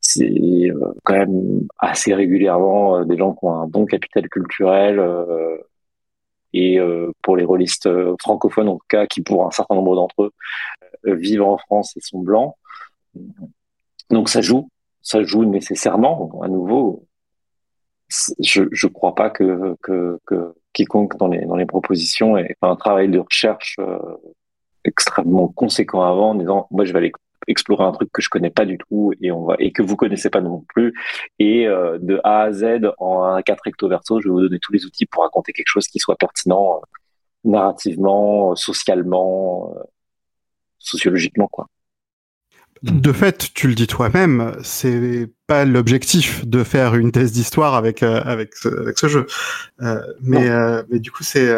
c'est 0.00 0.70
quand 1.04 1.14
même 1.14 1.66
assez 1.78 2.14
régulièrement 2.14 3.04
des 3.04 3.16
gens 3.16 3.32
qui 3.32 3.44
ont 3.44 3.54
un 3.54 3.66
bon 3.66 3.86
capital 3.86 4.28
culturel 4.28 5.02
et 6.52 6.78
pour 7.22 7.36
les 7.36 7.44
rôlistes 7.44 7.88
francophones 8.20 8.68
en 8.68 8.76
tout 8.76 8.86
cas, 8.88 9.06
qui 9.06 9.22
pour 9.22 9.46
un 9.46 9.50
certain 9.50 9.74
nombre 9.74 9.96
d'entre 9.96 10.24
eux 10.24 10.32
vivent 11.04 11.42
en 11.42 11.58
France 11.58 11.96
et 11.96 12.00
sont 12.00 12.20
blancs. 12.20 12.54
Donc 14.10 14.28
ça 14.28 14.40
joue, 14.40 14.68
ça 15.02 15.22
joue 15.22 15.44
nécessairement. 15.44 16.42
À 16.42 16.48
nouveau, 16.48 17.06
je 18.40 18.62
ne 18.62 18.92
crois 18.92 19.14
pas 19.14 19.30
que, 19.30 19.76
que, 19.82 20.18
que, 20.26 20.54
quiconque 20.72 21.16
dans 21.16 21.28
les, 21.28 21.44
dans 21.46 21.56
les 21.56 21.66
propositions 21.66 22.36
ait 22.36 22.48
fait 22.48 22.56
un 22.62 22.76
travail 22.76 23.08
de 23.08 23.20
recherche 23.20 23.76
euh, 23.78 23.98
extrêmement 24.84 25.48
conséquent 25.48 26.02
avant 26.02 26.30
en 26.30 26.34
disant 26.34 26.66
moi 26.70 26.84
je 26.84 26.92
vais 26.92 26.98
aller 26.98 27.12
explorer 27.46 27.84
un 27.84 27.92
truc 27.92 28.10
que 28.12 28.22
je 28.22 28.28
connais 28.28 28.50
pas 28.50 28.64
du 28.64 28.78
tout 28.78 29.12
et 29.20 29.30
on 29.30 29.44
va 29.44 29.56
et 29.58 29.72
que 29.72 29.82
vous 29.82 29.96
connaissez 29.96 30.30
pas 30.30 30.40
non 30.40 30.64
plus. 30.68 30.94
Et 31.38 31.66
euh, 31.66 31.98
de 32.00 32.20
A 32.24 32.42
à 32.42 32.52
Z 32.52 32.92
en 32.98 33.22
un 33.22 33.42
4 33.42 33.60
recto 33.64 33.88
verso 33.88 34.20
je 34.20 34.28
vais 34.28 34.32
vous 34.32 34.40
donner 34.40 34.58
tous 34.60 34.72
les 34.72 34.84
outils 34.86 35.06
pour 35.06 35.22
raconter 35.22 35.52
quelque 35.52 35.68
chose 35.68 35.88
qui 35.88 35.98
soit 35.98 36.16
pertinent 36.16 36.76
euh, 36.76 36.86
narrativement 37.44 38.54
socialement 38.56 39.74
sociologiquement 40.78 41.48
quoi. 41.48 41.66
De 42.84 43.12
fait, 43.12 43.50
tu 43.54 43.66
le 43.68 43.74
dis 43.74 43.86
toi-même, 43.86 44.52
c'est 44.62 45.30
pas 45.46 45.64
l'objectif 45.64 46.46
de 46.46 46.62
faire 46.62 46.94
une 46.96 47.12
thèse 47.12 47.32
d'histoire 47.32 47.74
avec 47.74 48.02
euh, 48.02 48.20
avec, 48.24 48.54
ce, 48.54 48.68
avec 48.68 48.98
ce 48.98 49.08
jeu. 49.08 49.26
Euh, 49.80 50.02
mais 50.20 50.50
euh, 50.50 50.82
mais 50.90 50.98
du 50.98 51.10
coup, 51.10 51.22
c'est 51.22 51.48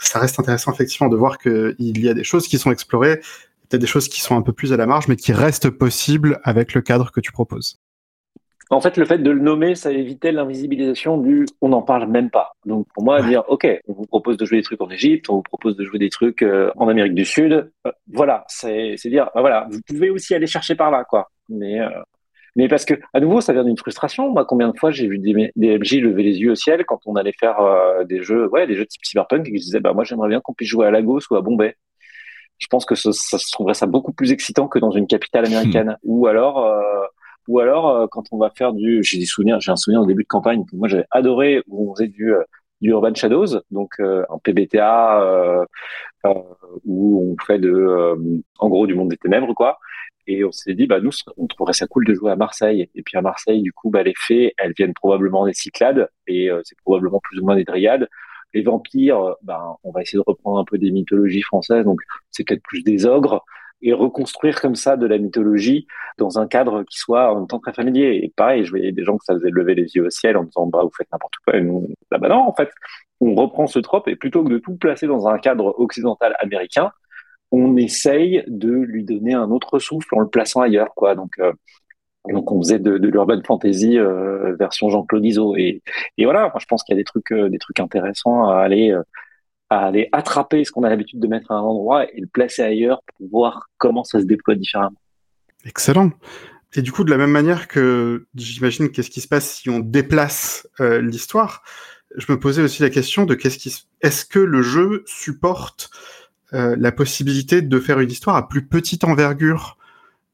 ça 0.00 0.18
reste 0.18 0.40
intéressant 0.40 0.72
effectivement 0.72 1.08
de 1.08 1.16
voir 1.16 1.38
qu'il 1.38 1.74
y 1.78 2.08
a 2.08 2.14
des 2.14 2.24
choses 2.24 2.48
qui 2.48 2.58
sont 2.58 2.72
explorées, 2.72 3.20
peut-être 3.68 3.80
des 3.80 3.86
choses 3.86 4.08
qui 4.08 4.20
sont 4.20 4.36
un 4.36 4.42
peu 4.42 4.52
plus 4.52 4.72
à 4.72 4.76
la 4.76 4.86
marge, 4.86 5.08
mais 5.08 5.16
qui 5.16 5.32
restent 5.32 5.70
possibles 5.70 6.40
avec 6.44 6.74
le 6.74 6.80
cadre 6.80 7.10
que 7.10 7.20
tu 7.20 7.32
proposes. 7.32 7.78
En 8.70 8.80
fait, 8.80 8.96
le 8.96 9.04
fait 9.04 9.18
de 9.18 9.30
le 9.30 9.40
nommer, 9.40 9.74
ça 9.74 9.92
évitait 9.92 10.32
l'invisibilisation 10.32 11.18
du 11.18 11.46
on 11.60 11.68
n'en 11.68 11.82
parle 11.82 12.10
même 12.10 12.30
pas. 12.30 12.52
Donc 12.64 12.86
pour 12.94 13.04
moi, 13.04 13.20
dire 13.22 13.44
ok, 13.48 13.66
on 13.86 13.92
vous 13.92 14.06
propose 14.06 14.36
de 14.36 14.44
jouer 14.44 14.58
des 14.58 14.62
trucs 14.62 14.80
en 14.80 14.90
Égypte, 14.90 15.28
on 15.28 15.36
vous 15.36 15.42
propose 15.42 15.76
de 15.76 15.84
jouer 15.84 15.98
des 15.98 16.08
trucs 16.08 16.42
euh, 16.42 16.70
en 16.76 16.88
Amérique 16.88 17.14
du 17.14 17.24
Sud, 17.24 17.70
euh, 17.86 17.92
voilà, 18.12 18.44
c'est 18.48 18.96
dire 19.04 19.30
bah, 19.34 19.42
voilà, 19.42 19.68
vous 19.70 19.80
pouvez 19.86 20.10
aussi 20.10 20.34
aller 20.34 20.46
chercher 20.46 20.74
par 20.74 20.90
là, 20.90 21.04
quoi. 21.04 21.30
Mais 21.48 21.80
euh, 21.80 21.88
mais 22.56 22.68
parce 22.68 22.84
que 22.84 22.94
à 23.12 23.20
nouveau, 23.20 23.40
ça 23.40 23.52
vient 23.52 23.64
d'une 23.64 23.76
frustration. 23.76 24.30
Moi, 24.30 24.44
combien 24.46 24.68
de 24.68 24.78
fois 24.78 24.90
j'ai 24.90 25.08
vu 25.08 25.18
des, 25.18 25.52
des, 25.56 25.78
MJ 25.78 25.96
lever 25.96 26.22
les 26.22 26.38
yeux 26.38 26.52
au 26.52 26.54
ciel 26.54 26.84
quand 26.86 27.00
on 27.04 27.16
allait 27.16 27.32
faire 27.38 27.58
des 28.06 28.22
jeux, 28.22 28.48
ouais, 28.48 28.66
des 28.66 28.76
jeux 28.76 28.86
type 28.86 29.04
cyberpunk, 29.04 29.46
et 29.48 29.56
je 29.56 29.62
disais 29.62 29.80
bah 29.80 29.92
moi 29.92 30.04
j'aimerais 30.04 30.28
bien 30.28 30.40
qu'on 30.40 30.54
puisse 30.54 30.68
jouer 30.68 30.86
à 30.86 30.90
Lagos 30.90 31.20
ou 31.30 31.36
à 31.36 31.42
Bombay. 31.42 31.76
Je 32.58 32.66
pense 32.68 32.84
que 32.84 32.94
ça, 32.94 33.10
ça 33.12 33.38
se 33.38 33.50
trouverait 33.50 33.74
ça 33.74 33.86
beaucoup 33.86 34.12
plus 34.12 34.32
excitant 34.32 34.68
que 34.68 34.78
dans 34.78 34.90
une 34.90 35.06
capitale 35.06 35.46
américaine. 35.46 35.96
Ou 36.02 36.26
alors 36.26 36.58
ou 37.48 37.60
alors, 37.60 37.88
euh, 37.88 38.06
quand 38.10 38.24
on 38.32 38.38
va 38.38 38.50
faire 38.50 38.72
du, 38.72 39.02
j'ai 39.02 39.18
des 39.18 39.26
souvenirs, 39.26 39.60
j'ai 39.60 39.70
un 39.70 39.76
souvenir 39.76 40.02
au 40.02 40.06
début 40.06 40.22
de 40.22 40.28
campagne 40.28 40.64
que 40.64 40.76
moi 40.76 40.88
j'avais 40.88 41.06
adoré 41.10 41.62
où 41.68 41.90
on 41.90 41.94
faisait 41.94 42.08
du, 42.08 42.32
euh, 42.34 42.42
du 42.80 42.90
Urban 42.90 43.14
Shadows, 43.14 43.60
donc 43.70 43.92
euh, 44.00 44.24
un 44.30 44.38
PBTA 44.38 45.22
euh, 45.22 45.64
où 46.84 47.34
on 47.34 47.44
fait 47.44 47.58
de, 47.58 48.42
en 48.58 48.68
gros, 48.68 48.86
du 48.86 48.94
monde 48.94 49.10
des 49.10 49.18
ténèbres, 49.18 49.54
quoi. 49.54 49.78
Et 50.26 50.42
on 50.42 50.52
s'est 50.52 50.74
dit, 50.74 50.86
bah 50.86 51.00
nous, 51.00 51.10
on 51.36 51.46
trouverait 51.46 51.74
ça 51.74 51.86
cool 51.86 52.06
de 52.06 52.14
jouer 52.14 52.32
à 52.32 52.36
Marseille. 52.36 52.88
Et 52.94 53.02
puis 53.02 53.18
à 53.18 53.20
Marseille, 53.20 53.60
du 53.60 53.72
coup, 53.74 53.90
bah 53.90 54.02
les 54.02 54.14
fées, 54.16 54.54
elles 54.56 54.72
viennent 54.74 54.94
probablement 54.94 55.44
des 55.46 55.52
Cyclades 55.52 56.08
et 56.26 56.48
c'est 56.64 56.78
probablement 56.78 57.20
plus 57.22 57.40
ou 57.40 57.44
moins 57.44 57.56
des 57.56 57.64
Dryades. 57.64 58.08
Les 58.54 58.62
vampires, 58.62 59.34
bah, 59.42 59.76
on 59.82 59.90
va 59.90 60.02
essayer 60.02 60.18
de 60.18 60.24
reprendre 60.26 60.58
un 60.58 60.64
peu 60.64 60.78
des 60.78 60.90
mythologies 60.90 61.42
françaises, 61.42 61.84
donc 61.84 62.00
c'est 62.30 62.46
peut-être 62.46 62.62
plus 62.62 62.82
des 62.82 63.04
ogres 63.06 63.44
et 63.82 63.92
reconstruire 63.92 64.60
comme 64.60 64.74
ça 64.74 64.96
de 64.96 65.06
la 65.06 65.18
mythologie 65.18 65.86
dans 66.16 66.38
un 66.38 66.46
cadre 66.46 66.84
qui 66.84 66.98
soit 66.98 67.30
en 67.30 67.40
même 67.40 67.46
temps 67.46 67.58
très 67.58 67.74
familier. 67.74 68.20
Et 68.22 68.32
pareil, 68.34 68.64
je 68.64 68.70
voyais 68.70 68.92
des 68.92 69.04
gens 69.04 69.18
que 69.18 69.24
ça 69.24 69.34
faisait 69.34 69.50
lever 69.50 69.74
les 69.74 69.94
yeux 69.94 70.06
au 70.06 70.10
ciel 70.10 70.36
en 70.36 70.44
disant 70.44 70.66
bah 70.66 70.80
vous 70.82 70.90
faites 70.96 71.08
n'importe 71.12 71.34
quoi. 71.44 71.56
Et 71.56 71.60
nous, 71.60 71.88
bah, 72.10 72.18
bah, 72.18 72.28
non, 72.28 72.48
en 72.48 72.54
fait, 72.54 72.70
on 73.20 73.34
reprend 73.34 73.66
ce 73.66 73.78
trope 73.78 74.08
et 74.08 74.16
plutôt 74.16 74.42
que 74.42 74.50
de 74.50 74.58
tout 74.58 74.76
placer 74.76 75.06
dans 75.06 75.28
un 75.28 75.38
cadre 75.38 75.74
occidental 75.78 76.34
américain, 76.40 76.92
on 77.52 77.76
essaye 77.76 78.42
de 78.48 78.70
lui 78.70 79.04
donner 79.04 79.34
un 79.34 79.50
autre 79.50 79.78
souffle 79.78 80.14
en 80.14 80.20
le 80.20 80.28
plaçant 80.28 80.62
ailleurs, 80.62 80.94
quoi. 80.94 81.14
Donc 81.14 81.38
euh, 81.38 81.52
donc 82.32 82.50
on 82.50 82.62
faisait 82.62 82.78
de, 82.78 82.92
l'urban 82.92 83.40
fantasy 83.46 83.98
euh, 83.98 84.56
version 84.56 84.88
Jean-Claude 84.88 85.24
Iso 85.24 85.56
et, 85.56 85.82
voilà. 86.18 86.52
Je 86.58 86.64
pense 86.66 86.82
qu'il 86.82 86.94
y 86.94 86.98
a 86.98 87.00
des 87.00 87.04
trucs 87.04 87.32
euh, 87.32 87.50
intéressants 87.78 88.48
à 88.48 88.56
aller 88.56 88.96
à 89.70 89.86
aller 89.86 90.08
attraper 90.12 90.64
ce 90.64 90.70
qu'on 90.70 90.84
a 90.84 90.90
l'habitude 90.90 91.20
de 91.20 91.26
mettre 91.26 91.50
à 91.50 91.56
un 91.56 91.62
endroit 91.62 92.10
et 92.12 92.20
le 92.20 92.26
placer 92.26 92.62
ailleurs 92.62 93.02
pour 93.16 93.28
voir 93.28 93.68
comment 93.78 94.04
ça 94.04 94.20
se 94.20 94.24
déploie 94.24 94.54
différemment. 94.54 94.96
Excellent. 95.64 96.10
Et 96.74 96.82
du 96.82 96.92
coup, 96.92 97.04
de 97.04 97.10
la 97.10 97.16
même 97.16 97.30
manière 97.30 97.68
que 97.68 98.26
j'imagine 98.34 98.90
qu'est-ce 98.90 99.10
qui 99.10 99.20
se 99.20 99.28
passe 99.28 99.48
si 99.48 99.70
on 99.70 99.78
déplace 99.78 100.68
euh, 100.80 101.00
l'histoire, 101.00 101.62
je 102.16 102.30
me 102.30 102.38
posais 102.38 102.62
aussi 102.62 102.82
la 102.82 102.90
question 102.90 103.24
de 103.24 103.34
qu'est-ce 103.34 103.58
qui 103.58 103.74
est-ce 104.00 104.24
que 104.24 104.38
le 104.38 104.62
jeu 104.62 105.02
supporte 105.06 105.90
euh, 106.52 106.76
la 106.78 106.92
possibilité 106.92 107.62
de 107.62 107.80
faire 107.80 108.00
une 108.00 108.10
histoire 108.10 108.36
à 108.36 108.48
plus 108.48 108.66
petite 108.66 109.04
envergure 109.04 109.78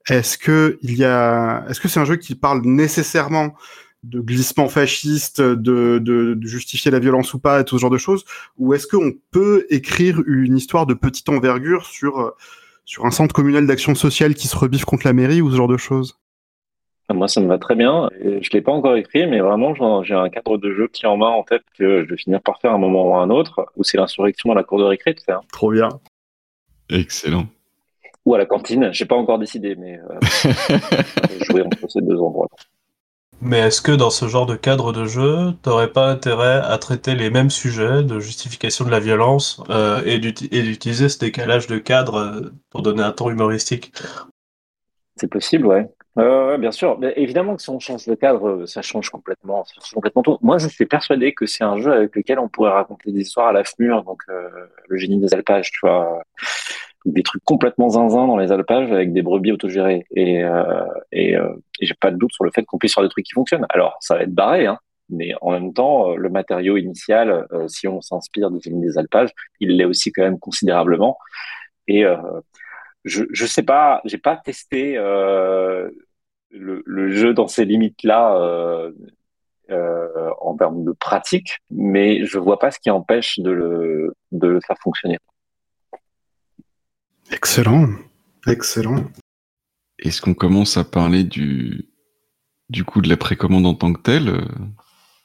Est-ce 0.08 0.38
que 0.38 0.78
il 0.82 0.96
y 0.96 1.04
a 1.04 1.64
est-ce 1.68 1.80
que 1.80 1.88
c'est 1.88 2.00
un 2.00 2.04
jeu 2.04 2.16
qui 2.16 2.34
parle 2.34 2.62
nécessairement 2.64 3.54
de 4.02 4.20
glissement 4.20 4.68
fasciste, 4.68 5.42
de, 5.42 5.98
de, 5.98 6.38
justifier 6.40 6.90
la 6.90 6.98
violence 6.98 7.34
ou 7.34 7.38
pas, 7.38 7.60
et 7.60 7.64
tout 7.64 7.76
ce 7.76 7.82
genre 7.82 7.90
de 7.90 7.98
choses? 7.98 8.24
Ou 8.58 8.72
est-ce 8.74 8.86
qu'on 8.86 9.12
peut 9.30 9.66
écrire 9.68 10.22
une 10.26 10.56
histoire 10.56 10.86
de 10.86 10.94
petite 10.94 11.28
envergure 11.28 11.84
sur, 11.84 12.18
euh, 12.20 12.30
sur 12.86 13.04
un 13.04 13.10
centre 13.10 13.34
communal 13.34 13.66
d'action 13.66 13.94
sociale 13.94 14.34
qui 14.34 14.48
se 14.48 14.56
rebiffe 14.56 14.86
contre 14.86 15.06
la 15.06 15.12
mairie 15.12 15.42
ou 15.42 15.50
ce 15.50 15.56
genre 15.56 15.68
de 15.68 15.76
choses? 15.76 16.18
Moi, 17.12 17.28
ça 17.28 17.40
me 17.40 17.48
va 17.48 17.58
très 17.58 17.74
bien. 17.74 18.08
Je 18.20 18.48
l'ai 18.52 18.60
pas 18.60 18.72
encore 18.72 18.96
écrit, 18.96 19.26
mais 19.26 19.40
vraiment, 19.40 19.74
j'ai 20.04 20.14
un 20.14 20.28
cadre 20.28 20.58
de 20.58 20.72
jeu 20.72 20.88
qui 20.88 21.06
en 21.06 21.16
main 21.16 21.28
en 21.28 21.42
tête 21.42 21.64
que 21.76 22.04
je 22.04 22.08
vais 22.08 22.16
finir 22.16 22.40
par 22.40 22.60
faire 22.60 22.72
un 22.72 22.78
moment 22.78 23.10
ou 23.10 23.16
un 23.16 23.30
autre, 23.30 23.66
où 23.76 23.82
c'est 23.82 23.96
l'insurrection 23.96 24.52
à 24.52 24.54
la 24.54 24.62
cour 24.62 24.78
de 24.78 24.84
récré, 24.84 25.14
tu 25.14 25.24
sais. 25.24 25.32
Hein. 25.32 25.40
Trop 25.52 25.72
bien. 25.72 25.88
Excellent. 26.88 27.46
Ou 28.26 28.34
à 28.34 28.38
la 28.38 28.46
cantine, 28.46 28.90
j'ai 28.92 29.06
pas 29.06 29.16
encore 29.16 29.38
décidé, 29.38 29.74
mais 29.76 29.98
euh, 29.98 30.18
jouer 31.48 31.62
entre 31.62 31.88
ces 31.88 32.02
deux 32.02 32.18
endroits. 32.18 32.48
Mais 33.42 33.58
est-ce 33.58 33.80
que 33.80 33.92
dans 33.92 34.10
ce 34.10 34.28
genre 34.28 34.44
de 34.44 34.54
cadre 34.54 34.92
de 34.92 35.06
jeu, 35.06 35.52
t'aurais 35.62 35.90
pas 35.90 36.10
intérêt 36.10 36.60
à 36.62 36.76
traiter 36.76 37.14
les 37.14 37.30
mêmes 37.30 37.48
sujets 37.48 38.02
de 38.02 38.20
justification 38.20 38.84
de 38.84 38.90
la 38.90 39.00
violence 39.00 39.62
euh, 39.70 40.02
et 40.04 40.18
d'utiliser 40.18 41.08
ce 41.08 41.18
décalage 41.18 41.66
de 41.66 41.78
cadre 41.78 42.16
euh, 42.16 42.52
pour 42.68 42.82
donner 42.82 43.02
un 43.02 43.12
ton 43.12 43.30
humoristique? 43.30 43.92
C'est 45.16 45.30
possible, 45.30 45.66
ouais. 45.66 45.88
Euh, 46.18 46.58
bien 46.58 46.70
sûr. 46.70 46.98
Mais 46.98 47.14
évidemment 47.16 47.56
que 47.56 47.62
si 47.62 47.70
on 47.70 47.78
change 47.78 48.06
de 48.06 48.14
cadre, 48.14 48.66
ça 48.66 48.82
change 48.82 49.08
complètement, 49.08 49.64
ça 49.64 49.74
change 49.76 49.92
complètement 49.92 50.22
tout. 50.22 50.38
Moi, 50.42 50.58
je 50.58 50.68
suis 50.68 50.86
persuadé 50.86 51.32
que 51.32 51.46
c'est 51.46 51.64
un 51.64 51.78
jeu 51.78 51.92
avec 51.92 52.14
lequel 52.16 52.38
on 52.38 52.48
pourrait 52.48 52.72
raconter 52.72 53.10
des 53.10 53.20
histoires 53.20 53.48
à 53.48 53.52
la 53.52 53.64
FMUR, 53.64 54.02
donc 54.04 54.22
euh, 54.28 54.48
le 54.88 54.96
génie 54.98 55.18
des 55.18 55.32
alpages, 55.32 55.70
tu 55.70 55.80
vois 55.82 56.22
des 57.04 57.22
trucs 57.22 57.44
complètement 57.44 57.88
zinzin 57.90 58.26
dans 58.26 58.36
les 58.36 58.52
alpages 58.52 58.90
avec 58.92 59.12
des 59.12 59.22
brebis 59.22 59.52
autogérées. 59.52 60.06
Et, 60.14 60.44
euh, 60.44 60.84
et, 61.12 61.36
euh, 61.36 61.54
et 61.80 61.86
j'ai 61.86 61.94
pas 61.94 62.10
de 62.10 62.16
doute 62.16 62.32
sur 62.32 62.44
le 62.44 62.50
fait 62.54 62.64
qu'on 62.64 62.78
puisse 62.78 62.94
faire 62.94 63.02
des 63.04 63.08
trucs 63.08 63.24
qui 63.24 63.32
fonctionnent. 63.32 63.66
Alors, 63.70 63.96
ça 64.00 64.16
va 64.16 64.22
être 64.22 64.34
barré, 64.34 64.66
hein, 64.66 64.78
mais 65.10 65.34
en 65.40 65.52
même 65.52 65.72
temps, 65.72 66.12
euh, 66.12 66.16
le 66.16 66.30
matériau 66.30 66.76
initial, 66.76 67.46
euh, 67.52 67.68
si 67.68 67.88
on 67.88 68.00
s'inspire 68.00 68.50
des 68.50 68.60
des 68.70 68.98
alpages, 68.98 69.30
il 69.60 69.76
l'est 69.76 69.84
aussi 69.84 70.12
quand 70.12 70.22
même 70.22 70.38
considérablement. 70.38 71.18
Et 71.88 72.04
euh, 72.04 72.16
je, 73.04 73.24
je 73.32 73.46
sais 73.46 73.62
pas, 73.62 74.00
j'ai 74.04 74.18
pas 74.18 74.36
testé 74.36 74.94
le, 74.96 75.92
le, 76.84 77.10
jeu 77.10 77.34
dans 77.34 77.48
ces 77.48 77.64
limites-là. 77.64 78.90
en 80.40 80.56
termes 80.56 80.84
de 80.84 80.92
pratique, 80.92 81.58
mais 81.70 82.24
je 82.24 82.38
vois 82.38 82.58
pas 82.58 82.70
ce 82.70 82.78
qui 82.80 82.90
empêche 82.90 83.38
de 83.38 83.50
le, 83.50 84.14
de 84.32 84.48
le 84.48 84.60
faire 84.60 84.76
fonctionner. 84.82 85.18
Excellent, 87.30 87.88
excellent. 88.46 89.04
Est-ce 89.98 90.20
qu'on 90.20 90.34
commence 90.34 90.76
à 90.76 90.84
parler 90.84 91.24
du, 91.24 91.90
du 92.68 92.84
coup 92.84 93.00
de 93.00 93.08
la 93.08 93.16
précommande 93.16 93.66
en 93.66 93.74
tant 93.74 93.92
que 93.92 94.00
telle? 94.00 94.44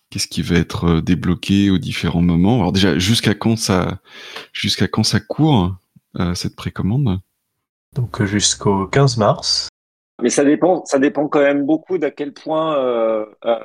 Qu'est-ce 0.09 0.27
qui 0.27 0.41
va 0.41 0.55
être 0.55 0.85
euh, 0.85 1.01
débloqué 1.01 1.69
aux 1.69 1.77
différents 1.77 2.21
moments? 2.21 2.59
Alors 2.59 2.71
déjà, 2.71 2.97
jusqu'à 2.97 3.33
quand 3.33 3.57
ça, 3.57 3.99
jusqu'à 4.53 4.87
quand 4.87 5.03
ça 5.03 5.19
court 5.19 5.75
euh, 6.19 6.33
cette 6.35 6.55
précommande? 6.55 7.19
Donc 7.93 8.23
jusqu'au 8.23 8.87
15 8.87 9.17
mars. 9.17 9.69
Mais 10.21 10.29
ça 10.29 10.43
dépend, 10.45 10.85
ça 10.85 10.99
dépend 10.99 11.27
quand 11.27 11.41
même 11.41 11.65
beaucoup 11.65 11.97
d'à 11.97 12.11
quel 12.11 12.33
point 12.33 12.77
euh, 12.77 13.25
euh, 13.45 13.59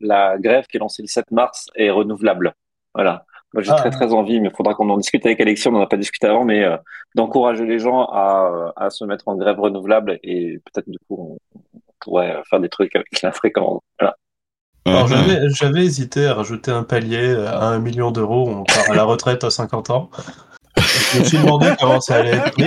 la 0.00 0.38
grève 0.38 0.66
qui 0.66 0.76
est 0.76 0.80
lancée 0.80 1.02
le 1.02 1.08
7 1.08 1.30
mars 1.30 1.66
est 1.74 1.90
renouvelable. 1.90 2.54
Voilà. 2.94 3.24
Moi, 3.52 3.62
j'ai 3.62 3.70
très 3.72 3.88
ah. 3.88 3.90
très 3.90 4.12
envie, 4.12 4.40
mais 4.40 4.48
il 4.48 4.56
faudra 4.56 4.74
qu'on 4.74 4.88
en 4.90 4.96
discute 4.96 5.26
avec 5.26 5.40
Alexis, 5.40 5.66
on 5.68 5.72
n'en 5.72 5.80
a 5.80 5.86
pas 5.86 5.96
discuté 5.96 6.26
avant, 6.26 6.44
mais 6.44 6.62
euh, 6.62 6.76
d'encourager 7.16 7.66
les 7.66 7.80
gens 7.80 8.04
à, 8.04 8.72
à 8.76 8.90
se 8.90 9.04
mettre 9.04 9.26
en 9.26 9.34
grève 9.34 9.58
renouvelable 9.58 10.20
et 10.22 10.60
peut-être 10.64 10.88
du 10.88 10.98
coup 11.08 11.38
on, 11.74 11.80
pourrait 12.00 12.40
faire 12.48 12.60
des 12.60 12.68
trucs 12.68 12.94
avec 12.96 13.20
la 13.22 13.32
fréquence. 13.32 13.82
Voilà. 13.98 14.16
Alors 14.86 15.06
j'avais 15.08 15.84
hésité 15.84 16.26
à 16.26 16.34
rajouter 16.34 16.70
un 16.70 16.84
palier 16.84 17.34
à 17.46 17.66
un 17.66 17.78
million 17.78 18.10
d'euros, 18.10 18.48
on 18.48 18.64
part 18.64 18.90
à 18.90 18.94
la 18.94 19.04
retraite 19.04 19.44
à 19.44 19.50
50 19.50 19.90
ans. 19.90 20.10
Je 20.76 21.18
me 21.18 21.24
suis 21.24 21.38
demandé 21.38 21.68
comment 21.78 22.00
ça 22.00 22.16
allait 22.16 22.36
être 22.36 22.52
pris. 22.52 22.64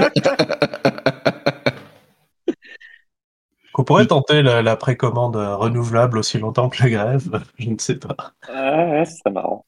Qu'on 3.74 3.84
pourrait 3.84 4.06
tenter 4.06 4.44
la, 4.44 4.76
précommande 4.76 5.36
renouvelable 5.36 6.20
aussi 6.20 6.38
longtemps 6.38 6.70
que 6.70 6.84
la 6.84 6.90
grève, 6.92 7.44
je 7.58 7.70
ne 7.70 7.80
sais 7.80 7.96
pas. 7.96 8.16
Ah, 8.48 9.04
c'est 9.04 9.32
marrant. 9.32 9.66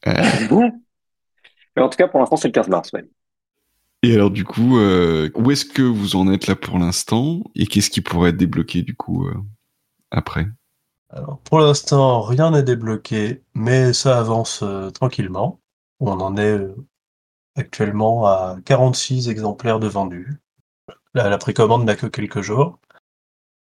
Mais 1.76 1.82
en 1.82 1.90
tout 1.90 1.98
cas, 1.98 2.08
pour 2.08 2.20
l'instant, 2.20 2.38
c'est 2.38 2.48
le 2.48 2.54
15 2.54 2.68
mars, 2.70 2.92
ouais. 2.94 3.06
Et 4.04 4.14
alors, 4.14 4.30
du 4.30 4.46
coup, 4.46 4.78
euh, 4.78 5.30
où 5.36 5.52
est-ce 5.52 5.66
que 5.66 5.82
vous 5.82 6.16
en 6.16 6.32
êtes 6.32 6.48
là 6.48 6.56
pour 6.56 6.78
l'instant? 6.78 7.42
Et 7.56 7.66
qu'est-ce 7.66 7.90
qui 7.90 8.02
pourrait 8.02 8.30
être 8.30 8.38
débloqué, 8.38 8.82
du 8.84 8.96
coup, 8.96 9.26
euh, 9.28 9.34
après? 10.12 10.48
Alors, 11.10 11.40
pour 11.40 11.60
l'instant, 11.60 12.22
rien 12.22 12.52
n'est 12.52 12.64
débloqué, 12.64 13.42
mais 13.56 13.94
ça 13.94 14.20
avance 14.20 14.62
euh, 14.64 14.90
tranquillement. 14.92 15.60
On 16.00 16.12
en 16.12 16.38
est 16.38 16.60
actuellement 17.56 18.28
à 18.28 18.58
46 18.66 19.30
exemplaires 19.30 19.80
de 19.80 19.88
vendus. 19.88 20.40
la 21.14 21.38
précommande 21.38 21.86
n'a 21.86 21.96
que 21.96 22.08
quelques 22.08 22.42
jours. 22.42 22.80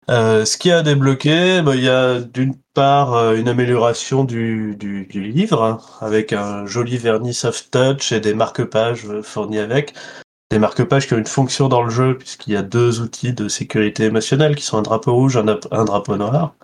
Euh, 0.10 0.46
ce 0.46 0.58
qui 0.58 0.72
a 0.72 0.84
débloqué, 0.84 1.62
bah, 1.62 1.76
il 1.76 1.84
y 1.84 1.90
a 1.90 2.22
d'une 2.22 2.56
part 2.74 3.14
euh, 3.14 3.36
une 3.36 3.50
amélioration 3.50 4.24
du, 4.24 4.76
du, 4.78 5.06
du, 5.06 5.22
livre, 5.22 5.62
hein, 5.62 5.80
avec 6.00 6.32
un 6.32 6.66
joli 6.66 6.98
vernis 6.98 7.34
soft 7.34 7.72
touch 7.72 8.14
et 8.14 8.22
des 8.22 8.34
marque-pages 8.34 9.06
euh, 9.10 9.22
fournis 9.22 9.60
avec. 9.60 9.94
Des 10.50 10.60
marque-pages 10.60 11.08
qui 11.08 11.14
ont 11.14 11.18
une 11.18 11.26
fonction 11.26 11.68
dans 11.68 11.84
le 11.84 11.90
jeu, 11.90 12.18
puisqu'il 12.18 12.54
y 12.54 12.56
a 12.56 12.62
deux 12.62 13.02
outils 13.02 13.34
de 13.34 13.50
sécurité 13.50 14.06
émotionnelle, 14.06 14.56
qui 14.56 14.64
sont 14.64 14.78
un 14.78 14.82
drapeau 14.82 15.14
rouge 15.14 15.36
et 15.36 15.40
un, 15.40 15.84
drapeau 15.84 16.16
noir. 16.16 16.56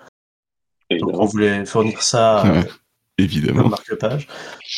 Donc 0.89 1.19
on 1.19 1.25
voulait 1.25 1.65
fournir 1.65 2.01
ça 2.01 2.45
Évidemment. 3.17 3.67
marque-page. 3.67 4.27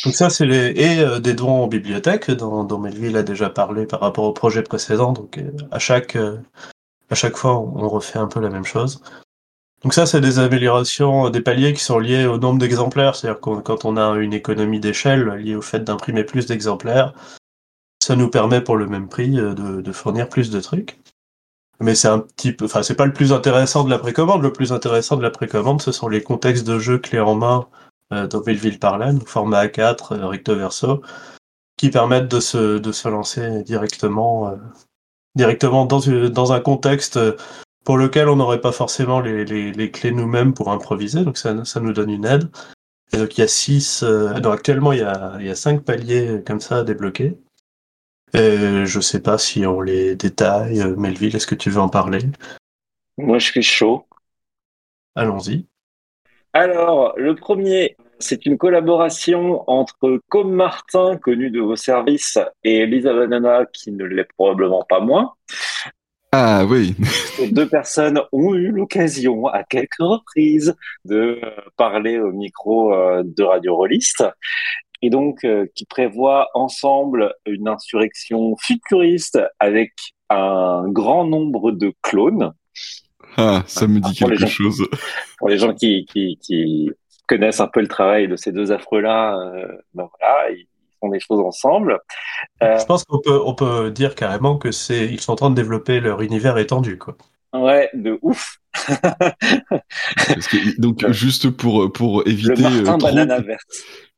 Donc 0.04 0.14
ça, 0.14 0.28
c'est 0.28 0.44
les... 0.44 0.70
Et 0.70 1.20
des 1.20 1.34
dons 1.34 1.62
en 1.62 1.66
bibliothèque, 1.68 2.32
dont, 2.32 2.64
dont 2.64 2.78
Melville 2.78 3.16
a 3.16 3.22
déjà 3.22 3.48
parlé 3.48 3.86
par 3.86 4.00
rapport 4.00 4.24
au 4.24 4.32
projet 4.32 4.62
précédent. 4.62 5.12
Donc 5.12 5.38
à 5.70 5.78
chaque 5.78 6.18
à 7.10 7.14
chaque 7.14 7.36
fois, 7.36 7.58
on 7.58 7.88
refait 7.88 8.18
un 8.18 8.26
peu 8.26 8.40
la 8.40 8.50
même 8.50 8.64
chose. 8.64 9.02
Donc 9.82 9.94
ça, 9.94 10.06
c'est 10.06 10.20
des 10.20 10.38
améliorations, 10.38 11.30
des 11.30 11.40
paliers 11.40 11.72
qui 11.72 11.82
sont 11.82 11.98
liés 11.98 12.26
au 12.26 12.38
nombre 12.38 12.58
d'exemplaires. 12.58 13.14
C'est-à-dire 13.14 13.40
que 13.40 13.60
quand 13.60 13.84
on 13.84 13.96
a 13.96 14.16
une 14.16 14.32
économie 14.32 14.80
d'échelle 14.80 15.28
liée 15.36 15.54
au 15.54 15.62
fait 15.62 15.84
d'imprimer 15.84 16.24
plus 16.24 16.46
d'exemplaires, 16.46 17.12
ça 18.02 18.16
nous 18.16 18.28
permet 18.30 18.60
pour 18.60 18.76
le 18.76 18.86
même 18.86 19.08
prix 19.08 19.38
euh, 19.38 19.54
de, 19.54 19.92
fournir 19.92 20.28
plus 20.28 20.50
de 20.50 20.60
trucs. 20.60 20.98
Mais 21.80 21.94
c'est 21.94 22.08
un 22.08 22.20
petit 22.20 22.52
peu, 22.52 22.64
enfin, 22.64 22.82
c'est 22.82 22.94
pas 22.94 23.06
le 23.06 23.12
plus 23.12 23.32
intéressant 23.32 23.84
de 23.84 23.90
la 23.90 23.98
précommande. 23.98 24.42
Le 24.42 24.52
plus 24.52 24.72
intéressant 24.72 25.16
de 25.16 25.22
la 25.22 25.30
précommande, 25.30 25.82
ce 25.82 25.92
sont 25.92 26.08
les 26.08 26.22
contextes 26.22 26.66
de 26.66 26.78
jeu 26.78 26.98
clés 26.98 27.20
en 27.20 27.34
main 27.34 27.68
euh, 28.12 28.26
dans 28.26 28.40
Belleville 28.40 28.78
Parlen, 28.78 29.20
format 29.20 29.66
A4, 29.66 30.14
euh, 30.14 30.26
recto 30.26 30.54
verso, 30.54 31.02
qui 31.76 31.90
permettent 31.90 32.28
de 32.28 32.40
se, 32.40 32.78
de 32.78 32.92
se 32.92 33.08
lancer 33.08 33.62
directement 33.64 34.48
euh, 34.48 34.56
directement 35.36 35.86
dans, 35.86 36.00
dans 36.30 36.52
un 36.52 36.60
contexte 36.60 37.18
pour 37.84 37.96
lequel 37.96 38.28
on 38.28 38.36
n'aurait 38.36 38.60
pas 38.60 38.72
forcément 38.72 39.20
les, 39.20 39.44
les, 39.44 39.70
les 39.70 39.90
clés 39.92 40.10
nous-mêmes 40.10 40.54
pour 40.54 40.72
improviser, 40.72 41.22
donc 41.22 41.38
ça, 41.38 41.64
ça, 41.64 41.78
nous 41.78 41.92
donne 41.92 42.10
une 42.10 42.24
aide. 42.24 42.50
Et 43.12 43.18
donc 43.18 43.38
il 43.38 43.42
y 43.42 43.44
a 43.44 43.48
six, 43.48 44.02
euh, 44.02 44.34
actuellement 44.50 44.92
il 44.92 44.98
y 44.98 45.02
a, 45.02 45.36
il 45.38 45.46
y 45.46 45.50
a 45.50 45.54
cinq 45.54 45.84
paliers 45.84 46.42
comme 46.44 46.60
ça 46.60 46.78
à 46.78 46.82
débloquer. 46.82 47.38
Et 48.34 48.84
je 48.84 49.00
sais 49.00 49.22
pas 49.22 49.38
si 49.38 49.64
on 49.64 49.80
les 49.80 50.16
détaille. 50.16 50.84
Melville, 50.96 51.36
est-ce 51.36 51.46
que 51.46 51.54
tu 51.54 51.70
veux 51.70 51.80
en 51.80 51.88
parler? 51.88 52.18
Moi 53.18 53.38
je 53.38 53.46
suis 53.46 53.62
chaud. 53.62 54.04
Allons-y. 55.14 55.66
Alors, 56.52 57.14
le 57.16 57.36
premier, 57.36 57.96
c'est 58.18 58.46
une 58.46 58.58
collaboration 58.58 59.62
entre 59.68 60.20
Com 60.28 60.52
Martin, 60.52 61.16
connu 61.16 61.50
de 61.50 61.60
vos 61.60 61.76
services, 61.76 62.38
et 62.64 62.78
Elisa 62.78 63.12
Banana, 63.12 63.66
qui 63.72 63.92
ne 63.92 64.04
l'est 64.04 64.28
probablement 64.36 64.84
pas 64.88 65.00
moins. 65.00 65.34
Ah 66.32 66.64
oui. 66.66 66.94
Ces 67.36 67.50
deux 67.50 67.68
personnes 67.68 68.20
ont 68.32 68.54
eu 68.54 68.70
l'occasion 68.70 69.46
à 69.46 69.64
quelques 69.64 70.00
reprises 70.00 70.74
de 71.04 71.40
parler 71.76 72.18
au 72.18 72.32
micro 72.32 72.92
euh, 72.92 73.22
de 73.24 73.42
Radio 73.42 73.76
Rolliste 73.76 74.24
et 75.02 75.10
donc 75.10 75.44
euh, 75.44 75.66
qui 75.74 75.84
prévoient 75.86 76.48
ensemble 76.54 77.34
une 77.46 77.68
insurrection 77.68 78.56
futuriste 78.60 79.38
avec 79.58 79.92
un 80.28 80.88
grand 80.88 81.24
nombre 81.24 81.70
de 81.70 81.92
clones. 82.02 82.52
Ah, 83.36 83.62
ça 83.66 83.86
me 83.86 84.00
dit 84.00 84.14
quelque 84.14 84.46
chose. 84.46 84.86
Pour 85.38 85.48
les 85.48 85.58
gens 85.58 85.74
qui, 85.74 86.06
qui, 86.06 86.38
qui 86.42 86.90
connaissent 87.26 87.60
un 87.60 87.68
peu 87.68 87.80
le 87.80 87.88
travail 87.88 88.28
de 88.28 88.36
ces 88.36 88.52
deux 88.52 88.72
affreux-là, 88.72 89.38
euh, 89.38 89.66
ben 89.94 90.08
voilà, 90.18 90.50
ils 90.50 90.66
font 91.00 91.08
des 91.08 91.20
choses 91.20 91.40
ensemble. 91.40 91.98
Euh, 92.62 92.78
Je 92.78 92.84
pense 92.84 93.04
qu'on 93.04 93.20
peut, 93.20 93.40
on 93.44 93.54
peut 93.54 93.90
dire 93.90 94.14
carrément 94.14 94.58
que 94.58 94.70
c'est, 94.70 95.06
ils 95.06 95.20
sont 95.20 95.32
en 95.32 95.36
train 95.36 95.50
de 95.50 95.54
développer 95.54 96.00
leur 96.00 96.22
univers 96.22 96.58
étendu, 96.58 96.98
quoi. 96.98 97.16
Ouais, 97.62 97.90
de 97.94 98.18
ouf. 98.22 98.58
donc, 100.78 101.06
juste 101.10 101.50
pour, 101.50 101.92
pour 101.92 102.26
éviter. 102.26 102.62
Le 102.62 102.82
Martin 102.82 102.98
trop... 102.98 103.08
Banana 103.08 103.40
verte. 103.40 103.62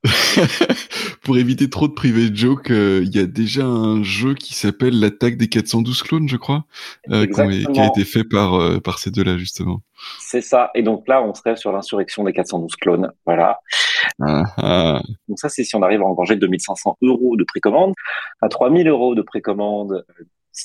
pour 1.23 1.39
éviter 1.39 1.69
trop 1.69 1.89
de 1.89 1.93
privé 1.93 2.31
joke, 2.33 2.71
euh, 2.71 3.03
il 3.05 3.15
y 3.15 3.19
a 3.19 3.27
déjà 3.27 3.65
un 3.65 4.03
jeu 4.05 4.35
qui 4.35 4.55
s'appelle 4.55 4.99
l'attaque 5.01 5.37
des 5.37 5.49
412 5.49 6.03
clones, 6.03 6.29
je 6.29 6.37
crois, 6.37 6.65
euh, 7.11 7.27
qui, 7.27 7.41
a 7.41 7.87
été 7.87 8.05
fait 8.05 8.23
par, 8.23 8.55
euh, 8.55 8.79
par 8.79 8.99
ces 8.99 9.11
deux-là, 9.11 9.37
justement. 9.39 9.81
C'est 10.21 10.41
ça. 10.41 10.71
Et 10.75 10.83
donc 10.83 11.09
là, 11.09 11.23
on 11.23 11.35
serait 11.35 11.57
sur 11.57 11.73
l'insurrection 11.73 12.23
des 12.25 12.33
412 12.33 12.77
clones. 12.77 13.13
Voilà. 13.27 13.59
Ah, 14.21 14.45
ah. 14.59 15.03
Donc 15.29 15.41
ça, 15.41 15.49
c'est 15.49 15.65
si 15.65 15.75
on 15.75 15.83
arrive 15.83 16.03
à 16.03 16.05
engranger 16.05 16.37
2500 16.37 16.99
euros 17.03 17.37
de 17.37 17.45
précommande. 17.45 17.95
À 18.41 18.49
3000 18.49 18.87
euros 18.87 19.17
de 19.17 19.23
précommande, 19.23 20.05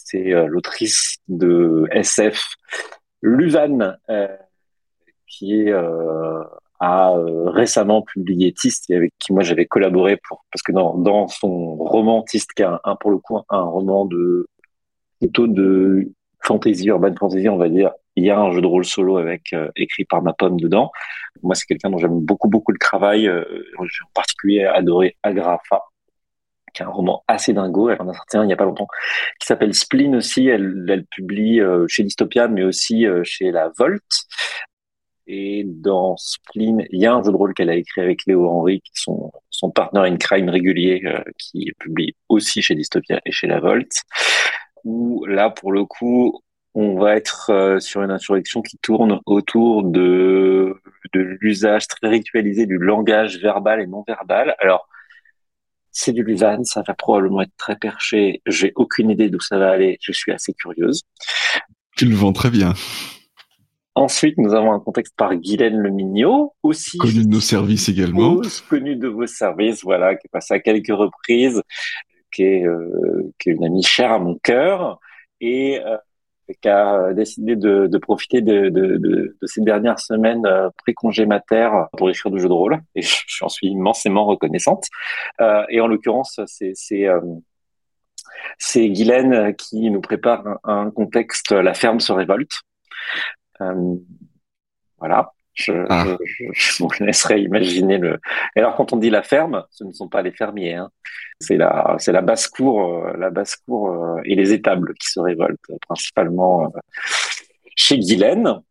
c'est 0.06 0.32
l'autrice 0.48 1.18
de 1.28 1.88
SF, 1.92 2.56
Luzanne, 3.22 3.98
qui 5.28 5.54
est 5.54 5.74
a 6.84 7.14
euh, 7.14 7.50
récemment 7.50 8.02
publié 8.02 8.52
Tist, 8.54 8.92
avec 8.92 9.14
qui 9.20 9.34
moi 9.34 9.44
j'avais 9.44 9.66
collaboré 9.66 10.18
pour 10.28 10.46
parce 10.52 10.62
que 10.62 10.72
dans, 10.72 10.98
dans 10.98 11.28
son 11.28 11.76
roman 11.76 12.24
Tist, 12.24 12.52
qui 12.54 12.62
est 12.62 12.66
un, 12.66 12.96
pour 13.00 13.12
le 13.12 13.18
coup 13.20 13.40
un 13.50 13.62
roman 13.62 14.06
de 14.06 14.48
plutôt 15.20 15.48
de 15.48 16.12
fantasy, 16.42 16.88
urban 16.88 17.16
fantasy, 17.18 17.48
on 17.48 17.58
va 17.58 17.70
dire, 17.70 17.92
il 18.18 18.26
y 18.26 18.30
a 18.30 18.40
un 18.40 18.52
jeu 18.52 18.62
de 18.62 18.68
rôle 18.68 18.84
solo 18.84 19.18
avec 19.18 19.54
euh, 19.54 19.70
écrit 19.78 20.04
par 20.04 20.22
ma 20.22 20.34
pomme 20.34 20.60
dedans. 20.60 20.92
Moi, 21.42 21.56
c'est 21.56 21.66
quelqu'un 21.66 21.90
dont 21.90 21.98
j'aime 21.98 22.20
beaucoup 22.20 22.50
beaucoup 22.50 22.74
le 22.74 22.78
travail. 22.78 23.28
Euh, 23.28 23.46
j'ai 23.80 24.04
en 24.04 24.12
particulier 24.14 24.66
adoré 24.66 25.16
Agrafa, 25.24 25.84
qui 26.74 26.82
est 26.82 26.86
un 26.86 26.90
roman 26.90 27.24
assez 27.28 27.54
dingo. 27.54 27.90
Elle 27.90 28.02
en 28.02 28.10
a 28.10 28.14
sorti 28.14 28.38
un 28.38 28.44
il 28.44 28.48
n'y 28.48 28.54
a 28.54 28.58
pas 28.58 28.66
longtemps, 28.66 28.88
qui 29.40 29.48
s'appelle 29.48 29.74
Spleen 29.74 30.16
aussi. 30.16 30.48
Elle, 30.48 31.06
publie 31.12 31.62
chez 31.88 32.04
Dystopia, 32.04 32.48
mais 32.48 32.64
aussi 32.64 33.06
chez 33.24 33.52
La 33.52 33.72
Volt. 33.78 34.04
Et 35.28 35.64
dans 35.66 36.18
Spleen, 36.18 36.86
il 36.92 37.02
y 37.02 37.06
a 37.06 37.14
un 37.14 37.24
jeu 37.24 37.32
de 37.32 37.38
rôle 37.38 37.54
qu'elle 37.54 37.70
a 37.70 37.76
écrit 37.76 38.02
avec 38.02 38.26
Léo 38.26 38.48
Henry, 38.48 38.82
qui 38.82 38.92
son, 38.94 39.32
son 39.50 39.72
partner 39.72 40.02
in 40.02 40.18
crime 40.18 40.50
régulier, 40.50 41.02
euh, 41.06 41.24
qui 41.38 41.72
publie 41.80 42.16
aussi 42.28 42.62
chez 42.62 42.76
Dystopia 42.76 43.22
et 43.26 43.32
chez 43.32 43.48
La 43.48 43.60
Volt. 43.60 43.90
Où 44.84 45.26
là, 45.26 45.50
pour 45.50 45.72
le 45.72 45.86
coup, 45.86 46.42
on 46.74 47.00
va 47.00 47.16
être 47.16 47.52
euh, 47.52 47.80
sur 47.80 48.02
une 48.04 48.12
insurrection 48.12 48.62
qui 48.62 48.78
tourne 48.80 49.22
autour 49.26 49.84
de, 49.84 50.76
de 51.14 51.20
l'usage 51.40 51.88
très 51.88 52.10
ritualisé 52.10 52.66
du 52.66 52.78
langage 52.78 53.40
verbal 53.40 53.80
et 53.80 53.88
non 53.88 54.04
verbal. 54.06 54.56
Alors, 54.60 54.90
c'est 55.94 56.12
du 56.12 56.24
Luvan, 56.24 56.64
ça 56.64 56.84
va 56.86 56.94
probablement 56.94 57.42
être 57.42 57.56
très 57.58 57.76
perché. 57.78 58.42
J'ai 58.46 58.74
aucune 58.76 59.12
idée 59.12 59.30
d'où 59.30 59.40
ça 59.40 59.58
va 59.58 59.70
aller. 59.70 59.98
Je 60.02 60.12
suis 60.12 60.32
assez 60.32 60.54
curieuse. 60.54 61.04
Tu 61.96 62.06
le 62.06 62.16
vends 62.16 62.34
très 62.34 62.50
bien. 62.50 62.74
Ensuite, 63.96 64.40
nous 64.40 64.56
avons 64.56 64.74
un 64.74 64.80
contexte 64.80 65.14
par 65.16 65.36
Guylaine 65.36 65.78
Le 65.78 65.92
Mignot, 65.92 66.56
aussi 66.64 66.98
connu 66.98 67.24
de 67.24 67.30
nos 67.30 67.40
services 67.40 67.90
également, 67.90 68.42
connu 68.68 68.96
de 68.96 69.08
vos 69.08 69.28
services, 69.28 69.84
voilà, 69.84 70.16
qui 70.16 70.26
est 70.26 70.32
passé 70.32 70.56
à 70.56 70.60
quelques 70.60 70.88
reprises, 70.88 71.62
qui 72.32 72.42
est, 72.42 72.66
euh, 72.66 73.32
qui 73.38 73.52
est 73.52 73.54
une 73.54 73.64
amie 73.64 73.84
chère 73.84 74.12
à 74.12 74.18
mon 74.18 74.36
cœur 74.40 75.00
et 75.42 75.80
euh, 75.86 75.98
qui 76.62 76.70
a 76.70 77.14
décidé 77.14 77.56
de, 77.56 77.98
profiter 77.98 78.42
de, 78.42 79.38
ces 79.44 79.62
dernières 79.62 80.00
semaines 80.00 80.46
euh, 80.46 80.70
pré-congé 80.78 81.26
mater 81.26 81.70
pour 81.98 82.10
écrire 82.10 82.32
du 82.32 82.40
jeu 82.40 82.48
de 82.48 82.54
rôle. 82.54 82.80
Et 82.96 83.02
j'en 83.28 83.50
suis 83.50 83.68
immensément 83.68 84.26
reconnaissante. 84.26 84.86
Euh, 85.42 85.64
et 85.70 85.82
en 85.82 85.88
l'occurrence, 85.88 86.40
c'est 86.46 86.74
c'est 86.76 87.08
euh, 87.08 87.22
Guylaine 88.76 89.56
qui 89.56 89.90
nous 89.90 90.02
prépare 90.02 90.60
un, 90.64 90.92
contexte 90.92 91.52
La 91.52 91.74
ferme 91.74 92.00
se 92.00 92.12
révolte 92.12 92.64
euh, 93.62 93.96
voilà. 94.98 95.33
Ah. 95.90 96.18
Je, 96.24 96.46
je, 96.52 96.84
vous 96.84 96.90
laisserai 97.00 97.42
imaginer 97.42 97.98
le. 97.98 98.20
alors, 98.56 98.76
quand 98.76 98.94
on 98.94 98.98
dit 98.98 99.10
la 99.10 99.22
ferme, 99.22 99.64
ce 99.70 99.84
ne 99.84 99.92
sont 99.92 100.08
pas 100.08 100.22
les 100.22 100.32
fermiers. 100.32 100.76
Hein. 100.76 100.90
C'est 101.40 101.58
la, 101.58 101.96
c'est 102.00 102.12
la 102.12 102.22
basse 102.22 102.48
cour, 102.48 103.06
euh, 103.06 103.14
la 103.18 103.30
basse 103.30 103.56
cour 103.58 103.90
euh, 103.90 104.22
et 104.26 104.36
les 104.36 104.52
étables 104.54 104.94
qui 104.96 105.08
se 105.10 105.20
révoltent, 105.20 105.60
principalement 105.88 106.74
chez 107.76 108.00
Guylaine. 108.00 108.62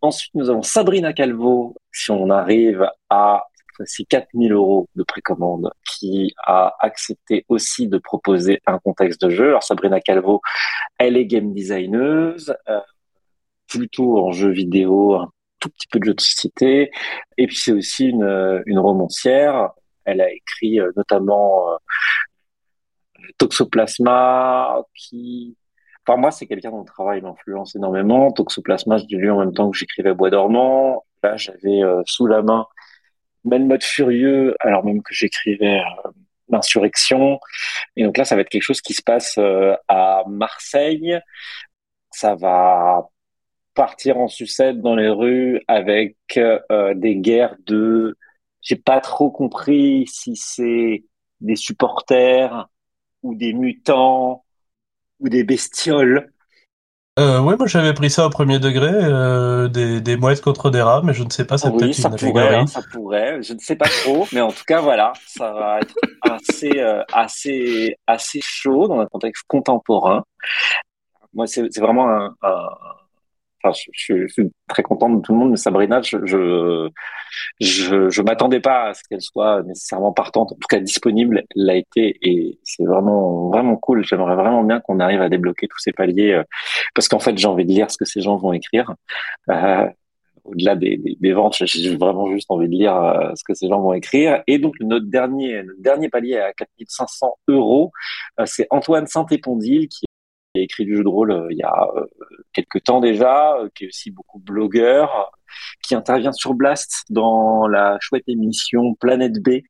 Ensuite, 0.00 0.34
nous 0.34 0.48
avons 0.48 0.62
Sabrina 0.62 1.12
Calvo, 1.12 1.74
si 1.92 2.10
on 2.10 2.30
arrive 2.30 2.88
à 3.10 3.44
ces 3.84 4.04
4000 4.04 4.52
euros 4.52 4.88
de 4.94 5.02
précommande, 5.02 5.70
qui 5.84 6.32
a 6.38 6.74
accepté 6.80 7.44
aussi 7.48 7.88
de 7.88 7.98
proposer 7.98 8.62
un 8.66 8.78
contexte 8.78 9.20
de 9.20 9.28
jeu. 9.28 9.48
Alors, 9.48 9.62
Sabrina 9.62 10.00
Calvo, 10.00 10.40
elle 10.98 11.16
est 11.18 11.26
game 11.26 11.52
designeuse. 11.52 12.54
plutôt 13.68 14.24
en 14.24 14.32
jeu 14.32 14.50
vidéo, 14.50 15.14
un 15.16 15.30
tout 15.68 15.72
petit 15.72 15.88
peu 15.88 15.98
de 16.00 16.20
société. 16.20 16.90
Et 17.38 17.46
puis 17.46 17.56
c'est 17.56 17.72
aussi 17.72 18.06
une, 18.06 18.62
une 18.66 18.78
romancière. 18.78 19.70
Elle 20.04 20.20
a 20.20 20.32
écrit 20.32 20.78
notamment 20.96 21.78
Toxoplasma, 23.38 24.82
qui 24.94 25.56
Enfin, 26.08 26.20
moi, 26.20 26.30
c'est 26.30 26.46
quelqu'un 26.46 26.70
dont 26.70 26.80
le 26.80 26.84
travail 26.84 27.20
m'influence 27.20 27.74
énormément. 27.74 28.30
Toxoplasma, 28.30 28.98
je 28.98 29.04
l'ai 29.10 29.18
lu 29.18 29.30
en 29.30 29.40
même 29.40 29.52
temps 29.52 29.68
que 29.70 29.76
j'écrivais 29.76 30.14
Bois 30.14 30.30
dormant. 30.30 31.04
Là, 31.24 31.36
j'avais 31.36 31.82
euh, 31.82 32.02
sous 32.06 32.28
la 32.28 32.42
main 32.42 32.66
mode 33.44 33.82
Furieux, 33.82 34.54
alors 34.60 34.84
même 34.84 35.02
que 35.02 35.14
j'écrivais 35.14 35.80
euh, 35.80 36.10
L'insurrection. 36.48 37.40
Et 37.96 38.04
donc 38.04 38.16
là, 38.16 38.24
ça 38.24 38.36
va 38.36 38.42
être 38.42 38.48
quelque 38.48 38.62
chose 38.62 38.80
qui 38.80 38.94
se 38.94 39.02
passe 39.02 39.34
euh, 39.38 39.74
à 39.88 40.22
Marseille. 40.28 41.18
Ça 42.12 42.36
va 42.36 43.08
partir 43.76 44.16
en 44.18 44.26
sucette 44.26 44.80
dans 44.80 44.96
les 44.96 45.08
rues 45.08 45.62
avec 45.68 46.16
des 46.36 47.16
guerres 47.16 47.54
de... 47.66 48.16
J'ai 48.62 48.76
pas 48.76 49.00
trop 49.00 49.30
compris 49.30 50.06
si 50.08 50.34
c'est 50.34 51.04
des 51.40 51.54
supporters 51.56 52.66
ou 53.22 53.36
des 53.36 53.52
mutants 53.52 54.44
ou 55.20 55.28
des 55.28 55.44
bestioles. 55.44 56.32
Euh, 57.18 57.40
oui, 57.40 57.54
moi 57.56 57.66
j'avais 57.66 57.94
pris 57.94 58.10
ça 58.10 58.26
au 58.26 58.30
premier 58.30 58.58
degré, 58.58 58.90
euh, 58.92 59.68
des, 59.68 60.02
des 60.02 60.16
mouettes 60.18 60.42
contre 60.42 60.70
des 60.70 60.82
rats, 60.82 61.00
mais 61.02 61.14
je 61.14 61.24
ne 61.24 61.30
sais 61.30 61.46
pas, 61.46 61.56
c'est 61.56 61.70
oui, 61.70 61.78
peut-être 61.78 61.94
ça 61.94 62.08
une 62.10 62.16
pourrait, 62.16 62.46
allégorie. 62.48 62.68
ça 62.68 62.82
pourrait, 62.92 63.42
je 63.42 63.54
ne 63.54 63.58
sais 63.58 63.76
pas 63.76 63.88
trop, 63.88 64.26
mais 64.32 64.42
en 64.42 64.50
tout 64.50 64.64
cas 64.66 64.82
voilà, 64.82 65.14
ça 65.26 65.50
va 65.52 65.80
être 65.80 65.94
assez, 66.20 66.78
euh, 66.78 67.02
assez, 67.12 67.96
assez 68.06 68.40
chaud 68.42 68.86
dans 68.88 69.00
un 69.00 69.06
contexte 69.06 69.44
contemporain. 69.48 70.24
Moi, 71.32 71.46
c'est 71.46 71.66
c'est 71.72 71.80
vraiment 71.80 72.08
un, 72.10 72.34
un- 72.42 72.68
enfin, 73.70 73.90
je, 73.92 74.26
suis 74.28 74.50
très 74.68 74.82
content 74.82 75.08
de 75.10 75.20
tout 75.20 75.32
le 75.32 75.38
monde, 75.38 75.50
mais 75.50 75.56
Sabrina, 75.56 76.00
je, 76.02 76.18
je, 76.24 76.90
je, 77.60 78.22
m'attendais 78.22 78.60
pas 78.60 78.88
à 78.88 78.94
ce 78.94 79.02
qu'elle 79.08 79.20
soit 79.20 79.62
nécessairement 79.62 80.12
partante, 80.12 80.52
en 80.52 80.54
tout 80.54 80.68
cas 80.68 80.80
disponible. 80.80 81.44
Elle 81.54 81.64
l'a 81.64 81.76
été 81.76 82.18
et 82.22 82.58
c'est 82.64 82.84
vraiment, 82.84 83.48
vraiment 83.50 83.76
cool. 83.76 84.04
J'aimerais 84.04 84.36
vraiment 84.36 84.62
bien 84.62 84.80
qu'on 84.80 85.00
arrive 85.00 85.20
à 85.20 85.28
débloquer 85.28 85.68
tous 85.68 85.78
ces 85.78 85.92
paliers 85.92 86.32
euh, 86.32 86.44
parce 86.94 87.08
qu'en 87.08 87.18
fait, 87.18 87.36
j'ai 87.36 87.48
envie 87.48 87.64
de 87.64 87.72
lire 87.72 87.90
ce 87.90 87.96
que 87.96 88.04
ces 88.04 88.20
gens 88.20 88.36
vont 88.36 88.52
écrire. 88.52 88.94
Euh, 89.50 89.88
au-delà 90.44 90.76
des, 90.76 91.32
ventes, 91.32 91.56
j'ai 91.60 91.96
vraiment 91.96 92.30
juste 92.30 92.50
envie 92.50 92.68
de 92.68 92.72
lire 92.72 92.94
euh, 92.96 93.32
ce 93.34 93.42
que 93.44 93.54
ces 93.54 93.68
gens 93.68 93.80
vont 93.80 93.92
écrire. 93.92 94.42
Et 94.46 94.58
donc, 94.58 94.74
notre 94.80 95.06
dernier, 95.06 95.62
notre 95.62 95.82
dernier 95.82 96.08
palier 96.08 96.38
à 96.38 96.52
4500 96.52 97.36
euros, 97.48 97.90
c'est 98.44 98.66
Antoine 98.70 99.06
Saint-Épondil 99.06 99.88
qui 99.88 100.05
a 100.60 100.62
écrit 100.62 100.84
du 100.84 100.96
jeu 100.96 101.02
de 101.02 101.08
rôle 101.08 101.32
euh, 101.32 101.48
il 101.50 101.58
y 101.58 101.62
a 101.62 101.88
euh, 101.96 102.06
quelques 102.52 102.84
temps 102.84 103.00
déjà, 103.00 103.56
euh, 103.56 103.68
qui 103.74 103.84
est 103.84 103.88
aussi 103.88 104.10
beaucoup 104.10 104.38
blogueur, 104.38 105.30
qui 105.82 105.94
intervient 105.94 106.32
sur 106.32 106.54
Blast 106.54 107.04
dans 107.10 107.66
la 107.66 107.96
chouette 108.00 108.24
émission 108.28 108.94
Planète 108.94 109.40
B, 109.42 109.60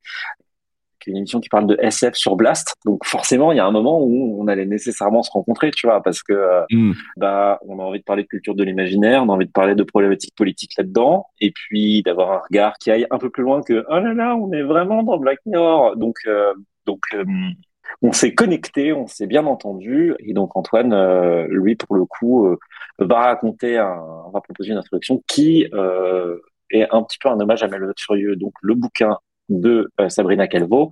qui 1.01 1.11
est 1.11 1.13
une 1.13 1.19
émission 1.19 1.41
qui 1.41 1.49
parle 1.49 1.67
de 1.67 1.77
SF 1.81 2.15
sur 2.15 2.37
Blast. 2.37 2.75
Donc 2.85 3.05
forcément, 3.05 3.53
il 3.53 3.57
y 3.57 3.61
a 3.61 3.67
un 3.67 3.71
moment 3.71 4.01
où 4.03 4.41
on 4.41 4.49
allait 4.49 4.67
nécessairement 4.67 5.23
se 5.23 5.31
rencontrer, 5.31 5.71
tu 5.71 5.87
vois, 5.87 6.03
parce 6.03 6.23
que 6.23 6.65
Hmm. 6.71 6.93
bah, 7.17 7.59
on 7.67 7.79
a 7.79 7.83
envie 7.83 8.01
de 8.01 8.05
parler 8.05 8.23
de 8.25 8.29
culture 8.29 8.55
de 8.55 8.65
l'imaginaire, 8.65 9.23
on 9.23 9.29
a 9.29 9.33
envie 9.33 9.47
de 9.47 9.53
parler 9.53 9.75
de 9.75 9.83
problématiques 9.83 10.35
politiques 10.35 10.73
là-dedans, 10.77 11.27
et 11.41 11.53
puis 11.53 12.03
d'avoir 12.03 12.33
un 12.33 12.41
regard 12.49 12.77
qui 12.79 12.91
aille 12.91 13.07
un 13.11 13.19
peu 13.19 13.31
plus 13.31 13.43
loin 13.43 13.63
que 13.63 13.85
oh 13.89 13.99
là 13.99 14.15
là, 14.15 14.37
on 14.37 14.53
est 14.53 14.63
vraiment 14.63 15.03
dans 15.03 15.19
Black 15.19 15.39
Mirror. 15.47 15.97
Donc 15.97 16.17
euh, 16.27 16.53
donc 16.87 17.01
euh, 17.15 17.25
on 18.03 18.13
s'est 18.13 18.35
connecté, 18.35 18.93
on 18.93 19.07
s'est 19.07 19.27
bien 19.27 19.47
entendu, 19.47 20.15
et 20.21 20.33
donc 20.33 20.57
Antoine, 20.57 20.93
euh, 20.93 21.47
lui 21.49 21.77
pour 21.77 21.97
le 21.97 22.05
coup, 22.05 22.47
euh, 22.47 22.59
va 22.99 23.23
raconter, 23.23 23.77
va 23.77 24.41
proposer 24.43 24.71
une 24.71 24.79
introduction 24.79 25.23
qui 25.27 25.67
euh, 25.73 26.39
est 26.71 26.87
un 26.91 27.03
petit 27.03 27.19
peu 27.19 27.29
un 27.29 27.41
hommage 27.41 27.63
à 27.63 27.69
Melville 27.69 27.93
Furieux, 27.99 28.37
donc 28.37 28.53
le 28.63 28.75
bouquin 28.75 29.19
de 29.49 29.89
Sabrina 30.09 30.49
Calvo, 30.49 30.91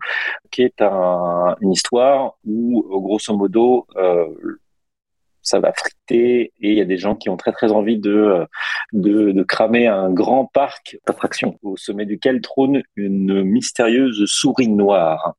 qui 0.52 0.62
est 0.62 0.80
un, 0.80 1.56
une 1.60 1.72
histoire 1.72 2.34
où, 2.44 2.84
grosso 3.00 3.36
modo, 3.36 3.86
ça 5.42 5.58
va 5.58 5.72
friter 5.72 6.52
et 6.60 6.70
il 6.70 6.74
y 6.74 6.80
a 6.80 6.84
des 6.84 6.96
gens 6.96 7.16
qui 7.16 7.28
ont 7.28 7.36
très 7.36 7.52
très 7.52 7.72
envie 7.72 7.98
de, 7.98 8.46
de 8.92 9.42
cramer 9.42 9.88
un 9.88 10.12
grand 10.12 10.46
parc 10.46 10.98
d'attractions 11.06 11.58
au 11.62 11.76
sommet 11.76 12.06
duquel 12.06 12.40
trône 12.40 12.82
une 12.96 13.42
mystérieuse 13.42 14.24
souris 14.26 14.68
noire. 14.68 15.34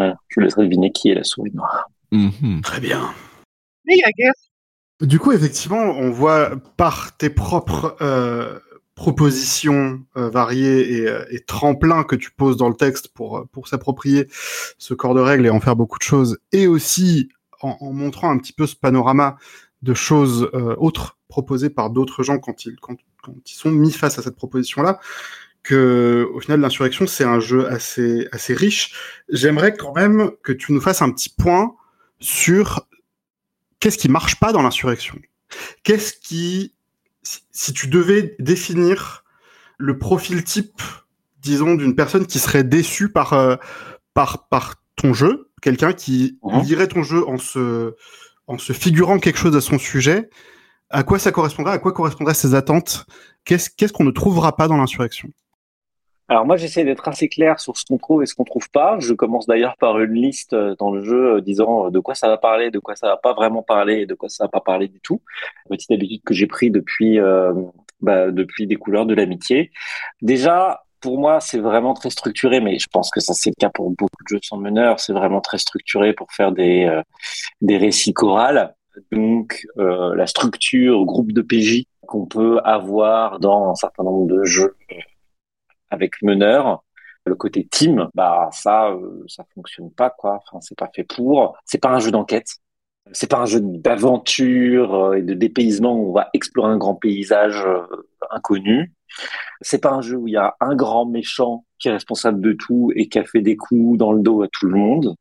Voilà, 0.00 0.16
je 0.28 0.36
vous 0.36 0.44
laisserai 0.44 0.64
deviner 0.64 0.92
qui 0.92 1.10
est 1.10 1.14
la 1.14 1.24
souris 1.24 1.50
noire. 1.52 1.90
Mhm. 2.10 2.62
Très 2.62 2.80
bien. 2.80 3.12
Du 5.02 5.18
coup, 5.18 5.32
effectivement, 5.32 5.76
on 5.76 6.10
voit 6.10 6.52
par 6.78 7.14
tes 7.18 7.28
propres 7.28 7.98
euh, 8.00 8.58
propositions 8.94 10.00
euh, 10.16 10.30
variées 10.30 10.94
et, 10.94 11.06
euh, 11.06 11.26
et 11.30 11.40
tremplins 11.40 12.02
que 12.04 12.16
tu 12.16 12.30
poses 12.30 12.56
dans 12.56 12.70
le 12.70 12.76
texte 12.76 13.08
pour, 13.08 13.46
pour 13.52 13.68
s'approprier 13.68 14.26
ce 14.78 14.94
corps 14.94 15.14
de 15.14 15.20
règles 15.20 15.44
et 15.44 15.50
en 15.50 15.60
faire 15.60 15.76
beaucoup 15.76 15.98
de 15.98 16.04
choses, 16.04 16.38
et 16.52 16.66
aussi 16.66 17.28
en, 17.60 17.76
en 17.80 17.92
montrant 17.92 18.30
un 18.30 18.38
petit 18.38 18.54
peu 18.54 18.66
ce 18.66 18.76
panorama 18.76 19.36
de 19.82 19.92
choses 19.92 20.48
euh, 20.54 20.76
autres 20.78 21.18
proposées 21.28 21.68
par 21.68 21.90
d'autres 21.90 22.22
gens 22.22 22.38
quand 22.38 22.64
ils, 22.64 22.76
quand, 22.80 22.96
quand 23.22 23.34
ils 23.44 23.54
sont 23.54 23.70
mis 23.70 23.92
face 23.92 24.18
à 24.18 24.22
cette 24.22 24.36
proposition-là, 24.36 24.98
que 25.62 26.26
au 26.34 26.40
final 26.40 26.60
l'insurrection 26.60 27.06
c'est 27.06 27.24
un 27.24 27.40
jeu 27.40 27.68
assez 27.70 28.28
assez 28.32 28.54
riche. 28.54 28.94
J'aimerais 29.28 29.74
quand 29.76 29.94
même 29.94 30.30
que 30.42 30.52
tu 30.52 30.72
nous 30.72 30.80
fasses 30.80 31.02
un 31.02 31.10
petit 31.10 31.28
point 31.30 31.74
sur 32.18 32.86
qu'est-ce 33.80 33.98
qui 33.98 34.08
marche 34.08 34.36
pas 34.40 34.52
dans 34.52 34.62
l'insurrection. 34.62 35.18
Qu'est-ce 35.82 36.12
qui 36.14 36.74
si- 37.22 37.72
tu 37.72 37.88
devais 37.88 38.36
définir 38.38 39.24
le 39.78 39.98
profil 39.98 40.44
type 40.44 40.80
disons 41.42 41.74
d'une 41.74 41.94
personne 41.96 42.26
qui 42.26 42.38
serait 42.38 42.64
déçue 42.64 43.08
par 43.10 43.32
euh, 43.32 43.56
par 44.14 44.48
par 44.48 44.74
ton 44.96 45.14
jeu, 45.14 45.50
quelqu'un 45.62 45.92
qui 45.92 46.38
Mhm. 46.42 46.62
lirait 46.62 46.88
ton 46.88 47.02
jeu 47.02 47.26
en 47.26 47.38
se 47.38 47.94
en 48.46 48.58
se 48.58 48.72
figurant 48.72 49.18
quelque 49.18 49.38
chose 49.38 49.54
à 49.56 49.60
son 49.60 49.78
sujet, 49.78 50.28
à 50.90 51.02
quoi 51.04 51.18
ça 51.18 51.32
correspondrait, 51.32 51.72
à 51.74 51.78
quoi 51.78 51.92
correspondraient 51.92 52.34
ses 52.34 52.54
attentes? 52.54 53.06
Qu'est-ce 53.44 53.70
qu'est-ce 53.70 53.92
qu'on 53.92 54.04
ne 54.04 54.10
trouvera 54.10 54.56
pas 54.56 54.68
dans 54.68 54.76
l'insurrection? 54.76 55.30
Alors 56.30 56.46
moi 56.46 56.56
j'essaie 56.56 56.84
d'être 56.84 57.08
assez 57.08 57.28
clair 57.28 57.58
sur 57.58 57.76
ce 57.76 57.84
qu'on 57.84 57.98
trouve 57.98 58.22
et 58.22 58.26
ce 58.26 58.36
qu'on 58.36 58.44
trouve 58.44 58.70
pas. 58.70 59.00
Je 59.00 59.14
commence 59.14 59.48
d'ailleurs 59.48 59.76
par 59.76 59.98
une 59.98 60.14
liste 60.14 60.52
euh, 60.52 60.76
dans 60.78 60.92
le 60.92 61.02
jeu 61.02 61.34
euh, 61.34 61.40
disant 61.40 61.86
euh, 61.86 61.90
de 61.90 61.98
quoi 61.98 62.14
ça 62.14 62.28
va 62.28 62.38
parler, 62.38 62.70
de 62.70 62.78
quoi 62.78 62.94
ça 62.94 63.08
va 63.08 63.16
pas 63.16 63.32
vraiment 63.34 63.64
parler 63.64 64.02
et 64.02 64.06
de 64.06 64.14
quoi 64.14 64.28
ça 64.28 64.44
va 64.44 64.48
pas 64.48 64.60
parler 64.60 64.86
du 64.86 65.00
tout. 65.00 65.20
Petite 65.68 65.90
habitude 65.90 66.22
que 66.24 66.32
j'ai 66.32 66.46
pris 66.46 66.70
depuis 66.70 67.18
euh, 67.18 67.52
bah, 68.00 68.30
depuis 68.30 68.68
des 68.68 68.76
couleurs 68.76 69.06
de 69.06 69.14
l'amitié. 69.14 69.72
Déjà 70.22 70.84
pour 71.00 71.18
moi 71.18 71.40
c'est 71.40 71.58
vraiment 71.58 71.94
très 71.94 72.10
structuré, 72.10 72.60
mais 72.60 72.78
je 72.78 72.86
pense 72.92 73.10
que 73.10 73.18
ça 73.18 73.34
c'est 73.34 73.50
le 73.50 73.56
cas 73.58 73.70
pour 73.70 73.90
beaucoup 73.90 74.22
de 74.22 74.28
jeux 74.28 74.40
sans 74.40 74.56
meneur. 74.56 75.00
C'est 75.00 75.12
vraiment 75.12 75.40
très 75.40 75.58
structuré 75.58 76.12
pour 76.12 76.30
faire 76.30 76.52
des 76.52 76.84
euh, 76.84 77.02
des 77.60 77.76
récits 77.76 78.14
chorales. 78.14 78.76
Donc 79.10 79.66
euh, 79.78 80.14
la 80.14 80.28
structure 80.28 81.04
groupe 81.06 81.32
de 81.32 81.42
PJ 81.42 81.86
qu'on 82.06 82.26
peut 82.26 82.60
avoir 82.62 83.40
dans 83.40 83.70
un 83.70 83.74
certain 83.74 84.04
nombre 84.04 84.28
de 84.28 84.44
jeux 84.44 84.76
avec 85.90 86.22
meneur. 86.22 86.82
Le 87.26 87.34
côté 87.34 87.66
team, 87.70 88.08
bah 88.14 88.48
ça, 88.52 88.90
euh, 88.90 89.24
ça 89.28 89.44
fonctionne 89.54 89.90
pas 89.92 90.10
quoi. 90.10 90.40
Enfin, 90.42 90.60
c'est 90.60 90.78
pas 90.78 90.90
fait 90.94 91.04
pour. 91.04 91.56
C'est 91.64 91.78
pas 91.78 91.90
un 91.90 92.00
jeu 92.00 92.10
d'enquête. 92.10 92.48
C'est 93.12 93.30
pas 93.30 93.38
un 93.38 93.46
jeu 93.46 93.60
d'aventure 93.62 94.94
euh, 94.94 95.14
et 95.14 95.22
de 95.22 95.34
dépaysement 95.34 95.94
où 95.94 96.10
on 96.10 96.12
va 96.12 96.30
explorer 96.32 96.72
un 96.72 96.78
grand 96.78 96.94
paysage 96.94 97.62
euh, 97.66 97.82
inconnu. 98.30 98.94
C'est 99.60 99.82
pas 99.82 99.90
un 99.92 100.00
jeu 100.00 100.16
où 100.16 100.28
il 100.28 100.32
y 100.32 100.36
a 100.36 100.56
un 100.60 100.74
grand 100.74 101.06
méchant 101.06 101.64
qui 101.78 101.88
est 101.88 101.92
responsable 101.92 102.40
de 102.40 102.52
tout 102.52 102.92
et 102.94 103.08
qui 103.08 103.18
a 103.18 103.24
fait 103.24 103.42
des 103.42 103.56
coups 103.56 103.98
dans 103.98 104.12
le 104.12 104.22
dos 104.22 104.42
à 104.42 104.48
tout 104.48 104.66
le 104.66 104.76
monde. 104.76 105.14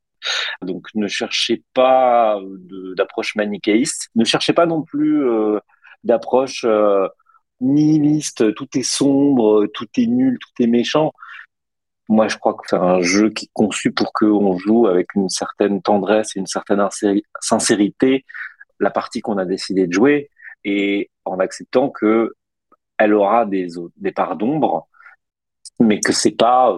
Donc 0.62 0.88
ne 0.96 1.08
cherchez 1.08 1.64
pas 1.74 2.38
euh, 2.40 2.94
d'approche 2.96 3.36
manichéiste. 3.36 4.10
Ne 4.16 4.26
cherchez 4.26 4.54
pas 4.54 4.66
non 4.66 4.82
plus 4.84 5.26
euh, 5.26 5.60
d'approche 6.04 6.66
euh, 6.66 7.08
nihiliste. 7.62 8.54
Tout 8.56 8.68
est 8.76 8.84
sombre, 8.84 9.68
tout 9.74 9.88
est 9.98 10.08
nul, 10.08 10.38
tout 10.40 10.64
est 10.64 10.68
méchant. 10.68 11.12
Moi, 12.08 12.28
je 12.28 12.38
crois 12.38 12.54
que 12.56 12.64
c'est 12.68 12.76
un 12.76 13.02
jeu 13.02 13.30
qui 13.30 13.46
est 13.46 13.52
conçu 13.54 13.92
pour 13.92 14.14
qu'on 14.14 14.58
joue 14.58 14.88
avec 14.88 15.14
une 15.16 15.30
certaine 15.30 15.82
tendresse 15.82 16.36
et 16.36 16.40
une 16.40 16.48
certaine 16.48 16.84
sincérité 17.42 18.26
la 18.80 18.92
partie 18.92 19.22
qu'on 19.22 19.38
a 19.38 19.46
décidé 19.46 19.88
de 19.88 19.94
jouer 19.94 20.30
et 20.64 21.10
en 21.26 21.40
acceptant 21.40 21.90
que 21.90 22.34
elle 22.98 23.14
aura 23.14 23.46
des, 23.46 23.68
des 23.98 24.12
parts 24.12 24.36
d'ombre, 24.36 24.88
mais 25.80 26.00
que 26.00 26.12
c'est 26.12 26.32
pas 26.36 26.78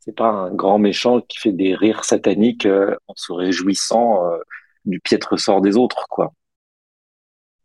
c'est 0.00 0.14
pas 0.14 0.28
un 0.28 0.54
grand 0.54 0.78
méchant 0.78 1.22
qui 1.22 1.38
fait 1.38 1.52
des 1.52 1.74
rires 1.74 2.04
sataniques 2.04 2.66
euh, 2.66 2.94
en 3.08 3.14
se 3.16 3.32
réjouissant 3.32 4.24
euh, 4.26 4.38
du 4.84 5.00
piètre 5.00 5.38
sort 5.40 5.62
des 5.62 5.78
autres, 5.78 6.06
quoi. 6.10 6.32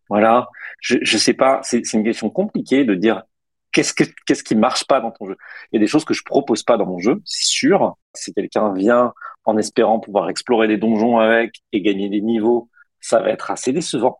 Voilà. 0.09 0.49
Je, 0.81 0.97
je 1.01 1.17
sais 1.17 1.33
pas. 1.33 1.59
C'est 1.63 1.93
une 1.93 2.03
question 2.03 2.29
compliquée 2.29 2.83
de 2.83 2.95
dire 2.95 3.23
qu'est-ce 3.71 3.93
que 3.93 4.03
qu'est-ce 4.25 4.43
qui 4.43 4.55
marche 4.55 4.85
pas 4.85 4.99
dans 5.01 5.11
ton 5.11 5.27
jeu. 5.27 5.37
Il 5.71 5.75
y 5.75 5.77
a 5.77 5.79
des 5.79 5.87
choses 5.87 6.05
que 6.05 6.13
je 6.13 6.23
propose 6.23 6.63
pas 6.63 6.77
dans 6.77 6.85
mon 6.85 6.99
jeu, 6.99 7.21
c'est 7.25 7.45
sûr. 7.45 7.95
Si 8.13 8.33
quelqu'un 8.33 8.73
vient 8.73 9.13
en 9.45 9.57
espérant 9.57 9.99
pouvoir 9.99 10.29
explorer 10.29 10.67
des 10.67 10.77
donjons 10.77 11.19
avec 11.19 11.55
et 11.71 11.81
gagner 11.81 12.09
des 12.09 12.21
niveaux, 12.21 12.69
ça 12.99 13.19
va 13.19 13.29
être 13.29 13.51
assez 13.51 13.71
décevant. 13.71 14.19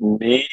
Mais 0.00 0.46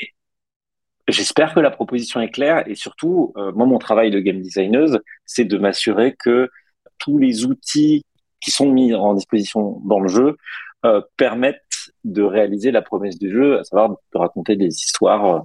j'espère 1.08 1.54
que 1.54 1.60
la 1.60 1.72
proposition 1.72 2.22
est 2.22 2.30
claire 2.32 2.64
et 2.68 2.76
surtout, 2.76 3.34
euh, 3.38 3.52
moi, 3.54 3.66
mon 3.66 3.80
travail 3.80 4.12
de 4.12 4.20
game 4.20 4.42
designer, 4.42 4.88
c'est 5.26 5.46
de 5.46 5.58
m'assurer 5.58 6.16
que 6.18 6.50
tous 6.98 7.18
les 7.18 7.46
outils 7.46 8.06
qui 8.40 8.52
sont 8.52 8.72
mis 8.72 8.94
en 8.94 9.14
disposition 9.14 9.82
dans 9.86 10.00
le 10.00 10.08
jeu 10.08 10.38
euh, 10.86 11.02
permettent 11.18 11.62
de 12.04 12.22
réaliser 12.24 12.72
la 12.72 12.82
promesse 12.82 13.18
du 13.20 13.32
jeu, 13.32 13.60
à 13.60 13.64
savoir 13.64 13.90
de 13.90 14.18
raconter 14.18 14.56
des 14.56 14.68
histoires 14.74 15.36
euh, 15.36 15.40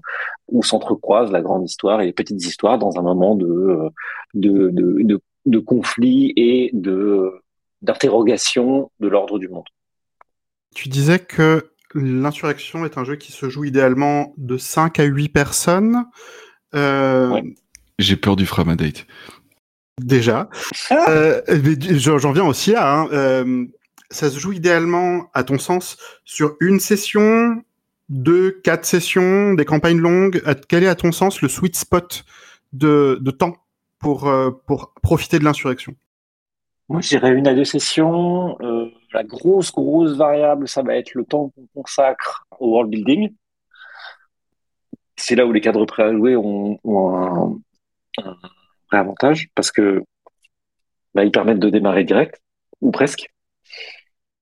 où 0.49 0.63
s'entrecroisent 0.63 1.33
la 1.33 1.43
grande 1.43 1.65
histoire 1.65 2.01
et 2.01 2.07
les 2.07 2.13
petites 2.13 2.45
histoires 2.45 2.79
dans 2.79 2.99
un 2.99 3.03
moment 3.03 3.35
de, 3.35 3.47
euh, 3.47 3.89
de, 4.35 4.71
de, 4.71 5.03
de, 5.03 5.21
de 5.47 5.59
conflit 5.59 6.33
et 6.37 6.71
de 6.73 7.33
d'interrogation 7.83 8.91
de 9.01 9.09
l'ordre 9.09 9.39
du 9.39 9.49
monde. 9.49 9.67
Tu 10.75 10.89
disais 10.89 11.19
que 11.19 11.71
l'insurrection 11.95 12.85
est 12.85 12.99
un 12.99 13.05
jeu 13.05 13.17
qui 13.17 13.33
se 13.33 13.49
joue 13.49 13.65
idéalement 13.65 14.35
de 14.39 14.57
5 14.57 14.99
à 14.99 15.05
8 15.05 15.29
personnes. 15.29 16.05
Euh, 16.75 17.29
Ouais. 17.31 17.45
J'ai 17.99 18.17
peur 18.17 18.37
du 18.37 18.45
Framadate. 18.45 19.07
Déjà. 20.01 20.51
Euh, 21.09 21.41
mais 21.49 21.77
J'en 21.99 22.33
viens 22.33 22.45
aussi 22.47 22.73
là. 22.73 23.01
hein. 23.03 23.09
Euh, 23.13 23.65
ça 24.11 24.31
se 24.31 24.39
joue 24.39 24.53
idéalement, 24.53 25.31
à 25.35 25.45
ton 25.45 25.59
sens, 25.59 25.97
sur 26.25 26.57
une 26.61 26.81
session, 26.81 27.63
deux, 28.09 28.53
quatre 28.63 28.85
sessions, 28.85 29.55
des 29.55 29.65
campagnes 29.65 29.99
longues. 29.99 30.43
Quel 30.69 30.85
est, 30.85 30.89
à 30.89 30.95
ton 30.95 31.13
sens, 31.13 31.43
le 31.43 31.49
sweet 31.49 31.77
spot 31.77 32.25
de, 32.73 33.19
temps 33.31 33.57
pour, 33.99 34.29
euh, 34.29 34.51
pour 34.67 34.93
profiter 35.03 35.39
de 35.39 35.45
l'insurrection? 35.45 35.95
Moi, 36.89 37.01
je 37.01 37.09
dirais 37.09 37.33
une 37.33 37.49
à 37.49 37.55
deux 37.55 37.65
sessions. 37.65 38.57
Euh, 38.61 38.91
la 39.13 39.25
grosse, 39.25 39.73
grosse 39.73 40.17
variable, 40.17 40.69
ça 40.69 40.83
va 40.83 40.95
être 40.97 41.15
le 41.15 41.25
temps 41.25 41.49
qu'on 41.49 41.67
consacre 41.75 42.47
au 42.61 42.71
world 42.71 42.91
building. 42.91 43.35
C'est 45.17 45.35
là 45.35 45.47
où 45.47 45.53
les 45.53 45.61
cadres 45.61 45.87
jouer 46.13 46.37
ont, 46.37 46.79
ont 46.85 47.17
un, 47.17 47.59
un 48.23 48.37
vrai 48.91 48.99
avantage 48.99 49.49
parce 49.55 49.73
que 49.73 50.05
bah, 51.15 51.25
ils 51.25 51.33
permettent 51.33 51.59
de 51.59 51.71
démarrer 51.71 52.05
direct 52.05 52.41
ou 52.81 52.91
presque. 52.91 53.31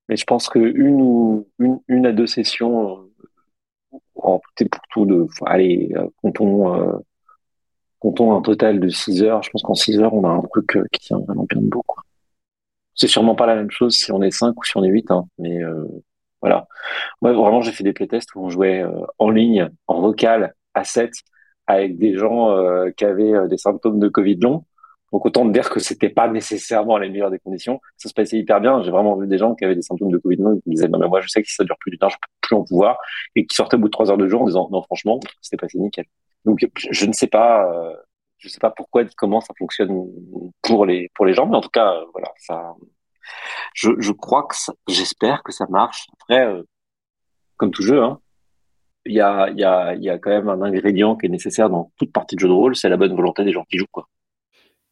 Mais 0.09 0.15
je 0.17 0.25
pense 0.25 0.49
que 0.49 0.59
une 0.59 1.01
ou 1.01 1.47
une, 1.87 2.05
à 2.05 2.11
deux 2.11 2.27
sessions 2.27 3.09
euh, 3.93 3.99
en 4.15 4.39
pour 4.39 4.81
tout 4.91 5.05
de, 5.05 5.27
allez, 5.45 5.91
euh, 5.95 6.07
comptons, 6.21 6.75
euh, 6.75 6.97
comptons 7.99 8.35
un 8.35 8.41
total 8.41 8.79
de 8.79 8.89
6 8.89 9.23
heures. 9.23 9.43
Je 9.43 9.49
pense 9.49 9.63
qu'en 9.63 9.73
6 9.75 9.99
heures, 9.99 10.13
on 10.13 10.23
a 10.25 10.29
un 10.29 10.41
truc 10.41 10.77
qui 10.91 10.99
tient 10.99 11.19
vraiment 11.19 11.45
bien 11.49 11.61
debout, 11.61 11.83
quoi. 11.85 12.03
C'est 12.95 13.07
sûrement 13.07 13.35
pas 13.35 13.45
la 13.45 13.55
même 13.55 13.71
chose 13.71 13.95
si 13.95 14.11
on 14.11 14.21
est 14.21 14.31
5 14.31 14.57
ou 14.57 14.63
si 14.63 14.77
on 14.77 14.83
est 14.83 14.89
8, 14.89 15.11
hein, 15.11 15.27
mais 15.37 15.59
voilà. 16.41 16.67
Moi, 17.21 17.33
vraiment, 17.33 17.61
j'ai 17.61 17.73
fait 17.73 17.83
des 17.83 17.93
playtests 17.93 18.33
où 18.35 18.45
on 18.45 18.49
jouait 18.49 18.85
en 19.19 19.29
ligne, 19.29 19.69
en 19.87 20.01
vocal, 20.01 20.55
à 20.73 20.85
7, 20.85 21.11
avec 21.67 21.97
des 21.97 22.15
gens 22.17 22.55
qui 22.95 23.05
avaient 23.05 23.49
des 23.49 23.57
symptômes 23.57 23.99
de 23.99 24.07
Covid 24.07 24.37
long. 24.37 24.65
Donc 25.15 25.25
autant 25.25 25.45
dire 25.45 25.69
que 25.69 25.79
c'était 25.79 26.09
pas 26.09 26.27
nécessairement 26.27 26.97
les 26.97 27.07
meilleures 27.07 27.31
des 27.31 27.39
conditions. 27.39 27.79
Ça 27.95 28.09
se 28.09 28.13
passait 28.13 28.37
hyper 28.37 28.59
bien. 28.59 28.83
J'ai 28.83 28.91
vraiment 28.91 29.15
vu 29.15 29.27
des 29.27 29.37
gens 29.37 29.55
qui 29.55 29.63
avaient 29.63 29.73
des 29.73 29.81
symptômes 29.81 30.11
de 30.11 30.17
Covid 30.17 30.35
long 30.35 30.59
qui 30.59 30.71
disaient 30.71 30.89
non 30.89 30.99
mais 30.99 31.07
moi 31.07 31.21
je 31.21 31.29
sais 31.29 31.41
que 31.41 31.47
si 31.47 31.55
ça 31.55 31.63
dure 31.63 31.77
plus 31.79 31.91
d'une 31.91 32.03
heure, 32.03 32.09
je 32.09 32.17
peux 32.17 32.27
plus 32.41 32.55
en 32.57 32.65
pouvoir 32.65 32.97
et 33.33 33.45
qui 33.45 33.55
sortaient 33.55 33.77
au 33.77 33.79
bout 33.79 33.87
de 33.87 33.91
trois 33.91 34.11
heures 34.11 34.17
de 34.17 34.27
jour 34.27 34.41
en 34.41 34.45
disant 34.45 34.67
non 34.73 34.81
franchement 34.81 35.21
c'était 35.39 35.55
passé 35.55 35.79
nickel. 35.79 36.03
Donc 36.43 36.59
je, 36.75 37.05
ne 37.05 37.13
sais 37.13 37.27
pas, 37.27 37.65
euh, 37.71 37.95
je 38.39 38.49
sais 38.49 38.59
pas 38.59 38.71
pourquoi 38.71 39.05
comment 39.15 39.39
ça 39.39 39.53
fonctionne 39.57 40.05
pour 40.61 40.85
les 40.85 41.09
pour 41.15 41.25
les 41.25 41.33
gens, 41.33 41.45
mais 41.47 41.55
en 41.55 41.61
tout 41.61 41.69
cas 41.69 41.93
euh, 41.93 42.03
voilà 42.11 42.33
ça. 42.37 42.75
Je, 43.73 44.11
crois 44.11 44.43
que 44.43 44.55
j'espère 44.89 45.43
que 45.43 45.53
ça 45.53 45.65
marche. 45.69 46.07
Après 46.23 46.45
euh, 46.45 46.63
comme 47.55 47.71
tout 47.71 47.83
jeu, 47.83 48.03
hein, 48.03 48.19
il 49.05 49.13
y 49.13 49.21
a 49.21 49.49
y 49.51 49.63
a 49.63 49.95
y 49.95 50.09
a 50.09 50.19
quand 50.19 50.31
même 50.31 50.49
un 50.49 50.61
ingrédient 50.61 51.15
qui 51.15 51.27
est 51.27 51.29
nécessaire 51.29 51.69
dans 51.69 51.93
toute 51.95 52.11
partie 52.11 52.35
de 52.35 52.41
jeu 52.41 52.49
de 52.49 52.53
rôle, 52.53 52.75
c'est 52.75 52.89
la 52.89 52.97
bonne 52.97 53.15
volonté 53.15 53.45
des 53.45 53.53
gens 53.53 53.63
qui 53.63 53.77
jouent 53.77 53.87
quoi. 53.89 54.09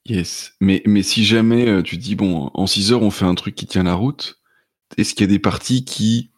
Yes. 0.06 0.54
Mais, 0.60 0.82
mais 0.86 1.02
si 1.04 1.24
jamais 1.24 1.68
euh, 1.68 1.82
tu 1.82 1.98
dis, 1.98 2.16
bon, 2.16 2.52
en 2.54 2.68
6 2.68 2.92
heures, 2.92 3.04
on 3.04 3.12
fait 3.12 3.26
un 3.26 3.36
truc 3.36 3.56
qui 3.56 3.66
tient 3.68 3.84
la 3.84 3.96
route, 3.96 4.40
est-ce 4.98 5.14
qu'il 5.14 5.22
y 5.22 5.30
a 5.30 5.34
des 5.34 5.40
parties 5.40 5.86
qui 5.86 6.32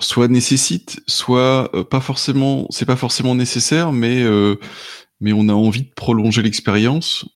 soit 0.00 0.28
nécessitent, 0.28 1.00
soit 1.06 1.74
euh, 1.76 1.84
pas 1.84 2.00
forcément, 2.00 2.66
c'est 2.70 2.86
pas 2.86 2.96
forcément 2.96 3.34
nécessaire, 3.34 3.92
mais, 3.92 4.22
euh, 4.22 4.56
mais 5.20 5.32
on 5.32 5.48
a 5.48 5.52
envie 5.54 5.82
de 5.82 5.92
prolonger 5.94 6.42
l'expérience, 6.42 7.26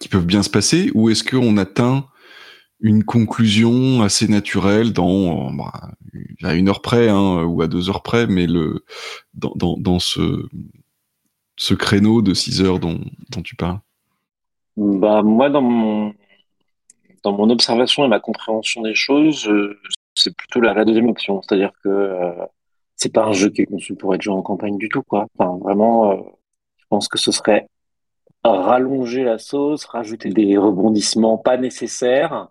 qui 0.00 0.08
peuvent 0.08 0.26
bien 0.26 0.42
se 0.42 0.50
passer, 0.50 0.90
ou 0.94 1.10
est-ce 1.10 1.24
qu'on 1.24 1.56
atteint 1.58 2.06
une 2.80 3.04
conclusion 3.04 4.02
assez 4.02 4.28
naturelle 4.28 4.92
dans, 4.92 5.50
euh, 5.50 5.56
bah, 5.56 5.92
à 6.42 6.54
une 6.54 6.68
heure 6.68 6.82
près, 6.82 7.08
hein, 7.08 7.44
ou 7.44 7.62
à 7.62 7.68
deux 7.68 7.90
heures 7.90 8.02
près, 8.02 8.26
mais 8.26 8.46
le, 8.46 8.84
dans, 9.34 9.52
dans, 9.56 9.76
dans 9.78 9.98
ce, 9.98 10.46
ce 11.56 11.74
créneau 11.74 12.22
de 12.22 12.34
6 12.34 12.62
heures 12.62 12.78
dont, 12.80 13.00
dont 13.30 13.42
tu 13.42 13.56
parles? 13.56 13.80
Bah, 14.76 15.22
moi, 15.22 15.50
dans 15.50 15.62
mon, 15.62 16.14
dans 17.22 17.32
mon 17.32 17.50
observation 17.50 18.04
et 18.04 18.08
ma 18.08 18.20
compréhension 18.20 18.82
des 18.82 18.94
choses, 18.94 19.48
euh, 19.48 19.78
c'est 20.14 20.34
plutôt 20.34 20.60
la, 20.60 20.84
deuxième 20.84 21.08
option. 21.08 21.42
C'est-à-dire 21.42 21.72
que 21.82 21.88
euh, 21.88 22.32
c'est 22.96 23.12
pas 23.12 23.24
un 23.24 23.32
jeu 23.32 23.50
qui 23.50 23.62
est 23.62 23.66
conçu 23.66 23.94
pour 23.94 24.14
être 24.14 24.22
joué 24.22 24.34
en 24.34 24.42
campagne 24.42 24.78
du 24.78 24.88
tout, 24.88 25.02
quoi. 25.02 25.26
Enfin, 25.38 25.58
vraiment, 25.58 26.12
euh, 26.12 26.16
je 26.78 26.84
pense 26.88 27.08
que 27.08 27.18
ce 27.18 27.32
serait 27.32 27.68
rallonger 28.44 29.24
la 29.24 29.38
sauce, 29.38 29.84
rajouter 29.86 30.30
des 30.30 30.56
rebondissements 30.58 31.38
pas 31.38 31.56
nécessaires. 31.56 32.48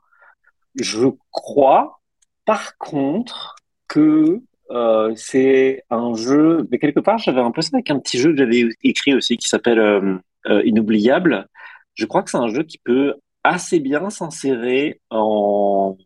Je 0.79 1.07
crois, 1.31 1.99
par 2.45 2.77
contre, 2.77 3.55
que 3.87 4.41
euh, 4.71 5.13
c'est 5.15 5.83
un 5.91 6.15
jeu, 6.15 6.67
mais 6.71 6.79
quelque 6.79 6.99
part, 6.99 7.19
j'avais 7.19 7.41
un 7.41 7.51
peu 7.51 7.61
ça 7.61 7.69
avec 7.73 7.91
un 7.91 7.99
petit 7.99 8.17
jeu 8.17 8.31
que 8.31 8.37
j'avais 8.37 8.65
écrit 8.83 9.13
aussi 9.13 9.37
qui 9.37 9.47
s'appelle 9.47 10.19
Inoubliable. 10.65 11.47
Je 11.95 12.05
crois 12.05 12.23
que 12.23 12.31
c'est 12.31 12.37
un 12.37 12.49
jeu 12.49 12.63
qui 12.63 12.77
peut 12.77 13.15
assez 13.43 13.79
bien 13.79 14.09
s'insérer 14.09 15.01
en, 15.09 15.97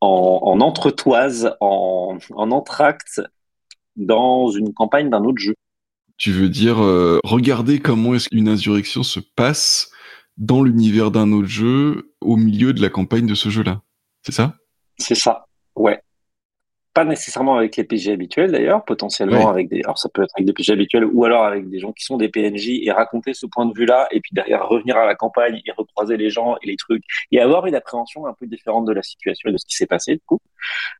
en, 0.00 0.40
en 0.42 0.60
entretoise, 0.60 1.54
en, 1.60 2.18
en 2.30 2.50
entracte 2.50 3.20
dans 3.96 4.50
une 4.50 4.72
campagne 4.72 5.10
d'un 5.10 5.24
autre 5.24 5.38
jeu. 5.38 5.54
Tu 6.16 6.30
veux 6.30 6.48
dire, 6.48 6.82
euh, 6.82 7.18
regarder 7.24 7.80
comment 7.80 8.14
est-ce 8.14 8.28
qu'une 8.28 8.48
insurrection 8.48 9.02
se 9.02 9.20
passe 9.20 9.90
dans 10.36 10.62
l'univers 10.62 11.10
d'un 11.10 11.32
autre 11.32 11.48
jeu 11.48 12.14
au 12.20 12.36
milieu 12.36 12.72
de 12.72 12.80
la 12.80 12.88
campagne 12.88 13.26
de 13.26 13.34
ce 13.34 13.48
jeu-là. 13.48 13.82
C'est 14.22 14.32
ça? 14.32 14.56
C'est 14.98 15.14
ça, 15.14 15.46
ouais. 15.76 16.00
Pas 16.94 17.04
nécessairement 17.04 17.56
avec 17.56 17.76
les 17.76 17.84
PJ 17.84 18.08
habituels 18.08 18.52
d'ailleurs, 18.52 18.84
potentiellement 18.84 19.44
Ouais. 19.44 19.46
avec 19.46 19.68
des. 19.70 19.80
Alors 19.84 19.98
ça 19.98 20.08
peut 20.10 20.22
être 20.22 20.32
avec 20.36 20.46
des 20.46 20.52
PJ 20.52 20.70
habituels 20.70 21.06
ou 21.06 21.24
alors 21.24 21.44
avec 21.44 21.70
des 21.70 21.78
gens 21.78 21.92
qui 21.92 22.04
sont 22.04 22.18
des 22.18 22.28
PNJ 22.28 22.68
et 22.82 22.92
raconter 22.92 23.32
ce 23.32 23.46
point 23.46 23.64
de 23.64 23.72
vue-là 23.74 24.08
et 24.10 24.20
puis 24.20 24.30
derrière 24.32 24.68
revenir 24.68 24.96
à 24.98 25.06
la 25.06 25.14
campagne 25.14 25.60
et 25.64 25.72
recroiser 25.72 26.18
les 26.18 26.28
gens 26.28 26.56
et 26.62 26.66
les 26.66 26.76
trucs 26.76 27.04
et 27.30 27.40
avoir 27.40 27.64
une 27.66 27.74
appréhension 27.74 28.26
un 28.26 28.34
peu 28.34 28.46
différente 28.46 28.84
de 28.84 28.92
la 28.92 29.02
situation 29.02 29.48
et 29.48 29.52
de 29.52 29.56
ce 29.58 29.64
qui 29.64 29.74
s'est 29.76 29.86
passé 29.86 30.16
du 30.16 30.22
coup. 30.26 30.38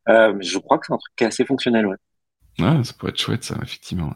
Euh, 0.09 0.35
je 0.40 0.59
crois 0.59 0.78
que 0.78 0.86
c'est 0.86 0.94
un 0.94 0.98
truc 0.98 1.12
qui 1.16 1.24
est 1.24 1.27
assez 1.27 1.44
fonctionnel, 1.44 1.86
ouais. 1.86 1.97
Ah, 2.60 2.78
ça 2.85 2.93
pourrait 2.98 3.10
être 3.12 3.20
chouette, 3.20 3.44
ça, 3.44 3.56
effectivement. 3.62 4.12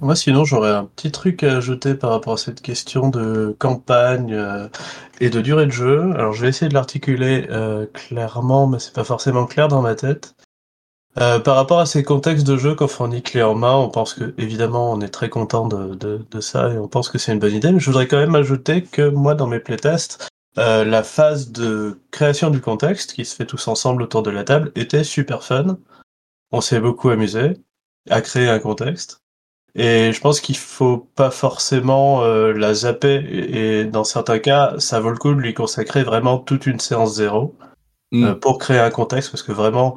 Moi, 0.00 0.14
sinon, 0.14 0.44
j'aurais 0.44 0.70
un 0.70 0.84
petit 0.84 1.10
truc 1.10 1.42
à 1.42 1.56
ajouter 1.56 1.94
par 1.94 2.10
rapport 2.10 2.34
à 2.34 2.36
cette 2.36 2.62
question 2.62 3.08
de 3.08 3.56
campagne 3.58 4.32
euh, 4.32 4.68
et 5.20 5.28
de 5.28 5.40
durée 5.40 5.66
de 5.66 5.72
jeu. 5.72 6.12
Alors, 6.14 6.32
je 6.32 6.42
vais 6.42 6.48
essayer 6.48 6.68
de 6.68 6.74
l'articuler 6.74 7.46
euh, 7.50 7.84
clairement, 7.86 8.68
mais 8.68 8.78
c'est 8.78 8.94
pas 8.94 9.02
forcément 9.04 9.44
clair 9.46 9.66
dans 9.66 9.82
ma 9.82 9.96
tête. 9.96 10.36
Euh, 11.20 11.40
par 11.40 11.56
rapport 11.56 11.80
à 11.80 11.86
ces 11.86 12.04
contextes 12.04 12.46
de 12.46 12.56
jeu 12.56 12.74
qu'on 12.74 12.86
fournit 12.86 13.22
clé 13.22 13.42
en 13.42 13.54
main, 13.54 13.74
on 13.74 13.88
pense 13.88 14.14
que, 14.14 14.34
évidemment, 14.38 14.92
on 14.92 15.00
est 15.00 15.08
très 15.08 15.28
content 15.28 15.66
de, 15.66 15.94
de, 15.94 16.20
de 16.30 16.40
ça 16.40 16.72
et 16.72 16.78
on 16.78 16.86
pense 16.86 17.08
que 17.08 17.18
c'est 17.18 17.32
une 17.32 17.40
bonne 17.40 17.54
idée, 17.54 17.72
mais 17.72 17.80
je 17.80 17.86
voudrais 17.86 18.06
quand 18.06 18.18
même 18.18 18.36
ajouter 18.36 18.82
que 18.82 19.08
moi, 19.08 19.34
dans 19.34 19.48
mes 19.48 19.58
playtests, 19.58 20.28
euh, 20.58 20.84
la 20.84 21.02
phase 21.02 21.50
de 21.50 21.98
création 22.12 22.50
du 22.50 22.60
contexte, 22.60 23.14
qui 23.14 23.24
se 23.24 23.34
fait 23.34 23.46
tous 23.46 23.66
ensemble 23.66 24.02
autour 24.02 24.22
de 24.22 24.30
la 24.30 24.44
table, 24.44 24.70
était 24.76 25.02
super 25.02 25.42
fun. 25.42 25.78
On 26.52 26.60
s'est 26.60 26.80
beaucoup 26.80 27.10
amusé 27.10 27.54
à 28.10 28.20
créer 28.20 28.48
un 28.48 28.60
contexte. 28.60 29.20
Et 29.74 30.12
je 30.12 30.20
pense 30.20 30.40
qu'il 30.40 30.56
faut 30.56 30.98
pas 31.14 31.30
forcément 31.30 32.22
euh, 32.22 32.52
la 32.52 32.74
zapper. 32.74 33.16
Et, 33.16 33.80
et 33.80 33.84
dans 33.84 34.04
certains 34.04 34.38
cas, 34.38 34.74
ça 34.78 35.00
vaut 35.00 35.10
le 35.10 35.18
coup 35.18 35.34
de 35.34 35.40
lui 35.40 35.54
consacrer 35.54 36.04
vraiment 36.04 36.38
toute 36.38 36.66
une 36.66 36.80
séance 36.80 37.14
zéro 37.16 37.56
Mm. 38.12 38.24
euh, 38.24 38.34
pour 38.34 38.58
créer 38.58 38.78
un 38.78 38.90
contexte, 38.90 39.30
parce 39.30 39.42
que 39.42 39.52
vraiment, 39.52 39.94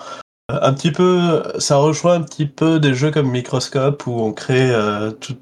un 0.50 0.74
petit 0.74 0.92
peu, 0.92 1.44
ça 1.60 1.78
rejoint 1.78 2.16
un 2.16 2.22
petit 2.22 2.46
peu 2.46 2.80
des 2.80 2.94
jeux 2.94 3.12
comme 3.12 3.30
Microscope 3.32 4.06
où 4.08 4.12
on 4.22 4.34
crée 4.34 4.72
euh, 4.72 5.12
tout, 5.12 5.38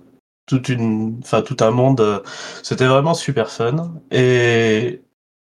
toute 0.46 0.70
une, 0.70 1.20
enfin 1.24 1.42
tout 1.42 1.58
un 1.62 1.72
monde. 1.72 2.02
euh, 2.02 2.20
C'était 2.64 2.86
vraiment 2.88 3.14
super 3.14 3.50
fun. 3.50 3.94
Et 4.12 5.02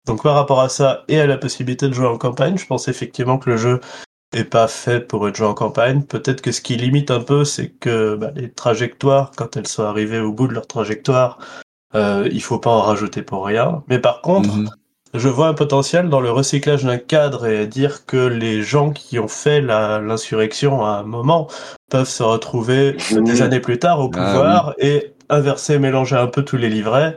donc 0.06 0.22
par 0.22 0.34
rapport 0.34 0.60
à 0.60 0.68
ça 0.68 1.04
et 1.08 1.18
à 1.20 1.26
la 1.26 1.38
possibilité 1.38 1.88
de 1.88 1.94
jouer 1.94 2.06
en 2.06 2.18
campagne, 2.18 2.58
je 2.58 2.66
pense 2.66 2.88
effectivement 2.88 3.38
que 3.38 3.50
le 3.50 3.56
jeu 3.56 3.80
est 4.32 4.44
pas 4.44 4.68
fait 4.68 5.00
pour 5.00 5.28
être 5.28 5.36
joué 5.36 5.46
en 5.46 5.54
campagne. 5.54 6.02
Peut-être 6.02 6.42
que 6.42 6.52
ce 6.52 6.60
qui 6.60 6.76
limite 6.76 7.10
un 7.10 7.20
peu, 7.20 7.44
c'est 7.44 7.70
que 7.70 8.16
bah, 8.16 8.32
les 8.34 8.52
trajectoires, 8.52 9.30
quand 9.36 9.56
elles 9.56 9.68
sont 9.68 9.84
arrivées 9.84 10.20
au 10.20 10.32
bout 10.32 10.48
de 10.48 10.54
leur 10.54 10.66
trajectoire, 10.66 11.38
euh, 11.94 12.28
il 12.32 12.42
faut 12.42 12.58
pas 12.58 12.70
en 12.70 12.82
rajouter 12.82 13.22
pour 13.22 13.46
rien. 13.46 13.84
Mais 13.88 14.00
par 14.00 14.20
contre, 14.22 14.50
Mhm. 14.50 14.70
Je 15.14 15.28
vois 15.28 15.46
un 15.46 15.54
potentiel 15.54 16.08
dans 16.08 16.20
le 16.20 16.30
recyclage 16.30 16.84
d'un 16.84 16.98
cadre 16.98 17.46
et 17.46 17.68
dire 17.68 18.04
que 18.04 18.16
les 18.16 18.62
gens 18.62 18.90
qui 18.90 19.20
ont 19.20 19.28
fait 19.28 19.60
l'insurrection 19.60 20.84
à 20.84 20.98
un 20.98 21.02
moment 21.04 21.48
peuvent 21.88 22.08
se 22.08 22.24
retrouver 22.24 22.96
des 23.12 23.42
années 23.42 23.60
plus 23.60 23.78
tard 23.78 24.00
au 24.00 24.10
ah 24.14 24.18
pouvoir 24.18 24.74
et 24.78 25.14
inverser, 25.28 25.78
mélanger 25.78 26.16
un 26.16 26.26
peu 26.26 26.44
tous 26.44 26.56
les 26.56 26.68
livrets 26.68 27.16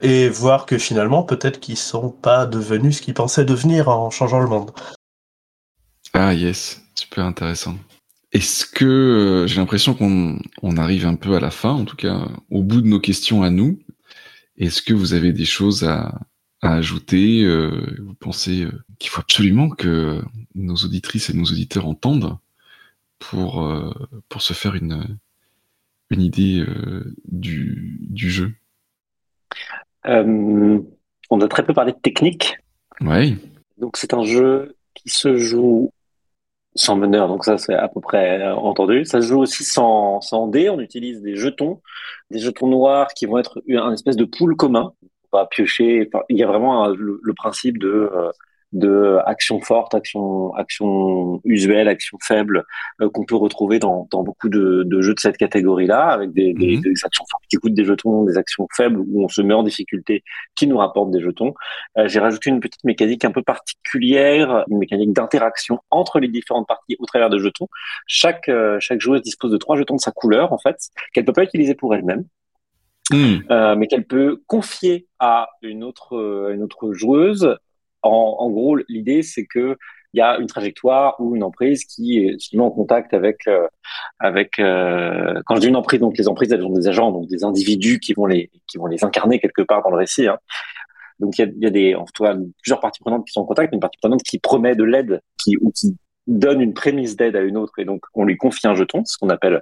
et 0.00 0.28
voir 0.30 0.64
que 0.64 0.78
finalement 0.78 1.22
peut-être 1.22 1.60
qu'ils 1.60 1.76
sont 1.76 2.10
pas 2.10 2.46
devenus 2.46 2.96
ce 2.96 3.02
qu'ils 3.02 3.14
pensaient 3.14 3.44
devenir 3.44 3.88
en 3.90 4.10
changeant 4.10 4.40
le 4.40 4.48
monde. 4.48 4.70
Ah 6.14 6.32
yes, 6.32 6.82
super 6.94 7.24
intéressant. 7.24 7.76
Est-ce 8.32 8.64
que 8.64 8.84
euh, 8.84 9.46
j'ai 9.46 9.56
l'impression 9.56 9.94
qu'on 9.94 10.38
on 10.62 10.76
arrive 10.78 11.06
un 11.06 11.14
peu 11.14 11.34
à 11.34 11.40
la 11.40 11.50
fin, 11.50 11.70
en 11.70 11.84
tout 11.84 11.96
cas 11.96 12.28
au 12.50 12.62
bout 12.62 12.80
de 12.80 12.86
nos 12.86 13.00
questions 13.00 13.42
à 13.42 13.50
nous. 13.50 13.78
Est-ce 14.56 14.80
que 14.80 14.94
vous 14.94 15.12
avez 15.12 15.32
des 15.32 15.44
choses 15.44 15.84
à, 15.84 16.18
à 16.62 16.74
ajouter 16.74 17.42
euh, 17.44 17.96
Vous 17.98 18.14
pensez 18.14 18.64
euh, 18.64 18.72
qu'il 18.98 19.10
faut 19.10 19.20
absolument 19.20 19.68
que 19.68 20.22
nos 20.54 20.76
auditrices 20.76 21.30
et 21.30 21.34
nos 21.34 21.44
auditeurs 21.44 21.86
entendent 21.86 22.36
pour, 23.18 23.62
euh, 23.62 23.92
pour 24.28 24.42
se 24.42 24.52
faire 24.52 24.74
une, 24.74 25.18
une 26.10 26.22
idée 26.22 26.64
du, 27.26 27.98
du 28.00 28.30
jeu? 28.30 28.52
On 30.04 31.40
a 31.40 31.48
très 31.48 31.66
peu 31.66 31.74
parlé 31.74 31.92
de 31.92 31.98
technique. 31.98 32.56
Oui. 33.00 33.36
Donc 33.78 33.96
c'est 33.96 34.14
un 34.14 34.22
jeu 34.22 34.76
qui 34.94 35.08
se 35.08 35.36
joue 35.36 35.90
sans 36.76 36.94
meneur, 36.94 37.26
donc 37.26 37.44
ça 37.44 37.58
c'est 37.58 37.74
à 37.74 37.88
peu 37.88 38.00
près 38.00 38.50
entendu. 38.52 39.04
Ça 39.04 39.20
se 39.20 39.26
joue 39.26 39.40
aussi 39.40 39.64
sans, 39.64 40.20
sans 40.20 40.46
dés, 40.46 40.70
on 40.70 40.78
utilise 40.78 41.20
des 41.22 41.36
jetons, 41.36 41.80
des 42.30 42.38
jetons 42.38 42.68
noirs 42.68 43.08
qui 43.08 43.26
vont 43.26 43.38
être 43.38 43.62
un 43.68 43.92
espèce 43.92 44.16
de 44.16 44.24
pool 44.24 44.56
commun 44.56 44.92
va 45.32 45.46
piocher. 45.46 46.08
il 46.28 46.36
y 46.36 46.42
a 46.42 46.46
vraiment 46.46 46.88
le, 46.88 47.34
principe 47.34 47.78
de 47.78 48.10
euh, 48.14 48.30
de 48.72 49.18
action 49.26 49.60
forte, 49.60 49.94
action, 49.94 50.54
action 50.54 51.40
usuelle, 51.44 51.88
action 51.88 52.18
faible 52.22 52.64
euh, 53.00 53.08
qu'on 53.08 53.24
peut 53.24 53.36
retrouver 53.36 53.78
dans, 53.78 54.08
dans 54.10 54.22
beaucoup 54.22 54.48
de, 54.48 54.82
de, 54.84 55.00
jeux 55.02 55.14
de 55.14 55.20
cette 55.20 55.36
catégorie-là, 55.36 56.08
avec 56.08 56.32
des, 56.32 56.52
des, 56.52 56.76
mhm. 56.76 56.82
des, 56.82 57.04
actions 57.04 57.24
fortes 57.30 57.44
qui 57.48 57.56
coûtent 57.56 57.74
des 57.74 57.84
jetons, 57.84 58.24
des 58.24 58.36
actions 58.36 58.66
faibles 58.76 58.98
où 58.98 59.24
on 59.24 59.28
se 59.28 59.40
met 59.40 59.54
en 59.54 59.62
difficulté 59.62 60.24
qui 60.54 60.66
nous 60.66 60.76
rapportent 60.76 61.10
des 61.10 61.20
jetons. 61.20 61.54
Euh, 61.96 62.08
J'ai 62.08 62.20
rajouté 62.20 62.50
une 62.50 62.60
petite 62.60 62.84
mécanique 62.84 63.24
un 63.24 63.30
peu 63.30 63.42
particulière, 63.42 64.64
une 64.68 64.78
mécanique 64.78 65.12
d'interaction 65.12 65.80
entre 65.90 66.18
les 66.18 66.28
différentes 66.28 66.66
parties 66.66 66.96
au 66.98 67.06
travers 67.06 67.30
de 67.30 67.38
jetons. 67.38 67.68
Chaque, 68.06 68.48
euh, 68.48 68.78
chaque 68.80 69.00
joueuse 69.00 69.22
dispose 69.22 69.52
de 69.52 69.58
trois 69.58 69.76
jetons 69.76 69.96
de 69.96 70.00
sa 70.00 70.10
couleur, 70.10 70.52
en 70.52 70.58
fait, 70.58 70.76
qu'elle 71.12 71.24
peut 71.24 71.32
pas 71.32 71.44
utiliser 71.44 71.74
pour 71.74 71.94
elle-même. 71.94 72.24
Euh, 73.12 73.76
mais 73.76 73.86
qu'elle 73.86 74.06
peut 74.06 74.42
confier 74.46 75.06
à 75.18 75.48
une 75.62 75.84
autre, 75.84 76.16
euh, 76.16 76.52
une 76.54 76.62
autre 76.62 76.92
joueuse. 76.92 77.56
En, 78.02 78.36
en 78.38 78.50
gros, 78.50 78.76
l'idée, 78.88 79.22
c'est 79.22 79.46
que 79.46 79.76
il 80.16 80.18
y 80.18 80.22
a 80.22 80.38
une 80.38 80.46
trajectoire 80.46 81.14
ou 81.20 81.36
une 81.36 81.42
emprise 81.42 81.84
qui 81.84 82.18
est 82.18 82.40
souvent 82.40 82.66
en 82.66 82.70
contact 82.70 83.12
avec 83.12 83.46
euh, 83.48 83.68
avec 84.18 84.58
euh, 84.58 85.42
quand 85.44 85.56
je 85.56 85.60
dis 85.60 85.66
une 85.68 85.76
emprise 85.76 86.00
donc 86.00 86.16
les 86.16 86.26
emprises 86.26 86.50
elles 86.52 86.64
ont 86.64 86.72
des 86.72 86.88
agents 86.88 87.12
donc 87.12 87.28
des 87.28 87.44
individus 87.44 88.00
qui 88.00 88.14
vont 88.14 88.24
les 88.24 88.50
qui 88.66 88.78
vont 88.78 88.86
les 88.86 89.04
incarner 89.04 89.38
quelque 89.38 89.60
part 89.60 89.82
dans 89.82 89.90
le 89.90 89.98
récit 89.98 90.26
hein. 90.26 90.38
donc 91.20 91.38
il 91.38 91.42
y 91.42 91.44
a, 91.44 91.52
y 91.58 91.66
a 91.66 91.70
des 91.70 91.94
en 91.94 92.06
cas 92.06 92.34
plusieurs 92.62 92.80
parties 92.80 93.00
prenantes 93.00 93.26
qui 93.26 93.32
sont 93.32 93.42
en 93.42 93.44
contact 93.44 93.74
une 93.74 93.80
partie 93.80 93.98
prenante 93.98 94.22
qui 94.22 94.38
promet 94.38 94.74
de 94.74 94.84
l'aide 94.84 95.20
qui 95.38 95.58
ou 95.60 95.70
qui 95.70 95.94
donne 96.26 96.62
une 96.62 96.72
prémisse 96.72 97.14
d'aide 97.14 97.36
à 97.36 97.40
une 97.40 97.58
autre 97.58 97.74
et 97.78 97.84
donc 97.84 98.02
on 98.14 98.24
lui 98.24 98.38
confie 98.38 98.66
un 98.66 98.74
jeton 98.74 99.04
ce 99.04 99.18
qu'on 99.18 99.28
appelle 99.28 99.60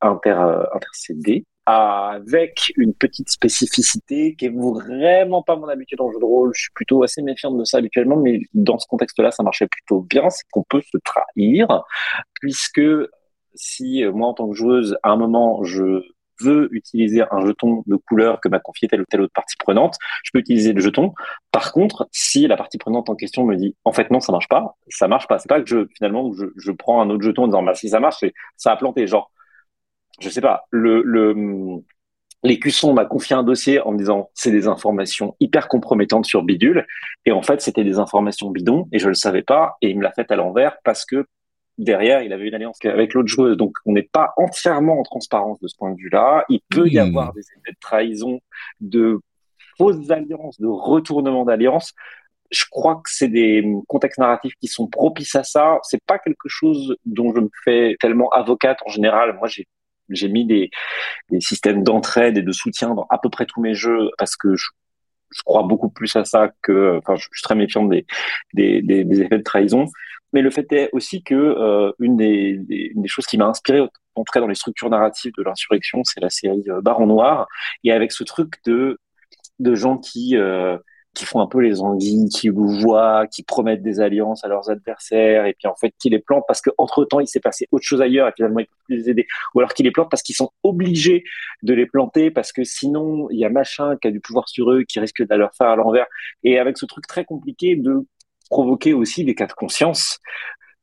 inter 0.00 0.36
intercédé 0.74 1.44
avec 1.66 2.72
une 2.76 2.94
petite 2.94 3.30
spécificité 3.30 4.34
qui 4.34 4.46
est 4.46 4.54
vraiment 4.54 5.42
pas 5.42 5.56
mon 5.56 5.68
habitude 5.68 6.00
en 6.00 6.10
jeu 6.10 6.18
de 6.18 6.24
rôle. 6.24 6.52
Je 6.54 6.62
suis 6.62 6.72
plutôt 6.74 7.02
assez 7.02 7.22
méfiante 7.22 7.56
de 7.56 7.64
ça 7.64 7.78
habituellement, 7.78 8.16
mais 8.16 8.40
dans 8.54 8.78
ce 8.78 8.86
contexte-là, 8.88 9.30
ça 9.30 9.42
marchait 9.42 9.68
plutôt 9.68 10.00
bien. 10.00 10.28
C'est 10.30 10.44
qu'on 10.50 10.64
peut 10.64 10.82
se 10.82 10.98
trahir, 11.04 11.82
puisque 12.40 12.82
si 13.54 14.04
euh, 14.04 14.12
moi, 14.12 14.28
en 14.28 14.34
tant 14.34 14.48
que 14.48 14.56
joueuse, 14.56 14.96
à 15.02 15.10
un 15.10 15.16
moment, 15.16 15.62
je 15.62 16.02
veux 16.40 16.68
utiliser 16.72 17.22
un 17.30 17.46
jeton 17.46 17.84
de 17.86 17.96
couleur 17.96 18.40
que 18.40 18.48
m'a 18.48 18.58
confié 18.58 18.88
telle 18.88 19.02
ou 19.02 19.04
telle 19.08 19.20
autre 19.20 19.32
partie 19.32 19.56
prenante, 19.56 19.96
je 20.24 20.30
peux 20.32 20.40
utiliser 20.40 20.72
le 20.72 20.80
jeton. 20.80 21.12
Par 21.52 21.72
contre, 21.72 22.08
si 22.10 22.46
la 22.48 22.56
partie 22.56 22.78
prenante 22.78 23.08
en 23.10 23.14
question 23.14 23.44
me 23.44 23.54
dit 23.54 23.76
en 23.84 23.92
fait 23.92 24.10
non, 24.10 24.18
ça 24.18 24.32
marche 24.32 24.48
pas, 24.48 24.76
ça 24.88 25.06
marche 25.06 25.28
pas. 25.28 25.38
C'est 25.38 25.48
pas 25.48 25.60
que 25.60 25.68
je 25.68 25.86
finalement 25.96 26.32
je, 26.32 26.46
je 26.56 26.72
prends 26.72 27.00
un 27.00 27.10
autre 27.10 27.22
jeton 27.22 27.44
en 27.44 27.46
disant 27.46 27.62
bah 27.62 27.74
si 27.74 27.88
ça 27.88 28.00
marche, 28.00 28.24
ça 28.56 28.72
a 28.72 28.76
planté. 28.76 29.06
Genre 29.06 29.30
je 30.20 30.28
sais 30.28 30.40
pas, 30.40 30.64
le, 30.70 31.02
le 31.02 31.82
l'écusson 32.42 32.92
m'a 32.92 33.04
confié 33.04 33.36
un 33.36 33.42
dossier 33.42 33.80
en 33.80 33.92
me 33.92 33.98
disant 33.98 34.30
c'est 34.34 34.50
des 34.50 34.66
informations 34.66 35.36
hyper 35.40 35.68
compromettantes 35.68 36.26
sur 36.26 36.42
bidule 36.42 36.86
et 37.24 37.32
en 37.32 37.42
fait 37.42 37.60
c'était 37.60 37.84
des 37.84 37.98
informations 37.98 38.50
bidons 38.50 38.88
et 38.92 38.98
je 38.98 39.08
le 39.08 39.14
savais 39.14 39.42
pas 39.42 39.76
et 39.80 39.90
il 39.90 39.98
me 39.98 40.02
l'a 40.02 40.12
fait 40.12 40.30
à 40.30 40.36
l'envers 40.36 40.76
parce 40.84 41.04
que 41.04 41.26
derrière 41.78 42.22
il 42.22 42.32
avait 42.32 42.48
une 42.48 42.54
alliance 42.54 42.78
avec 42.84 43.14
l'autre 43.14 43.28
joueuse 43.28 43.56
donc 43.56 43.76
on 43.86 43.92
n'est 43.92 44.02
pas 44.02 44.32
entièrement 44.36 44.98
en 44.98 45.02
transparence 45.04 45.60
de 45.60 45.68
ce 45.68 45.76
point 45.76 45.92
de 45.92 45.96
vue-là 45.96 46.44
il 46.48 46.60
peut 46.68 46.88
y 46.88 46.96
hmm. 46.96 47.06
avoir 47.06 47.32
des 47.32 47.42
effets 47.42 47.72
de 47.72 47.80
trahison 47.80 48.40
de 48.80 49.20
fausses 49.78 50.10
alliances 50.10 50.60
de 50.60 50.66
retournement 50.66 51.44
d'alliance 51.44 51.94
je 52.50 52.64
crois 52.70 52.96
que 52.96 53.10
c'est 53.10 53.28
des 53.28 53.64
contextes 53.88 54.18
narratifs 54.18 54.52
qui 54.60 54.68
sont 54.68 54.86
propices 54.86 55.34
à 55.34 55.42
ça. 55.42 55.78
C'est 55.84 56.04
pas 56.04 56.18
quelque 56.18 56.48
chose 56.48 56.96
dont 57.06 57.34
je 57.34 57.40
me 57.40 57.48
fais 57.64 57.96
tellement 57.98 58.28
avocate 58.28 58.78
en 58.84 58.90
général. 58.90 59.34
Moi, 59.38 59.48
j'ai 59.48 59.66
j'ai 60.14 60.28
mis 60.28 60.44
des, 60.46 60.70
systèmes 61.40 61.82
d'entraide 61.82 62.38
et 62.38 62.42
de 62.42 62.52
soutien 62.52 62.94
dans 62.94 63.06
à 63.10 63.18
peu 63.18 63.30
près 63.30 63.46
tous 63.46 63.60
mes 63.60 63.74
jeux 63.74 64.10
parce 64.18 64.36
que 64.36 64.54
je, 64.54 64.66
crois 65.46 65.62
beaucoup 65.62 65.88
plus 65.88 66.14
à 66.16 66.24
ça 66.26 66.50
que, 66.62 66.98
enfin, 66.98 67.16
je, 67.16 67.26
suis 67.32 67.42
très 67.42 67.54
méfiant 67.54 67.84
des, 67.84 68.04
des, 68.52 69.22
effets 69.22 69.38
de 69.38 69.42
trahison. 69.42 69.86
Mais 70.34 70.42
le 70.42 70.50
fait 70.50 70.70
est 70.72 70.90
aussi 70.92 71.22
que 71.22 71.34
euh, 71.34 71.92
une 71.98 72.16
des, 72.16 72.92
choses 73.06 73.26
qui 73.26 73.38
m'a 73.38 73.46
inspiré, 73.46 73.80
en 73.80 74.24
tout 74.24 74.40
dans 74.40 74.46
les 74.46 74.54
structures 74.54 74.90
narratives 74.90 75.32
de 75.36 75.42
l'insurrection, 75.42 76.04
c'est 76.04 76.20
la 76.20 76.30
série 76.30 76.64
euh, 76.68 76.80
Baron 76.82 77.06
Noir. 77.06 77.48
Et 77.84 77.92
avec 77.92 78.12
ce 78.12 78.24
truc 78.24 78.54
de 78.66 78.98
de 79.58 79.74
gens 79.74 79.98
qui 79.98 80.36
euh, 80.36 80.76
qui 81.14 81.24
font 81.26 81.40
un 81.40 81.46
peu 81.46 81.60
les 81.60 81.80
anguilles, 81.80 82.28
qui 82.28 82.48
vous 82.48 82.68
voient, 82.68 83.26
qui 83.26 83.42
promettent 83.42 83.82
des 83.82 84.00
alliances 84.00 84.44
à 84.44 84.48
leurs 84.48 84.70
adversaires, 84.70 85.46
et 85.46 85.54
puis 85.54 85.68
en 85.68 85.74
fait 85.74 85.92
qui 85.98 86.08
les 86.08 86.18
plantent 86.18 86.44
parce 86.48 86.62
qu'entre 86.62 87.04
temps 87.04 87.20
il 87.20 87.28
s'est 87.28 87.40
passé 87.40 87.68
autre 87.70 87.84
chose 87.84 88.00
ailleurs 88.00 88.28
et 88.28 88.32
finalement 88.34 88.60
ils 88.60 88.66
peuvent 88.66 88.84
plus 88.86 88.96
les 88.96 89.10
aider, 89.10 89.26
ou 89.54 89.60
alors 89.60 89.74
qui 89.74 89.82
les 89.82 89.90
plantent 89.90 90.10
parce 90.10 90.22
qu'ils 90.22 90.36
sont 90.36 90.50
obligés 90.62 91.24
de 91.62 91.74
les 91.74 91.86
planter 91.86 92.30
parce 92.30 92.52
que 92.52 92.64
sinon 92.64 93.28
il 93.30 93.38
y 93.38 93.44
a 93.44 93.50
machin 93.50 93.96
qui 94.00 94.08
a 94.08 94.10
du 94.10 94.20
pouvoir 94.20 94.48
sur 94.48 94.70
eux, 94.70 94.84
qui 94.88 95.00
risque 95.00 95.22
de 95.22 95.34
leur 95.34 95.54
faire 95.54 95.68
à 95.68 95.76
l'envers, 95.76 96.06
et 96.44 96.58
avec 96.58 96.78
ce 96.78 96.86
truc 96.86 97.06
très 97.06 97.24
compliqué 97.24 97.76
de 97.76 98.06
provoquer 98.50 98.94
aussi 98.94 99.24
des 99.24 99.34
cas 99.34 99.46
de 99.46 99.52
conscience 99.52 100.18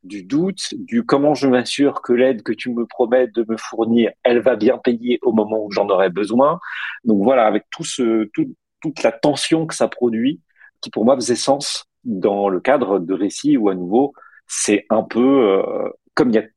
du 0.02 0.22
doute, 0.22 0.68
du 0.72 1.04
comment 1.04 1.34
je 1.34 1.46
m'assure 1.46 2.02
que 2.02 2.12
l'aide 2.12 2.42
que 2.42 2.52
tu 2.52 2.70
me 2.70 2.86
promets 2.86 3.26
de 3.26 3.44
me 3.48 3.56
fournir, 3.56 4.10
elle 4.22 4.40
va 4.40 4.56
bien 4.56 4.78
payer 4.78 5.18
au 5.22 5.32
moment 5.32 5.62
où 5.62 5.70
j'en 5.70 5.88
aurai 5.88 6.08
besoin? 6.08 6.58
Donc 7.04 7.22
voilà, 7.22 7.46
avec 7.46 7.64
tout 7.70 7.84
ce, 7.84 8.24
tout, 8.32 8.54
toute 8.80 9.02
la 9.02 9.12
tension 9.12 9.66
que 9.66 9.74
ça 9.74 9.88
produit, 9.88 10.40
qui 10.80 10.90
pour 10.90 11.04
moi 11.04 11.16
faisait 11.16 11.36
sens 11.36 11.86
dans 12.04 12.48
le 12.48 12.60
cadre 12.60 12.98
de 12.98 13.14
récits 13.14 13.56
où 13.56 13.68
à 13.68 13.74
nouveau 13.74 14.14
c'est 14.46 14.86
un 14.90 15.02
peu 15.02 15.48
euh, 15.48 15.88
comme 16.14 16.30
il 16.30 16.50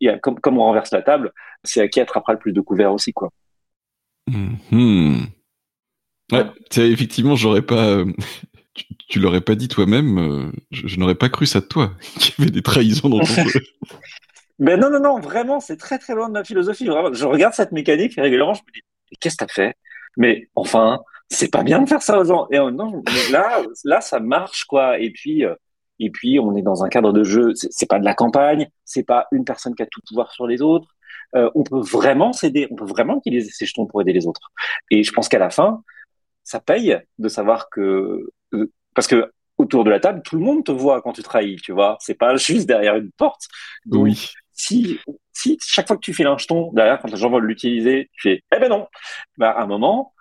y 0.00 0.08
a, 0.08 0.18
comme, 0.18 0.38
comme 0.38 0.58
on 0.58 0.64
renverse 0.64 0.92
la 0.92 1.02
table, 1.02 1.32
c'est 1.64 1.80
à 1.80 1.88
qui 1.88 2.00
attrapera 2.00 2.32
le 2.32 2.38
plus 2.38 2.52
de 2.52 2.60
couverts 2.60 2.92
aussi 2.92 3.12
quoi. 3.12 3.30
Mm-hmm. 4.30 5.26
Ouais, 6.32 6.46
effectivement, 6.76 7.36
j'aurais 7.36 7.62
pas, 7.62 7.86
euh, 7.86 8.06
tu, 9.08 9.20
l'aurais 9.20 9.40
pas 9.40 9.54
dit 9.54 9.68
toi-même, 9.68 10.18
euh, 10.18 10.52
je, 10.70 10.98
n'aurais 10.98 11.14
pas 11.14 11.28
cru 11.28 11.46
ça 11.46 11.60
de 11.60 11.66
toi, 11.66 11.92
qu'il 12.18 12.34
y 12.38 12.42
avait 12.42 12.50
des 12.50 12.62
trahisons 12.62 13.08
dans 13.08 13.20
ton 13.20 13.48
jeu. 13.48 13.60
Mais 14.60 14.76
non, 14.76 14.88
non, 14.88 15.00
non, 15.00 15.18
vraiment, 15.18 15.58
c'est 15.58 15.76
très 15.76 15.98
très 15.98 16.14
loin 16.14 16.28
de 16.28 16.34
ma 16.34 16.44
philosophie. 16.44 16.86
Vraiment, 16.86 17.12
je 17.12 17.24
regarde 17.24 17.54
cette 17.54 17.72
mécanique 17.72 18.16
et 18.16 18.20
régulièrement, 18.20 18.54
je 18.54 18.60
me 18.60 18.72
dis, 18.72 18.82
qu'est-ce 19.20 19.34
que 19.34 19.44
t'as 19.44 19.52
fait? 19.52 19.74
Mais 20.16 20.48
enfin, 20.54 21.00
c'est 21.30 21.50
pas 21.50 21.62
bien 21.62 21.80
de 21.80 21.88
faire 21.88 22.02
ça 22.02 22.18
aux 22.18 22.24
gens. 22.24 22.46
Et 22.50 22.58
non, 22.58 23.02
là, 23.30 23.62
là, 23.84 24.00
ça 24.00 24.20
marche 24.20 24.64
quoi. 24.64 24.98
Et 24.98 25.10
puis, 25.10 25.44
euh, 25.44 25.54
et 25.98 26.10
puis, 26.10 26.38
on 26.38 26.54
est 26.56 26.62
dans 26.62 26.84
un 26.84 26.88
cadre 26.88 27.12
de 27.12 27.24
jeu. 27.24 27.52
C'est 27.54 27.88
pas 27.88 27.98
de 27.98 28.04
la 28.04 28.14
campagne. 28.14 28.68
C'est 28.84 29.04
pas 29.04 29.26
une 29.32 29.44
personne 29.44 29.74
qui 29.74 29.82
a 29.82 29.86
tout 29.86 30.00
pouvoir 30.06 30.32
sur 30.32 30.46
les 30.46 30.62
autres. 30.62 30.88
Euh, 31.36 31.50
on 31.54 31.62
peut 31.62 31.80
vraiment 31.80 32.32
s'aider. 32.32 32.66
On 32.70 32.76
peut 32.76 32.84
vraiment 32.84 33.18
utiliser 33.18 33.50
ces 33.50 33.66
jetons 33.66 33.86
pour 33.86 34.00
aider 34.00 34.12
les 34.12 34.26
autres. 34.26 34.50
Et 34.90 35.02
je 35.02 35.12
pense 35.12 35.28
qu'à 35.28 35.38
la 35.38 35.50
fin, 35.50 35.82
ça 36.42 36.60
paye 36.60 36.98
de 37.18 37.28
savoir 37.28 37.68
que 37.70 38.28
euh, 38.52 38.72
parce 38.94 39.06
que 39.06 39.30
autour 39.56 39.84
de 39.84 39.90
la 39.90 40.00
table, 40.00 40.20
tout 40.24 40.36
le 40.36 40.42
monde 40.42 40.64
te 40.64 40.72
voit 40.72 41.00
quand 41.02 41.12
tu 41.12 41.22
trahis. 41.22 41.56
Tu 41.56 41.72
vois, 41.72 41.96
c'est 42.00 42.14
pas 42.18 42.36
juste 42.36 42.66
derrière 42.66 42.96
une 42.96 43.10
porte. 43.12 43.42
Donc, 43.86 44.04
oui. 44.04 44.30
Si, 44.56 45.00
si 45.32 45.58
chaque 45.60 45.88
fois 45.88 45.96
que 45.96 46.00
tu 46.00 46.14
fais 46.14 46.24
un 46.24 46.38
jeton 46.38 46.72
derrière, 46.72 47.00
quand 47.00 47.10
les 47.10 47.16
gens 47.16 47.28
veulent 47.28 47.44
l'utiliser, 47.44 48.08
tu 48.12 48.28
fais, 48.28 48.44
eh 48.54 48.60
ben 48.60 48.68
non, 48.68 48.86
bah, 49.36 49.50
à 49.50 49.64
un 49.64 49.66
moment, 49.66 50.13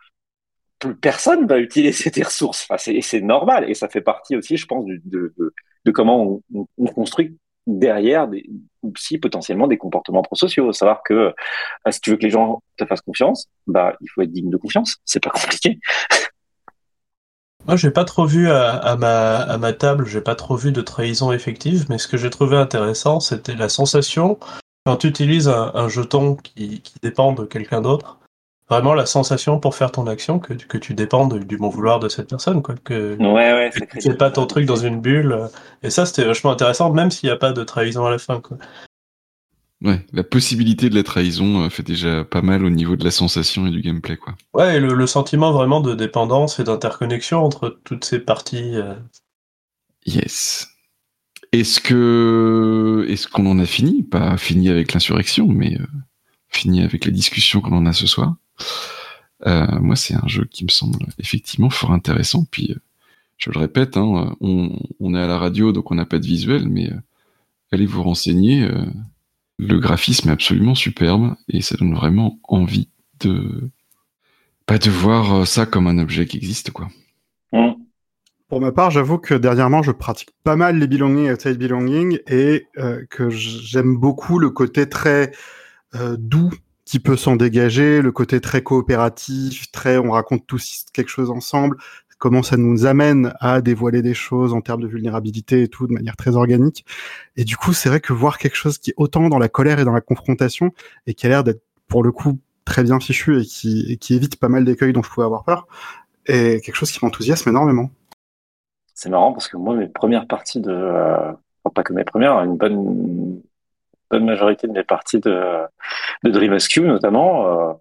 personne 1.01 1.47
va 1.47 1.59
utiliser 1.59 2.11
tes 2.11 2.23
ressources. 2.23 2.67
Enfin, 2.69 2.77
c'est 2.77 3.21
normal 3.21 3.69
et 3.69 3.73
ça 3.73 3.89
fait 3.89 4.01
partie 4.01 4.35
aussi, 4.35 4.57
je 4.57 4.65
pense, 4.65 4.85
de, 4.85 5.33
comment 5.93 6.41
on, 6.53 6.67
on, 6.77 6.85
construit 6.85 7.37
derrière 7.67 8.27
des, 8.27 8.49
aussi 8.81 9.17
potentiellement 9.17 9.67
des 9.67 9.77
comportements 9.77 10.21
prosociaux. 10.21 10.71
Savoir 10.73 11.01
que 11.03 11.13
euh, 11.13 11.31
si 11.91 12.01
tu 12.01 12.11
veux 12.11 12.17
que 12.17 12.23
les 12.23 12.29
gens 12.29 12.61
te 12.77 12.85
fassent 12.85 13.01
confiance, 13.01 13.47
bah 13.67 13.95
il 14.01 14.07
faut 14.09 14.21
être 14.21 14.31
digne 14.31 14.49
de 14.49 14.57
confiance. 14.57 14.97
C'est 15.05 15.23
pas 15.23 15.29
compliqué. 15.29 15.79
Moi, 17.65 17.77
j'ai 17.77 17.91
pas 17.91 18.03
trop 18.03 18.25
vu 18.25 18.49
à, 18.49 18.71
à 18.71 18.97
ma, 18.97 19.37
à 19.37 19.57
ma 19.57 19.71
table, 19.71 20.05
j'ai 20.05 20.19
pas 20.19 20.35
trop 20.35 20.57
vu 20.57 20.73
de 20.73 20.81
trahison 20.81 21.31
effective, 21.31 21.85
mais 21.89 21.97
ce 21.97 22.09
que 22.09 22.17
j'ai 22.17 22.29
trouvé 22.29 22.57
intéressant, 22.57 23.21
c'était 23.21 23.55
la 23.55 23.69
sensation 23.69 24.37
quand 24.85 24.97
tu 24.97 25.07
utilises 25.07 25.47
un, 25.47 25.87
jeton 25.87 26.35
qui 26.35 26.83
dépend 27.01 27.31
de 27.31 27.45
quelqu'un 27.45 27.81
d'autre. 27.81 28.19
Vraiment 28.73 28.93
la 28.93 29.05
sensation 29.05 29.59
pour 29.59 29.75
faire 29.75 29.91
ton 29.91 30.07
action 30.07 30.39
que, 30.39 30.53
que 30.53 30.77
tu 30.77 30.93
dépends 30.93 31.27
de- 31.27 31.39
du 31.39 31.57
bon 31.57 31.69
vouloir 31.69 31.99
de 31.99 32.09
cette 32.09 32.29
personne, 32.29 32.61
quoi. 32.61 32.75
Que, 32.83 33.15
Ouais, 33.17 33.53
ouais, 33.53 33.69
que 33.87 33.99
tu 33.99 34.15
pas 34.15 34.31
ton 34.31 34.45
truc 34.47 34.65
dans 34.65 34.75
une 34.75 34.99
bulle. 35.01 35.37
Et 35.83 35.89
ça, 35.89 36.05
c'était 36.05 36.25
vachement 36.25 36.51
intéressant, 36.51 36.91
même 36.91 37.11
s'il 37.11 37.27
n'y 37.27 37.33
a 37.33 37.37
pas 37.37 37.53
de 37.53 37.63
trahison 37.63 38.05
à 38.05 38.11
la 38.11 38.17
fin, 38.17 38.39
quoi. 38.41 38.57
Ouais, 39.83 40.05
la 40.13 40.23
possibilité 40.23 40.89
de 40.89 40.95
la 40.95 41.03
trahison 41.03 41.63
euh, 41.65 41.69
fait 41.69 41.83
déjà 41.83 42.23
pas 42.23 42.41
mal 42.41 42.63
au 42.63 42.69
niveau 42.69 42.95
de 42.95 43.03
la 43.03 43.11
sensation 43.11 43.67
et 43.67 43.69
du 43.69 43.81
gameplay, 43.81 44.15
quoi. 44.15 44.33
Ouais, 44.53 44.77
et 44.77 44.79
le, 44.79 44.93
le 44.93 45.07
sentiment 45.07 45.51
vraiment 45.51 45.81
de 45.81 45.93
dépendance 45.93 46.57
et 46.59 46.63
d'interconnexion 46.63 47.43
entre 47.43 47.79
toutes 47.83 48.05
ces 48.05 48.19
parties. 48.19 48.75
euh, 48.75 48.93
Yes. 50.05 50.69
Est-ce 51.51 51.79
que 51.81 53.05
est-ce 53.09 53.27
qu'on 53.27 53.45
en 53.45 53.59
a 53.59 53.65
fini? 53.65 54.03
Pas 54.03 54.37
fini 54.37 54.69
avec 54.69 54.93
l'insurrection, 54.93 55.47
mais 55.47 55.75
euh, 55.79 55.85
fini 56.49 56.81
avec 56.81 57.05
les 57.05 57.11
discussions 57.11 57.61
qu'on 57.61 57.75
en 57.77 57.85
a 57.85 57.93
ce 57.93 58.07
soir. 58.07 58.35
Euh, 59.45 59.79
moi, 59.79 59.95
c'est 59.95 60.13
un 60.15 60.27
jeu 60.27 60.45
qui 60.45 60.63
me 60.63 60.69
semble 60.69 61.05
effectivement 61.19 61.69
fort 61.69 61.91
intéressant. 61.91 62.45
Puis, 62.49 62.71
euh, 62.71 62.79
je 63.37 63.51
le 63.51 63.59
répète, 63.59 63.97
hein, 63.97 64.35
on, 64.39 64.77
on 64.99 65.15
est 65.15 65.19
à 65.19 65.27
la 65.27 65.37
radio, 65.37 65.71
donc 65.71 65.91
on 65.91 65.95
n'a 65.95 66.05
pas 66.05 66.19
de 66.19 66.25
visuel, 66.25 66.69
mais 66.69 66.91
euh, 66.91 66.97
allez 67.71 67.85
vous 67.85 68.03
renseigner. 68.03 68.63
euh, 68.63 68.85
le 69.59 69.79
graphisme 69.79 70.29
est 70.29 70.33
absolument 70.33 70.75
superbe 70.75 71.35
et 71.47 71.61
ça 71.61 71.75
donne 71.77 71.93
vraiment 71.93 72.39
envie 72.43 72.89
de 73.19 73.69
pas 74.65 74.77
de 74.77 74.89
voir 74.89 75.45
ça 75.45 75.65
comme 75.65 75.87
un 75.87 75.99
objet 75.99 76.25
qui 76.25 76.37
existe, 76.37 76.71
quoi. 76.71 76.89
Pour 78.53 78.61
ma 78.61 78.71
part, 78.71 78.91
j'avoue 78.91 79.17
que 79.17 79.33
dernièrement, 79.33 79.81
je 79.81 79.91
pratique 79.91 80.29
pas 80.43 80.55
mal 80.55 80.77
les 80.77 80.85
belonging 80.85 81.25
et 81.25 81.31
outside 81.31 81.57
belonging 81.57 82.19
et 82.27 82.67
euh, 82.77 83.03
que 83.09 83.29
j'aime 83.31 83.97
beaucoup 83.97 84.37
le 84.37 84.51
côté 84.51 84.87
très 84.87 85.31
euh, 85.95 86.17
doux 86.19 86.51
qui 86.93 86.99
peut 86.99 87.17
s'en 87.17 87.35
dégager, 87.35 88.03
le 88.03 88.11
côté 88.11 88.39
très 88.39 88.61
coopératif, 88.61 89.71
très 89.71 89.97
on 89.97 90.11
raconte 90.11 90.45
tous 90.45 90.85
quelque 90.93 91.09
chose 91.09 91.31
ensemble, 91.31 91.77
comment 92.19 92.43
ça 92.43 92.55
nous 92.55 92.85
amène 92.85 93.33
à 93.39 93.61
dévoiler 93.61 94.03
des 94.03 94.13
choses 94.13 94.53
en 94.53 94.61
termes 94.61 94.81
de 94.81 94.87
vulnérabilité 94.87 95.63
et 95.63 95.67
tout 95.69 95.87
de 95.87 95.91
manière 95.91 96.15
très 96.15 96.35
organique. 96.35 96.85
Et 97.35 97.45
du 97.45 97.57
coup, 97.57 97.73
c'est 97.73 97.89
vrai 97.89 97.99
que 97.99 98.13
voir 98.13 98.37
quelque 98.37 98.53
chose 98.53 98.77
qui 98.77 98.91
est 98.91 98.93
autant 98.95 99.27
dans 99.27 99.39
la 99.39 99.49
colère 99.49 99.79
et 99.79 99.85
dans 99.85 99.91
la 99.91 100.01
confrontation 100.01 100.69
et 101.07 101.15
qui 101.15 101.25
a 101.25 101.29
l'air 101.29 101.43
d'être 101.43 101.63
pour 101.87 102.03
le 102.03 102.11
coup 102.11 102.37
très 102.63 102.83
bien 102.83 102.99
fichu 102.99 103.41
et 103.41 103.43
qui, 103.43 103.91
et 103.91 103.97
qui 103.97 104.13
évite 104.13 104.39
pas 104.39 104.47
mal 104.47 104.63
d'écueils 104.63 104.93
dont 104.93 105.01
je 105.01 105.09
pouvais 105.09 105.25
avoir 105.25 105.45
peur, 105.45 105.65
est 106.27 106.63
quelque 106.63 106.75
chose 106.75 106.91
qui 106.91 107.03
m'enthousiasme 107.03 107.49
énormément. 107.49 107.89
C'est 108.93 109.09
marrant 109.09 109.33
parce 109.33 109.47
que 109.47 109.57
moi, 109.57 109.75
mes 109.75 109.87
premières 109.87 110.27
parties 110.27 110.61
de, 110.61 110.69
euh, 110.69 111.31
pas 111.73 111.81
que 111.81 111.93
mes 111.93 112.03
premières, 112.03 112.33
une 112.43 112.55
bonne, 112.55 113.41
bonne 114.13 114.25
majorité 114.25 114.67
de 114.67 114.73
mes 114.73 114.83
parties 114.83 115.19
de, 115.19 115.35
de 116.23 116.29
Dream 116.29 116.53
Rescue, 116.53 116.81
notamment, 116.81 117.33
euh, 117.47 117.73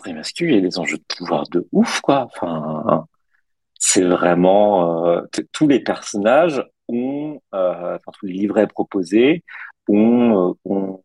Dream 0.00 0.16
Rescue, 0.16 0.48
il 0.48 0.54
y 0.56 0.58
a 0.58 0.60
des 0.60 0.78
enjeux 0.80 0.98
de 0.98 1.14
pouvoir 1.16 1.44
de 1.48 1.68
ouf, 1.70 2.00
quoi. 2.00 2.28
Enfin, 2.28 3.06
c'est 3.78 4.02
vraiment, 4.02 5.06
euh, 5.06 5.22
tous 5.52 5.68
les 5.68 5.80
personnages 5.80 6.64
ont, 6.88 7.40
euh, 7.54 7.94
enfin, 7.96 8.10
tous 8.18 8.26
les 8.26 8.32
livrets 8.32 8.66
proposés 8.66 9.44
ont, 9.88 10.50
euh, 10.50 10.52
ont, 10.64 11.04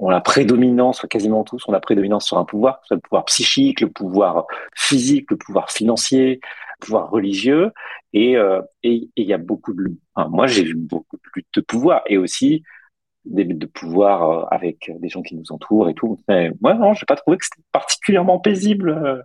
ont 0.00 0.10
la 0.10 0.20
prédominance, 0.20 1.06
quasiment 1.08 1.44
tous, 1.44 1.62
ont 1.68 1.72
la 1.72 1.80
prédominance 1.80 2.26
sur 2.26 2.38
un 2.38 2.44
pouvoir, 2.44 2.80
soit 2.84 2.96
le 2.96 3.00
pouvoir 3.00 3.24
psychique, 3.26 3.80
le 3.80 3.90
pouvoir 3.90 4.46
physique, 4.74 5.30
le 5.30 5.36
pouvoir 5.36 5.70
financier, 5.70 6.40
le 6.80 6.84
pouvoir 6.84 7.10
religieux. 7.10 7.70
Et 8.12 8.36
euh, 8.36 8.60
et 8.82 8.94
et 9.16 9.22
il 9.22 9.28
y 9.28 9.32
a 9.32 9.38
beaucoup 9.38 9.72
de, 9.72 9.84
enfin, 10.14 10.28
moi 10.28 10.46
j'ai 10.46 10.64
vu 10.64 10.74
beaucoup 10.74 11.16
de 11.16 11.28
luttes 11.34 11.54
de 11.54 11.60
pouvoir 11.60 12.02
et 12.06 12.18
aussi 12.18 12.62
des 13.26 13.44
luttes 13.44 13.58
de 13.58 13.66
pouvoir 13.66 14.30
euh, 14.30 14.44
avec 14.50 14.90
des 14.98 15.08
gens 15.08 15.22
qui 15.22 15.36
nous 15.36 15.50
entourent 15.50 15.88
et 15.88 15.94
tout. 15.94 16.18
Mais 16.28 16.50
moi 16.60 16.74
non, 16.74 16.94
j'ai 16.94 17.06
pas 17.06 17.16
trouvé 17.16 17.36
que 17.38 17.44
c'était 17.44 17.66
particulièrement 17.72 18.38
paisible. 18.40 18.90
euh. 18.90 19.22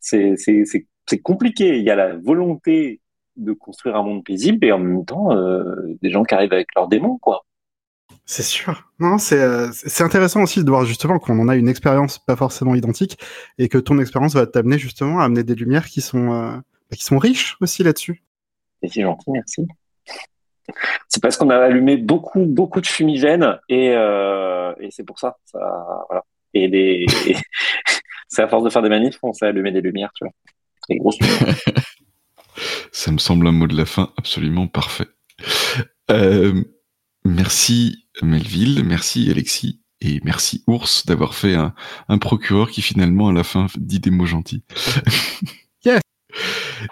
C'est 0.00 0.34
c'est 0.36 0.64
c'est 0.64 0.86
c'est 1.06 1.18
compliqué. 1.20 1.78
Il 1.78 1.84
y 1.84 1.90
a 1.90 1.96
la 1.96 2.16
volonté 2.16 3.00
de 3.36 3.52
construire 3.52 3.96
un 3.96 4.02
monde 4.02 4.24
paisible 4.24 4.64
et 4.64 4.72
en 4.72 4.78
même 4.78 5.04
temps 5.04 5.32
euh, 5.32 5.96
des 6.02 6.10
gens 6.10 6.24
qui 6.24 6.34
arrivent 6.34 6.52
avec 6.52 6.68
leurs 6.74 6.88
démons 6.88 7.18
quoi. 7.18 7.44
C'est 8.24 8.42
sûr. 8.42 8.88
Non, 8.98 9.18
c'est 9.18 9.40
euh, 9.40 9.68
c'est 9.72 10.04
intéressant 10.04 10.42
aussi 10.42 10.62
de 10.62 10.70
voir 10.70 10.84
justement 10.84 11.18
qu'on 11.18 11.38
en 11.40 11.48
a 11.48 11.56
une 11.56 11.68
expérience 11.68 12.18
pas 12.18 12.36
forcément 12.36 12.74
identique 12.74 13.18
et 13.58 13.68
que 13.68 13.78
ton 13.78 13.98
expérience 13.98 14.34
va 14.34 14.46
t'amener 14.46 14.78
justement 14.78 15.20
à 15.20 15.24
amener 15.24 15.42
des 15.42 15.54
lumières 15.54 15.86
qui 15.86 16.00
sont 16.00 16.32
euh, 16.32 16.56
bah, 16.56 16.96
qui 16.96 17.04
sont 17.04 17.18
riches 17.18 17.56
aussi 17.60 17.82
là-dessus. 17.82 18.22
C'est 18.82 19.00
gentil, 19.00 19.30
merci. 19.30 19.66
C'est 21.08 21.22
parce 21.22 21.36
qu'on 21.36 21.50
a 21.50 21.56
allumé 21.56 21.96
beaucoup, 21.96 22.44
beaucoup 22.44 22.80
de 22.80 22.86
fumigènes 22.86 23.58
et, 23.68 23.92
euh, 23.94 24.72
et 24.80 24.90
c'est 24.90 25.04
pour 25.04 25.18
ça. 25.18 25.36
ça 25.44 25.58
voilà. 26.08 26.24
Et 26.54 27.06
c'est 28.28 28.42
à 28.42 28.48
force 28.48 28.64
de 28.64 28.70
faire 28.70 28.82
des 28.82 28.88
manifs 28.88 29.18
qu'on 29.18 29.32
s'est 29.32 29.46
allumé 29.46 29.72
des 29.72 29.80
lumières, 29.80 30.10
tu 30.14 30.24
vois. 30.24 30.32
Des 30.88 30.96
grosses 30.96 31.18
lumières. 31.20 31.54
Ça 32.92 33.12
me 33.12 33.18
semble 33.18 33.46
un 33.46 33.52
mot 33.52 33.66
de 33.66 33.76
la 33.76 33.86
fin 33.86 34.12
absolument 34.18 34.66
parfait. 34.66 35.06
Euh, 36.10 36.62
merci 37.24 38.06
Melville, 38.22 38.82
merci 38.84 39.30
Alexis 39.30 39.80
et 40.00 40.20
merci 40.24 40.64
Ours 40.66 41.06
d'avoir 41.06 41.34
fait 41.34 41.54
un, 41.54 41.74
un 42.08 42.18
procureur 42.18 42.70
qui 42.70 42.82
finalement 42.82 43.28
à 43.28 43.32
la 43.32 43.44
fin 43.44 43.66
dit 43.78 44.00
des 44.00 44.10
mots 44.10 44.26
gentils. 44.26 44.64
Yes. 45.82 46.00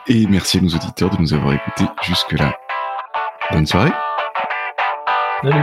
Et 0.07 0.27
merci 0.27 0.57
à 0.57 0.61
nos 0.63 0.71
auditeurs 0.71 1.11
de 1.11 1.21
nous 1.21 1.35
avoir 1.35 1.53
écoutés 1.53 1.85
jusque-là. 2.03 2.57
Bonne 3.51 3.67
soirée. 3.67 3.93
Salut. 5.43 5.63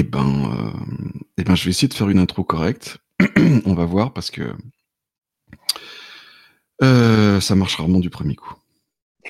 Eh 0.00 0.02
ben, 0.02 0.50
euh, 0.50 0.70
eh 1.36 1.44
ben, 1.44 1.54
je 1.54 1.64
vais 1.64 1.70
essayer 1.72 1.86
de 1.86 1.92
faire 1.92 2.08
une 2.08 2.18
intro 2.18 2.42
correcte. 2.42 2.96
On 3.66 3.74
va 3.74 3.84
voir 3.84 4.14
parce 4.14 4.30
que 4.30 4.54
euh, 6.82 7.38
ça 7.38 7.54
marche 7.54 7.76
rarement 7.76 8.00
du 8.00 8.08
premier 8.08 8.34
coup. 8.34 8.54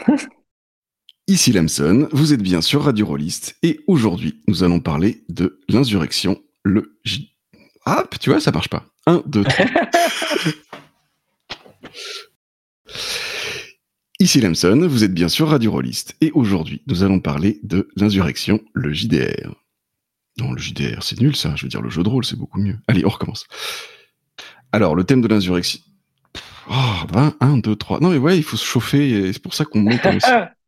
Ici 1.27 1.51
Lamson, 1.51 2.09
vous 2.13 2.33
êtes 2.33 2.43
bien 2.43 2.61
sur 2.61 2.85
Radio 2.85 3.05
Rollist 3.05 3.57
et 3.65 3.81
aujourd'hui 3.89 4.43
nous 4.47 4.63
allons 4.63 4.79
parler 4.79 5.25
de 5.29 5.59
l'insurrection, 5.69 6.41
le 6.63 7.01
J. 7.03 7.35
Ah, 7.85 8.05
tu 8.21 8.31
vois, 8.31 8.39
ça 8.39 8.53
marche 8.53 8.69
pas. 8.69 8.87
1, 9.07 9.25
2, 9.27 9.43
3. 9.43 9.67
Ici 14.21 14.41
Lamson, 14.41 14.87
vous 14.89 15.03
êtes 15.03 15.15
bien 15.15 15.29
sur 15.29 15.49
Radio 15.49 15.73
Rollist 15.73 16.15
et 16.21 16.31
aujourd'hui 16.31 16.83
nous 16.87 17.03
allons 17.03 17.19
parler 17.19 17.59
de 17.65 17.89
l'insurrection, 17.97 18.61
le 18.73 18.93
JDR. 18.93 19.60
Non, 20.39 20.53
le 20.53 20.59
JDR, 20.59 21.03
c'est 21.03 21.21
nul 21.21 21.37
ça, 21.37 21.55
je 21.57 21.63
veux 21.63 21.69
dire 21.69 21.83
le 21.83 21.91
jeu 21.91 22.03
de 22.03 22.09
rôle, 22.09 22.25
c'est 22.25 22.37
beaucoup 22.37 22.61
mieux. 22.61 22.79
Allez, 22.89 23.05
on 23.05 23.09
recommence. 23.09 23.47
Alors, 24.73 24.95
le 24.95 25.05
thème 25.05 25.21
de 25.21 25.29
l'insurrection. 25.29 25.81
Oh, 26.71 27.07
20, 27.13 27.37
1, 27.41 27.57
2, 27.59 27.77
3. 27.77 28.01
Non, 28.01 28.11
mais 28.11 28.19
ouais, 28.19 28.37
il 28.37 28.45
faut 28.45 28.57
se 28.57 28.65
chauffer, 28.65 29.33
c'est 29.33 29.43
pour 29.43 29.55
ça 29.55 29.65
qu'on 29.65 29.81
monte. 29.81 30.01